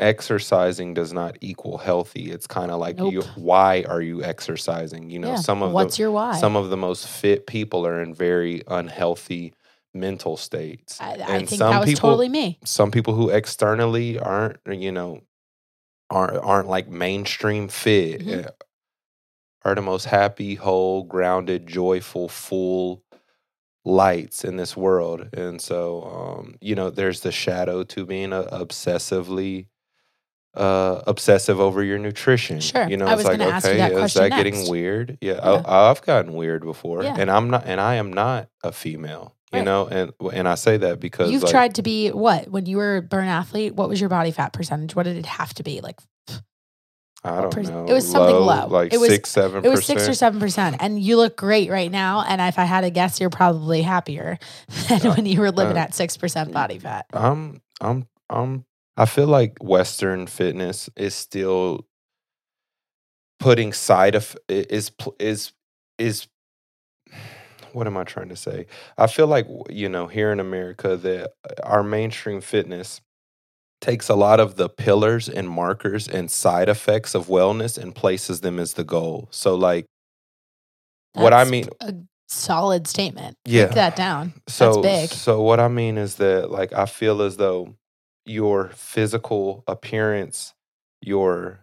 exercising 0.00 0.94
does 0.94 1.12
not 1.12 1.36
equal 1.40 1.78
healthy. 1.78 2.30
It's 2.32 2.46
kind 2.48 2.70
of 2.70 2.80
like 2.80 2.98
you, 2.98 3.22
why 3.36 3.84
are 3.88 4.02
you 4.02 4.24
exercising? 4.24 5.10
You 5.10 5.20
know, 5.20 5.28
yeah. 5.30 5.36
some 5.36 5.62
of 5.62 5.70
the, 5.70 5.74
What's 5.74 5.98
your 5.98 6.10
why? 6.10 6.36
some 6.38 6.56
of 6.56 6.70
the 6.70 6.76
most 6.76 7.06
fit 7.06 7.46
people 7.46 7.86
are 7.86 8.02
in 8.02 8.12
very 8.14 8.62
unhealthy 8.66 9.54
mental 9.94 10.36
states. 10.36 11.00
I, 11.00 11.10
I 11.10 11.14
and 11.14 11.48
think 11.48 11.60
some 11.60 11.70
that 11.70 11.80
was 11.80 11.88
people, 11.90 12.10
totally 12.10 12.28
me. 12.28 12.58
some 12.64 12.90
people 12.90 13.14
who 13.14 13.30
externally 13.30 14.18
aren't, 14.18 14.58
you 14.68 14.90
know, 14.90 15.20
aren't 16.10 16.38
aren't 16.38 16.68
like 16.68 16.88
mainstream 16.88 17.68
fit 17.68 18.20
Mhm. 18.20 18.50
Uh, 19.64 19.68
are 19.68 19.74
the 19.74 19.82
most 19.82 20.04
happy, 20.06 20.54
whole, 20.54 21.02
grounded, 21.04 21.66
joyful, 21.66 22.28
full 22.28 23.02
lights 23.84 24.44
in 24.44 24.56
this 24.56 24.76
world. 24.76 25.28
And 25.34 25.60
so, 25.60 26.02
um, 26.04 26.54
you 26.60 26.74
know, 26.74 26.90
there's 26.90 27.20
the 27.20 27.32
shadow 27.32 27.82
to 27.84 28.06
being 28.06 28.32
a, 28.32 28.42
obsessively 28.44 29.66
uh 30.56 31.02
obsessive 31.08 31.58
over 31.58 31.82
your 31.82 31.98
nutrition 31.98 32.60
Sure. 32.60 32.88
you 32.88 32.96
know 32.96 33.06
I 33.06 33.14
it's 33.14 33.16
was 33.16 33.24
like 33.26 33.38
gonna 33.38 33.50
ask 33.50 33.66
you 33.66 33.72
okay 33.72 33.88
that 33.92 34.04
is 34.04 34.14
that 34.14 34.28
getting 34.30 34.70
weird 34.70 35.18
yeah, 35.20 35.32
Yeah. 35.32 35.62
I, 35.66 35.90
i've 35.90 36.00
gotten 36.02 36.32
weird 36.32 36.62
before 36.62 37.02
Yeah. 37.02 37.16
and 37.18 37.28
i'm 37.28 37.50
not 37.50 37.64
and 37.66 37.80
i 37.80 37.96
am 37.96 38.12
not 38.12 38.48
a 38.62 38.70
female 38.70 39.34
you 39.52 39.58
Right. 39.58 39.64
know 39.64 39.88
and 39.88 40.12
and 40.32 40.46
i 40.46 40.54
say 40.54 40.76
that 40.76 41.00
because 41.00 41.32
You've 41.32 41.42
like, 41.42 41.50
tried 41.50 41.74
to 41.74 41.82
be 41.82 42.10
what 42.10 42.52
when 42.52 42.66
you 42.66 42.76
were 42.76 42.98
a 42.98 43.02
burn 43.02 43.26
athlete? 43.26 43.74
What 43.74 43.88
was 43.88 44.00
your 44.00 44.08
body 44.08 44.30
fat 44.30 44.52
percentage? 44.52 44.94
What 44.94 45.02
did 45.06 45.16
it 45.16 45.26
have 45.26 45.52
to 45.54 45.64
be? 45.64 45.80
Like 45.80 45.98
i 47.24 47.40
don't 47.40 47.56
know 47.64 47.86
it 47.86 47.92
was 47.92 48.08
something 48.10 48.34
low. 48.36 48.66
like 48.68 48.92
It 48.92 48.98
was- 48.98 49.10
six 49.10 49.30
seven 49.30 49.64
it 49.64 49.68
was 49.68 49.84
six 49.86 50.06
or 50.08 50.14
seven 50.14 50.38
percent, 50.40 50.76
and 50.80 51.00
you 51.00 51.16
look 51.16 51.36
great 51.36 51.70
right 51.70 51.90
now. 51.90 52.22
And 52.28 52.40
if 52.40 52.58
I 52.58 52.64
had 52.64 52.82
to 52.82 52.90
guess, 52.90 53.18
you're 53.20 53.30
probably 53.30 53.82
happier 53.82 54.38
than 54.88 55.06
Uh, 55.06 55.14
when 55.14 55.26
you 55.26 55.40
were 55.40 55.50
living 55.50 55.76
uh, 55.76 55.80
at 55.80 55.94
six 55.94 56.16
percent 56.16 56.52
body 56.52 56.78
fat. 56.78 57.06
i'm 57.14 57.60
i'm 57.80 58.06
i'm 58.30 58.64
i 58.96 59.06
feel 59.06 59.26
like 59.26 59.56
western 59.62 60.26
fitness 60.26 60.90
is 60.96 61.14
still 61.14 61.86
putting 63.40 63.72
side 63.72 64.14
of 64.14 64.36
is 64.48 64.90
is 65.18 65.52
is 65.98 66.28
what 67.72 67.88
am 67.88 67.96
I 67.96 68.04
trying 68.04 68.28
to 68.28 68.36
say? 68.36 68.66
I 68.96 69.08
feel 69.08 69.26
like 69.26 69.48
you 69.68 69.88
know 69.88 70.06
here 70.06 70.30
in 70.30 70.38
America 70.40 70.96
that 70.96 71.32
our 71.64 71.82
mainstream 71.82 72.40
fitness 72.40 73.00
takes 73.84 74.08
a 74.08 74.14
lot 74.14 74.40
of 74.40 74.56
the 74.56 74.66
pillars 74.66 75.28
and 75.28 75.46
markers 75.46 76.08
and 76.08 76.30
side 76.30 76.70
effects 76.70 77.14
of 77.14 77.26
wellness 77.26 77.76
and 77.76 77.94
places 77.94 78.40
them 78.40 78.58
as 78.58 78.72
the 78.72 78.82
goal. 78.82 79.28
So 79.30 79.54
like 79.54 79.84
what 81.12 81.34
I 81.34 81.44
mean 81.44 81.68
a 81.82 81.94
solid 82.26 82.86
statement. 82.86 83.36
Yeah. 83.44 83.66
Break 83.66 83.74
that 83.74 83.96
down. 83.96 84.32
so 84.48 84.80
big. 84.80 85.10
so 85.10 85.42
what 85.42 85.60
I 85.60 85.68
mean 85.68 85.98
is 85.98 86.14
that 86.14 86.50
like 86.50 86.72
I 86.72 86.86
feel 86.86 87.20
as 87.20 87.36
though 87.36 87.76
your 88.24 88.70
physical 88.70 89.62
appearance, 89.66 90.54
your 91.02 91.60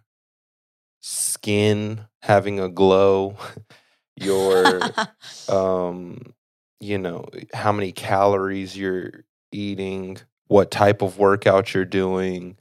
skin 0.99 2.01
having 2.22 2.59
a 2.59 2.69
glow, 2.69 3.36
your 4.15 4.80
um 5.49 6.36
you 6.80 6.99
know 6.99 7.26
how 7.51 7.72
many 7.72 7.91
calories 7.91 8.78
you're 8.78 9.24
eating 9.51 10.19
what 10.52 10.70
type 10.70 11.02
of 11.02 11.18
workout 11.18 11.74
you're 11.74 11.86
doing 11.86 12.58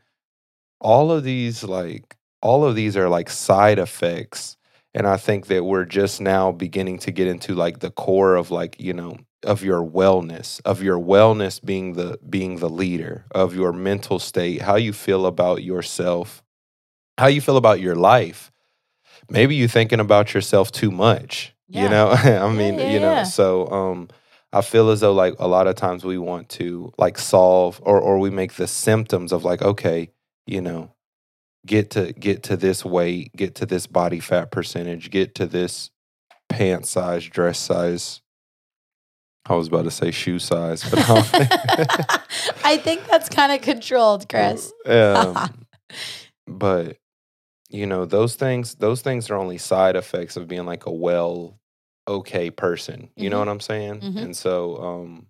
all 0.81 1.11
of 1.11 1.25
these 1.25 1.65
like 1.65 2.17
all 2.41 2.65
of 2.65 2.77
these 2.77 2.97
are 2.97 3.09
like 3.09 3.29
side 3.29 3.79
effects 3.81 4.57
and 4.95 5.07
i 5.09 5.17
think 5.17 5.49
that 5.49 5.65
we're 5.65 5.85
just 5.85 6.21
now 6.21 6.53
beginning 6.53 6.99
to 6.99 7.11
get 7.11 7.27
into 7.27 7.53
like 7.55 7.81
the 7.81 7.91
core 7.91 8.37
of 8.37 8.53
like 8.53 8.81
you 8.81 8.93
know 8.93 9.17
of 9.43 9.65
your 9.65 9.83
wellness 9.83 10.61
of 10.65 10.81
your 10.83 10.99
wellness 10.99 11.63
being 11.65 11.95
the 11.95 12.17
being 12.29 12.59
the 12.59 12.69
leader 12.71 13.25
of 13.33 13.55
your 13.57 13.73
mental 13.73 14.19
state 14.21 14.63
how 14.63 14.77
you 14.77 14.93
feel 14.93 15.27
about 15.27 15.63
yourself 15.65 16.45
how 17.19 17.27
you 17.27 17.41
feel 17.41 17.57
about 17.57 17.81
your 17.81 17.97
life 17.97 18.53
maybe 19.29 19.57
you're 19.57 19.69
thinking 19.69 20.01
about 20.01 20.33
yourself 20.33 20.71
too 20.71 20.93
much 20.93 21.55
Yeah. 21.69 21.83
you 21.83 21.89
know 21.91 22.09
i 22.47 22.53
mean 22.53 22.79
yeah, 22.79 22.93
you 22.93 23.01
know 23.01 23.15
yeah. 23.15 23.23
so 23.25 23.67
um 23.69 24.09
i 24.53 24.61
feel 24.61 24.91
as 24.91 25.01
though 25.01 25.13
like 25.13 25.35
a 25.39 25.47
lot 25.49 25.67
of 25.67 25.75
times 25.77 26.05
we 26.05 26.19
want 26.19 26.49
to 26.49 26.93
like 26.99 27.19
solve 27.19 27.81
or 27.85 28.01
or 28.01 28.19
we 28.19 28.31
make 28.31 28.55
the 28.55 28.67
symptoms 28.67 29.33
of 29.33 29.45
like 29.45 29.63
okay 29.63 30.11
you 30.47 30.61
know 30.61 30.93
get 31.67 31.91
to 31.91 32.13
get 32.15 32.43
to 32.43 32.57
this 32.57 32.85
weight 32.85 33.31
get 33.37 33.55
to 33.57 33.67
this 33.67 33.87
body 33.87 34.19
fat 34.21 34.51
percentage 34.51 35.11
get 35.11 35.35
to 35.35 35.47
this 35.47 35.91
pant 36.49 36.87
size 36.87 37.25
dress 37.25 37.59
size 37.59 38.23
i 39.47 39.55
was 39.55 39.69
about 39.69 39.85
to 39.85 39.91
say 39.91 40.11
shoe 40.11 40.39
size 40.39 40.89
but 40.89 40.99
I 41.09 41.23
think- 41.23 41.51
I 42.65 42.77
think 42.77 43.07
that's 43.09 43.29
kind 43.29 43.53
of 43.53 43.61
controlled, 43.63 44.29
Chris. 44.31 44.73
um, 44.87 45.67
but 46.47 46.97
you 47.69 47.87
know 47.87 48.05
those 48.05 48.37
things 48.37 48.75
those 48.77 49.03
things 49.03 49.29
are 49.31 49.37
only 49.37 49.59
side 49.59 49.97
effects 49.97 50.37
of 50.37 50.49
being 50.49 50.67
like 50.67 50.87
a 50.87 50.91
well 50.93 51.60
okay 52.19 52.51
person. 52.51 53.11
You 53.17 53.31
know 53.31 53.37
Mhm. 53.37 53.41
what 53.41 53.49
I'm 53.49 53.61
saying? 53.61 54.01
Mhm. 54.01 54.23
And 54.23 54.37
so, 54.37 54.77
um, 54.83 55.27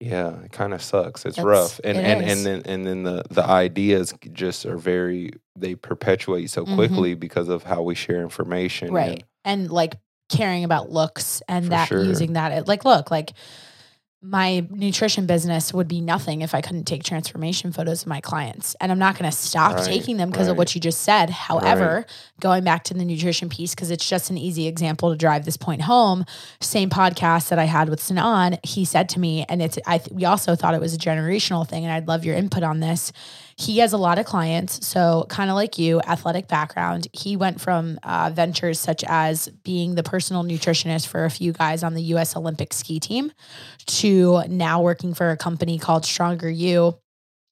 yeah, 0.00 0.40
it 0.44 0.52
kind 0.52 0.72
of 0.72 0.82
sucks. 0.82 1.26
It's 1.26 1.36
It's- 1.38 1.44
rough, 1.44 1.78
and 1.84 1.98
it 1.98 2.04
and 2.04 2.24
is. 2.24 2.32
and 2.32 2.46
then 2.46 2.62
and 2.72 2.86
then 2.86 3.02
the 3.02 3.22
the 3.30 3.44
ideas 3.44 4.14
just 4.32 4.64
are 4.66 4.78
very 4.78 5.30
they 5.56 5.74
perpetuate 5.74 6.48
so 6.50 6.64
Mhm. 6.64 6.74
quickly 6.74 7.14
because 7.14 7.48
of 7.48 7.64
how 7.64 7.82
we 7.82 7.94
share 7.94 8.22
information. 8.22 8.92
right 8.92 9.24
and- 9.44 9.62
and 9.62 9.70
like 9.70 9.96
caring 10.30 10.64
about 10.64 10.90
looks 10.90 11.42
and 11.48 11.66
that 11.72 11.88
sure. 11.88 12.02
using 12.04 12.32
that 12.34 12.66
like 12.68 12.84
look 12.84 13.10
like 13.10 13.32
my 14.22 14.66
nutrition 14.68 15.24
business 15.24 15.72
would 15.72 15.88
be 15.88 16.02
nothing 16.02 16.42
if 16.42 16.54
I 16.54 16.60
couldn't 16.60 16.84
take 16.84 17.02
transformation 17.02 17.72
photos 17.72 18.02
of 18.02 18.08
my 18.08 18.20
clients. 18.20 18.76
And 18.78 18.92
I'm 18.92 18.98
not 18.98 19.18
going 19.18 19.30
to 19.30 19.36
stop 19.36 19.76
Right, 19.76 19.84
taking 19.84 20.18
them 20.18 20.30
because 20.30 20.48
of 20.48 20.58
what 20.58 20.74
you 20.74 20.80
just 20.80 21.00
said. 21.00 21.30
However, 21.30 22.04
going 22.38 22.62
back 22.62 22.84
to 22.84 22.94
the 22.94 23.04
nutrition 23.06 23.48
piece, 23.48 23.74
because 23.74 23.90
it's 23.90 24.06
just 24.06 24.28
an 24.28 24.36
easy 24.36 24.66
example 24.66 25.10
to 25.10 25.16
drive 25.16 25.46
this 25.46 25.56
point 25.56 25.80
home. 25.82 26.26
Same 26.60 26.90
podcast 26.90 27.48
that 27.48 27.58
I 27.58 27.64
had 27.64 27.88
with 27.88 28.00
Sanan, 28.00 28.58
he 28.62 28.84
said 28.84 29.08
to 29.10 29.20
me, 29.20 29.46
and 29.48 29.62
it's, 29.62 29.78
I, 29.86 29.96
th- 29.96 30.10
we 30.10 30.26
also 30.26 30.54
thought 30.54 30.74
it 30.74 30.82
was 30.82 30.94
a 30.94 30.98
generational 30.98 31.66
thing. 31.66 31.84
And 31.84 31.92
I'd 31.92 32.06
love 32.06 32.22
your 32.22 32.36
input 32.36 32.62
on 32.62 32.80
this. 32.80 33.12
He 33.60 33.78
has 33.78 33.92
a 33.92 33.98
lot 33.98 34.18
of 34.18 34.24
clients. 34.24 34.86
So, 34.86 35.26
kind 35.28 35.50
of 35.50 35.54
like 35.54 35.78
you, 35.78 36.00
athletic 36.00 36.48
background. 36.48 37.08
He 37.12 37.36
went 37.36 37.60
from 37.60 38.00
uh, 38.02 38.30
ventures 38.32 38.80
such 38.80 39.04
as 39.06 39.48
being 39.64 39.96
the 39.96 40.02
personal 40.02 40.42
nutritionist 40.44 41.06
for 41.06 41.26
a 41.26 41.30
few 41.30 41.52
guys 41.52 41.82
on 41.82 41.92
the 41.92 42.02
US 42.14 42.34
Olympic 42.36 42.72
ski 42.72 42.98
team 42.98 43.32
to 43.86 44.42
now 44.48 44.80
working 44.80 45.12
for 45.12 45.30
a 45.30 45.36
company 45.36 45.78
called 45.78 46.06
Stronger 46.06 46.48
U. 46.48 46.98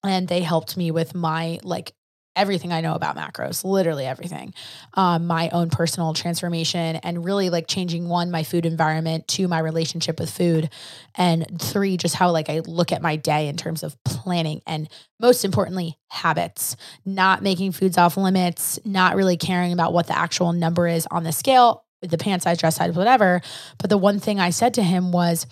And 0.03 0.29
they 0.29 0.41
helped 0.41 0.79
me 0.79 0.91
with 0.91 1.15
my 1.15 1.59
like 1.63 1.93
everything 2.39 2.73
I 2.73 2.81
know 2.81 2.95
about 2.95 3.17
macros, 3.17 3.65
literally 3.65 4.07
everything. 4.07 4.55
Um, 4.95 5.27
my 5.27 5.51
own 5.51 5.69
personal 5.69 6.15
transformation 6.15 6.97
and 6.97 7.25
really 7.25 7.51
like 7.51 7.67
changing 7.67 8.09
one, 8.09 8.31
my 8.31 8.45
food 8.45 8.65
environment, 8.65 9.27
two, 9.27 9.49
my 9.49 9.59
relationship 9.59 10.21
with 10.21 10.31
food, 10.31 10.71
and 11.17 11.61
three, 11.61 11.97
just 11.97 12.15
how 12.15 12.31
like 12.31 12.49
I 12.49 12.61
look 12.61 12.93
at 12.93 13.03
my 13.03 13.17
day 13.17 13.49
in 13.49 13.57
terms 13.57 13.83
of 13.83 14.03
planning 14.05 14.63
and 14.67 14.89
most 15.21 15.45
importantly, 15.45 15.99
habits, 16.11 16.77
not 17.05 17.43
making 17.43 17.73
foods 17.73 17.99
off 17.99 18.17
limits, 18.17 18.79
not 18.85 19.17
really 19.17 19.37
caring 19.37 19.73
about 19.73 19.93
what 19.93 20.07
the 20.07 20.17
actual 20.17 20.53
number 20.53 20.87
is 20.87 21.07
on 21.11 21.25
the 21.25 21.33
scale, 21.33 21.85
the 22.03 22.19
pant 22.19 22.43
size, 22.43 22.59
dress 22.59 22.77
size, 22.77 22.95
whatever. 22.95 23.41
But 23.79 23.91
the 23.91 23.99
one 23.99 24.21
thing 24.21 24.39
I 24.39 24.51
said 24.51 24.75
to 24.75 24.83
him 24.83 25.11
was, 25.11 25.47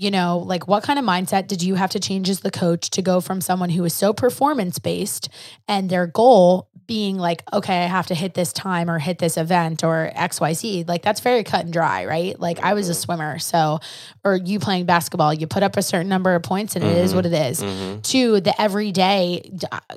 you 0.00 0.10
know, 0.10 0.38
like 0.38 0.66
what 0.66 0.82
kind 0.82 0.98
of 0.98 1.04
mindset 1.04 1.46
did 1.46 1.62
you 1.62 1.74
have 1.74 1.90
to 1.90 2.00
change 2.00 2.30
as 2.30 2.40
the 2.40 2.50
coach 2.50 2.88
to 2.88 3.02
go 3.02 3.20
from 3.20 3.42
someone 3.42 3.68
who 3.68 3.84
is 3.84 3.92
so 3.92 4.14
performance 4.14 4.78
based 4.78 5.28
and 5.68 5.90
their 5.90 6.06
goal 6.06 6.70
being 6.86 7.18
like, 7.18 7.42
okay, 7.52 7.84
I 7.84 7.86
have 7.86 8.06
to 8.06 8.14
hit 8.14 8.32
this 8.32 8.54
time 8.54 8.90
or 8.90 8.98
hit 8.98 9.18
this 9.18 9.36
event 9.36 9.84
or 9.84 10.10
XYZ? 10.16 10.88
Like 10.88 11.02
that's 11.02 11.20
very 11.20 11.44
cut 11.44 11.64
and 11.66 11.72
dry, 11.72 12.06
right? 12.06 12.40
Like 12.40 12.60
I 12.60 12.72
was 12.72 12.88
a 12.88 12.92
Mhm. 12.92 12.96
swimmer. 12.96 13.38
So, 13.38 13.78
or 14.24 14.36
you 14.36 14.58
playing 14.58 14.86
basketball, 14.86 15.34
you 15.34 15.46
put 15.46 15.62
up 15.62 15.76
a 15.76 15.82
certain 15.82 16.08
number 16.08 16.34
of 16.34 16.42
points 16.44 16.76
and 16.76 16.84
it 16.84 16.96
is 16.96 17.14
what 17.14 17.26
it 17.26 17.34
is 17.34 17.62
Mhm. 17.62 18.02
to 18.04 18.40
the 18.40 18.58
everyday 18.60 19.52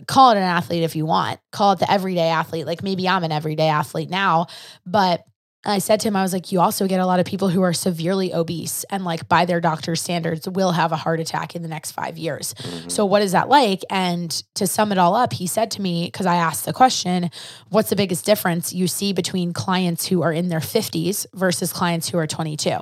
call 0.08 0.32
it 0.32 0.38
an 0.38 0.44
athlete 0.44 0.84
if 0.84 0.98
you 0.98 1.06
want 1.06 1.40
call 1.52 1.72
it 1.72 1.80
the 1.80 1.90
everyday 1.90 2.28
athlete 2.30 2.66
like 2.66 2.84
maybe 2.84 3.08
i'm 3.08 3.24
an 3.24 3.32
everyday 3.32 3.70
athlete 3.70 4.10
now 4.10 4.48
but 4.86 5.24
I 5.66 5.80
said 5.80 6.02
to 6.02 6.10
him, 6.10 6.16
I 6.16 6.22
was 6.22 6.34
like, 6.34 6.52
you 6.52 6.60
also 6.60 6.88
get 6.88 7.00
a 7.00 7.06
lot 7.06 7.20
of 7.22 7.26
people 7.26 7.48
who 7.48 7.62
are 7.62 7.72
severely 7.72 8.34
obese 8.34 8.84
and, 8.90 9.06
like, 9.06 9.30
by 9.30 9.46
their 9.46 9.62
doctor's 9.62 10.02
standards, 10.02 10.48
will 10.50 10.74
have 10.74 10.92
a 10.92 10.98
heart 10.98 11.22
attack 11.22 11.56
in 11.56 11.62
the 11.62 11.70
next 11.70 11.92
five 11.92 12.18
years. 12.18 12.54
Mhm. 12.56 12.92
So, 12.92 13.06
what 13.06 13.22
is 13.22 13.32
that 13.32 13.48
like? 13.48 13.84
And 13.90 14.30
to 14.56 14.68
sum 14.68 14.92
it 14.92 14.98
all 14.98 15.16
up, 15.16 15.32
he 15.34 15.48
said 15.48 15.72
to 15.72 15.82
me, 15.82 16.06
because 16.06 16.26
I 16.26 16.36
asked 16.36 16.66
the 16.66 16.74
question, 16.74 17.32
what's 17.70 17.90
the 17.90 17.96
biggest 17.96 18.26
difference 18.26 18.74
you 18.74 18.88
see 18.88 19.14
between 19.14 19.54
clients 19.54 20.08
who 20.08 20.22
are 20.22 20.34
in 20.34 20.50
their 20.50 20.60
50s 20.60 21.26
versus 21.34 21.72
clients 21.72 22.10
who 22.10 22.18
are 22.18 22.28
22? 22.28 22.80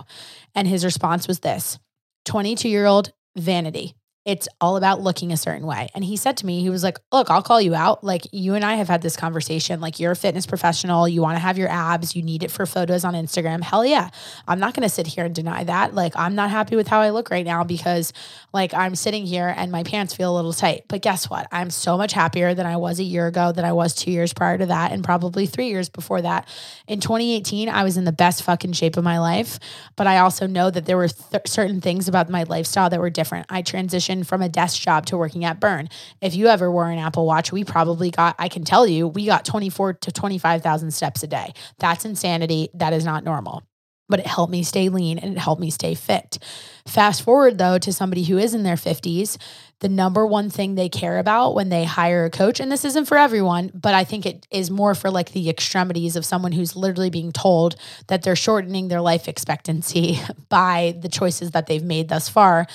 And 0.55 0.67
his 0.67 0.83
response 0.83 1.27
was 1.27 1.39
this 1.41 1.77
22 2.25 2.67
year 2.67 2.87
old 2.87 3.11
vanity. 3.37 3.93
It's 4.23 4.47
all 4.59 4.77
about 4.77 5.01
looking 5.01 5.31
a 5.31 5.37
certain 5.37 5.65
way. 5.65 5.89
And 5.95 6.03
he 6.05 6.15
said 6.15 6.37
to 6.37 6.45
me, 6.45 6.61
he 6.61 6.69
was 6.69 6.83
like, 6.83 6.99
Look, 7.11 7.31
I'll 7.31 7.41
call 7.41 7.59
you 7.59 7.73
out. 7.73 8.03
Like, 8.03 8.27
you 8.31 8.53
and 8.53 8.63
I 8.63 8.75
have 8.75 8.87
had 8.87 9.01
this 9.01 9.17
conversation. 9.17 9.81
Like, 9.81 9.99
you're 9.99 10.11
a 10.11 10.15
fitness 10.15 10.45
professional. 10.45 11.07
You 11.07 11.21
want 11.21 11.37
to 11.37 11.39
have 11.39 11.57
your 11.57 11.69
abs. 11.69 12.15
You 12.15 12.21
need 12.21 12.43
it 12.43 12.51
for 12.51 12.67
photos 12.67 13.03
on 13.03 13.15
Instagram. 13.15 13.63
Hell 13.63 13.83
yeah. 13.83 14.09
I'm 14.47 14.59
not 14.59 14.75
going 14.75 14.83
to 14.83 14.93
sit 14.93 15.07
here 15.07 15.25
and 15.25 15.33
deny 15.33 15.63
that. 15.63 15.95
Like, 15.95 16.13
I'm 16.15 16.35
not 16.35 16.51
happy 16.51 16.75
with 16.75 16.87
how 16.87 17.01
I 17.01 17.09
look 17.09 17.31
right 17.31 17.45
now 17.45 17.63
because, 17.63 18.13
like, 18.53 18.73
I'm 18.73 18.95
sitting 18.95 19.25
here 19.25 19.53
and 19.55 19.71
my 19.71 19.83
pants 19.83 20.13
feel 20.13 20.33
a 20.33 20.35
little 20.35 20.53
tight. 20.53 20.83
But 20.87 21.01
guess 21.01 21.29
what? 21.29 21.47
I'm 21.51 21.69
so 21.69 21.97
much 21.97 22.13
happier 22.13 22.53
than 22.53 22.65
I 22.65 22.77
was 22.77 22.99
a 22.99 23.03
year 23.03 23.27
ago, 23.27 23.51
than 23.51 23.65
I 23.65 23.73
was 23.73 23.93
two 23.93 24.11
years 24.11 24.33
prior 24.33 24.57
to 24.57 24.65
that, 24.67 24.91
and 24.91 25.03
probably 25.03 25.45
three 25.45 25.69
years 25.69 25.89
before 25.89 26.21
that. 26.21 26.47
In 26.87 26.99
2018, 26.99 27.69
I 27.69 27.83
was 27.83 27.97
in 27.97 28.03
the 28.03 28.11
best 28.11 28.43
fucking 28.43 28.73
shape 28.73 28.97
of 28.97 29.03
my 29.03 29.19
life. 29.19 29.59
But 29.95 30.07
I 30.07 30.19
also 30.19 30.47
know 30.47 30.69
that 30.69 30.85
there 30.85 30.97
were 30.97 31.07
th- 31.07 31.47
certain 31.47 31.81
things 31.81 32.07
about 32.07 32.29
my 32.29 32.43
lifestyle 32.43 32.89
that 32.89 32.99
were 32.99 33.09
different. 33.09 33.45
I 33.49 33.61
transitioned 33.61 34.25
from 34.25 34.41
a 34.41 34.49
desk 34.49 34.81
job 34.81 35.05
to 35.07 35.17
working 35.17 35.45
at 35.45 35.59
Burn. 35.59 35.89
If 36.21 36.35
you 36.35 36.47
ever 36.47 36.71
wore 36.71 36.89
an 36.89 36.99
Apple 36.99 37.25
Watch, 37.25 37.51
we 37.51 37.63
probably 37.63 38.11
got, 38.11 38.35
I 38.37 38.49
can 38.49 38.63
tell 38.63 38.85
you, 38.85 39.07
we 39.07 39.25
got 39.25 39.45
24 39.45 39.93
to 39.93 40.11
25,000 40.11 40.91
steps 40.91 41.23
a 41.23 41.27
day. 41.27 41.53
That's 41.79 42.05
insanity. 42.05 42.69
That 42.73 42.93
is 42.93 43.05
not 43.05 43.23
normal. 43.23 43.63
But 44.11 44.19
it 44.19 44.27
helped 44.27 44.51
me 44.51 44.61
stay 44.61 44.89
lean 44.89 45.17
and 45.17 45.35
it 45.35 45.39
helped 45.39 45.61
me 45.61 45.71
stay 45.71 45.95
fit. 45.95 46.37
Fast 46.85 47.23
forward 47.23 47.57
though 47.57 47.79
to 47.79 47.91
somebody 47.91 48.23
who 48.23 48.37
is 48.37 48.53
in 48.53 48.61
their 48.61 48.75
50s, 48.75 49.37
the 49.79 49.89
number 49.89 50.27
one 50.27 50.51
thing 50.51 50.75
they 50.75 50.89
care 50.89 51.17
about 51.17 51.55
when 51.55 51.69
they 51.69 51.83
hire 51.83 52.25
a 52.25 52.29
coach, 52.29 52.59
and 52.59 52.71
this 52.71 52.85
isn't 52.85 53.05
for 53.05 53.17
everyone, 53.17 53.71
but 53.73 53.95
I 53.95 54.03
think 54.03 54.27
it 54.27 54.45
is 54.51 54.69
more 54.69 54.93
for 54.93 55.09
like 55.09 55.31
the 55.31 55.49
extremities 55.49 56.15
of 56.15 56.23
someone 56.23 56.51
who's 56.51 56.75
literally 56.75 57.09
being 57.09 57.31
told 57.31 57.75
that 58.07 58.21
they're 58.21 58.35
shortening 58.35 58.87
their 58.89 59.01
life 59.01 59.27
expectancy 59.27 60.19
by 60.49 60.95
the 60.99 61.09
choices 61.09 61.51
that 61.51 61.65
they've 61.65 61.83
made 61.83 62.09
thus 62.09 62.29
far 62.29 62.67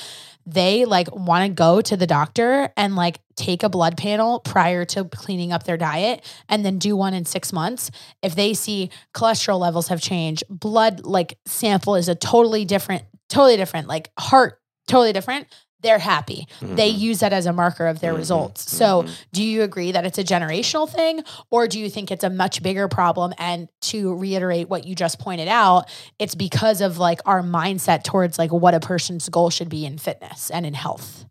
they 0.46 0.84
like 0.84 1.14
want 1.14 1.44
to 1.44 1.52
go 1.52 1.80
to 1.80 1.96
the 1.96 2.06
doctor 2.06 2.72
and 2.76 2.94
like 2.94 3.20
take 3.34 3.62
a 3.62 3.68
blood 3.68 3.96
panel 3.96 4.40
prior 4.40 4.84
to 4.84 5.04
cleaning 5.04 5.52
up 5.52 5.64
their 5.64 5.76
diet 5.76 6.24
and 6.48 6.64
then 6.64 6.78
do 6.78 6.96
one 6.96 7.12
in 7.14 7.24
6 7.24 7.52
months 7.52 7.90
if 8.22 8.34
they 8.34 8.54
see 8.54 8.90
cholesterol 9.12 9.58
levels 9.58 9.88
have 9.88 10.00
changed 10.00 10.44
blood 10.48 11.04
like 11.04 11.38
sample 11.46 11.96
is 11.96 12.08
a 12.08 12.14
totally 12.14 12.64
different 12.64 13.04
totally 13.28 13.56
different 13.56 13.88
like 13.88 14.10
heart 14.18 14.60
totally 14.86 15.12
different 15.12 15.48
they're 15.82 15.98
happy 15.98 16.46
they 16.60 16.90
Mhm. 16.92 16.98
use 16.98 17.18
that 17.20 17.32
as 17.32 17.46
a 17.46 17.52
marker 17.52 17.86
of 17.86 18.00
their 18.00 18.14
Mhm. 18.14 18.18
results 18.18 18.70
so 18.72 19.02
Mhm. 19.02 19.10
do 19.32 19.42
you 19.42 19.62
agree 19.62 19.92
that 19.92 20.04
it's 20.06 20.18
a 20.18 20.24
generational 20.24 20.88
thing 20.88 21.22
or 21.50 21.68
do 21.68 21.78
you 21.78 21.88
think 21.90 22.10
it's 22.10 22.24
a 22.24 22.30
much 22.30 22.62
bigger 22.62 22.88
problem 22.88 23.32
and 23.38 23.68
to 23.82 24.14
reiterate 24.14 24.68
what 24.68 24.86
you 24.86 24.94
just 24.94 25.18
pointed 25.18 25.48
out 25.48 25.88
it's 26.18 26.34
because 26.34 26.80
of 26.80 26.98
like 26.98 27.20
our 27.26 27.42
mindset 27.42 28.02
towards 28.04 28.38
like 28.38 28.52
what 28.52 28.74
a 28.74 28.80
person's 28.80 29.28
goal 29.28 29.50
should 29.50 29.68
be 29.68 29.84
in 29.86 29.98
fitness 29.98 30.50
and 30.50 30.64
in 30.66 30.74
health 30.74 31.24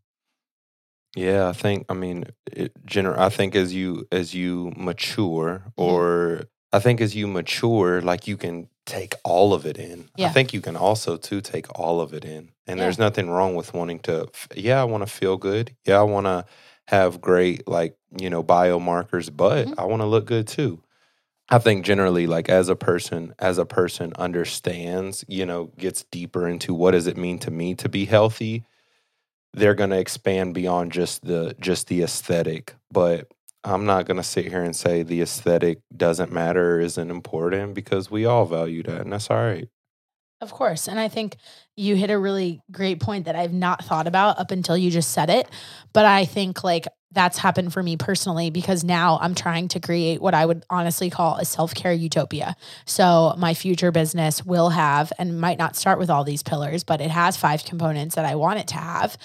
Yeah, 1.18 1.48
I 1.48 1.54
think. 1.54 1.86
I 1.88 1.94
mean, 1.94 2.26
it, 2.52 2.74
gener- 2.86 3.18
I 3.18 3.30
think 3.30 3.56
as 3.56 3.74
you 3.74 4.06
as 4.12 4.34
you 4.34 4.74
mature, 4.76 5.64
Mm-hmm. 5.78 5.82
or 5.82 6.42
I 6.74 6.80
think 6.80 7.02
as 7.02 7.16
you 7.16 7.28
mature, 7.28 8.02
like 8.02 8.28
you 8.28 8.38
can 8.38 8.68
take 8.86 9.16
all 9.24 9.54
of 9.54 9.66
it 9.66 9.78
in. 9.78 10.10
Yeah. 10.18 10.28
I 10.28 10.30
think 10.32 10.54
you 10.54 10.62
can 10.62 10.76
also 10.76 11.18
too 11.18 11.42
take 11.42 11.68
all 11.80 12.02
of 12.02 12.14
it 12.14 12.26
in, 12.26 12.52
and 12.68 12.78
Yeah. 12.78 12.86
there's 12.86 13.00
nothing 13.00 13.30
wrong 13.30 13.56
with 13.56 13.74
wanting 13.74 14.00
to. 14.00 14.28
Yeah, 14.56 14.82
I 14.82 14.84
want 14.86 15.02
to 15.06 15.12
feel 15.12 15.38
good. 15.38 15.76
Yeah, 15.86 16.00
I 16.00 16.04
want 16.04 16.26
to 16.26 16.46
have 16.88 17.20
great 17.22 17.68
like 17.68 17.96
you 18.20 18.30
know 18.30 18.44
biomarkers, 18.44 19.36
but 19.36 19.68
Mhm. 19.68 19.80
I 19.80 19.86
want 19.86 20.02
to 20.02 20.06
look 20.08 20.26
good 20.26 20.48
too. 20.48 20.82
I 21.50 21.60
think 21.60 21.86
generally, 21.86 22.28
like 22.28 22.50
as 22.50 22.70
a 22.70 22.76
person, 22.76 23.34
as 23.40 23.58
a 23.60 23.66
person 23.66 24.14
understands, 24.18 25.26
you 25.28 25.46
know, 25.46 25.72
gets 25.78 26.04
deeper 26.06 26.48
into 26.48 26.74
what 26.74 26.92
does 26.92 27.08
it 27.08 27.18
mean 27.18 27.40
to 27.40 27.52
me 27.52 27.76
to 27.76 27.90
be 27.90 28.06
healthy 28.06 28.66
they're 29.54 29.74
going 29.76 29.90
to 29.90 29.98
expand 30.00 30.54
beyond 30.54 30.92
just 30.92 31.24
the 31.26 31.56
just 31.60 31.88
the 31.88 32.04
aesthetic 32.04 32.76
but 32.92 33.32
i'm 33.66 33.86
not 33.86 34.06
going 34.06 34.18
to 34.18 34.24
sit 34.24 34.48
here 34.48 34.64
and 34.64 34.76
say 34.76 35.04
the 35.04 35.22
aesthetic 35.22 35.80
doesn't 35.96 36.32
matter 36.32 36.80
isn't 36.80 37.10
important 37.10 37.74
because 37.74 38.10
we 38.10 38.26
all 38.26 38.46
value 38.46 38.84
that 38.84 39.02
and 39.02 39.12
that's 39.14 39.30
all 39.30 39.38
right 39.38 39.68
Of 40.42 40.52
course. 40.52 40.88
And 40.88 41.00
I 41.00 41.08
think 41.08 41.38
you 41.76 41.96
hit 41.96 42.12
a 42.12 42.20
really 42.20 42.62
great 42.70 43.00
point 43.00 43.26
that 43.26 43.36
I've 43.36 43.54
not 43.54 43.84
thought 43.86 44.06
about 44.06 44.38
up 44.38 44.52
until 44.52 44.78
you 44.78 44.92
just 44.92 45.12
said 45.12 45.30
it. 45.30 45.50
But 45.94 46.06
I 46.06 46.26
think 46.26 46.64
like 46.64 46.86
that's 47.12 47.38
happened 47.38 47.72
for 47.74 47.82
me 47.82 47.96
personally 47.96 48.50
because 48.50 48.84
now 48.84 49.18
I'm 49.22 49.34
trying 49.34 49.70
to 49.70 49.80
create 49.80 50.22
what 50.22 50.34
I 50.34 50.46
would 50.46 50.64
honestly 50.70 51.10
call 51.10 51.38
a 51.38 51.46
self 51.46 51.74
care 51.74 51.94
utopia. 51.94 52.56
So 52.86 53.34
my 53.38 53.54
future 53.54 53.92
business 53.92 54.46
will 54.46 54.70
have, 54.70 55.12
and 55.18 55.40
might 55.40 55.58
not 55.58 55.78
start 55.78 55.98
with 55.98 56.10
all 56.10 56.26
these 56.26 56.44
pillars, 56.44 56.84
but 56.84 57.02
it 57.02 57.10
has 57.12 57.38
five 57.38 57.64
components 57.64 58.16
that 58.16 58.26
I 58.26 58.36
want 58.36 58.60
it 58.60 58.68
to 58.68 58.76
have 58.76 59.18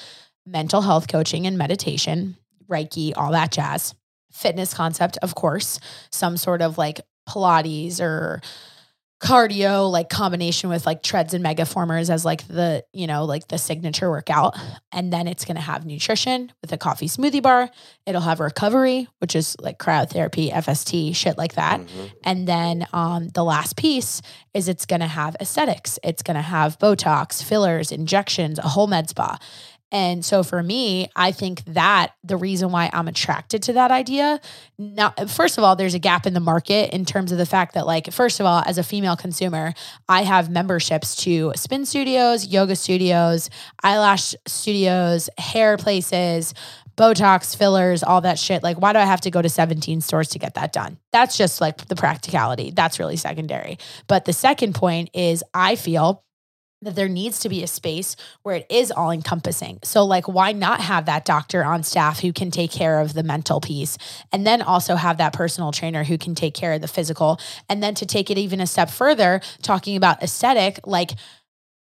mental 0.46 0.80
health 0.80 1.08
coaching 1.08 1.46
and 1.46 1.58
meditation, 1.58 2.36
Reiki, 2.68 3.12
all 3.16 3.32
that 3.32 3.50
jazz, 3.52 3.94
fitness 4.32 4.74
concept, 4.74 5.18
of 5.22 5.34
course, 5.34 5.80
some 6.10 6.36
sort 6.36 6.62
of 6.62 6.78
like 6.78 7.00
Pilates 7.28 8.00
or 8.00 8.40
cardio 9.20 9.90
like 9.90 10.08
combination 10.08 10.70
with 10.70 10.86
like 10.86 11.02
treads 11.02 11.34
and 11.34 11.44
Megaformers 11.44 12.08
as 12.08 12.24
like 12.24 12.46
the 12.48 12.82
you 12.94 13.06
know 13.06 13.26
like 13.26 13.48
the 13.48 13.58
signature 13.58 14.10
workout. 14.10 14.58
And 14.92 15.12
then 15.12 15.28
it's 15.28 15.44
going 15.44 15.56
to 15.56 15.60
have 15.62 15.84
nutrition 15.84 16.50
with 16.62 16.72
a 16.72 16.78
coffee 16.78 17.06
smoothie 17.06 17.42
bar. 17.42 17.70
It'll 18.06 18.22
have 18.22 18.40
recovery 18.40 19.08
which 19.18 19.36
is 19.36 19.56
like 19.60 19.78
cryotherapy 19.78 20.50
fst 20.50 21.14
shit 21.14 21.36
like 21.36 21.54
that. 21.54 21.80
Mm-hmm. 21.80 22.06
and 22.24 22.48
then 22.48 22.86
um, 22.92 23.28
the 23.28 23.44
last 23.44 23.76
piece 23.76 24.22
is 24.54 24.68
it's 24.68 24.86
going 24.86 25.00
to 25.00 25.06
have 25.06 25.36
aesthetics. 25.40 25.98
It's 26.02 26.22
going 26.22 26.36
to 26.36 26.42
have 26.42 26.78
botox 26.78 27.42
fillers 27.42 27.92
injections 27.92 28.58
a 28.58 28.68
whole 28.68 28.86
med 28.86 29.10
spa 29.10 29.38
and 29.92 30.24
so 30.24 30.42
for 30.42 30.62
me, 30.62 31.10
I 31.16 31.32
think 31.32 31.64
that 31.66 32.14
the 32.22 32.36
reason 32.36 32.70
why 32.70 32.90
I'm 32.92 33.08
attracted 33.08 33.62
to 33.64 33.72
that 33.74 33.90
idea, 33.90 34.40
not 34.78 35.28
first 35.28 35.58
of 35.58 35.64
all, 35.64 35.74
there's 35.76 35.94
a 35.94 35.98
gap 35.98 36.26
in 36.26 36.34
the 36.34 36.40
market 36.40 36.94
in 36.94 37.04
terms 37.04 37.32
of 37.32 37.38
the 37.38 37.46
fact 37.46 37.74
that, 37.74 37.86
like, 37.86 38.12
first 38.12 38.40
of 38.40 38.46
all, 38.46 38.62
as 38.64 38.78
a 38.78 38.82
female 38.82 39.16
consumer, 39.16 39.74
I 40.08 40.22
have 40.22 40.50
memberships 40.50 41.16
to 41.24 41.52
spin 41.56 41.86
studios, 41.86 42.46
yoga 42.46 42.76
studios, 42.76 43.50
eyelash 43.82 44.34
studios, 44.46 45.28
hair 45.38 45.76
places, 45.76 46.54
Botox, 46.96 47.56
fillers, 47.56 48.02
all 48.02 48.20
that 48.20 48.38
shit. 48.38 48.62
Like, 48.62 48.78
why 48.78 48.92
do 48.92 48.98
I 48.98 49.06
have 49.06 49.22
to 49.22 49.30
go 49.30 49.40
to 49.40 49.48
17 49.48 50.02
stores 50.02 50.28
to 50.28 50.38
get 50.38 50.54
that 50.54 50.72
done? 50.72 50.98
That's 51.12 51.36
just 51.36 51.60
like 51.60 51.88
the 51.88 51.96
practicality. 51.96 52.72
That's 52.72 52.98
really 52.98 53.16
secondary. 53.16 53.78
But 54.06 54.26
the 54.26 54.34
second 54.34 54.74
point 54.74 55.08
is 55.14 55.42
I 55.54 55.76
feel 55.76 56.24
that 56.82 56.94
there 56.94 57.08
needs 57.08 57.40
to 57.40 57.48
be 57.48 57.62
a 57.62 57.66
space 57.66 58.16
where 58.42 58.56
it 58.56 58.66
is 58.70 58.90
all 58.90 59.10
encompassing. 59.10 59.78
So, 59.82 60.04
like, 60.04 60.26
why 60.26 60.52
not 60.52 60.80
have 60.80 61.06
that 61.06 61.24
doctor 61.24 61.64
on 61.64 61.82
staff 61.82 62.20
who 62.20 62.32
can 62.32 62.50
take 62.50 62.70
care 62.70 63.00
of 63.00 63.12
the 63.12 63.22
mental 63.22 63.60
piece 63.60 63.98
and 64.32 64.46
then 64.46 64.62
also 64.62 64.96
have 64.96 65.18
that 65.18 65.32
personal 65.32 65.72
trainer 65.72 66.04
who 66.04 66.16
can 66.16 66.34
take 66.34 66.54
care 66.54 66.72
of 66.72 66.80
the 66.80 66.88
physical? 66.88 67.38
And 67.68 67.82
then 67.82 67.94
to 67.96 68.06
take 68.06 68.30
it 68.30 68.38
even 68.38 68.60
a 68.60 68.66
step 68.66 68.90
further, 68.90 69.40
talking 69.62 69.96
about 69.96 70.22
aesthetic, 70.22 70.80
like, 70.86 71.12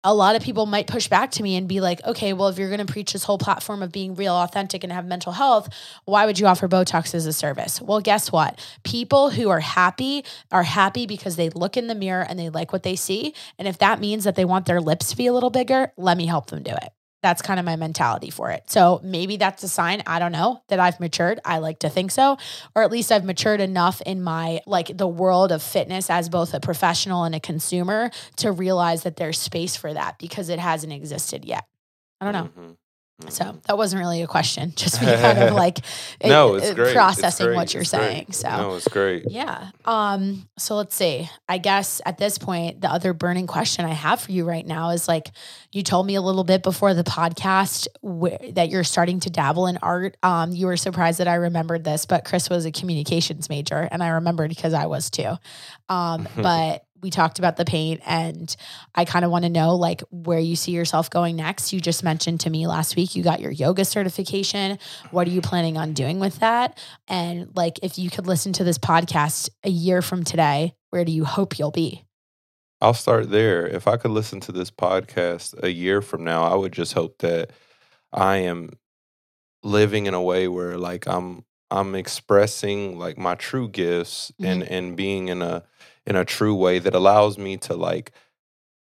a 0.04 0.14
lot 0.14 0.34
of 0.34 0.42
people 0.42 0.66
might 0.66 0.86
push 0.86 1.08
back 1.08 1.30
to 1.32 1.42
me 1.42 1.56
and 1.56 1.68
be 1.68 1.80
like, 1.80 2.04
okay, 2.04 2.32
well, 2.32 2.48
if 2.48 2.58
you're 2.58 2.68
going 2.68 2.84
to 2.84 2.92
preach 2.92 3.12
this 3.12 3.24
whole 3.24 3.38
platform 3.38 3.82
of 3.82 3.92
being 3.92 4.14
real, 4.14 4.34
authentic, 4.34 4.82
and 4.82 4.92
have 4.92 5.06
mental 5.06 5.32
health, 5.32 5.68
why 6.04 6.26
would 6.26 6.38
you 6.38 6.46
offer 6.46 6.68
Botox 6.68 7.14
as 7.14 7.26
a 7.26 7.32
service? 7.32 7.80
Well, 7.80 8.00
guess 8.00 8.32
what? 8.32 8.58
People 8.82 9.30
who 9.30 9.48
are 9.50 9.60
happy 9.60 10.24
are 10.50 10.64
happy 10.64 11.06
because 11.06 11.36
they 11.36 11.50
look 11.50 11.76
in 11.76 11.86
the 11.86 11.94
mirror 11.94 12.22
and 12.28 12.38
they 12.38 12.48
like 12.48 12.72
what 12.72 12.82
they 12.82 12.96
see. 12.96 13.34
And 13.58 13.68
if 13.68 13.78
that 13.78 14.00
means 14.00 14.24
that 14.24 14.34
they 14.34 14.44
want 14.44 14.66
their 14.66 14.80
lips 14.80 15.10
to 15.10 15.16
be 15.16 15.26
a 15.26 15.32
little 15.32 15.50
bigger, 15.50 15.92
let 15.96 16.16
me 16.16 16.26
help 16.26 16.48
them 16.48 16.62
do 16.62 16.72
it. 16.72 16.92
That's 17.22 17.40
kind 17.40 17.60
of 17.60 17.66
my 17.66 17.76
mentality 17.76 18.30
for 18.30 18.50
it. 18.50 18.64
So 18.68 19.00
maybe 19.04 19.36
that's 19.36 19.62
a 19.62 19.68
sign, 19.68 20.02
I 20.08 20.18
don't 20.18 20.32
know, 20.32 20.62
that 20.68 20.80
I've 20.80 20.98
matured. 20.98 21.38
I 21.44 21.58
like 21.58 21.78
to 21.80 21.88
think 21.88 22.10
so, 22.10 22.36
or 22.74 22.82
at 22.82 22.90
least 22.90 23.12
I've 23.12 23.24
matured 23.24 23.60
enough 23.60 24.00
in 24.02 24.22
my 24.22 24.60
like 24.66 24.96
the 24.96 25.06
world 25.06 25.52
of 25.52 25.62
fitness 25.62 26.10
as 26.10 26.28
both 26.28 26.52
a 26.52 26.58
professional 26.60 27.22
and 27.22 27.34
a 27.34 27.40
consumer 27.40 28.10
to 28.38 28.50
realize 28.50 29.04
that 29.04 29.16
there's 29.16 29.38
space 29.38 29.76
for 29.76 29.94
that 29.94 30.18
because 30.18 30.48
it 30.48 30.58
hasn't 30.58 30.92
existed 30.92 31.44
yet. 31.44 31.64
I 32.20 32.24
don't 32.30 32.34
know. 32.34 32.62
Mhm. 32.62 32.76
So 33.28 33.44
Mhm. 33.44 33.62
that 33.64 33.76
wasn't 33.78 34.00
really 34.00 34.22
a 34.22 34.26
question, 34.26 34.72
just 34.76 35.00
me 35.00 35.06
kind 35.06 35.38
of 35.38 35.54
like 35.54 35.78
no, 36.24 36.54
it's 36.56 36.70
uh, 36.70 36.74
great. 36.74 36.86
It's 36.88 36.94
processing 36.94 37.46
great. 37.46 37.56
what 37.56 37.72
you're 37.72 37.82
It's 37.82 37.92
great. 37.92 38.00
saying. 38.00 38.32
So 38.32 38.48
no, 38.48 38.74
it's 38.74 38.88
great. 38.88 39.30
yeah. 39.30 39.70
Um, 39.84 40.48
so 40.58 40.74
let's 40.76 40.96
see. 40.96 41.30
I 41.48 41.58
guess 41.58 42.00
at 42.04 42.18
this 42.18 42.36
point, 42.38 42.80
the 42.80 42.90
other 42.90 43.12
burning 43.12 43.46
question 43.46 43.84
I 43.84 43.90
have 43.92 44.20
for 44.22 44.32
you 44.32 44.44
right 44.44 44.66
now 44.66 44.90
is 44.90 45.06
like 45.06 45.30
you 45.70 45.82
told 45.84 46.04
me 46.06 46.16
a 46.16 46.22
little 46.22 46.42
bit 46.42 46.64
before 46.64 46.94
the 46.94 47.04
podcast 47.04 47.86
wh- 48.02 48.54
that 48.54 48.70
you're 48.70 48.82
starting 48.84 49.20
to 49.20 49.30
dabble 49.30 49.68
in 49.68 49.76
art. 49.82 50.16
Um, 50.24 50.50
you 50.52 50.66
were 50.66 50.76
surprised 50.76 51.18
that 51.20 51.28
I 51.28 51.34
remembered 51.34 51.84
this, 51.84 52.06
but 52.06 52.24
Chris 52.24 52.50
was 52.50 52.64
a 52.66 52.72
communications 52.72 53.48
major, 53.48 53.88
and 53.92 54.02
I 54.02 54.08
remembered 54.08 54.48
because 54.48 54.74
I 54.74 54.86
was 54.86 55.10
too. 55.10 55.34
Um, 55.88 56.26
but 56.36 56.84
we 57.02 57.10
talked 57.10 57.38
about 57.38 57.56
the 57.56 57.64
paint 57.64 58.00
and 58.06 58.54
I 58.94 59.04
kind 59.04 59.24
of 59.24 59.30
want 59.30 59.44
to 59.44 59.48
know 59.48 59.74
like 59.74 60.02
where 60.10 60.38
you 60.38 60.56
see 60.56 60.72
yourself 60.72 61.10
going 61.10 61.36
next. 61.36 61.72
You 61.72 61.80
just 61.80 62.04
mentioned 62.04 62.40
to 62.40 62.50
me 62.50 62.66
last 62.66 62.96
week 62.96 63.16
you 63.16 63.22
got 63.22 63.40
your 63.40 63.50
yoga 63.50 63.84
certification. 63.84 64.78
What 65.10 65.26
are 65.26 65.30
you 65.30 65.40
planning 65.40 65.76
on 65.76 65.92
doing 65.92 66.20
with 66.20 66.38
that? 66.38 66.78
And 67.08 67.54
like 67.56 67.80
if 67.82 67.98
you 67.98 68.08
could 68.08 68.26
listen 68.26 68.52
to 68.54 68.64
this 68.64 68.78
podcast 68.78 69.50
a 69.64 69.70
year 69.70 70.00
from 70.00 70.22
today, 70.22 70.74
where 70.90 71.04
do 71.04 71.12
you 71.12 71.24
hope 71.24 71.58
you'll 71.58 71.72
be? 71.72 72.04
I'll 72.80 72.94
start 72.94 73.30
there. 73.30 73.66
If 73.66 73.86
I 73.86 73.96
could 73.96 74.10
listen 74.10 74.40
to 74.40 74.52
this 74.52 74.70
podcast 74.70 75.60
a 75.62 75.70
year 75.70 76.02
from 76.02 76.24
now, 76.24 76.44
I 76.44 76.54
would 76.54 76.72
just 76.72 76.94
hope 76.94 77.18
that 77.18 77.50
I 78.12 78.38
am 78.38 78.70
living 79.62 80.06
in 80.06 80.14
a 80.14 80.22
way 80.22 80.48
where 80.48 80.76
like 80.78 81.06
I'm 81.06 81.44
I'm 81.70 81.94
expressing 81.94 82.98
like 82.98 83.16
my 83.16 83.34
true 83.34 83.68
gifts 83.68 84.32
mm-hmm. 84.32 84.44
and 84.50 84.62
and 84.64 84.96
being 84.96 85.28
in 85.28 85.42
a 85.42 85.64
in 86.06 86.16
a 86.16 86.24
true 86.24 86.54
way 86.54 86.78
that 86.78 86.94
allows 86.94 87.38
me 87.38 87.56
to 87.58 87.74
like 87.74 88.12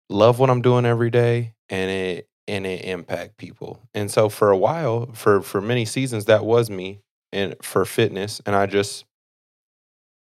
love 0.08 0.38
what 0.38 0.50
I'm 0.50 0.62
doing 0.62 0.84
every 0.86 1.10
day 1.10 1.54
and 1.68 1.90
it 1.90 2.28
and 2.48 2.66
it 2.66 2.84
impact 2.84 3.36
people. 3.36 3.80
And 3.94 4.10
so 4.10 4.28
for 4.28 4.50
a 4.50 4.56
while, 4.56 5.10
for 5.12 5.42
for 5.42 5.60
many 5.60 5.84
seasons 5.84 6.24
that 6.26 6.44
was 6.44 6.70
me 6.70 7.00
and 7.32 7.54
for 7.62 7.84
fitness 7.84 8.40
and 8.46 8.54
I 8.56 8.66
just 8.66 9.04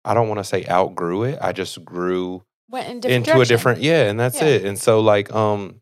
I 0.04 0.14
don't 0.14 0.28
want 0.28 0.40
to 0.40 0.44
say 0.44 0.66
outgrew 0.70 1.24
it. 1.24 1.40
I 1.42 1.52
just 1.52 1.84
grew 1.84 2.44
Went 2.70 3.06
in 3.06 3.12
into 3.12 3.40
a 3.40 3.46
different 3.46 3.82
yeah 3.82 4.10
and 4.10 4.20
that's 4.20 4.42
Yeah. 4.42 4.48
it 4.48 4.66
and 4.66 4.78
so 4.80 5.00
like 5.00 5.34
um 5.34 5.82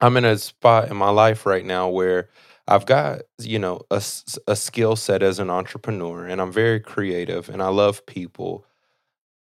i'm 0.00 0.16
in 0.16 0.24
a 0.24 0.38
spot 0.38 0.88
in 0.88 0.96
my 0.96 1.10
life 1.10 1.46
right 1.46 1.64
now 1.64 1.88
where 1.88 2.28
i've 2.68 2.86
got 2.86 3.22
you 3.40 3.58
know 3.58 3.82
a, 3.90 4.00
a 4.46 4.54
skill 4.54 4.94
set 4.94 5.20
as 5.22 5.40
an 5.40 5.50
entrepreneur 5.50 6.24
and 6.24 6.40
i'm 6.40 6.52
very 6.52 6.78
creative 6.78 7.48
and 7.48 7.60
i 7.60 7.68
love 7.68 8.06
people 8.06 8.64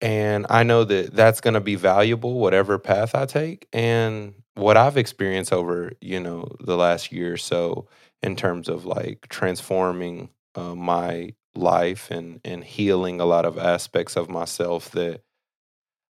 and 0.00 0.46
i 0.50 0.62
know 0.62 0.84
that 0.84 1.14
that's 1.14 1.40
going 1.40 1.54
to 1.54 1.60
be 1.60 1.74
valuable 1.74 2.38
whatever 2.38 2.78
path 2.78 3.14
i 3.14 3.24
take 3.24 3.66
and 3.72 4.34
what 4.54 4.76
i've 4.76 4.96
experienced 4.96 5.52
over 5.52 5.92
you 6.00 6.20
know 6.20 6.46
the 6.60 6.76
last 6.76 7.12
year 7.12 7.34
or 7.34 7.36
so 7.36 7.88
in 8.22 8.36
terms 8.36 8.68
of 8.68 8.84
like 8.84 9.26
transforming 9.28 10.28
uh, 10.54 10.74
my 10.74 11.32
life 11.54 12.10
and 12.10 12.40
and 12.44 12.64
healing 12.64 13.20
a 13.20 13.24
lot 13.24 13.44
of 13.46 13.58
aspects 13.58 14.16
of 14.16 14.28
myself 14.28 14.90
that 14.90 15.22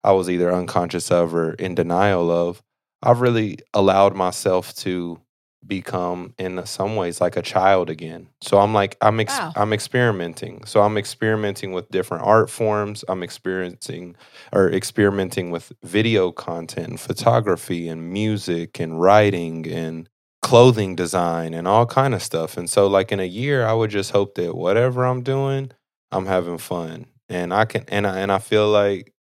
I 0.05 0.11
was 0.11 0.29
either 0.29 0.53
unconscious 0.53 1.11
of 1.11 1.33
or 1.33 1.53
in 1.53 1.73
denial 1.73 2.29
of, 2.29 2.61
I've 3.01 3.21
really 3.21 3.57
allowed 3.73 4.15
myself 4.15 4.75
to 4.77 5.19
become 5.67 6.33
in 6.37 6.65
some 6.65 6.95
ways 6.95 7.21
like 7.21 7.37
a 7.37 7.41
child 7.41 7.89
again. 7.89 8.29
So 8.41 8.59
I'm 8.59 8.73
like 8.73 8.97
I'm 9.01 9.19
ex- 9.19 9.39
Wow. 9.39 9.53
I'm 9.55 9.73
experimenting. 9.73 10.63
So 10.65 10.81
I'm 10.81 10.97
experimenting 10.97 11.71
with 11.73 11.89
different 11.89 12.23
art 12.25 12.49
forms. 12.49 13.03
I'm 13.07 13.23
experiencing 13.23 14.15
or 14.53 14.71
experimenting 14.71 15.51
with 15.51 15.71
video 15.83 16.31
content 16.31 16.87
and 16.89 16.99
photography 16.99 17.87
and 17.87 18.11
music 18.11 18.79
and 18.79 18.99
writing 19.01 19.67
and 19.67 20.09
clothing 20.41 20.95
design 20.95 21.53
and 21.53 21.67
all 21.67 21.85
kind 21.85 22.13
of 22.13 22.21
stuff. 22.21 22.57
And 22.57 22.69
so 22.69 22.87
like 22.87 23.11
in 23.11 23.19
a 23.19 23.25
year 23.25 23.65
I 23.65 23.73
would 23.73 23.89
just 23.89 24.11
hope 24.11 24.35
that 24.35 24.55
whatever 24.55 25.05
I'm 25.05 25.23
doing, 25.23 25.71
I'm 26.11 26.25
having 26.27 26.57
fun. 26.59 27.07
And 27.29 27.53
I 27.53 27.65
can 27.65 27.85
and 27.87 28.05
I 28.05 28.19
and 28.19 28.31
I 28.31 28.37
feel 28.39 28.69
like 28.69 29.13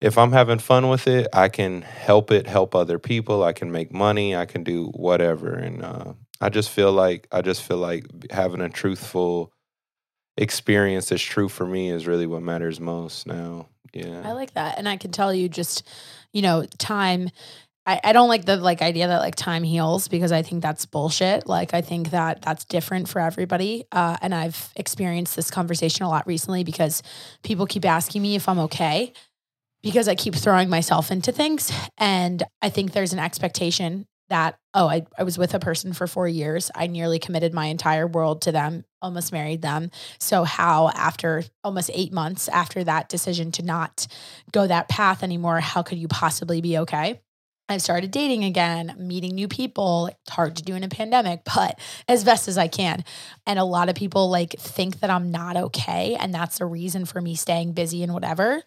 if 0.00 0.18
I'm 0.18 0.32
having 0.32 0.58
fun 0.58 0.88
with 0.88 1.06
it, 1.06 1.28
I 1.32 1.48
can 1.48 1.82
help 1.82 2.30
it 2.30 2.46
help 2.46 2.74
other 2.74 2.98
people. 2.98 3.42
I 3.42 3.52
can 3.52 3.72
make 3.72 3.92
money. 3.92 4.36
I 4.36 4.44
can 4.44 4.62
do 4.62 4.86
whatever. 4.94 5.54
And 5.54 5.82
uh, 5.82 6.12
I 6.40 6.50
just 6.50 6.70
feel 6.70 6.92
like 6.92 7.26
I 7.32 7.40
just 7.40 7.62
feel 7.62 7.78
like 7.78 8.04
having 8.30 8.60
a 8.60 8.68
truthful 8.68 9.52
experience 10.36 11.08
that's 11.08 11.22
true 11.22 11.48
for 11.48 11.66
me 11.66 11.90
is 11.90 12.06
really 12.06 12.26
what 12.26 12.42
matters 12.42 12.78
most 12.78 13.26
now. 13.26 13.68
Yeah. 13.94 14.20
I 14.22 14.32
like 14.32 14.52
that. 14.54 14.78
And 14.78 14.86
I 14.86 14.98
can 14.98 15.12
tell 15.12 15.32
you 15.32 15.48
just, 15.48 15.82
you 16.32 16.42
know, 16.42 16.66
time 16.78 17.30
I, 17.86 18.00
I 18.04 18.12
don't 18.12 18.28
like 18.28 18.44
the 18.44 18.56
like 18.56 18.82
idea 18.82 19.06
that 19.06 19.20
like 19.20 19.36
time 19.36 19.62
heals 19.62 20.08
because 20.08 20.32
I 20.32 20.42
think 20.42 20.62
that's 20.62 20.84
bullshit. 20.84 21.46
Like 21.46 21.72
I 21.72 21.80
think 21.80 22.10
that 22.10 22.42
that's 22.42 22.66
different 22.66 23.08
for 23.08 23.20
everybody. 23.20 23.84
Uh, 23.92 24.18
and 24.20 24.34
I've 24.34 24.72
experienced 24.76 25.36
this 25.36 25.50
conversation 25.50 26.04
a 26.04 26.10
lot 26.10 26.26
recently 26.26 26.64
because 26.64 27.02
people 27.42 27.66
keep 27.66 27.86
asking 27.86 28.20
me 28.20 28.34
if 28.34 28.46
I'm 28.46 28.58
okay 28.58 29.14
because 29.82 30.08
I 30.08 30.14
keep 30.14 30.34
throwing 30.34 30.68
myself 30.68 31.10
into 31.10 31.32
things. 31.32 31.72
And 31.98 32.42
I 32.62 32.68
think 32.68 32.92
there's 32.92 33.12
an 33.12 33.18
expectation 33.18 34.06
that, 34.28 34.58
oh, 34.74 34.88
I, 34.88 35.06
I 35.16 35.22
was 35.22 35.38
with 35.38 35.54
a 35.54 35.60
person 35.60 35.92
for 35.92 36.06
four 36.06 36.26
years. 36.26 36.70
I 36.74 36.88
nearly 36.88 37.18
committed 37.18 37.54
my 37.54 37.66
entire 37.66 38.06
world 38.06 38.42
to 38.42 38.52
them, 38.52 38.84
almost 39.00 39.32
married 39.32 39.62
them. 39.62 39.90
So, 40.18 40.44
how 40.44 40.88
after 40.88 41.44
almost 41.62 41.90
eight 41.94 42.12
months 42.12 42.48
after 42.48 42.82
that 42.84 43.08
decision 43.08 43.52
to 43.52 43.62
not 43.62 44.06
go 44.52 44.66
that 44.66 44.88
path 44.88 45.22
anymore, 45.22 45.60
how 45.60 45.82
could 45.82 45.98
you 45.98 46.08
possibly 46.08 46.60
be 46.60 46.78
okay? 46.78 47.20
I've 47.68 47.82
started 47.82 48.12
dating 48.12 48.44
again, 48.44 48.94
meeting 48.96 49.34
new 49.34 49.48
people. 49.48 50.06
It's 50.06 50.30
hard 50.30 50.56
to 50.56 50.62
do 50.62 50.74
in 50.74 50.84
a 50.84 50.88
pandemic, 50.88 51.40
but 51.54 51.78
as 52.06 52.22
best 52.22 52.46
as 52.48 52.56
I 52.56 52.68
can. 52.68 53.04
And 53.44 53.58
a 53.58 53.64
lot 53.64 53.88
of 53.88 53.96
people 53.96 54.30
like 54.30 54.52
think 54.52 55.00
that 55.00 55.10
I'm 55.10 55.30
not 55.30 55.56
okay. 55.56 56.16
And 56.18 56.32
that's 56.32 56.58
the 56.58 56.66
reason 56.66 57.04
for 57.06 57.20
me 57.20 57.34
staying 57.34 57.72
busy 57.72 58.02
and 58.02 58.12
whatever. 58.14 58.62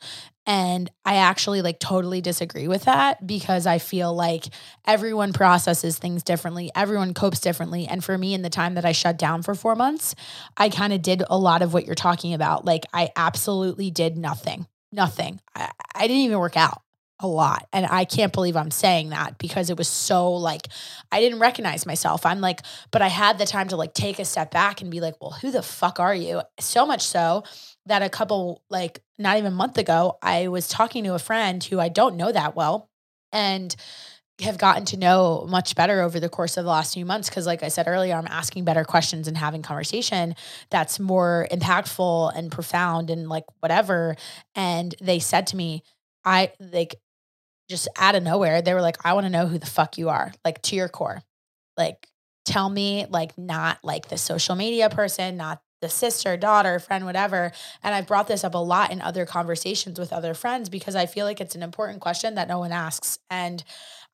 And 0.50 0.90
I 1.06 1.18
actually 1.18 1.62
like 1.62 1.80
totally 1.80 2.22
disagree 2.22 2.68
with 2.68 2.86
that 2.86 3.28
because 3.28 3.68
I 3.68 3.78
feel 3.78 4.12
like 4.16 4.46
everyone 4.84 5.32
processes 5.32 6.00
things 6.00 6.24
differently, 6.24 6.72
everyone 6.76 7.14
copes 7.14 7.40
differently. 7.40 7.86
And 7.86 8.04
for 8.04 8.18
me, 8.18 8.34
in 8.34 8.42
the 8.42 8.50
time 8.50 8.74
that 8.74 8.84
I 8.84 8.92
shut 8.92 9.20
down 9.20 9.44
for 9.44 9.54
four 9.54 9.76
months, 9.76 10.16
I 10.58 10.70
kind 10.70 10.92
of 10.92 11.04
did 11.04 11.22
a 11.30 11.38
lot 11.38 11.62
of 11.62 11.72
what 11.72 11.86
you're 11.86 11.94
talking 11.94 12.34
about. 12.34 12.66
Like, 12.66 12.88
I 12.92 13.10
absolutely 13.16 13.92
did 13.92 14.18
nothing. 14.18 14.66
nothing. 14.92 15.40
I, 15.56 15.70
I 15.94 16.08
didn't 16.08 16.24
even 16.24 16.40
work 16.40 16.58
out 16.58 16.82
a 17.20 17.28
lot. 17.28 17.68
And 17.74 17.86
I 17.86 18.06
can't 18.06 18.34
believe 18.34 18.56
I'm 18.56 18.72
saying 18.72 19.10
that 19.10 19.38
because 19.38 19.70
it 19.70 19.78
was 19.78 19.88
so 19.88 20.34
like 20.34 20.68
I 21.12 21.20
didn't 21.20 21.40
recognize 21.40 21.86
myself. 21.86 22.26
I'm 22.26 22.42
like, 22.42 22.62
but 22.92 23.02
I 23.02 23.10
had 23.10 23.38
the 23.38 23.46
time 23.46 23.68
to 23.68 23.76
like 23.76 23.94
take 23.94 24.20
a 24.20 24.26
step 24.26 24.52
back 24.52 24.82
and 24.82 24.90
be 24.90 25.02
like, 25.02 25.16
well, 25.22 25.32
who 25.32 25.52
the 25.52 25.62
fuck 25.62 26.00
are 26.00 26.16
you? 26.16 26.42
So 26.60 26.86
much 26.86 27.06
so 27.06 27.44
that 27.90 28.02
a 28.02 28.10
couple 28.10 28.64
like 28.70 29.02
not 29.18 29.38
even 29.38 29.54
a 29.54 29.56
month 29.56 29.78
ago, 29.78 30.18
I 30.22 30.48
was 30.48 30.68
talking 30.68 31.04
to 31.04 31.14
a 31.14 31.20
friend 31.20 31.64
who 31.64 31.80
I 31.80 31.90
don't 31.90 32.16
know 32.16 32.32
that 32.32 32.56
well 32.56 32.90
and 33.32 33.76
have 34.42 34.58
gotten 34.58 34.86
to 34.86 34.98
know 34.98 35.46
much 35.50 35.76
better 35.76 36.02
over 36.02 36.20
the 36.20 36.30
course 36.30 36.56
of 36.56 36.64
the 36.64 36.70
last 36.70 36.94
few 36.94 37.06
months 37.06 37.28
because 37.28 37.46
like 37.46 37.62
i 37.62 37.68
said 37.68 37.90
earlier 37.90 38.16
i'm 38.16 38.26
asking 38.26 38.64
better 38.64 38.86
questions 38.86 39.28
and 39.28 39.36
having 39.36 39.62
conversation 39.62 40.34
that's 40.70 40.98
more 40.98 41.46
impactful 41.52 42.32
and 42.34 42.50
profound 42.50 43.10
and 43.10 43.28
like 43.28 43.44
whatever 43.60 44.16
and 44.56 44.96
they 45.02 45.20
said 45.20 45.46
to 45.46 45.58
me 45.58 45.84
i 46.24 46.54
like 46.72 46.96
just 47.70 47.88
out 47.98 48.16
of 48.16 48.24
nowhere, 48.24 48.62
they 48.62 48.74
were 48.74 48.82
like, 48.82 48.98
I 49.06 49.14
want 49.14 49.26
to 49.26 49.30
know 49.30 49.46
who 49.46 49.60
the 49.60 49.68
fuck 49.68 49.98
you 49.98 50.10
are, 50.10 50.34
like 50.44 50.62
to 50.64 50.76
your 50.76 50.90
core. 50.90 51.22
Like, 51.78 52.08
tell 52.46 52.68
me, 52.68 53.06
like, 53.10 53.38
not 53.38 53.78
like 53.84 54.10
the 54.10 54.18
social 54.18 54.56
media 54.56 54.90
person, 54.90 55.38
not 55.38 55.62
the 55.82 55.90
sister, 55.90 56.36
daughter, 56.38 56.80
friend, 56.80 57.06
whatever. 57.06 57.52
And 57.84 57.96
I've 57.96 58.08
brought 58.08 58.28
this 58.28 58.44
up 58.44 58.54
a 58.54 58.58
lot 58.60 58.92
in 58.92 59.02
other 59.02 59.26
conversations 59.26 60.00
with 60.00 60.12
other 60.12 60.34
friends 60.34 60.70
because 60.70 60.96
I 60.96 61.06
feel 61.06 61.26
like 61.26 61.40
it's 61.42 61.56
an 61.56 61.64
important 61.64 62.02
question 62.02 62.36
that 62.36 62.48
no 62.48 62.60
one 62.60 62.72
asks. 62.72 63.20
And 63.30 63.64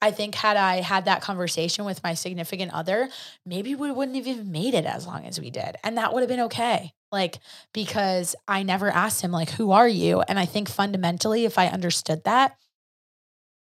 I 0.02 0.12
think 0.12 0.36
had 0.36 0.58
I 0.58 0.82
had 0.82 1.06
that 1.06 1.22
conversation 1.22 1.86
with 1.86 2.04
my 2.04 2.14
significant 2.14 2.74
other, 2.74 3.10
maybe 3.46 3.76
we 3.76 3.92
wouldn't 3.92 4.18
have 4.18 4.28
even 4.28 4.52
made 4.52 4.74
it 4.74 4.86
as 4.86 5.08
long 5.08 5.26
as 5.26 5.40
we 5.40 5.50
did. 5.50 5.78
And 5.84 5.98
that 5.98 6.14
would 6.14 6.22
have 6.22 6.30
been 6.30 6.42
okay. 6.42 6.94
Like, 7.12 7.40
because 7.74 8.36
I 8.48 8.64
never 8.64 8.90
asked 8.90 9.22
him, 9.22 9.32
like, 9.32 9.52
who 9.52 9.72
are 9.72 9.88
you? 9.88 10.22
And 10.22 10.38
I 10.38 10.46
think 10.46 10.70
fundamentally, 10.70 11.46
if 11.46 11.58
I 11.58 11.68
understood 11.68 12.24
that, 12.26 12.58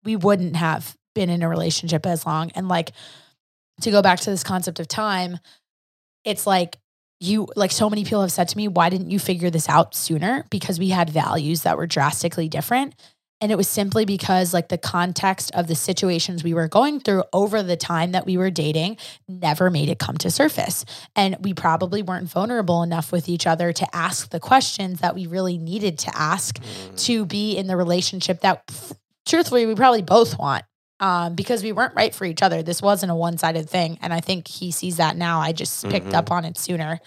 we 0.04 0.16
wouldn't 0.16 0.56
have 0.56 0.96
been 1.14 1.30
in 1.30 1.42
a 1.42 1.48
relationship 1.48 2.06
as 2.06 2.24
long. 2.24 2.50
And 2.54 2.68
like 2.68 2.92
to 3.82 3.90
go 3.90 4.02
back 4.02 4.20
to 4.20 4.30
this 4.30 4.44
concept 4.44 4.80
of 4.80 4.88
time, 4.88 5.38
it's 6.24 6.46
like 6.46 6.78
you 7.20 7.46
like 7.54 7.70
so 7.70 7.90
many 7.90 8.04
people 8.04 8.22
have 8.22 8.32
said 8.32 8.48
to 8.48 8.56
me, 8.56 8.66
why 8.66 8.88
didn't 8.88 9.10
you 9.10 9.18
figure 9.18 9.50
this 9.50 9.68
out 9.68 9.94
sooner? 9.94 10.46
Because 10.50 10.78
we 10.78 10.88
had 10.88 11.10
values 11.10 11.62
that 11.62 11.76
were 11.76 11.86
drastically 11.86 12.48
different. 12.48 12.94
And 13.42 13.50
it 13.50 13.56
was 13.56 13.68
simply 13.68 14.04
because, 14.04 14.52
like, 14.52 14.68
the 14.68 14.76
context 14.76 15.50
of 15.54 15.66
the 15.66 15.74
situations 15.74 16.44
we 16.44 16.52
were 16.52 16.68
going 16.68 17.00
through 17.00 17.24
over 17.32 17.62
the 17.62 17.76
time 17.76 18.12
that 18.12 18.26
we 18.26 18.36
were 18.36 18.50
dating 18.50 18.98
never 19.28 19.70
made 19.70 19.88
it 19.88 19.98
come 19.98 20.18
to 20.18 20.30
surface. 20.30 20.84
And 21.16 21.38
we 21.40 21.54
probably 21.54 22.02
weren't 22.02 22.28
vulnerable 22.28 22.82
enough 22.82 23.12
with 23.12 23.30
each 23.30 23.46
other 23.46 23.72
to 23.72 23.96
ask 23.96 24.28
the 24.28 24.40
questions 24.40 25.00
that 25.00 25.14
we 25.14 25.26
really 25.26 25.56
needed 25.56 25.98
to 26.00 26.14
ask 26.14 26.58
mm. 26.58 27.04
to 27.06 27.24
be 27.24 27.56
in 27.56 27.66
the 27.66 27.76
relationship 27.76 28.40
that 28.40 28.70
truthfully, 29.26 29.64
we 29.64 29.74
probably 29.74 30.02
both 30.02 30.38
want 30.38 30.64
um, 31.00 31.34
because 31.34 31.62
we 31.62 31.72
weren't 31.72 31.94
right 31.94 32.14
for 32.14 32.26
each 32.26 32.42
other. 32.42 32.62
This 32.62 32.82
wasn't 32.82 33.10
a 33.10 33.14
one 33.14 33.38
sided 33.38 33.68
thing. 33.68 33.98
And 34.02 34.12
I 34.12 34.20
think 34.20 34.46
he 34.46 34.70
sees 34.70 34.98
that 34.98 35.16
now. 35.16 35.40
I 35.40 35.52
just 35.52 35.88
picked 35.88 36.06
mm-hmm. 36.06 36.14
up 36.14 36.30
on 36.30 36.44
it 36.44 36.58
sooner. 36.58 37.00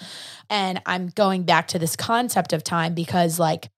And 0.49 0.81
I'm 0.85 1.07
going 1.09 1.43
back 1.43 1.69
to 1.69 1.79
this 1.79 1.95
concept 1.95 2.53
of 2.53 2.63
time 2.63 2.95
because, 2.95 3.39
like, 3.39 3.69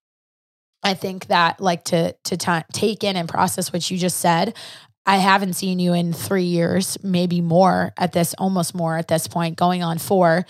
I 0.82 0.94
think 0.94 1.26
that, 1.26 1.60
like, 1.60 1.84
to, 1.84 2.14
to 2.24 2.36
t- 2.36 2.64
take 2.72 3.04
in 3.04 3.16
and 3.16 3.28
process 3.28 3.72
what 3.72 3.90
you 3.90 3.98
just 3.98 4.18
said, 4.18 4.56
I 5.04 5.18
haven't 5.18 5.52
seen 5.52 5.78
you 5.78 5.92
in 5.92 6.12
three 6.12 6.44
years, 6.44 6.98
maybe 7.02 7.40
more 7.40 7.92
at 7.96 8.12
this, 8.12 8.34
almost 8.38 8.74
more 8.74 8.96
at 8.96 9.06
this 9.06 9.28
point, 9.28 9.56
going 9.56 9.82
on 9.82 9.98
four. 9.98 10.44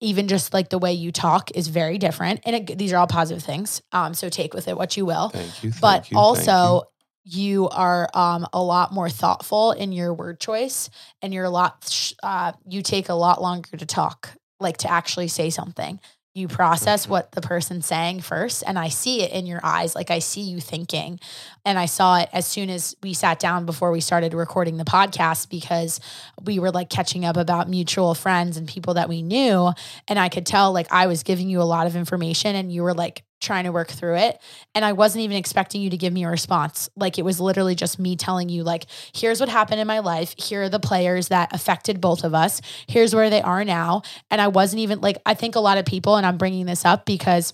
Even 0.00 0.26
just 0.26 0.52
like 0.52 0.68
the 0.68 0.78
way 0.78 0.92
you 0.92 1.12
talk 1.12 1.50
is 1.54 1.68
very 1.68 1.96
different. 1.96 2.40
And 2.44 2.56
it, 2.56 2.76
these 2.76 2.92
are 2.92 2.96
all 2.96 3.06
positive 3.06 3.42
things. 3.42 3.80
Um, 3.92 4.14
so 4.14 4.28
take 4.28 4.52
with 4.52 4.66
it 4.66 4.76
what 4.76 4.96
you 4.96 5.06
will. 5.06 5.28
Thank 5.28 5.62
you. 5.62 5.70
Thank 5.70 5.80
but 5.80 6.10
you, 6.10 6.18
also, 6.18 6.82
you 7.24 7.68
are 7.68 8.08
um, 8.14 8.46
a 8.52 8.62
lot 8.62 8.92
more 8.92 9.08
thoughtful 9.08 9.72
in 9.72 9.92
your 9.92 10.12
word 10.12 10.40
choice 10.40 10.90
and 11.20 11.32
you're 11.32 11.44
a 11.44 11.50
lot 11.50 12.12
uh, 12.22 12.52
you 12.68 12.82
take 12.82 13.08
a 13.08 13.14
lot 13.14 13.40
longer 13.40 13.76
to 13.76 13.86
talk 13.86 14.30
like 14.60 14.76
to 14.78 14.90
actually 14.90 15.28
say 15.28 15.50
something 15.50 16.00
you 16.34 16.48
process 16.48 17.02
mm-hmm. 17.02 17.12
what 17.12 17.32
the 17.32 17.40
person's 17.40 17.86
saying 17.86 18.20
first 18.20 18.62
and 18.66 18.78
i 18.78 18.88
see 18.88 19.22
it 19.22 19.32
in 19.32 19.46
your 19.46 19.60
eyes 19.62 19.94
like 19.94 20.10
i 20.10 20.18
see 20.18 20.40
you 20.40 20.60
thinking 20.60 21.20
and 21.64 21.78
i 21.78 21.84
saw 21.84 22.18
it 22.18 22.28
as 22.32 22.46
soon 22.46 22.70
as 22.70 22.96
we 23.02 23.12
sat 23.12 23.38
down 23.38 23.66
before 23.66 23.92
we 23.92 24.00
started 24.00 24.32
recording 24.32 24.76
the 24.76 24.84
podcast 24.84 25.50
because 25.50 26.00
we 26.44 26.58
were 26.58 26.70
like 26.70 26.88
catching 26.88 27.24
up 27.24 27.36
about 27.36 27.68
mutual 27.68 28.14
friends 28.14 28.56
and 28.56 28.68
people 28.68 28.94
that 28.94 29.08
we 29.08 29.22
knew 29.22 29.70
and 30.08 30.18
i 30.18 30.28
could 30.28 30.46
tell 30.46 30.72
like 30.72 30.90
i 30.90 31.06
was 31.06 31.22
giving 31.22 31.48
you 31.48 31.60
a 31.60 31.64
lot 31.64 31.86
of 31.86 31.96
information 31.96 32.56
and 32.56 32.72
you 32.72 32.82
were 32.82 32.94
like 32.94 33.24
trying 33.42 33.64
to 33.64 33.72
work 33.72 33.88
through 33.88 34.16
it. 34.16 34.40
And 34.74 34.84
i 34.84 34.92
wasn't 34.92 35.24
even 35.24 35.36
expecting 35.36 35.82
you 35.82 35.90
to 35.90 35.96
give 35.96 36.12
me 36.12 36.24
a 36.24 36.30
response. 36.30 36.88
Like 36.96 37.18
it 37.18 37.24
was 37.24 37.40
literally 37.40 37.74
just 37.74 37.98
me 37.98 38.16
telling 38.16 38.48
you 38.48 38.62
like 38.62 38.86
here's 39.14 39.40
what 39.40 39.48
happened 39.48 39.80
in 39.80 39.86
my 39.86 39.98
life. 39.98 40.34
Here 40.38 40.62
are 40.62 40.68
the 40.68 40.80
players 40.80 41.28
that 41.28 41.54
affected 41.54 42.00
both 42.00 42.24
of 42.24 42.34
us. 42.34 42.62
Here's 42.86 43.14
where 43.14 43.28
they 43.28 43.42
are 43.42 43.64
now. 43.64 44.02
And 44.30 44.40
i 44.40 44.48
wasn't 44.48 44.80
even 44.80 45.00
like 45.00 45.18
i 45.26 45.34
think 45.34 45.56
a 45.56 45.60
lot 45.60 45.78
of 45.78 45.84
people 45.84 46.16
and 46.16 46.24
i'm 46.24 46.38
bringing 46.38 46.66
this 46.66 46.84
up 46.84 47.04
because 47.04 47.52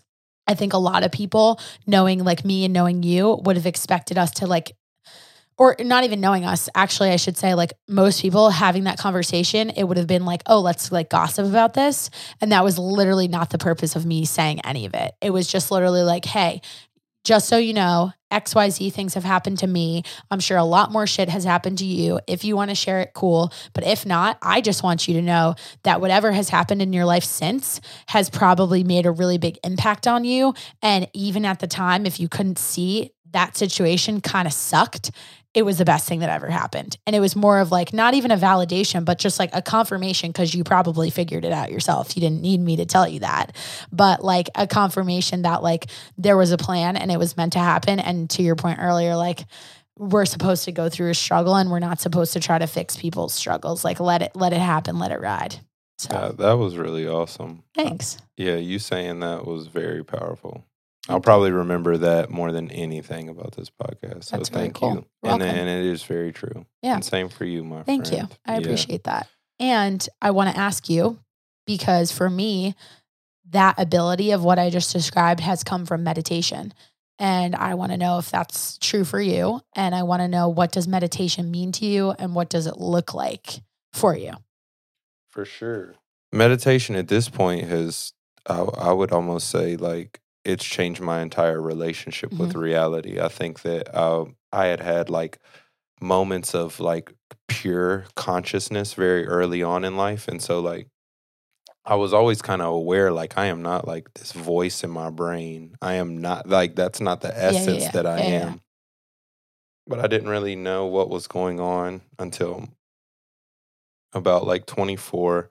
I 0.48 0.54
think 0.54 0.72
a 0.72 0.78
lot 0.78 1.04
of 1.04 1.12
people 1.12 1.60
knowing 1.86 2.24
like 2.24 2.42
me 2.42 2.64
and 2.64 2.72
knowing 2.72 3.02
you 3.02 3.38
would 3.44 3.56
have 3.56 3.66
expected 3.66 4.16
us 4.16 4.30
to 4.32 4.46
like 4.46 4.72
or 5.58 5.76
not 5.80 6.04
even 6.04 6.20
knowing 6.20 6.44
us 6.44 6.68
actually 6.74 7.10
i 7.10 7.16
should 7.16 7.36
say 7.36 7.54
like 7.54 7.72
most 7.88 8.22
people 8.22 8.50
having 8.50 8.84
that 8.84 8.98
conversation 8.98 9.70
it 9.70 9.84
would 9.84 9.96
have 9.96 10.06
been 10.06 10.24
like 10.24 10.42
oh 10.46 10.60
let's 10.60 10.92
like 10.92 11.08
gossip 11.08 11.46
about 11.46 11.74
this. 11.74 12.10
And 12.40 12.52
that 12.52 12.64
was 12.64 12.78
literally 12.78 13.28
not 13.28 13.50
the 13.50 13.58
purpose 13.58 13.96
of 13.96 14.06
me 14.06 14.24
saying 14.24 14.60
any 14.64 14.86
of 14.86 14.94
it. 14.94 15.12
It 15.20 15.30
was 15.30 15.46
just 15.46 15.70
literally 15.70 16.02
like 16.02 16.24
hey 16.24 16.60
just 17.24 17.48
so 17.48 17.58
you 17.58 17.74
know 17.74 18.12
xyz 18.32 18.92
things 18.92 19.14
have 19.14 19.24
happened 19.24 19.58
to 19.58 19.66
me. 19.66 20.02
I'm 20.30 20.40
sure 20.40 20.56
a 20.56 20.64
lot 20.64 20.92
more 20.92 21.06
shit 21.06 21.28
has 21.28 21.44
happened 21.44 21.78
to 21.78 21.84
you. 21.84 22.20
If 22.26 22.44
you 22.44 22.56
want 22.56 22.70
to 22.70 22.74
share 22.74 23.00
it 23.00 23.12
cool. 23.14 23.52
But 23.72 23.84
if 23.84 24.04
not 24.06 24.38
i 24.42 24.60
just 24.60 24.82
want 24.82 25.08
you 25.08 25.14
to 25.14 25.22
know 25.22 25.54
that 25.84 26.00
whatever 26.00 26.32
has 26.32 26.48
happened 26.48 26.82
in 26.82 26.92
your 26.92 27.04
life 27.04 27.24
since 27.24 27.80
has 28.08 28.30
probably 28.30 28.84
made 28.84 29.06
a 29.06 29.10
really 29.10 29.38
big 29.38 29.58
impact 29.64 30.06
on 30.06 30.24
you. 30.24 30.54
And 30.82 31.08
even 31.14 31.44
at 31.44 31.60
the 31.60 31.66
time 31.66 32.06
if 32.06 32.20
you 32.20 32.28
couldn't 32.28 32.58
see 32.58 33.12
that 33.32 33.56
situation 33.56 34.20
kind 34.20 34.46
of 34.46 34.54
sucked 34.54 35.10
it 35.58 35.64
was 35.64 35.76
the 35.76 35.84
best 35.84 36.06
thing 36.06 36.20
that 36.20 36.30
ever 36.30 36.46
happened. 36.46 36.96
And 37.04 37.16
it 37.16 37.20
was 37.20 37.34
more 37.34 37.58
of 37.58 37.72
like 37.72 37.92
not 37.92 38.14
even 38.14 38.30
a 38.30 38.36
validation, 38.36 39.04
but 39.04 39.18
just 39.18 39.40
like 39.40 39.50
a 39.52 39.60
confirmation 39.60 40.30
because 40.30 40.54
you 40.54 40.62
probably 40.62 41.10
figured 41.10 41.44
it 41.44 41.50
out 41.50 41.72
yourself. 41.72 42.16
You 42.16 42.20
didn't 42.20 42.42
need 42.42 42.60
me 42.60 42.76
to 42.76 42.86
tell 42.86 43.08
you 43.08 43.18
that, 43.20 43.56
but 43.90 44.22
like 44.22 44.50
a 44.54 44.68
confirmation 44.68 45.42
that 45.42 45.60
like 45.64 45.86
there 46.16 46.36
was 46.36 46.52
a 46.52 46.56
plan 46.56 46.96
and 46.96 47.10
it 47.10 47.18
was 47.18 47.36
meant 47.36 47.54
to 47.54 47.58
happen. 47.58 47.98
And 47.98 48.30
to 48.30 48.42
your 48.44 48.54
point 48.54 48.78
earlier, 48.80 49.16
like, 49.16 49.46
we're 49.96 50.26
supposed 50.26 50.64
to 50.66 50.70
go 50.70 50.88
through 50.88 51.10
a 51.10 51.14
struggle 51.14 51.56
and 51.56 51.72
we're 51.72 51.80
not 51.80 52.00
supposed 52.00 52.34
to 52.34 52.40
try 52.40 52.56
to 52.56 52.68
fix 52.68 52.96
people's 52.96 53.34
struggles. 53.34 53.84
Like 53.84 53.98
let 53.98 54.22
it 54.22 54.30
let 54.36 54.52
it 54.52 54.60
happen, 54.60 55.00
let 55.00 55.10
it 55.10 55.20
ride. 55.20 55.56
So 55.98 56.36
that 56.38 56.52
was 56.52 56.76
really 56.76 57.08
awesome. 57.08 57.64
Thanks. 57.74 58.18
Yeah, 58.36 58.54
you 58.54 58.78
saying 58.78 59.18
that 59.20 59.44
was 59.44 59.66
very 59.66 60.04
powerful. 60.04 60.64
I'll 61.08 61.20
probably 61.20 61.52
remember 61.52 61.96
that 61.98 62.30
more 62.30 62.52
than 62.52 62.70
anything 62.70 63.28
about 63.28 63.52
this 63.52 63.70
podcast. 63.70 64.24
So 64.24 64.36
That's 64.36 64.48
thank 64.50 64.74
cool. 64.74 64.94
you. 64.94 65.06
And, 65.22 65.42
and 65.42 65.68
it 65.68 65.86
is 65.86 66.02
very 66.02 66.32
true. 66.32 66.66
Yeah. 66.82 66.94
And 66.96 67.04
same 67.04 67.28
for 67.28 67.44
you, 67.44 67.64
my 67.64 67.82
thank 67.82 68.06
friend. 68.08 68.28
you. 68.30 68.36
I 68.46 68.54
Yeah. 68.54 68.58
appreciate 68.60 69.04
that. 69.04 69.28
And 69.58 70.06
I 70.20 70.30
want 70.32 70.54
to 70.54 70.60
ask 70.60 70.88
you 70.88 71.18
because 71.66 72.12
for 72.12 72.28
me, 72.28 72.74
that 73.50 73.78
ability 73.78 74.32
of 74.32 74.44
what 74.44 74.58
I 74.58 74.68
just 74.70 74.92
described 74.92 75.40
has 75.40 75.64
come 75.64 75.86
from 75.86 76.04
meditation. 76.04 76.74
And 77.18 77.56
I 77.56 77.74
want 77.74 77.90
to 77.92 77.98
know 77.98 78.18
if 78.18 78.30
that's 78.30 78.78
true 78.78 79.04
for 79.04 79.20
you. 79.20 79.60
And 79.74 79.94
I 79.94 80.02
want 80.04 80.20
to 80.22 80.28
know 80.28 80.48
what 80.50 80.70
does 80.70 80.86
meditation 80.86 81.50
mean 81.50 81.72
to 81.72 81.86
you 81.86 82.10
and 82.12 82.34
what 82.34 82.48
does 82.50 82.66
it 82.66 82.76
look 82.78 83.14
like 83.14 83.62
for 83.92 84.14
you? 84.16 84.32
For 85.30 85.44
sure. 85.44 85.94
Meditation 86.32 86.94
at 86.94 87.08
this 87.08 87.28
point 87.28 87.64
has, 87.66 88.12
I, 88.46 88.60
I 88.60 88.92
would 88.92 89.10
almost 89.10 89.48
say, 89.48 89.76
like, 89.76 90.20
it's 90.48 90.64
changed 90.64 91.00
my 91.02 91.22
entire 91.22 91.60
relationship 91.62 92.38
with 92.38 92.54
Mm-hmm. 92.54 92.56
reality. 92.56 93.20
I 93.20 93.28
think 93.28 93.62
that 93.62 93.94
uh, 93.94 94.26
I 94.52 94.66
had 94.66 94.80
had 94.80 95.10
like 95.10 95.38
moments 96.00 96.54
of 96.54 96.80
like 96.80 97.12
pure 97.48 98.06
consciousness 98.16 98.94
very 98.94 99.26
early 99.26 99.62
on 99.62 99.84
in 99.84 99.96
life. 99.96 100.28
And 100.28 100.42
so, 100.42 100.60
like, 100.60 100.88
I 101.84 101.96
was 101.96 102.12
always 102.14 102.42
kind 102.42 102.62
of 102.62 102.68
aware, 102.74 103.12
like, 103.12 103.38
I 103.38 103.46
am 103.46 103.62
not 103.62 103.86
like 103.88 104.12
this 104.14 104.32
voice 104.32 104.84
in 104.84 104.90
my 104.90 105.10
brain. 105.10 105.76
I 105.82 105.94
am 105.94 106.18
not 106.18 106.48
like, 106.48 106.76
that's 106.76 107.00
not 107.00 107.22
the 107.22 107.36
yeah, 107.46 107.62
essence 107.62 107.84
yeah. 107.84 107.90
that 107.90 108.06
I 108.06 108.20
Yeah, 108.20 108.28
yeah. 108.30 108.54
am. 108.54 108.62
But 109.88 109.98
I 109.98 110.06
didn't 110.06 110.28
really 110.28 110.54
know 110.54 110.86
what 110.86 111.10
was 111.10 111.26
going 111.26 111.58
on 111.58 112.02
until 112.18 112.68
about 114.12 114.46
like 114.46 114.66
24. 114.66 115.50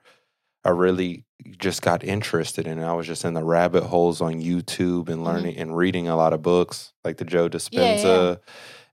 I 0.68 0.72
really 0.72 1.23
just 1.60 1.81
got 1.81 2.03
interested 2.03 2.68
in 2.68 2.77
it. 2.77 2.84
I 2.85 2.91
was 2.91 3.07
just 3.07 3.23
in 3.23 3.34
the 3.34 3.44
rabbit 3.44 3.84
holes 3.84 4.19
on 4.19 4.41
YouTube 4.41 5.07
and 5.07 5.22
Mhm. 5.22 5.26
learning 5.26 5.57
and 5.57 5.77
reading 5.77 6.10
a 6.10 6.18
lot 6.18 6.34
of 6.34 6.41
books 6.41 6.91
like 7.06 7.15
the 7.18 7.23
Joe 7.26 7.44
yeah. 7.45 7.49
Dispenza. 7.49 8.39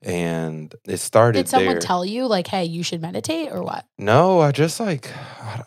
And 0.00 0.72
it 0.86 0.98
started 0.98 1.40
Did 1.40 1.48
someone 1.48 1.74
there. 1.74 1.80
tell 1.80 2.04
you, 2.04 2.26
like, 2.26 2.46
hey, 2.46 2.64
you 2.64 2.82
should 2.84 3.00
meditate 3.02 3.50
or 3.50 3.62
what? 3.62 3.86
no, 3.98 4.40
I 4.40 4.52
just 4.52 4.78
like, 4.78 5.10
I, 5.42 5.62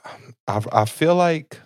I, 0.47 0.61
I 0.71 0.85
feel 0.85 1.15
like 1.15 1.59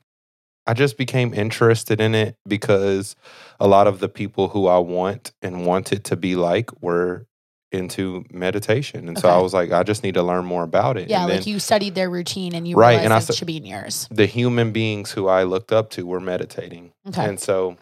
I 0.66 0.74
just 0.74 0.98
became 0.98 1.34
interested 1.36 2.02
in 2.02 2.16
it 2.16 2.36
because 2.48 3.16
a 3.60 3.68
lot 3.68 3.86
of 3.88 4.00
the 4.00 4.10
people 4.10 4.48
who 4.48 4.68
I 4.68 4.80
want 4.80 5.34
and 5.44 5.66
wanted 5.68 6.04
to 6.06 6.16
be 6.16 6.36
like 6.36 6.82
were 6.82 7.28
into 7.72 8.26
meditation. 8.32 9.08
And 9.08 9.18
so 9.18 9.30
I 9.30 9.38
was 9.40 9.54
like, 9.54 9.72
I 9.72 9.84
just 9.84 10.04
need 10.04 10.16
to 10.16 10.24
learn 10.24 10.46
more 10.46 10.64
about 10.64 10.98
it. 10.98 11.10
Yeah, 11.10 11.24
and 11.26 11.32
like 11.34 11.48
you 11.48 11.60
studied 11.60 11.96
their 11.96 12.10
routine 12.10 12.54
and 12.54 12.68
you 12.68 12.76
Right, 12.76 12.90
realized 12.92 13.06
and 13.06 13.14
I 13.14 13.18
it 13.20 13.34
should 13.36 13.48
be 13.48 13.58
in 13.58 13.66
yours. 13.66 14.08
the 14.12 14.26
human 14.26 14.72
beings 14.72 15.12
who 15.12 15.28
I 15.28 15.44
looked 15.44 15.72
up 15.72 15.90
to 15.92 16.06
were 16.06 16.20
meditating. 16.20 16.92
Okay. 17.08 17.26
And 17.26 17.40
so 17.40 17.78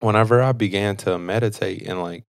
whenever 0.00 0.42
I 0.42 0.52
began 0.52 0.96
to 0.98 1.18
meditate 1.18 1.82
and 1.86 2.02
like 2.02 2.24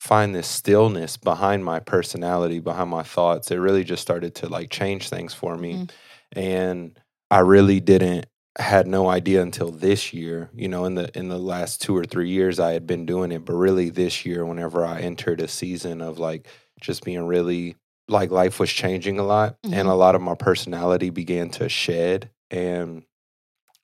find 0.00 0.34
this 0.34 0.46
stillness 0.46 1.16
behind 1.16 1.64
my 1.64 1.80
personality, 1.80 2.60
behind 2.60 2.90
my 2.90 3.02
thoughts, 3.02 3.50
it 3.50 3.56
really 3.56 3.84
just 3.84 4.02
started 4.02 4.34
to 4.36 4.48
like 4.48 4.70
change 4.70 5.08
things 5.08 5.32
for 5.34 5.56
me. 5.56 5.74
Mhm. 5.74 5.90
And 6.32 7.00
I 7.30 7.38
really 7.40 7.80
didn't 7.80 8.26
had 8.58 8.86
no 8.86 9.08
idea 9.08 9.42
until 9.42 9.70
this 9.70 10.12
year, 10.14 10.50
you 10.54 10.68
know, 10.68 10.84
in 10.86 10.94
the 10.94 11.16
in 11.18 11.28
the 11.28 11.38
last 11.38 11.82
2 11.82 11.96
or 11.96 12.04
3 12.04 12.30
years 12.30 12.58
I 12.58 12.72
had 12.72 12.86
been 12.86 13.04
doing 13.06 13.32
it, 13.32 13.44
but 13.44 13.54
really 13.54 13.90
this 13.90 14.24
year 14.24 14.44
whenever 14.46 14.84
I 14.84 15.00
entered 15.00 15.40
a 15.40 15.48
season 15.48 16.00
of 16.00 16.18
like 16.18 16.46
just 16.80 17.04
being 17.04 17.26
really 17.26 17.76
like 18.08 18.30
life 18.30 18.58
was 18.60 18.70
changing 18.70 19.18
a 19.18 19.24
lot 19.24 19.56
and 19.64 19.74
Mhm. 19.88 19.90
a 19.90 19.94
lot 19.94 20.14
of 20.14 20.22
my 20.22 20.34
personality 20.34 21.10
began 21.10 21.50
to 21.50 21.68
shed 21.68 22.30
and 22.50 23.02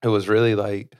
it 0.02 0.08
was 0.08 0.28
really 0.28 0.54
like 0.54 0.94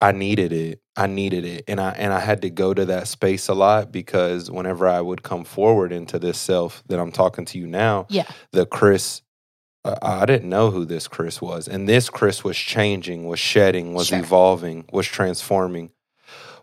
I 0.00 0.12
needed 0.12 0.52
it. 0.52 0.80
I 0.96 1.06
needed 1.06 1.44
it. 1.44 1.64
And 1.68 1.80
I 1.80 1.90
and 1.90 2.12
I 2.12 2.20
had 2.20 2.42
to 2.42 2.50
go 2.50 2.74
to 2.74 2.84
that 2.86 3.08
space 3.08 3.48
a 3.48 3.54
lot 3.54 3.90
because 3.92 4.50
whenever 4.50 4.86
I 4.88 5.00
would 5.00 5.22
come 5.22 5.44
forward 5.44 5.92
into 5.92 6.18
this 6.18 6.38
self 6.38 6.82
that 6.88 6.98
I'm 7.00 7.12
talking 7.12 7.44
to 7.46 7.58
you 7.58 7.66
now, 7.66 8.06
Yeah. 8.10 8.26
the 8.52 8.66
Chris 8.66 9.22
I 10.02 10.26
didn't 10.26 10.48
know 10.48 10.70
who 10.70 10.84
this 10.84 11.08
Chris 11.08 11.40
was. 11.40 11.68
And 11.68 11.88
this 11.88 12.08
Chris 12.10 12.42
was 12.44 12.56
changing, 12.56 13.26
was 13.26 13.38
shedding, 13.40 13.94
was 13.94 14.08
Sure. 14.08 14.18
evolving, 14.18 14.84
was 14.92 15.06
transforming, 15.06 15.90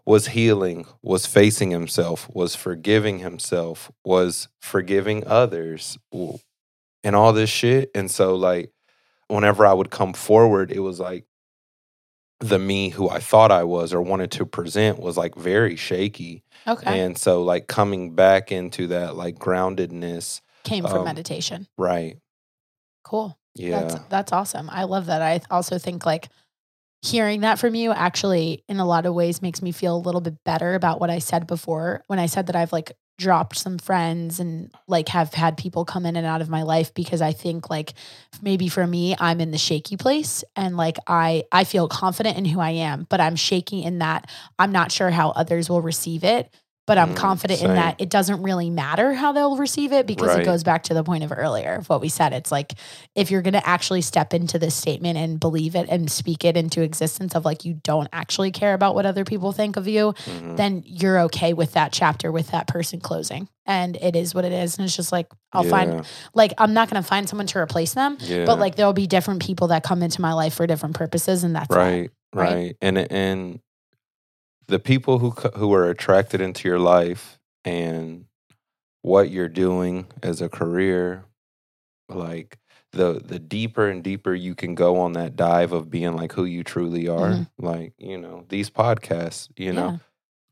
was 0.05 0.27
healing, 0.27 0.85
was 1.01 1.25
facing 1.25 1.71
himself, 1.71 2.29
was 2.33 2.55
forgiving 2.55 3.19
himself, 3.19 3.91
was 4.03 4.47
forgiving 4.61 5.25
others, 5.25 5.97
and 7.03 7.15
all 7.15 7.33
this 7.33 7.49
shit. 7.49 7.89
And 7.95 8.09
so, 8.11 8.35
like, 8.35 8.71
whenever 9.27 9.65
I 9.65 9.73
would 9.73 9.89
come 9.89 10.13
forward, 10.13 10.71
it 10.71 10.79
was 10.79 10.99
like 10.99 11.25
the 12.39 12.59
me 12.59 12.89
who 12.89 13.09
I 13.09 13.19
thought 13.19 13.51
I 13.51 13.63
was 13.63 13.93
or 13.93 14.01
wanted 14.01 14.31
to 14.31 14.45
present 14.45 14.99
was 14.99 15.15
like 15.15 15.35
very 15.35 15.77
shaky. 15.77 16.43
Okay. 16.67 16.99
And 16.99 17.17
so, 17.17 17.41
like, 17.43 17.67
coming 17.67 18.15
back 18.15 18.51
into 18.51 18.87
that, 18.87 19.15
like, 19.15 19.35
groundedness, 19.39 20.41
Came 20.63 20.83
from 20.85 20.99
um, 20.99 21.05
meditation. 21.05 21.67
right. 21.77 22.17
Cool. 23.03 23.38
Yeah. 23.55 23.81
That's 23.81 23.95
that's 24.09 24.31
awesome. 24.31 24.69
I 24.69 24.84
love 24.84 25.07
that. 25.07 25.21
I 25.21 25.41
also 25.51 25.77
think 25.77 26.05
like 26.05 26.30
hearing 27.03 27.41
that 27.41 27.59
from 27.59 27.75
you 27.75 27.91
actually 27.91 28.63
in 28.69 28.80
a 28.80 28.85
lot 28.85 29.05
of 29.05 29.13
ways 29.13 29.41
makes 29.41 29.61
me 29.61 29.71
feel 29.71 29.95
a 29.95 29.99
little 29.99 30.21
bit 30.21 30.41
better 30.45 30.73
about 30.73 30.99
what 31.01 31.09
I 31.09 31.19
said 31.19 31.45
before 31.45 32.01
when 32.07 32.17
I 32.17 32.27
said 32.27 32.47
that 32.47 32.55
I've 32.55 32.71
like 32.71 32.93
dropped 33.19 33.57
some 33.57 33.77
friends 33.77 34.39
and 34.39 34.73
like 34.88 35.09
have 35.09 35.34
had 35.34 35.55
people 35.57 35.85
come 35.85 36.05
in 36.05 36.15
and 36.15 36.25
out 36.25 36.41
of 36.41 36.49
my 36.49 36.63
life 36.63 36.93
because 36.93 37.21
I 37.21 37.31
think 37.31 37.69
like 37.69 37.93
maybe 38.41 38.69
for 38.69 38.88
me 38.88 39.15
I'm 39.19 39.39
in 39.39 39.51
the 39.51 39.57
shaky 39.57 39.97
place 39.97 40.43
and 40.55 40.77
like 40.77 40.97
I 41.05 41.43
I 41.51 41.65
feel 41.65 41.88
confident 41.88 42.38
in 42.38 42.45
who 42.45 42.59
I 42.59 42.71
am 42.71 43.05
but 43.09 43.21
I'm 43.21 43.35
shaky 43.35 43.84
in 43.84 43.99
that 43.99 44.31
I'm 44.57 44.71
not 44.71 44.91
sure 44.91 45.11
how 45.11 45.30
others 45.31 45.69
will 45.69 45.81
receive 45.81 46.23
it 46.23 46.51
but 46.85 46.97
I'm 46.97 47.14
Mm, 47.14 47.15
confident 47.15 47.61
in 47.61 47.76
that 47.76 47.95
it 47.99 48.10
doesn't 48.10 48.41
really 48.43 48.69
matter 48.69 49.14
how 49.14 49.31
they'll 49.31 49.55
receive 49.55 49.93
it 49.93 50.05
because 50.05 50.27
Right. 50.30 50.41
it 50.41 50.45
goes 50.45 50.64
back 50.64 50.84
to 50.84 50.93
the 50.93 51.03
point 51.03 51.23
of 51.23 51.31
earlier 51.35 51.76
of 51.76 51.88
what 51.89 52.01
we 52.01 52.10
said 52.10 52.34
it's 52.34 52.51
like 52.51 52.73
if 53.15 53.31
you're 53.31 53.41
going 53.41 53.53
to 53.53 53.65
actually 53.68 54.01
step 54.01 54.34
into 54.34 54.60
this 54.60 54.76
statement 54.76 55.18
and 55.18 55.39
believe 55.39 55.76
it 55.76 55.88
and 55.89 56.11
speak 56.11 56.43
it 56.43 56.57
into 56.57 56.81
existence 56.81 57.35
of 57.35 57.45
like 57.45 57.64
you 57.65 57.76
don't 57.84 58.10
actually 58.11 58.51
care 58.51 58.73
about 58.73 58.95
what 58.95 59.05
other 59.05 59.23
people 59.23 59.51
think 59.51 59.77
of 59.77 59.88
you 59.88 60.14
Mhm. 60.27 60.57
then 60.57 60.84
you're 60.85 61.19
okay 61.22 61.53
with 61.53 61.73
that 61.73 61.91
chapter 61.93 62.31
with 62.31 62.51
that 62.51 62.68
person 62.68 62.99
closing 62.99 63.47
and 63.65 63.95
it 63.97 64.15
is 64.15 64.35
what 64.35 64.43
it 64.43 64.51
is 64.51 64.77
and 64.77 64.85
it's 64.85 64.95
just 64.95 65.11
like 65.14 65.27
i'll 65.53 65.64
find 65.64 66.05
like 66.34 66.53
i'm 66.57 66.73
not 66.73 66.89
going 66.89 67.01
to 67.01 67.07
find 67.07 67.30
someone 67.30 67.47
to 67.47 67.60
replace 67.60 67.93
them 67.93 68.18
yeah. 68.19 68.43
but 68.45 68.60
like 68.60 68.76
there'll 68.76 68.91
be 68.93 69.07
different 69.07 69.41
people 69.41 69.68
that 69.68 69.84
come 69.84 70.03
into 70.03 70.19
my 70.22 70.34
life 70.34 70.53
for 70.53 70.68
different 70.68 70.95
purposes 70.95 71.43
and 71.45 71.55
that's 71.55 71.73
it. 71.73 71.77
right, 71.77 72.10
right? 72.34 72.53
right, 72.53 72.76
and 72.81 72.97
and 72.97 73.60
the 74.73 74.79
people 74.79 75.19
who 75.19 75.29
who 75.55 75.71
are 75.71 75.87
attracted 75.87 76.41
into 76.41 76.67
your 76.67 76.79
life 76.79 77.39
and 77.63 78.25
what 79.03 79.29
you're 79.29 79.47
doing 79.47 80.07
as 80.23 80.41
a 80.41 80.49
career, 80.49 81.25
like 82.09 82.57
the 82.91 83.21
the 83.23 83.37
deeper 83.37 83.87
and 83.87 84.03
deeper 84.03 84.33
you 84.33 84.55
can 84.55 84.73
go 84.73 84.97
on 84.99 85.13
that 85.13 85.35
dive 85.35 85.73
of 85.73 85.91
being 85.91 86.15
like 86.15 86.31
who 86.31 86.45
you 86.45 86.63
truly 86.63 87.07
are, 87.07 87.29
Mhm. 87.33 87.47
like 87.59 87.93
you 87.99 88.17
know 88.17 88.45
these 88.49 88.71
podcasts, 88.71 89.47
you 89.55 89.73
know. 89.73 89.99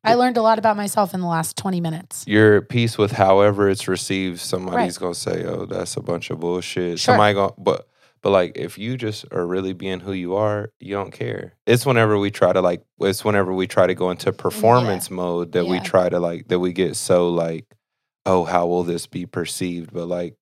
I 0.04 0.14
learned 0.14 0.38
a 0.38 0.42
lot 0.44 0.60
about 0.60 0.78
myself 0.78 1.16
in 1.16 1.22
the 1.22 1.28
last 1.28 1.58
20 1.58 1.82
minutes 1.82 2.24
You're 2.28 2.58
at 2.58 2.70
peace 2.70 2.98
with 3.00 3.12
however 3.14 3.70
it's 3.70 3.88
received. 3.88 4.40
Somebody's 4.40 4.98
Right. 4.98 5.02
gonna 5.02 5.16
say, 5.16 5.46
"Oh, 5.46 5.66
that's 5.66 5.98
a 5.98 6.02
bunch 6.02 6.30
of 6.30 6.40
bullshit." 6.40 7.00
Sure. 7.00 7.14
Somebody 7.14 7.34
going 7.34 7.54
but 7.58 7.88
but 8.22 8.30
like 8.32 8.54
if 8.56 8.78
you 8.78 8.98
just 8.98 9.26
are 9.32 9.46
really 9.46 9.74
being 9.74 10.00
who 10.00 10.14
you 10.14 10.36
are, 10.36 10.72
you 10.80 10.94
don't 10.94 11.12
care. 11.12 11.56
It's 11.66 11.86
whenever 11.86 12.18
we 12.18 12.32
try 12.32 12.54
to 12.54 12.62
like 12.62 12.84
it's 13.00 13.26
whenever 13.26 13.54
we 13.54 13.68
try 13.68 13.88
to 13.88 13.96
go 13.96 14.12
into 14.12 14.32
mm, 14.32 14.38
performance 14.38 15.10
mode 15.10 15.54
that 15.54 15.66
we 15.66 15.80
try 15.80 16.10
to 16.10 16.20
like 16.20 16.48
that 16.50 16.60
we 16.60 16.74
get 16.74 16.96
so 16.96 17.30
like, 17.30 17.66
oh, 18.26 18.44
how 18.44 18.68
will 18.68 18.84
this 18.84 19.08
be 19.08 19.26
perceived? 19.26 19.92
But 19.94 20.08
like 20.08 20.36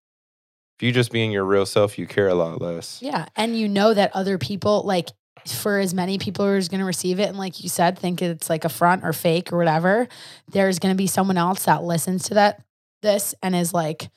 if 0.79 0.83
you 0.83 0.93
just 0.93 1.11
being 1.11 1.31
your 1.31 1.43
real 1.43 1.65
self, 1.65 1.99
you 1.99 2.07
care 2.07 2.29
a 2.29 2.33
lot 2.33 2.61
less. 2.61 3.01
Yeah. 3.01 3.25
And 3.35 3.59
you 3.59 3.67
know 3.67 3.93
that 3.93 4.15
other 4.15 4.37
people, 4.37 4.83
like, 4.83 5.09
for 5.45 5.77
as 5.77 5.93
many 5.93 6.17
people 6.17 6.45
who's 6.45 6.69
going 6.69 6.79
to 6.79 6.85
receive 6.85 7.19
it, 7.19 7.27
and 7.27 7.37
like 7.37 7.61
you 7.61 7.67
said, 7.67 7.99
think 7.99 8.21
it's 8.21 8.49
like 8.49 8.63
a 8.63 8.69
front 8.69 9.03
or 9.03 9.11
fake 9.11 9.51
or 9.51 9.57
whatever, 9.57 10.07
there's 10.47 10.79
going 10.79 10.93
to 10.93 10.97
be 10.97 11.07
someone 11.07 11.35
else 11.37 11.65
that 11.65 11.83
listens 11.83 12.23
to 12.29 12.35
that, 12.35 12.63
this, 13.01 13.35
and 13.43 13.57
is 13.57 13.73
like, 13.73 14.09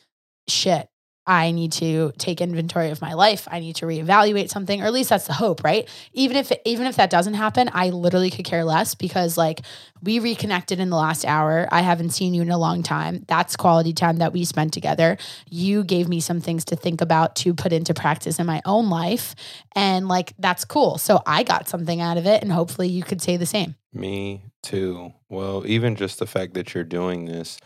shit, 0.49 0.89
I 1.27 1.53
need 1.53 1.71
to 1.73 2.13
take 2.19 2.41
inventory 2.41 2.91
of 2.91 3.01
my 3.01 3.15
life. 3.15 3.47
I 3.51 3.61
need 3.61 3.77
to 3.77 3.87
reevaluate 3.87 4.51
something, 4.51 4.83
or 4.83 4.87
at 4.87 4.93
least 4.93 5.11
that's 5.11 5.29
the 5.29 5.33
hope, 5.33 5.63
right? 5.63 5.89
Even 6.13 6.37
if 6.37 6.51
even 6.65 6.87
if 6.87 6.97
that 6.97 7.11
doesn't 7.11 7.35
happen, 7.35 7.71
I 7.73 7.91
literally 7.91 8.31
could 8.31 8.45
care 8.45 8.65
less 8.65 8.97
because 8.97 9.39
like 9.39 9.61
we 10.03 10.19
reconnected 10.19 10.81
in 10.81 10.91
the 10.91 10.97
last 10.97 11.25
hour. 11.25 11.69
I 11.71 11.83
haven't 11.83 12.11
seen 12.11 12.35
you 12.35 12.43
in 12.43 12.51
a 12.51 12.59
long 12.59 12.83
time. 12.83 13.25
That's 13.29 13.55
quality 13.55 13.93
time 13.93 14.17
that 14.17 14.33
we 14.33 14.45
spent 14.45 14.73
together. 14.73 15.17
You 15.49 15.85
gave 15.85 16.09
me 16.09 16.19
some 16.19 16.41
things 16.41 16.65
to 16.67 16.77
think 16.77 17.01
about 17.01 17.37
to 17.37 17.55
put 17.55 17.73
into 17.73 17.95
practice 17.95 18.41
in 18.41 18.47
my 18.47 18.61
own 18.65 18.91
life, 18.91 19.37
and 19.77 20.09
like 20.09 20.35
that's 20.41 20.65
cool. 20.65 20.99
So 20.99 21.23
I 21.25 21.45
got 21.45 21.69
something 21.69 22.01
out 22.01 22.17
of 22.17 22.27
it, 22.27 22.43
and 22.43 22.51
hopefully 22.51 22.89
you 22.89 23.05
could 23.05 23.23
say 23.23 23.37
the 23.37 23.47
same. 23.47 23.77
Me 23.93 24.43
too. 24.63 25.13
Well, 25.29 25.65
even 25.67 25.95
just 25.95 26.19
the 26.19 26.27
fact 26.27 26.55
that 26.55 26.75
you're 26.75 26.83
doing 26.83 27.27
this, 27.27 27.59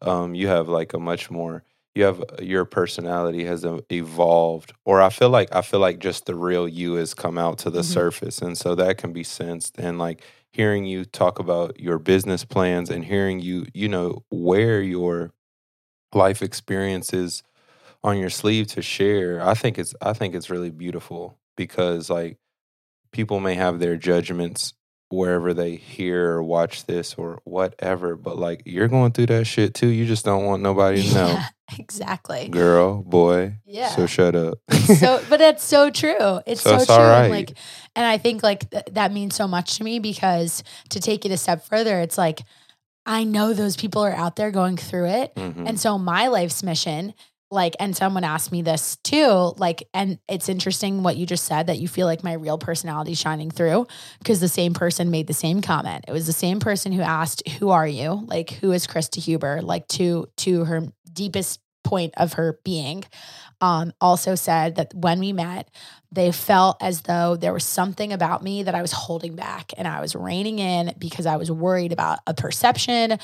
um, 0.00 0.36
you 0.36 0.46
have 0.46 0.68
like 0.68 0.92
a 0.92 1.00
much 1.00 1.28
more. 1.28 1.64
You 1.98 2.04
have 2.04 2.24
your 2.40 2.64
personality 2.64 3.44
has 3.46 3.66
evolved, 3.90 4.72
or 4.86 5.02
I 5.02 5.10
feel 5.10 5.30
like 5.30 5.54
I 5.54 5.62
feel 5.62 5.80
like 5.80 5.98
just 5.98 6.26
the 6.26 6.36
real 6.36 6.68
you 6.68 6.94
has 6.94 7.12
come 7.14 7.38
out 7.38 7.58
to 7.60 7.70
the 7.70 7.80
Mhm. 7.80 7.84
surface, 7.84 8.40
and 8.42 8.56
so 8.56 8.76
that 8.76 8.98
can 8.98 9.12
be 9.12 9.24
sensed. 9.24 9.78
And 9.78 9.98
like 9.98 10.22
hearing 10.52 10.86
you 10.86 11.04
talk 11.04 11.40
about 11.40 11.80
your 11.80 11.98
business 11.98 12.44
plans 12.44 12.90
and 12.90 13.04
hearing 13.04 13.40
you, 13.40 13.66
you 13.74 13.88
know, 13.88 14.24
wear 14.30 14.82
your 14.82 15.32
life 16.14 16.42
experiences 16.42 17.42
on 18.04 18.18
your 18.18 18.30
sleeve 18.30 18.68
to 18.68 18.82
share. 18.82 19.42
I 19.46 19.54
think 19.54 19.78
it's 19.78 19.94
I 20.02 20.12
think 20.14 20.34
it's 20.34 20.50
really 20.50 20.70
beautiful 20.70 21.38
because 21.56 22.10
like 22.10 22.38
people 23.12 23.40
may 23.40 23.54
have 23.54 23.80
their 23.80 23.96
judgments 23.96 24.74
wherever 25.10 25.54
they 25.54 25.76
hear 25.76 26.32
or 26.32 26.42
watch 26.42 26.84
this 26.86 27.14
or 27.14 27.40
whatever, 27.44 28.14
but 28.16 28.36
like 28.38 28.62
you're 28.66 28.88
going 28.88 29.12
through 29.12 29.26
that 29.26 29.46
shit 29.46 29.74
too. 29.74 29.88
You 29.88 30.06
just 30.06 30.24
don't 30.24 30.44
want 30.44 30.62
nobody 30.62 31.02
to 31.02 31.14
know. 31.14 31.38
Yeah, 31.70 31.76
exactly. 31.80 32.48
Girl, 32.48 33.02
boy. 33.02 33.56
Yeah. 33.66 33.88
So 33.90 34.06
shut 34.06 34.34
up. 34.34 34.58
so 34.72 35.22
but 35.28 35.40
it's 35.42 35.62
so 35.62 35.90
true 35.90 36.40
it's 36.46 36.62
So 36.62 36.70
so, 36.70 36.76
it's 36.76 36.86
true 36.86 36.94
and 36.96 37.30
like 37.30 37.50
and 37.94 38.06
i 38.06 38.16
think 38.16 38.42
like 38.42 38.70
th- 38.70 38.84
that 38.92 39.12
means 39.12 39.34
so 39.34 39.46
much 39.46 39.76
to 39.76 39.84
me 39.84 39.98
because 39.98 40.62
to 40.90 40.98
take 41.00 41.26
it 41.26 41.30
a 41.30 41.36
step 41.36 41.62
further 41.66 42.00
it's 42.00 42.16
like 42.16 42.40
i 43.04 43.22
know 43.24 43.52
those 43.52 43.76
people 43.76 44.02
are 44.02 44.14
out 44.14 44.36
there 44.36 44.50
going 44.50 44.76
through 44.78 45.06
it 45.08 45.34
Mhm. 45.34 45.68
and 45.68 45.78
so 45.78 45.98
my 45.98 46.28
life's 46.28 46.62
mission 46.62 47.12
like 47.50 47.74
and 47.80 47.96
someone 47.96 48.24
asked 48.24 48.52
me 48.52 48.62
this 48.62 48.96
too 49.04 49.52
like 49.56 49.88
and 49.94 50.18
it's 50.28 50.48
interesting 50.48 51.02
what 51.02 51.16
you 51.16 51.24
just 51.24 51.44
said 51.44 51.66
that 51.68 51.78
you 51.78 51.88
feel 51.88 52.06
like 52.06 52.22
my 52.22 52.34
real 52.34 52.58
personality 52.58 53.14
shining 53.14 53.50
through 53.50 53.86
because 54.18 54.40
the 54.40 54.48
same 54.48 54.74
person 54.74 55.10
made 55.10 55.26
the 55.26 55.32
same 55.32 55.62
comment. 55.62 56.04
It 56.08 56.12
was 56.12 56.26
the 56.26 56.32
same 56.32 56.60
person 56.60 56.92
who 56.92 57.02
asked 57.02 57.46
who 57.48 57.70
are 57.70 57.88
you? 57.88 58.24
Like 58.26 58.50
who 58.50 58.72
is 58.72 58.86
krysta 58.86 59.22
huber? 59.22 59.62
Like 59.62 59.88
to 59.88 60.28
to 60.38 60.64
her 60.64 60.88
deepest 61.12 61.60
point 61.84 62.12
of 62.16 62.34
her 62.34 62.60
being. 62.64 63.04
Um, 63.60 63.92
also 64.00 64.34
said 64.36 64.76
that 64.76 64.94
when 64.94 65.18
we 65.18 65.32
met, 65.32 65.68
they 66.12 66.30
felt 66.30 66.76
as 66.80 67.02
though 67.02 67.34
there 67.34 67.52
was 67.52 67.64
something 67.64 68.12
about 68.12 68.42
me 68.42 68.62
that 68.62 68.74
I 68.74 68.82
was 68.82 68.92
holding 68.92 69.34
back 69.34 69.72
and 69.76 69.88
I 69.88 70.00
was 70.00 70.14
reining 70.14 70.58
in 70.58 70.94
because 70.98 71.26
I 71.26 71.36
was 71.36 71.50
worried 71.50 71.92
about 71.92 72.20
a 72.26 72.34
perception, 72.34 73.18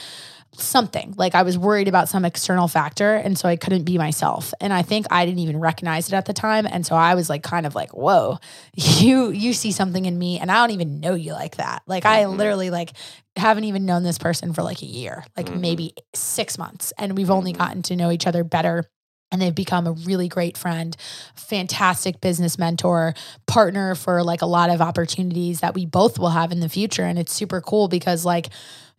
something 0.56 1.14
like 1.16 1.35
I 1.35 1.43
was 1.43 1.59
worried 1.59 1.89
about 1.89 2.09
some 2.09 2.24
external 2.24 2.68
factor. 2.68 3.14
And 3.14 3.39
so 3.39 3.48
I 3.48 3.56
couldn't 3.56 3.85
be 3.85 3.98
myself. 3.98 4.55
And 4.60 4.72
I 4.72 4.82
think 4.82 5.06
I 5.10 5.24
didn't 5.26 5.40
even 5.40 5.59
recognize 5.59 6.09
it 6.09 6.14
at 6.14 6.26
the 6.26 6.32
time. 6.32 6.66
And 6.66 6.86
so 6.86 6.94
I 6.94 7.14
was 7.14 7.28
like, 7.28 7.43
kind 7.43 7.66
of 7.66 7.74
like, 7.74 7.93
whoa, 7.93 8.39
you, 8.74 9.31
you 9.31 9.52
see 9.52 9.72
something 9.72 10.05
in 10.05 10.18
me 10.18 10.39
and 10.39 10.51
I 10.51 10.55
don't 10.55 10.70
even 10.74 11.01
know 11.01 11.14
you 11.14 11.32
like 11.32 11.56
that. 11.56 11.82
Like 11.86 12.06
I 12.06 12.24
Mhm. 12.24 12.36
literally 12.36 12.70
like 12.70 12.93
haven't 13.36 13.64
even 13.64 13.85
known 13.85 14.02
this 14.05 14.18
person 14.18 14.52
for 14.52 14.62
like 14.62 14.82
a 14.82 14.86
year, 14.86 15.24
like 15.36 15.47
Mhm. 15.51 15.60
maybe 15.60 15.94
six 16.14 16.56
months. 16.56 16.93
And 16.98 17.16
we've 17.16 17.31
only 17.31 17.52
Mhm. 17.52 17.59
gotten 17.59 17.82
to 17.82 17.97
know 17.97 18.10
each 18.10 18.26
other 18.26 18.44
better. 18.44 18.85
And 19.32 19.43
they've 19.43 19.55
become 19.55 19.89
a 19.89 19.93
really 19.93 20.28
great 20.28 20.56
friend, 20.56 20.97
fantastic 21.35 22.20
business 22.20 22.56
mentor, 22.59 23.14
partner 23.47 23.94
for 23.97 24.22
like 24.22 24.43
a 24.43 24.47
lot 24.47 24.70
of 24.70 24.81
opportunities 24.81 25.59
that 25.60 25.74
we 25.74 25.86
both 25.86 26.18
will 26.20 26.31
have 26.31 26.52
in 26.52 26.60
the 26.60 26.68
future. 26.68 27.02
And 27.02 27.18
it's 27.18 27.32
super 27.32 27.60
cool 27.60 27.89
because 27.89 28.24
like 28.24 28.48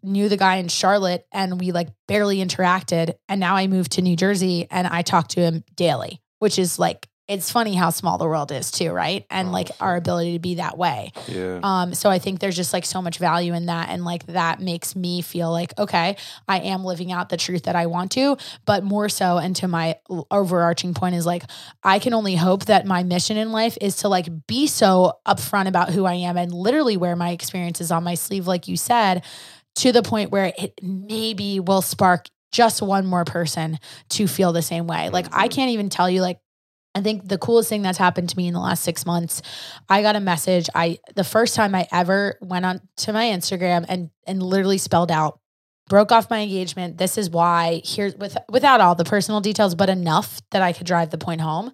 knew 0.06 0.30
the 0.30 0.38
guy 0.38 0.58
in 0.58 0.68
Charlotte 0.68 1.26
and 1.32 1.60
we 1.60 1.72
like 1.72 1.90
barely 2.08 2.38
interacted. 2.38 3.16
And 3.28 3.40
now 3.40 3.56
I 3.56 3.68
moved 3.68 3.94
to 3.94 4.02
New 4.02 4.16
Jersey 4.16 4.68
and 4.70 4.88
I 4.88 5.02
talk 5.02 5.30
to 5.30 5.42
him 5.42 5.64
daily, 5.76 6.22
which 6.40 6.60
is 6.60 6.80
like, 6.80 7.08
it's 7.28 7.52
funny 7.52 7.74
how 7.74 7.90
small 7.90 8.20
the 8.20 8.28
world 8.28 8.52
is 8.52 8.70
too, 8.70 8.92
right? 8.92 9.26
And 9.32 9.52
like 9.52 9.72
our 9.80 9.96
ability 9.96 10.34
to 10.34 10.40
be 10.40 10.56
that 10.56 10.78
way. 10.78 11.12
Yeah. 11.28 11.60
Um, 11.64 11.96
so 11.96 12.08
I 12.08 12.20
think 12.20 12.40
there's 12.40 12.56
just 12.56 12.72
like 12.72 12.86
so 12.86 13.02
much 13.02 13.18
value 13.18 13.56
in 13.56 13.66
that. 13.66 13.90
And 13.90 14.06
like 14.06 14.28
that 14.28 14.60
makes 14.60 14.96
me 14.96 15.24
feel 15.24 15.52
like, 15.52 15.74
okay, 15.80 16.18
I 16.48 16.60
am 16.60 16.86
living 16.86 17.12
out 17.12 17.30
the 17.30 17.38
truth 17.38 17.64
that 17.64 17.76
I 17.76 17.88
want 17.88 18.12
to, 18.12 18.38
but 18.66 18.84
more 18.84 19.10
so, 19.10 19.40
and 19.40 19.56
to 19.56 19.68
my 19.68 19.96
overarching 20.30 20.94
point 20.94 21.16
is 21.16 21.26
like, 21.26 21.44
I 21.84 21.98
can 21.98 22.14
only 22.14 22.36
hope 22.36 22.66
that 22.66 22.86
my 22.86 23.02
mission 23.02 23.38
in 23.38 23.52
life 23.52 23.76
is 23.82 23.96
to 23.98 24.08
like 24.08 24.28
be 24.46 24.68
so 24.68 25.14
upfront 25.28 25.68
about 25.68 25.90
who 25.90 26.06
I 26.06 26.14
am 26.14 26.38
and 26.38 26.54
literally 26.54 26.96
wear 26.96 27.16
my 27.16 27.32
experiences 27.32 27.92
on 27.92 28.04
my 28.04 28.14
sleeve, 28.14 28.46
like 28.46 28.68
you 28.68 28.78
said, 28.78 29.24
to 29.76 29.92
the 29.92 30.02
point 30.04 30.32
where 30.32 30.54
it 30.58 30.74
maybe 30.82 31.60
will 31.60 31.82
spark 31.82 32.28
just 32.52 32.82
one 32.82 33.06
more 33.06 33.26
person 33.26 33.78
to 34.10 34.28
feel 34.28 34.54
the 34.54 34.62
same 34.62 34.88
way. 34.88 35.10
Like 35.10 35.28
I 35.34 35.48
Mhm. 35.48 35.52
can't 35.52 35.72
even 35.72 35.90
tell 35.90 36.10
you 36.10 36.22
like 36.22 36.40
I 36.98 37.02
think 37.02 37.28
the 37.28 37.38
coolest 37.38 37.68
thing 37.68 37.82
that's 37.82 37.98
happened 37.98 38.30
to 38.30 38.38
me 38.38 38.48
in 38.48 38.54
the 38.54 38.60
last 38.62 38.82
six 38.82 39.06
months, 39.06 39.42
I 39.90 40.02
got 40.02 40.16
a 40.16 40.22
message. 40.22 40.70
I 40.74 41.00
the 41.16 41.26
first 41.26 41.54
time 41.54 41.76
I 41.76 41.88
ever 41.92 42.38
went 42.42 42.66
on 42.66 42.80
to 42.98 43.12
my 43.12 43.26
Instagram 43.26 43.86
and 43.90 44.12
and 44.26 44.42
literally 44.42 44.78
spelled 44.78 45.12
out, 45.12 45.40
broke 45.90 46.14
off 46.14 46.30
my 46.30 46.40
engagement. 46.40 46.98
This 46.98 47.18
is 47.18 47.30
why. 47.30 47.82
Here's 47.84 48.16
with 48.16 48.38
without 48.50 48.80
all 48.80 48.96
the 48.96 49.04
personal 49.04 49.42
details, 49.42 49.76
but 49.76 49.90
enough 49.90 50.40
that 50.52 50.62
I 50.62 50.72
could 50.72 50.88
drive 50.88 51.10
the 51.10 51.18
point 51.18 51.42
home. 51.42 51.74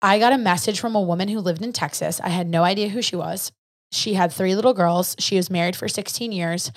I 0.00 0.18
got 0.18 0.32
a 0.32 0.38
message 0.38 0.80
from 0.80 0.94
a 0.94 1.00
woman 1.02 1.28
who 1.28 1.40
lived 1.40 1.62
in 1.62 1.72
Texas. 1.74 2.20
I 2.20 2.28
had 2.30 2.46
no 2.48 2.62
idea 2.62 2.88
who 2.88 3.02
she 3.02 3.16
was. 3.16 3.52
She 3.94 4.14
had 4.14 4.32
three 4.32 4.54
little 4.54 4.74
girls. 4.74 5.16
She 5.18 5.36
was 5.36 5.50
married 5.50 5.76
for 5.76 5.88
16 5.88 6.32
years. 6.32 6.72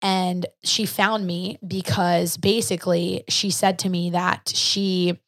And 0.00 0.46
she 0.64 0.86
found 0.86 1.26
me 1.26 1.58
because 1.66 2.36
basically 2.36 3.24
she 3.28 3.50
said 3.50 3.78
to 3.80 3.88
me 3.88 4.10
that 4.10 4.52
she 4.54 5.20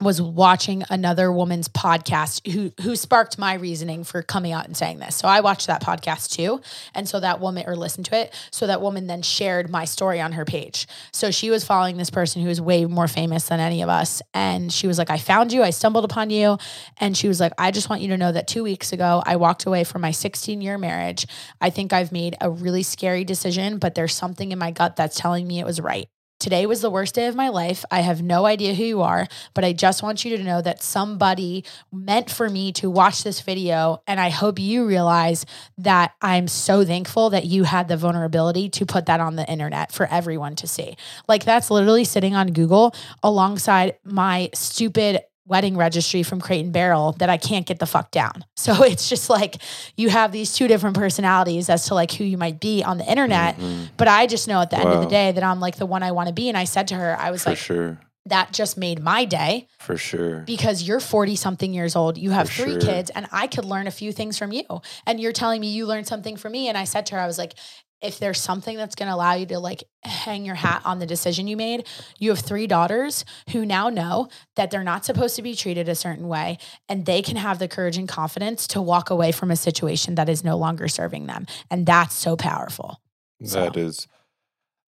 was 0.00 0.22
watching 0.22 0.84
another 0.90 1.32
woman's 1.32 1.68
podcast 1.68 2.48
who 2.52 2.72
who 2.82 2.94
sparked 2.94 3.36
my 3.36 3.54
reasoning 3.54 4.04
for 4.04 4.22
coming 4.22 4.52
out 4.52 4.64
and 4.64 4.76
saying 4.76 5.00
this. 5.00 5.16
So 5.16 5.26
I 5.26 5.40
watched 5.40 5.66
that 5.66 5.82
podcast 5.82 6.30
too. 6.30 6.60
And 6.94 7.08
so 7.08 7.18
that 7.18 7.40
woman 7.40 7.64
or 7.66 7.74
listened 7.74 8.06
to 8.06 8.16
it. 8.16 8.32
So 8.52 8.68
that 8.68 8.80
woman 8.80 9.08
then 9.08 9.22
shared 9.22 9.68
my 9.68 9.84
story 9.84 10.20
on 10.20 10.32
her 10.32 10.44
page. 10.44 10.86
So 11.12 11.32
she 11.32 11.50
was 11.50 11.64
following 11.64 11.96
this 11.96 12.10
person 12.10 12.42
who 12.42 12.48
is 12.48 12.60
way 12.60 12.84
more 12.84 13.08
famous 13.08 13.48
than 13.48 13.58
any 13.58 13.82
of 13.82 13.88
us. 13.88 14.22
And 14.32 14.72
she 14.72 14.86
was 14.86 14.98
like, 14.98 15.10
I 15.10 15.18
found 15.18 15.52
you, 15.52 15.64
I 15.64 15.70
stumbled 15.70 16.04
upon 16.04 16.30
you. 16.30 16.58
And 16.98 17.16
she 17.16 17.26
was 17.26 17.40
like, 17.40 17.52
I 17.58 17.72
just 17.72 17.90
want 17.90 18.00
you 18.00 18.08
to 18.08 18.16
know 18.16 18.30
that 18.30 18.46
two 18.46 18.62
weeks 18.62 18.92
ago 18.92 19.22
I 19.26 19.34
walked 19.34 19.66
away 19.66 19.82
from 19.82 20.02
my 20.02 20.12
16 20.12 20.60
year 20.60 20.78
marriage. 20.78 21.26
I 21.60 21.70
think 21.70 21.92
I've 21.92 22.12
made 22.12 22.36
a 22.40 22.48
really 22.48 22.84
scary 22.84 23.24
decision, 23.24 23.78
but 23.78 23.96
there's 23.96 24.14
something 24.14 24.52
in 24.52 24.58
my 24.60 24.70
gut 24.70 24.94
that's 24.94 25.16
telling 25.16 25.46
me 25.46 25.58
it 25.58 25.66
was 25.66 25.80
right. 25.80 26.08
Today 26.38 26.66
was 26.66 26.80
the 26.80 26.90
worst 26.90 27.16
day 27.16 27.26
of 27.26 27.34
my 27.34 27.48
life. 27.48 27.84
I 27.90 28.00
have 28.00 28.22
no 28.22 28.46
idea 28.46 28.72
who 28.72 28.84
you 28.84 29.02
are, 29.02 29.26
but 29.54 29.64
I 29.64 29.72
just 29.72 30.04
want 30.04 30.24
you 30.24 30.36
to 30.36 30.44
know 30.44 30.62
that 30.62 30.84
somebody 30.84 31.64
meant 31.92 32.30
for 32.30 32.48
me 32.48 32.70
to 32.74 32.88
watch 32.88 33.24
this 33.24 33.40
video. 33.40 34.02
And 34.06 34.20
I 34.20 34.28
hope 34.28 34.60
you 34.60 34.86
realize 34.86 35.44
that 35.78 36.12
I'm 36.22 36.46
so 36.46 36.84
thankful 36.84 37.30
that 37.30 37.46
you 37.46 37.64
had 37.64 37.88
the 37.88 37.96
vulnerability 37.96 38.68
to 38.68 38.86
put 38.86 39.06
that 39.06 39.18
on 39.18 39.34
the 39.34 39.50
internet 39.50 39.90
for 39.90 40.06
everyone 40.06 40.54
to 40.56 40.68
see. 40.68 40.96
Like, 41.26 41.44
that's 41.44 41.72
literally 41.72 42.04
sitting 42.04 42.36
on 42.36 42.52
Google 42.52 42.94
alongside 43.24 43.96
my 44.04 44.50
stupid 44.54 45.22
wedding 45.48 45.76
registry 45.76 46.22
from 46.22 46.40
Crate 46.40 46.64
and 46.64 46.72
Barrel 46.72 47.12
that 47.18 47.28
I 47.30 47.36
can't 47.38 47.66
get 47.66 47.78
the 47.78 47.86
fuck 47.86 48.10
down. 48.10 48.44
So 48.58 48.82
it's 48.82 49.08
just 49.08 49.30
like 49.30 49.56
you 49.96 50.10
have 50.10 50.30
these 50.30 50.52
two 50.52 50.68
different 50.68 50.94
personalities 50.96 51.70
as 51.70 51.86
to 51.86 51.94
like 51.94 52.12
who 52.12 52.24
you 52.24 52.36
might 52.36 52.60
be 52.60 52.82
on 52.84 52.98
the 52.98 53.04
internet. 53.10 53.56
Mhm. 53.56 53.88
But 53.96 54.08
I 54.08 54.26
just 54.26 54.46
know 54.46 54.60
at 54.60 54.68
the 54.70 54.78
end 54.78 54.90
of 54.90 55.00
the 55.00 55.08
day 55.08 55.32
that 55.32 55.42
I'm 55.42 55.58
like 55.58 55.76
the 55.76 55.86
one 55.86 56.02
I 56.02 56.12
want 56.12 56.26
to 56.28 56.34
be. 56.34 56.48
And 56.48 56.58
I 56.58 56.64
said 56.64 56.88
to 56.88 56.94
her, 56.96 57.16
I 57.18 57.30
was 57.30 57.44
For 57.44 57.50
like, 57.50 57.58
sure. 57.58 57.98
that 58.26 58.52
just 58.52 58.76
made 58.76 59.02
my 59.02 59.24
day 59.24 59.68
For 59.78 59.96
sure. 59.96 60.40
because 60.40 60.82
you're 60.82 61.00
40 61.00 61.34
something 61.36 61.72
years 61.72 61.96
old. 61.96 62.18
You 62.18 62.30
have 62.32 62.50
For 62.50 62.64
three 62.64 62.72
sure. 62.72 62.80
kids, 62.80 63.10
and 63.10 63.26
I 63.32 63.46
could 63.46 63.64
learn 63.64 63.86
a 63.86 63.90
few 63.90 64.12
things 64.12 64.36
from 64.36 64.52
you. 64.52 64.64
And 65.06 65.18
you're 65.18 65.32
telling 65.32 65.60
me 65.62 65.68
you 65.68 65.86
learned 65.86 66.06
something 66.08 66.36
from 66.36 66.52
me. 66.52 66.68
And 66.68 66.76
I 66.76 66.84
said 66.84 67.06
to 67.06 67.14
her, 67.14 67.20
I 67.22 67.26
was 67.26 67.38
like, 67.38 67.54
if 68.00 68.18
there's 68.18 68.40
something 68.40 68.76
that's 68.76 68.94
going 68.94 69.08
to 69.08 69.14
allow 69.14 69.34
you 69.34 69.46
to 69.46 69.58
like 69.58 69.82
hang 70.02 70.44
your 70.44 70.54
hat 70.54 70.82
on 70.84 70.98
the 71.00 71.06
decision 71.06 71.48
you 71.48 71.56
made, 71.56 71.86
you 72.18 72.30
have 72.30 72.38
three 72.38 72.66
daughters 72.66 73.24
who 73.50 73.66
now 73.66 73.88
know 73.88 74.28
that 74.56 74.70
they're 74.70 74.84
not 74.84 75.04
supposed 75.04 75.34
to 75.36 75.42
be 75.42 75.54
treated 75.54 75.88
a 75.88 75.94
certain 75.94 76.28
way 76.28 76.58
and 76.88 77.06
they 77.06 77.22
can 77.22 77.36
have 77.36 77.58
the 77.58 77.66
courage 77.68 77.96
and 77.96 78.08
confidence 78.08 78.66
to 78.68 78.80
walk 78.80 79.10
away 79.10 79.32
from 79.32 79.50
a 79.50 79.56
situation 79.56 80.14
that 80.14 80.28
is 80.28 80.44
no 80.44 80.56
longer 80.56 80.86
serving 80.88 81.26
them. 81.26 81.46
And 81.70 81.86
that's 81.86 82.14
so 82.14 82.36
powerful. 82.36 83.00
So- 83.44 83.60
That 83.64 83.76
is 83.76 84.06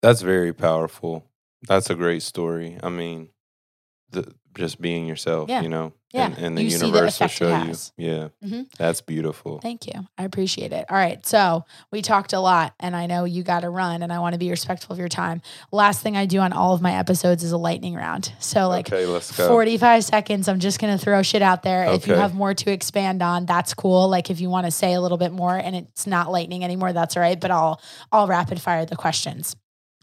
that's 0.03 0.23
very 0.23 0.53
powerful. 0.55 1.25
That's 1.69 1.91
a 1.91 1.95
great 1.95 2.23
story. 2.23 2.79
I 2.83 2.89
mean, 2.89 3.29
the, 4.11 4.33
just 4.57 4.81
being 4.81 5.07
yourself, 5.07 5.49
Yeah. 5.51 5.61
you 5.61 5.69
know, 5.69 5.93
Yeah. 6.13 6.27
and, 6.27 6.39
and 6.39 6.59
the 6.59 6.63
You 6.65 6.71
universe 6.79 7.21
will 7.21 7.29
show 7.29 7.63
you. 7.65 7.75
Yeah, 7.97 8.29
Mhm. 8.45 8.67
that's 8.77 9.01
beautiful. 9.01 9.61
Thank 9.61 9.87
you. 9.87 9.93
I 10.19 10.25
appreciate 10.25 10.73
it. 10.73 10.87
All 10.91 10.97
right. 10.97 11.25
So 11.25 11.65
we 11.93 12.03
talked 12.03 12.33
a 12.33 12.41
lot, 12.41 12.75
and 12.81 12.97
I 12.97 13.07
know 13.07 13.25
you 13.25 13.43
got 13.45 13.61
to 13.61 13.71
run, 13.71 14.03
and 14.03 14.13
I 14.13 14.19
want 14.19 14.33
to 14.33 14.39
be 14.39 14.51
respectful 14.51 14.93
of 14.93 14.99
your 14.99 15.09
time. 15.09 15.41
Last 15.71 16.03
thing 16.03 16.17
I 16.17 16.27
do 16.27 16.41
on 16.41 16.53
all 16.53 16.75
of 16.75 16.83
my 16.83 16.97
episodes 16.97 17.45
is 17.45 17.53
a 17.53 17.57
lightning 17.57 17.95
round. 17.95 18.33
So, 18.41 18.69
like, 18.69 18.93
okay, 18.93 19.07
let's 19.07 19.37
go. 19.37 19.47
45 19.49 20.05
seconds. 20.05 20.49
I'm 20.49 20.59
just 20.59 20.81
going 20.81 20.97
to 20.99 21.03
throw 21.03 21.23
shit 21.23 21.43
out 21.43 21.63
there. 21.63 21.85
If 21.93 22.07
you 22.09 22.15
have 22.15 22.35
more 22.35 22.55
to 22.55 22.71
expand 22.73 23.23
on, 23.23 23.47
that's 23.47 23.73
cool. 23.75 24.09
Like 24.09 24.31
if 24.31 24.41
you 24.41 24.51
want 24.51 24.65
to 24.67 24.71
say 24.73 24.95
a 24.95 25.01
little 25.01 25.19
bit 25.19 25.31
more 25.33 25.57
and 25.57 25.77
it's 25.77 26.07
not 26.07 26.33
lightning 26.33 26.65
anymore, 26.65 26.93
that's 26.93 27.17
all 27.17 27.23
right. 27.23 27.39
But 27.39 27.51
I'll 27.51 27.81
I'll 28.11 28.27
rapid 28.27 28.61
fire 28.61 28.85
the 28.85 28.97
questions. 28.97 29.55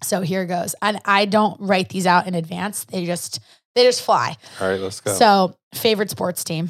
So 0.03 0.21
here 0.21 0.45
goes. 0.45 0.73
And 0.81 0.99
I 1.05 1.25
don't 1.25 1.59
write 1.59 1.89
these 1.89 2.05
out 2.07 2.27
in 2.27 2.35
advance. 2.35 2.85
They 2.85 3.05
just 3.05 3.39
they 3.77 3.83
just 3.83 4.01
fly. 4.01 4.35
All 4.59 4.67
right, 4.69 4.79
let's 4.79 4.99
go. 5.01 5.13
So 5.13 5.55
favorite 5.73 6.09
sports 6.09 6.43
team. 6.43 6.69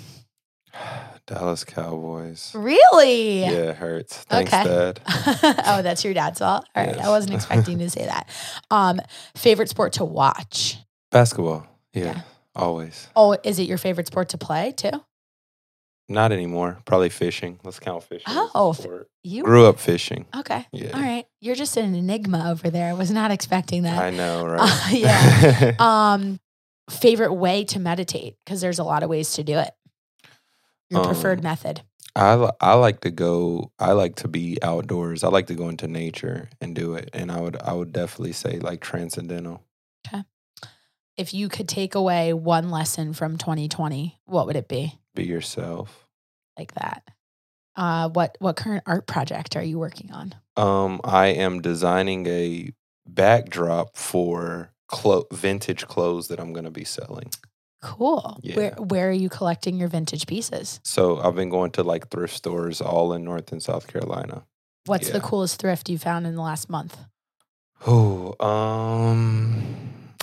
Dallas 1.27 1.63
Cowboys. 1.65 2.51
Really? 2.55 3.41
Yeah, 3.41 3.49
it 3.71 3.75
hurts. 3.75 4.17
Thanks, 4.29 4.53
Okay. 4.53 4.63
Dad. 4.63 5.01
oh, 5.65 5.81
that's 5.81 6.03
your 6.05 6.13
dad's 6.13 6.39
fault. 6.39 6.65
All 6.73 6.85
right. 6.85 6.97
I 6.97 7.09
wasn't 7.09 7.33
expecting 7.33 7.79
to 7.79 7.89
say 7.89 8.05
that. 8.05 8.29
Um, 8.71 9.01
favorite 9.35 9.67
sport 9.69 9.93
to 9.93 10.05
watch. 10.05 10.77
Basketball. 11.11 11.67
Yeah, 11.93 12.03
Yeah. 12.05 12.21
always. 12.55 13.07
Oh, 13.15 13.35
is 13.43 13.59
it 13.59 13.63
your 13.63 13.77
favorite 13.77 14.07
sport 14.07 14.29
to 14.29 14.37
play 14.37 14.71
too? 14.71 14.91
Not 16.07 16.31
anymore. 16.31 16.77
Probably 16.85 17.09
fishing. 17.09 17.59
Let's 17.65 17.79
count 17.79 18.03
fishing. 18.03 18.23
Oh. 18.29 18.73
You 19.23 19.43
Grew 19.43 19.65
up 19.65 19.77
fishing. 19.79 20.25
okay. 20.33 20.65
Yeah. 20.71 20.91
All 20.95 21.01
right. 21.01 21.25
You're 21.41 21.55
just 21.55 21.75
an 21.75 21.93
enigma 21.93 22.49
over 22.49 22.69
there. 22.69 22.89
I 22.89 22.93
was 22.93 23.11
not 23.11 23.31
expecting 23.31 23.83
that. 23.83 24.01
I 24.01 24.11
know, 24.11 24.45
right? 24.45 24.61
Uh, 24.61 24.89
yeah. 24.91 25.75
um, 25.79 26.39
favorite 26.89 27.33
way 27.33 27.63
to 27.65 27.79
meditate 27.79 28.35
because 28.45 28.61
there's 28.61 28.79
a 28.79 28.83
lot 28.83 29.03
of 29.03 29.09
ways 29.09 29.33
to 29.33 29.43
do 29.43 29.57
it. 29.57 29.71
Your 30.89 31.03
preferred 31.03 31.39
Um, 31.39 31.43
method. 31.43 31.81
I 32.15 32.49
I 32.61 32.73
like 32.73 33.01
to 33.01 33.11
go. 33.11 33.71
I 33.77 33.91
like 33.91 34.15
to 34.17 34.27
be 34.27 34.57
outdoors. 34.63 35.23
I 35.23 35.27
like 35.27 35.47
to 35.47 35.55
go 35.55 35.69
into 35.69 35.87
nature 35.87 36.49
and 36.61 36.73
do 36.73 36.95
it. 36.95 37.09
And 37.13 37.31
I 37.31 37.41
would 37.41 37.61
I 37.61 37.73
would 37.73 37.91
definitely 37.91 38.31
say 38.31 38.59
like 38.59 38.81
transcendental. 38.81 39.63
Okay. 40.07 40.23
If 41.17 41.33
you 41.33 41.49
could 41.49 41.67
take 41.67 41.93
away 41.93 42.31
one 42.33 42.69
lesson 42.69 43.13
from 43.13 43.37
2020, 43.37 44.19
what 44.25 44.47
would 44.47 44.55
it 44.55 44.67
be? 44.67 44.93
Be 45.13 45.25
yourself. 45.25 46.07
Like 46.57 46.73
that. 46.75 47.03
Uh, 47.75 48.09
what 48.09 48.35
what 48.39 48.55
current 48.55 48.83
art 48.87 49.05
project 49.05 49.55
are 49.55 49.63
you 49.63 49.77
working 49.77 50.11
on? 50.11 50.33
Um, 50.55 51.01
I 51.03 51.27
am 51.27 51.61
designing 51.61 52.25
a 52.27 52.71
backdrop 53.07 53.95
for 53.95 54.71
clo- 54.87 55.27
vintage 55.31 55.87
clothes 55.87 56.27
that 56.29 56.39
I'm 56.39 56.53
going 56.53 56.65
to 56.65 56.71
be 56.71 56.83
selling. 56.85 57.29
Cool. 57.81 58.39
Where 58.55 58.73
Yeah. 58.77 58.79
where 58.79 59.09
are 59.09 59.13
you 59.13 59.29
collecting 59.29 59.77
your 59.77 59.87
vintage 59.87 60.25
pieces? 60.27 60.79
So 60.83 61.19
I've 61.19 61.35
been 61.35 61.49
going 61.49 61.71
to 61.71 61.83
like 61.83 62.09
thrift 62.09 62.35
stores 62.35 62.81
all 62.81 63.13
in 63.13 63.23
North 63.23 63.51
and 63.51 63.61
South 63.61 63.87
Carolina. 63.87 64.43
What's 64.85 65.09
the 65.09 65.19
coolest 65.19 65.59
thrift 65.59 65.89
you 65.89 65.97
found 65.97 66.25
in 66.25 66.35
the 66.35 66.41
last 66.41 66.69
month? 66.69 66.97
Oh, 67.85 68.33
um, 68.43 69.61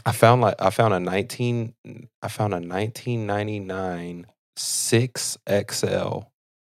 I 0.04 0.12
found 0.12 0.40
like 0.42 0.56
I 0.58 0.70
found 0.70 0.94
a 0.94 1.00
nineteen. 1.00 1.74
I 2.22 2.28
found 2.28 2.54
a 2.54 2.60
nineteen 2.60 3.26
ninety 3.26 3.60
nine 3.60 4.26
six 4.56 5.36
XL 5.48 6.20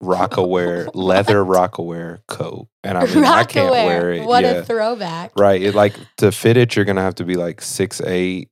Rocawear 0.02 0.90
leather 0.94 1.44
Rocawear 1.44 2.20
coat, 2.26 2.68
and 2.82 2.98
I 2.98 3.06
mean 3.06 3.24
I 3.24 3.44
can't 3.44 3.70
wear 3.70 4.12
it. 4.12 4.26
What 4.26 4.44
yeah, 4.44 4.50
a 4.50 4.64
throwback. 4.64 5.38
right. 5.38 5.62
It, 5.62 5.74
like 5.74 5.94
to 6.18 6.32
fit 6.32 6.56
it, 6.56 6.74
you're 6.74 6.84
gonna 6.84 7.02
have 7.02 7.14
to 7.16 7.24
be 7.24 7.36
like 7.36 7.60
six 7.60 8.00
eight, 8.00 8.50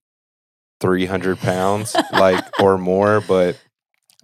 three 0.80 1.06
hundred 1.06 1.38
pounds, 1.38 1.96
like 2.12 2.44
or 2.60 2.78
more. 2.78 3.20
But 3.20 3.58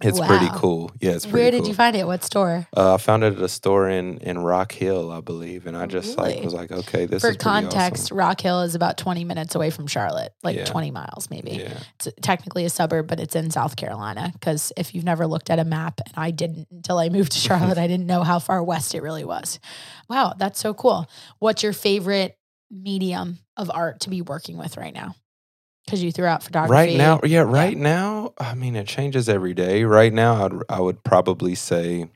it's 0.01 0.19
pretty 0.19 0.47
cool. 0.53 0.91
Yeah, 1.01 1.11
it's 1.11 1.25
pretty 1.25 1.41
Where 1.41 1.51
did 1.51 1.59
cool. 1.61 1.67
you 1.69 1.73
find 1.73 1.95
it? 1.95 2.05
What 2.05 2.23
store? 2.23 2.67
Uh, 2.75 2.93
I 2.93 2.97
found 2.97 3.23
it 3.23 3.35
at 3.35 3.41
a 3.41 3.47
store 3.49 3.89
in 3.89 4.19
in 4.19 4.37
Rock 4.39 4.71
Hill, 4.71 5.11
I 5.11 5.21
believe, 5.21 5.65
and 5.65 5.75
I 5.75 5.87
just 5.87 6.17
like 6.17 6.43
was 6.43 6.53
like, 6.53 6.71
okay, 6.71 7.05
this 7.05 7.21
For 7.23 7.33
context, 7.33 8.05
awesome. 8.05 8.17
Rock 8.17 8.41
Hill 8.41 8.61
is 8.61 8.75
about 8.75 8.97
20 8.97 9.23
minutes 9.23 9.55
away 9.55 9.69
from 9.71 9.87
Charlotte, 9.87 10.33
like 10.43 10.55
Yeah. 10.55 10.65
20 10.65 10.91
miles 10.91 11.29
maybe. 11.29 11.51
Yeah, 11.51 11.79
It's 11.95 12.07
technically 12.21 12.65
a 12.65 12.69
suburb, 12.69 13.07
but 13.07 13.19
it's 13.19 13.35
in 13.35 13.49
South 13.49 13.75
Carolina. 13.75 14.29
Because 14.33 14.71
if 14.77 14.93
you've 14.93 15.03
never 15.05 15.25
looked 15.25 15.49
at 15.49 15.57
a 15.59 15.65
map, 15.65 15.99
and 16.05 16.13
I 16.15 16.31
didn't 16.31 16.67
until 16.71 16.99
I 16.99 17.09
moved 17.09 17.31
to 17.31 17.39
Charlotte, 17.47 17.77
I 17.77 17.87
didn't 17.87 18.07
know 18.07 18.23
how 18.23 18.39
far 18.39 18.63
west 18.63 18.93
it 18.93 19.01
really 19.01 19.25
was. 19.25 19.59
Wow, 20.09 20.33
that's 20.37 20.59
so 20.59 20.73
cool. 20.73 21.09
What's 21.39 21.63
your 21.63 21.73
favorite 21.73 22.37
medium 22.69 23.39
of 23.55 23.71
art 23.73 24.01
to 24.01 24.09
be 24.09 24.21
working 24.21 24.57
with 24.57 24.77
right 24.77 24.93
now? 24.93 25.15
Because 25.87 26.03
you 26.03 26.11
threw 26.11 26.25
out 26.25 26.43
photography. 26.43 26.71
right 26.73 26.93
now, 26.97 27.21
yeah, 27.23 27.39
right 27.39 27.77
now. 27.77 28.33
I 28.37 28.55
mean, 28.55 28.75
it 28.75 28.87
changes 28.87 29.29
every 29.29 29.53
day. 29.53 29.85
Right 29.85 30.11
now, 30.11 30.45
I'd, 30.45 30.51
I 30.67 30.81
would 30.81 31.01
probably 31.05 31.55
say 31.55 32.09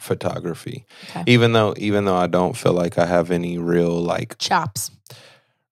photography, 0.00 0.86
Okay. 1.10 1.24
even 1.26 1.52
though 1.52 1.74
even 1.76 2.06
though 2.06 2.16
I 2.16 2.26
don't 2.26 2.56
feel 2.56 2.72
like 2.72 2.96
I 2.96 3.04
have 3.04 3.30
any 3.30 3.58
real 3.58 4.00
like 4.00 4.38
chops. 4.38 4.90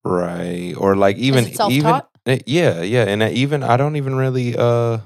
right 0.05 0.75
or 0.77 0.97
like 0.97 1.17
even 1.17 1.49
even 1.71 2.03
eh, 2.27 2.41
yeah 2.45 2.83
yeah, 2.83 3.05
and 3.05 3.23
even 3.23 3.63
I 3.63 3.79
don't 3.79 3.97
even 3.97 4.17
really 4.17 4.55
uh 4.55 4.99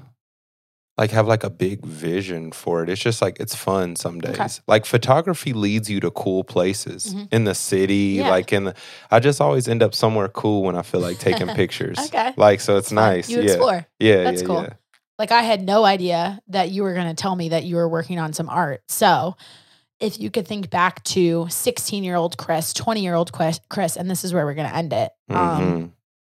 like 1.01 1.11
have 1.11 1.27
like 1.27 1.43
a 1.43 1.49
big 1.49 1.83
vision 1.85 2.51
for 2.51 2.83
it. 2.83 2.89
It's 2.89 3.01
just 3.01 3.21
like 3.21 3.39
it's 3.39 3.55
fun 3.55 3.95
some 3.95 4.21
days. 4.21 4.35
Okay. 4.39 4.47
Like 4.67 4.85
photography 4.85 5.51
leads 5.53 5.89
you 5.89 5.99
to 6.01 6.11
cool 6.11 6.43
places 6.43 7.13
Mhm. 7.15 7.27
in 7.33 7.43
the 7.45 7.55
city, 7.55 8.17
Yeah. 8.19 8.29
like 8.29 8.53
in 8.53 8.65
the 8.65 8.75
I 9.09 9.19
just 9.19 9.41
always 9.41 9.67
end 9.67 9.81
up 9.81 9.93
somewhere 9.95 10.27
cool 10.27 10.61
when 10.63 10.75
I 10.75 10.83
feel 10.83 11.01
like 11.01 11.17
taking 11.17 11.47
pictures. 11.61 11.97
Okay. 11.99 12.33
Like 12.37 12.61
so 12.61 12.77
it's 12.77 12.91
nice. 12.91 13.29
You 13.29 13.37
yeah. 13.37 13.43
explore. 13.43 13.85
Yeah, 13.99 14.23
That's 14.23 14.41
yeah, 14.41 14.47
cool. 14.47 14.61
yeah. 14.61 14.73
Like 15.17 15.31
I 15.31 15.41
had 15.41 15.61
no 15.63 15.85
idea 15.85 16.39
that 16.47 16.69
you 16.71 16.83
were 16.83 16.93
going 16.93 17.07
to 17.15 17.19
tell 17.21 17.35
me 17.35 17.49
that 17.49 17.63
you 17.63 17.75
were 17.75 17.89
working 17.89 18.19
on 18.19 18.33
some 18.33 18.49
art. 18.49 18.81
So, 18.87 19.35
if 19.99 20.19
you 20.19 20.31
could 20.31 20.47
think 20.47 20.69
back 20.71 21.03
to 21.15 21.45
16 21.49 22.03
year 22.03 22.15
old 22.15 22.35
Chris, 22.37 22.73
20 22.73 23.01
year 23.03 23.13
old 23.13 23.31
Chris, 23.31 23.97
and 23.97 24.09
this 24.09 24.23
is 24.23 24.33
where 24.33 24.45
we're 24.45 24.55
going 24.55 24.69
to 24.69 24.75
end 24.75 24.93
it. 24.93 25.11
Um, 25.29 25.37
Mhm. 25.37 25.91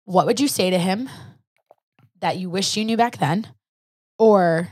what 0.05 0.25
would 0.27 0.39
you 0.39 0.47
say 0.47 0.69
to 0.69 0.77
him 0.77 1.09
that 2.21 2.37
you 2.37 2.49
wish 2.49 2.77
you 2.77 2.85
knew 2.85 2.95
back 2.97 3.17
then? 3.17 3.47
Or, 4.17 4.69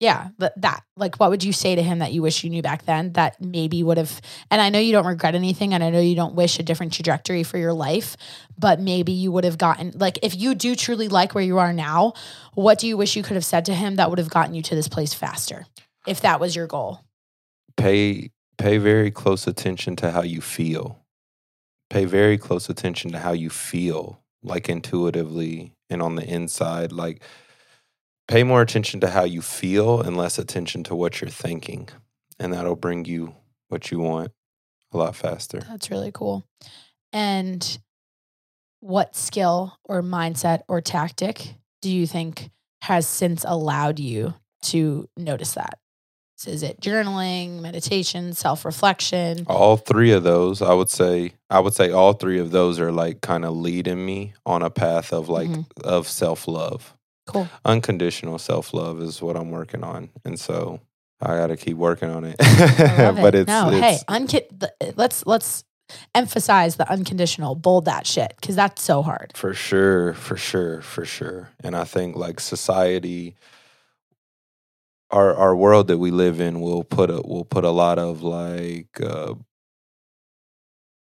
yeah, 0.00 0.28
th- 0.38 0.52
that. 0.56 0.82
Like, 0.96 1.16
what 1.16 1.30
would 1.30 1.42
you 1.42 1.52
say 1.52 1.74
to 1.74 1.82
him 1.82 2.00
that 2.00 2.12
you 2.12 2.20
wish 2.20 2.44
you 2.44 2.50
knew 2.50 2.62
back 2.62 2.84
then 2.84 3.12
that 3.14 3.40
maybe 3.40 3.82
would 3.82 3.96
have? 3.96 4.20
And 4.50 4.60
I 4.60 4.68
know 4.68 4.78
you 4.78 4.92
don't 4.92 5.06
regret 5.06 5.34
anything, 5.34 5.72
and 5.72 5.82
I 5.82 5.90
know 5.90 6.00
you 6.00 6.14
don't 6.14 6.34
wish 6.34 6.58
a 6.58 6.62
different 6.62 6.92
trajectory 6.92 7.42
for 7.42 7.58
your 7.58 7.72
life, 7.72 8.16
but 8.58 8.80
maybe 8.80 9.12
you 9.12 9.32
would 9.32 9.44
have 9.44 9.58
gotten, 9.58 9.92
like, 9.96 10.18
if 10.22 10.36
you 10.36 10.54
do 10.54 10.74
truly 10.74 11.08
like 11.08 11.34
where 11.34 11.44
you 11.44 11.58
are 11.58 11.72
now, 11.72 12.12
what 12.54 12.78
do 12.78 12.86
you 12.86 12.96
wish 12.96 13.16
you 13.16 13.22
could 13.22 13.34
have 13.36 13.44
said 13.44 13.64
to 13.66 13.74
him 13.74 13.96
that 13.96 14.10
would 14.10 14.18
have 14.18 14.30
gotten 14.30 14.54
you 14.54 14.62
to 14.62 14.74
this 14.74 14.88
place 14.88 15.14
faster? 15.14 15.66
If 16.06 16.20
that 16.20 16.38
was 16.40 16.54
your 16.54 16.66
goal. 16.66 17.00
pay 17.76 18.30
pay 18.58 18.76
very 18.78 19.10
close 19.10 19.46
attention 19.46 19.96
to 19.96 20.10
how 20.10 20.22
you 20.22 20.40
feel. 20.40 21.00
Pay 21.90 22.04
very 22.04 22.38
close 22.38 22.68
attention 22.68 23.10
to 23.12 23.18
how 23.18 23.32
you 23.32 23.50
feel, 23.50 24.20
like 24.42 24.68
intuitively 24.68 25.72
and 25.90 26.02
on 26.02 26.14
the 26.16 26.24
inside. 26.24 26.92
Like 26.92 27.22
pay 28.28 28.42
more 28.42 28.62
attention 28.62 29.00
to 29.00 29.10
how 29.10 29.24
you 29.24 29.42
feel 29.42 30.00
and 30.00 30.16
less 30.16 30.38
attention 30.38 30.84
to 30.84 30.94
what 30.94 31.20
you're 31.20 31.30
thinking. 31.30 31.88
And 32.38 32.52
that'll 32.52 32.76
bring 32.76 33.04
you 33.04 33.34
what 33.68 33.90
you 33.90 34.00
want 34.00 34.32
a 34.92 34.96
lot 34.98 35.14
faster. 35.16 35.60
That's 35.60 35.90
really 35.90 36.12
cool. 36.12 36.46
And 37.12 37.78
what 38.80 39.16
skill 39.16 39.78
or 39.84 40.02
mindset 40.02 40.62
or 40.68 40.80
tactic 40.80 41.54
do 41.80 41.90
you 41.90 42.06
think 42.06 42.50
has 42.82 43.06
since 43.06 43.44
allowed 43.46 43.98
you 43.98 44.34
to 44.62 45.08
notice 45.16 45.54
that? 45.54 45.78
So 46.36 46.50
is 46.50 46.62
it 46.62 46.80
journaling, 46.80 47.60
meditation, 47.60 48.32
self 48.34 48.64
reflection? 48.64 49.44
All 49.46 49.76
three 49.76 50.10
of 50.10 50.24
those, 50.24 50.60
I 50.60 50.74
would 50.74 50.90
say, 50.90 51.32
I 51.48 51.60
would 51.60 51.74
say 51.74 51.90
all 51.92 52.12
three 52.12 52.38
of 52.38 52.50
those 52.50 52.80
are 52.80 52.90
like 52.92 53.20
kind 53.20 53.44
of 53.44 53.54
leading 53.54 54.04
me 54.04 54.34
on 54.44 54.62
a 54.62 54.70
path 54.70 55.12
of 55.12 55.28
like 55.28 55.48
Mhm. 55.48 55.66
of 55.82 56.08
self 56.08 56.48
love. 56.48 56.94
Cool. 57.26 57.48
unconditional 57.64 58.38
self 58.38 58.74
love 58.74 59.00
is 59.00 59.22
what 59.22 59.36
I'm 59.36 59.50
working 59.50 59.82
on, 59.82 60.10
and 60.24 60.38
so 60.38 60.80
I 61.20 61.36
got 61.36 61.46
to 61.48 61.56
keep 61.56 61.76
working 61.76 62.10
on 62.10 62.24
it. 62.24 62.36
But 62.38 63.34
it. 63.34 63.40
it's, 63.42 63.48
no, 63.48 63.70
it's 63.70 63.80
hey, 63.80 63.98
unki- 64.08 64.68
let's 64.96 65.24
let's 65.26 65.64
emphasize 66.14 66.76
the 66.76 66.90
unconditional, 66.90 67.54
bold 67.54 67.84
that 67.86 68.06
shit 68.06 68.34
because 68.40 68.56
that's 68.56 68.82
so 68.82 69.02
hard. 69.02 69.32
for 69.34 69.54
sure, 69.54 70.14
for 70.14 70.36
sure, 70.36 70.82
for 70.82 71.04
sure. 71.04 71.50
And 71.62 71.76
I 71.76 71.84
think 71.84 72.16
like 72.16 72.40
society, 72.40 73.36
our 75.10 75.34
our 75.34 75.54
world 75.56 75.88
that 75.88 75.98
we 75.98 76.10
live 76.10 76.40
in 76.40 76.60
will 76.60 76.84
put 76.84 77.10
a 77.10 77.20
will 77.22 77.44
put 77.44 77.64
a 77.64 77.70
lot 77.70 77.98
of 77.98 78.22
like. 78.22 79.00
Uh, 79.00 79.34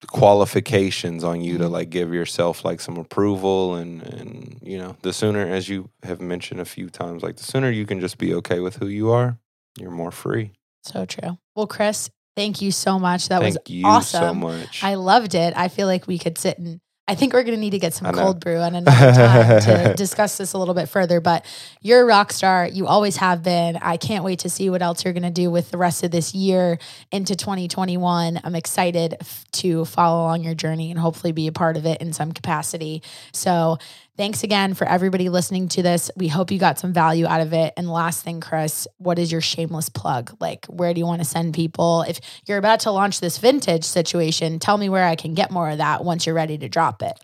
qualifications 0.09 1.25
on 1.25 1.41
you 1.41 1.59
to 1.59 1.65
Mhm. 1.65 1.71
like 1.71 1.91
give 1.91 2.13
yourself 2.15 2.65
like 2.65 2.81
some 2.81 2.97
approval 2.97 3.75
and 3.75 4.03
and 4.03 4.59
you 4.63 4.79
know 4.79 4.97
the 5.03 5.13
sooner 5.13 5.47
as 5.47 5.69
you 5.69 5.91
have 6.03 6.21
mentioned 6.21 6.61
a 6.61 6.65
few 6.65 6.89
times 6.89 7.23
like 7.23 7.37
the 7.37 7.45
sooner 7.45 7.71
you 7.71 7.85
can 7.87 8.01
just 8.01 8.17
be 8.19 8.33
okay 8.35 8.61
with 8.61 8.77
who 8.77 8.87
you 8.87 9.11
are 9.11 9.39
you're 9.79 9.91
more 9.91 10.11
free 10.13 10.53
So 10.83 11.05
true. 11.05 11.37
Well, 11.55 11.67
Chris, 11.67 12.09
thank 12.37 12.63
you 12.63 12.73
so 12.73 12.99
much. 12.99 13.29
That 13.29 13.41
thank 13.43 13.55
was 13.57 13.71
you 13.71 13.83
so 13.83 13.89
awesome. 13.89 14.41
much 14.41 14.83
I 14.83 14.95
loved 14.95 15.35
it. 15.35 15.53
I 15.57 15.69
feel 15.69 15.87
like 15.87 16.07
we 16.07 16.19
could 16.19 16.39
sit 16.39 16.59
and 16.59 16.81
I 17.09 17.17
think 17.17 17.33
we're 17.33 17.43
going 17.43 17.57
to 17.57 17.61
need 17.61 17.71
to 17.71 17.81
get 17.81 17.93
some 17.93 18.13
cold 18.13 18.39
brew 18.39 18.59
on 18.59 18.77
another 18.77 19.13
time 19.13 19.61
to 19.63 19.95
discuss 19.97 20.39
this 20.39 20.53
a 20.53 20.59
little 20.59 20.75
bit 20.75 20.89
further. 20.89 21.21
But 21.21 21.45
you're 21.81 22.03
a 22.03 22.05
rock 22.05 22.33
star. 22.33 22.69
You 22.69 22.87
always 22.87 23.17
have 23.17 23.43
been. 23.43 23.77
I 23.79 23.97
can't 23.97 24.23
wait 24.23 24.41
to 24.41 24.49
see 24.49 24.71
what 24.71 24.81
else 24.81 25.05
you're 25.05 25.13
going 25.13 25.25
to 25.25 25.31
do 25.31 25.51
with 25.51 25.73
the 25.73 25.77
rest 25.79 26.05
of 26.05 26.13
this 26.13 26.37
year 26.37 26.79
into 27.11 27.35
2021. 27.35 28.41
I'm 28.45 28.55
excited 28.55 29.17
f- 29.21 29.45
to 29.53 29.85
follow 29.87 30.23
along 30.23 30.45
your 30.45 30.55
journey 30.55 30.93
and 30.93 31.01
hopefully 31.01 31.33
be 31.33 31.49
a 31.49 31.53
part 31.53 31.77
of 31.77 31.85
it 31.85 32.01
in 32.01 32.13
some 32.13 32.31
capacity. 32.31 33.03
So 33.33 33.79
thanks 34.21 34.45
again 34.45 34.75
for 34.75 34.87
everybody 34.87 35.31
listening 35.31 35.67
to 35.67 35.83
this. 35.83 36.11
We 36.15 36.29
hope 36.29 36.51
you 36.51 36.59
got 36.59 36.79
some 36.79 36.93
value 36.93 37.27
out 37.27 37.41
of 37.41 37.55
it. 37.55 37.73
And 37.79 37.91
last 37.91 38.23
thing, 38.23 38.43
Chris, 38.43 38.87
what 38.99 39.19
is 39.19 39.33
your 39.33 39.41
shameless 39.41 39.89
plug? 39.89 40.37
Like, 40.41 40.67
where 40.67 40.93
do 40.93 41.01
you 41.01 41.07
want 41.07 41.23
to 41.23 41.25
send 41.25 41.55
people? 41.55 42.03
If 42.03 42.21
you're 42.45 42.59
about 42.59 42.81
to 42.81 42.91
launch 42.91 43.21
this 43.21 43.39
vintage 43.39 43.83
situation, 43.83 44.59
tell 44.59 44.77
me 44.77 44.91
where 44.91 45.07
I 45.07 45.17
can 45.17 45.33
get 45.33 45.51
more 45.51 45.71
of 45.71 45.79
that 45.79 46.05
once 46.05 46.27
you're 46.27 46.35
ready 46.35 46.59
to 46.59 46.69
drop 46.69 47.03
it. 47.03 47.19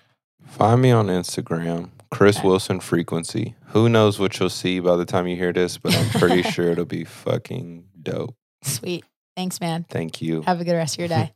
Find 0.47 0.81
me 0.81 0.91
on 0.91 1.09
Instagram, 1.09 1.91
Chris 2.11 2.39
Okay. 2.39 2.49
Wilson 2.49 2.81
Frequency. 2.81 3.57
Who 3.67 3.91
knows 3.91 4.19
what 4.19 4.41
you'll 4.41 4.49
see 4.49 4.81
by 4.81 4.97
the 4.97 5.05
time 5.05 5.27
you 5.27 5.37
hear 5.37 5.53
this, 5.53 5.77
but 5.77 5.95
I'm 5.95 6.09
pretty 6.19 6.43
sure 6.51 6.71
it'll 6.71 6.87
be 6.87 7.05
fucking 7.05 7.85
dope. 8.03 8.35
Sweet. 8.63 9.05
Thanks, 9.37 9.61
man. 9.61 9.85
Thank 9.91 10.23
you. 10.23 10.41
Have 10.43 10.63
a 10.63 10.65
good 10.65 10.73
rest 10.73 10.95
of 10.95 11.01
your 11.01 11.09
day. 11.09 11.35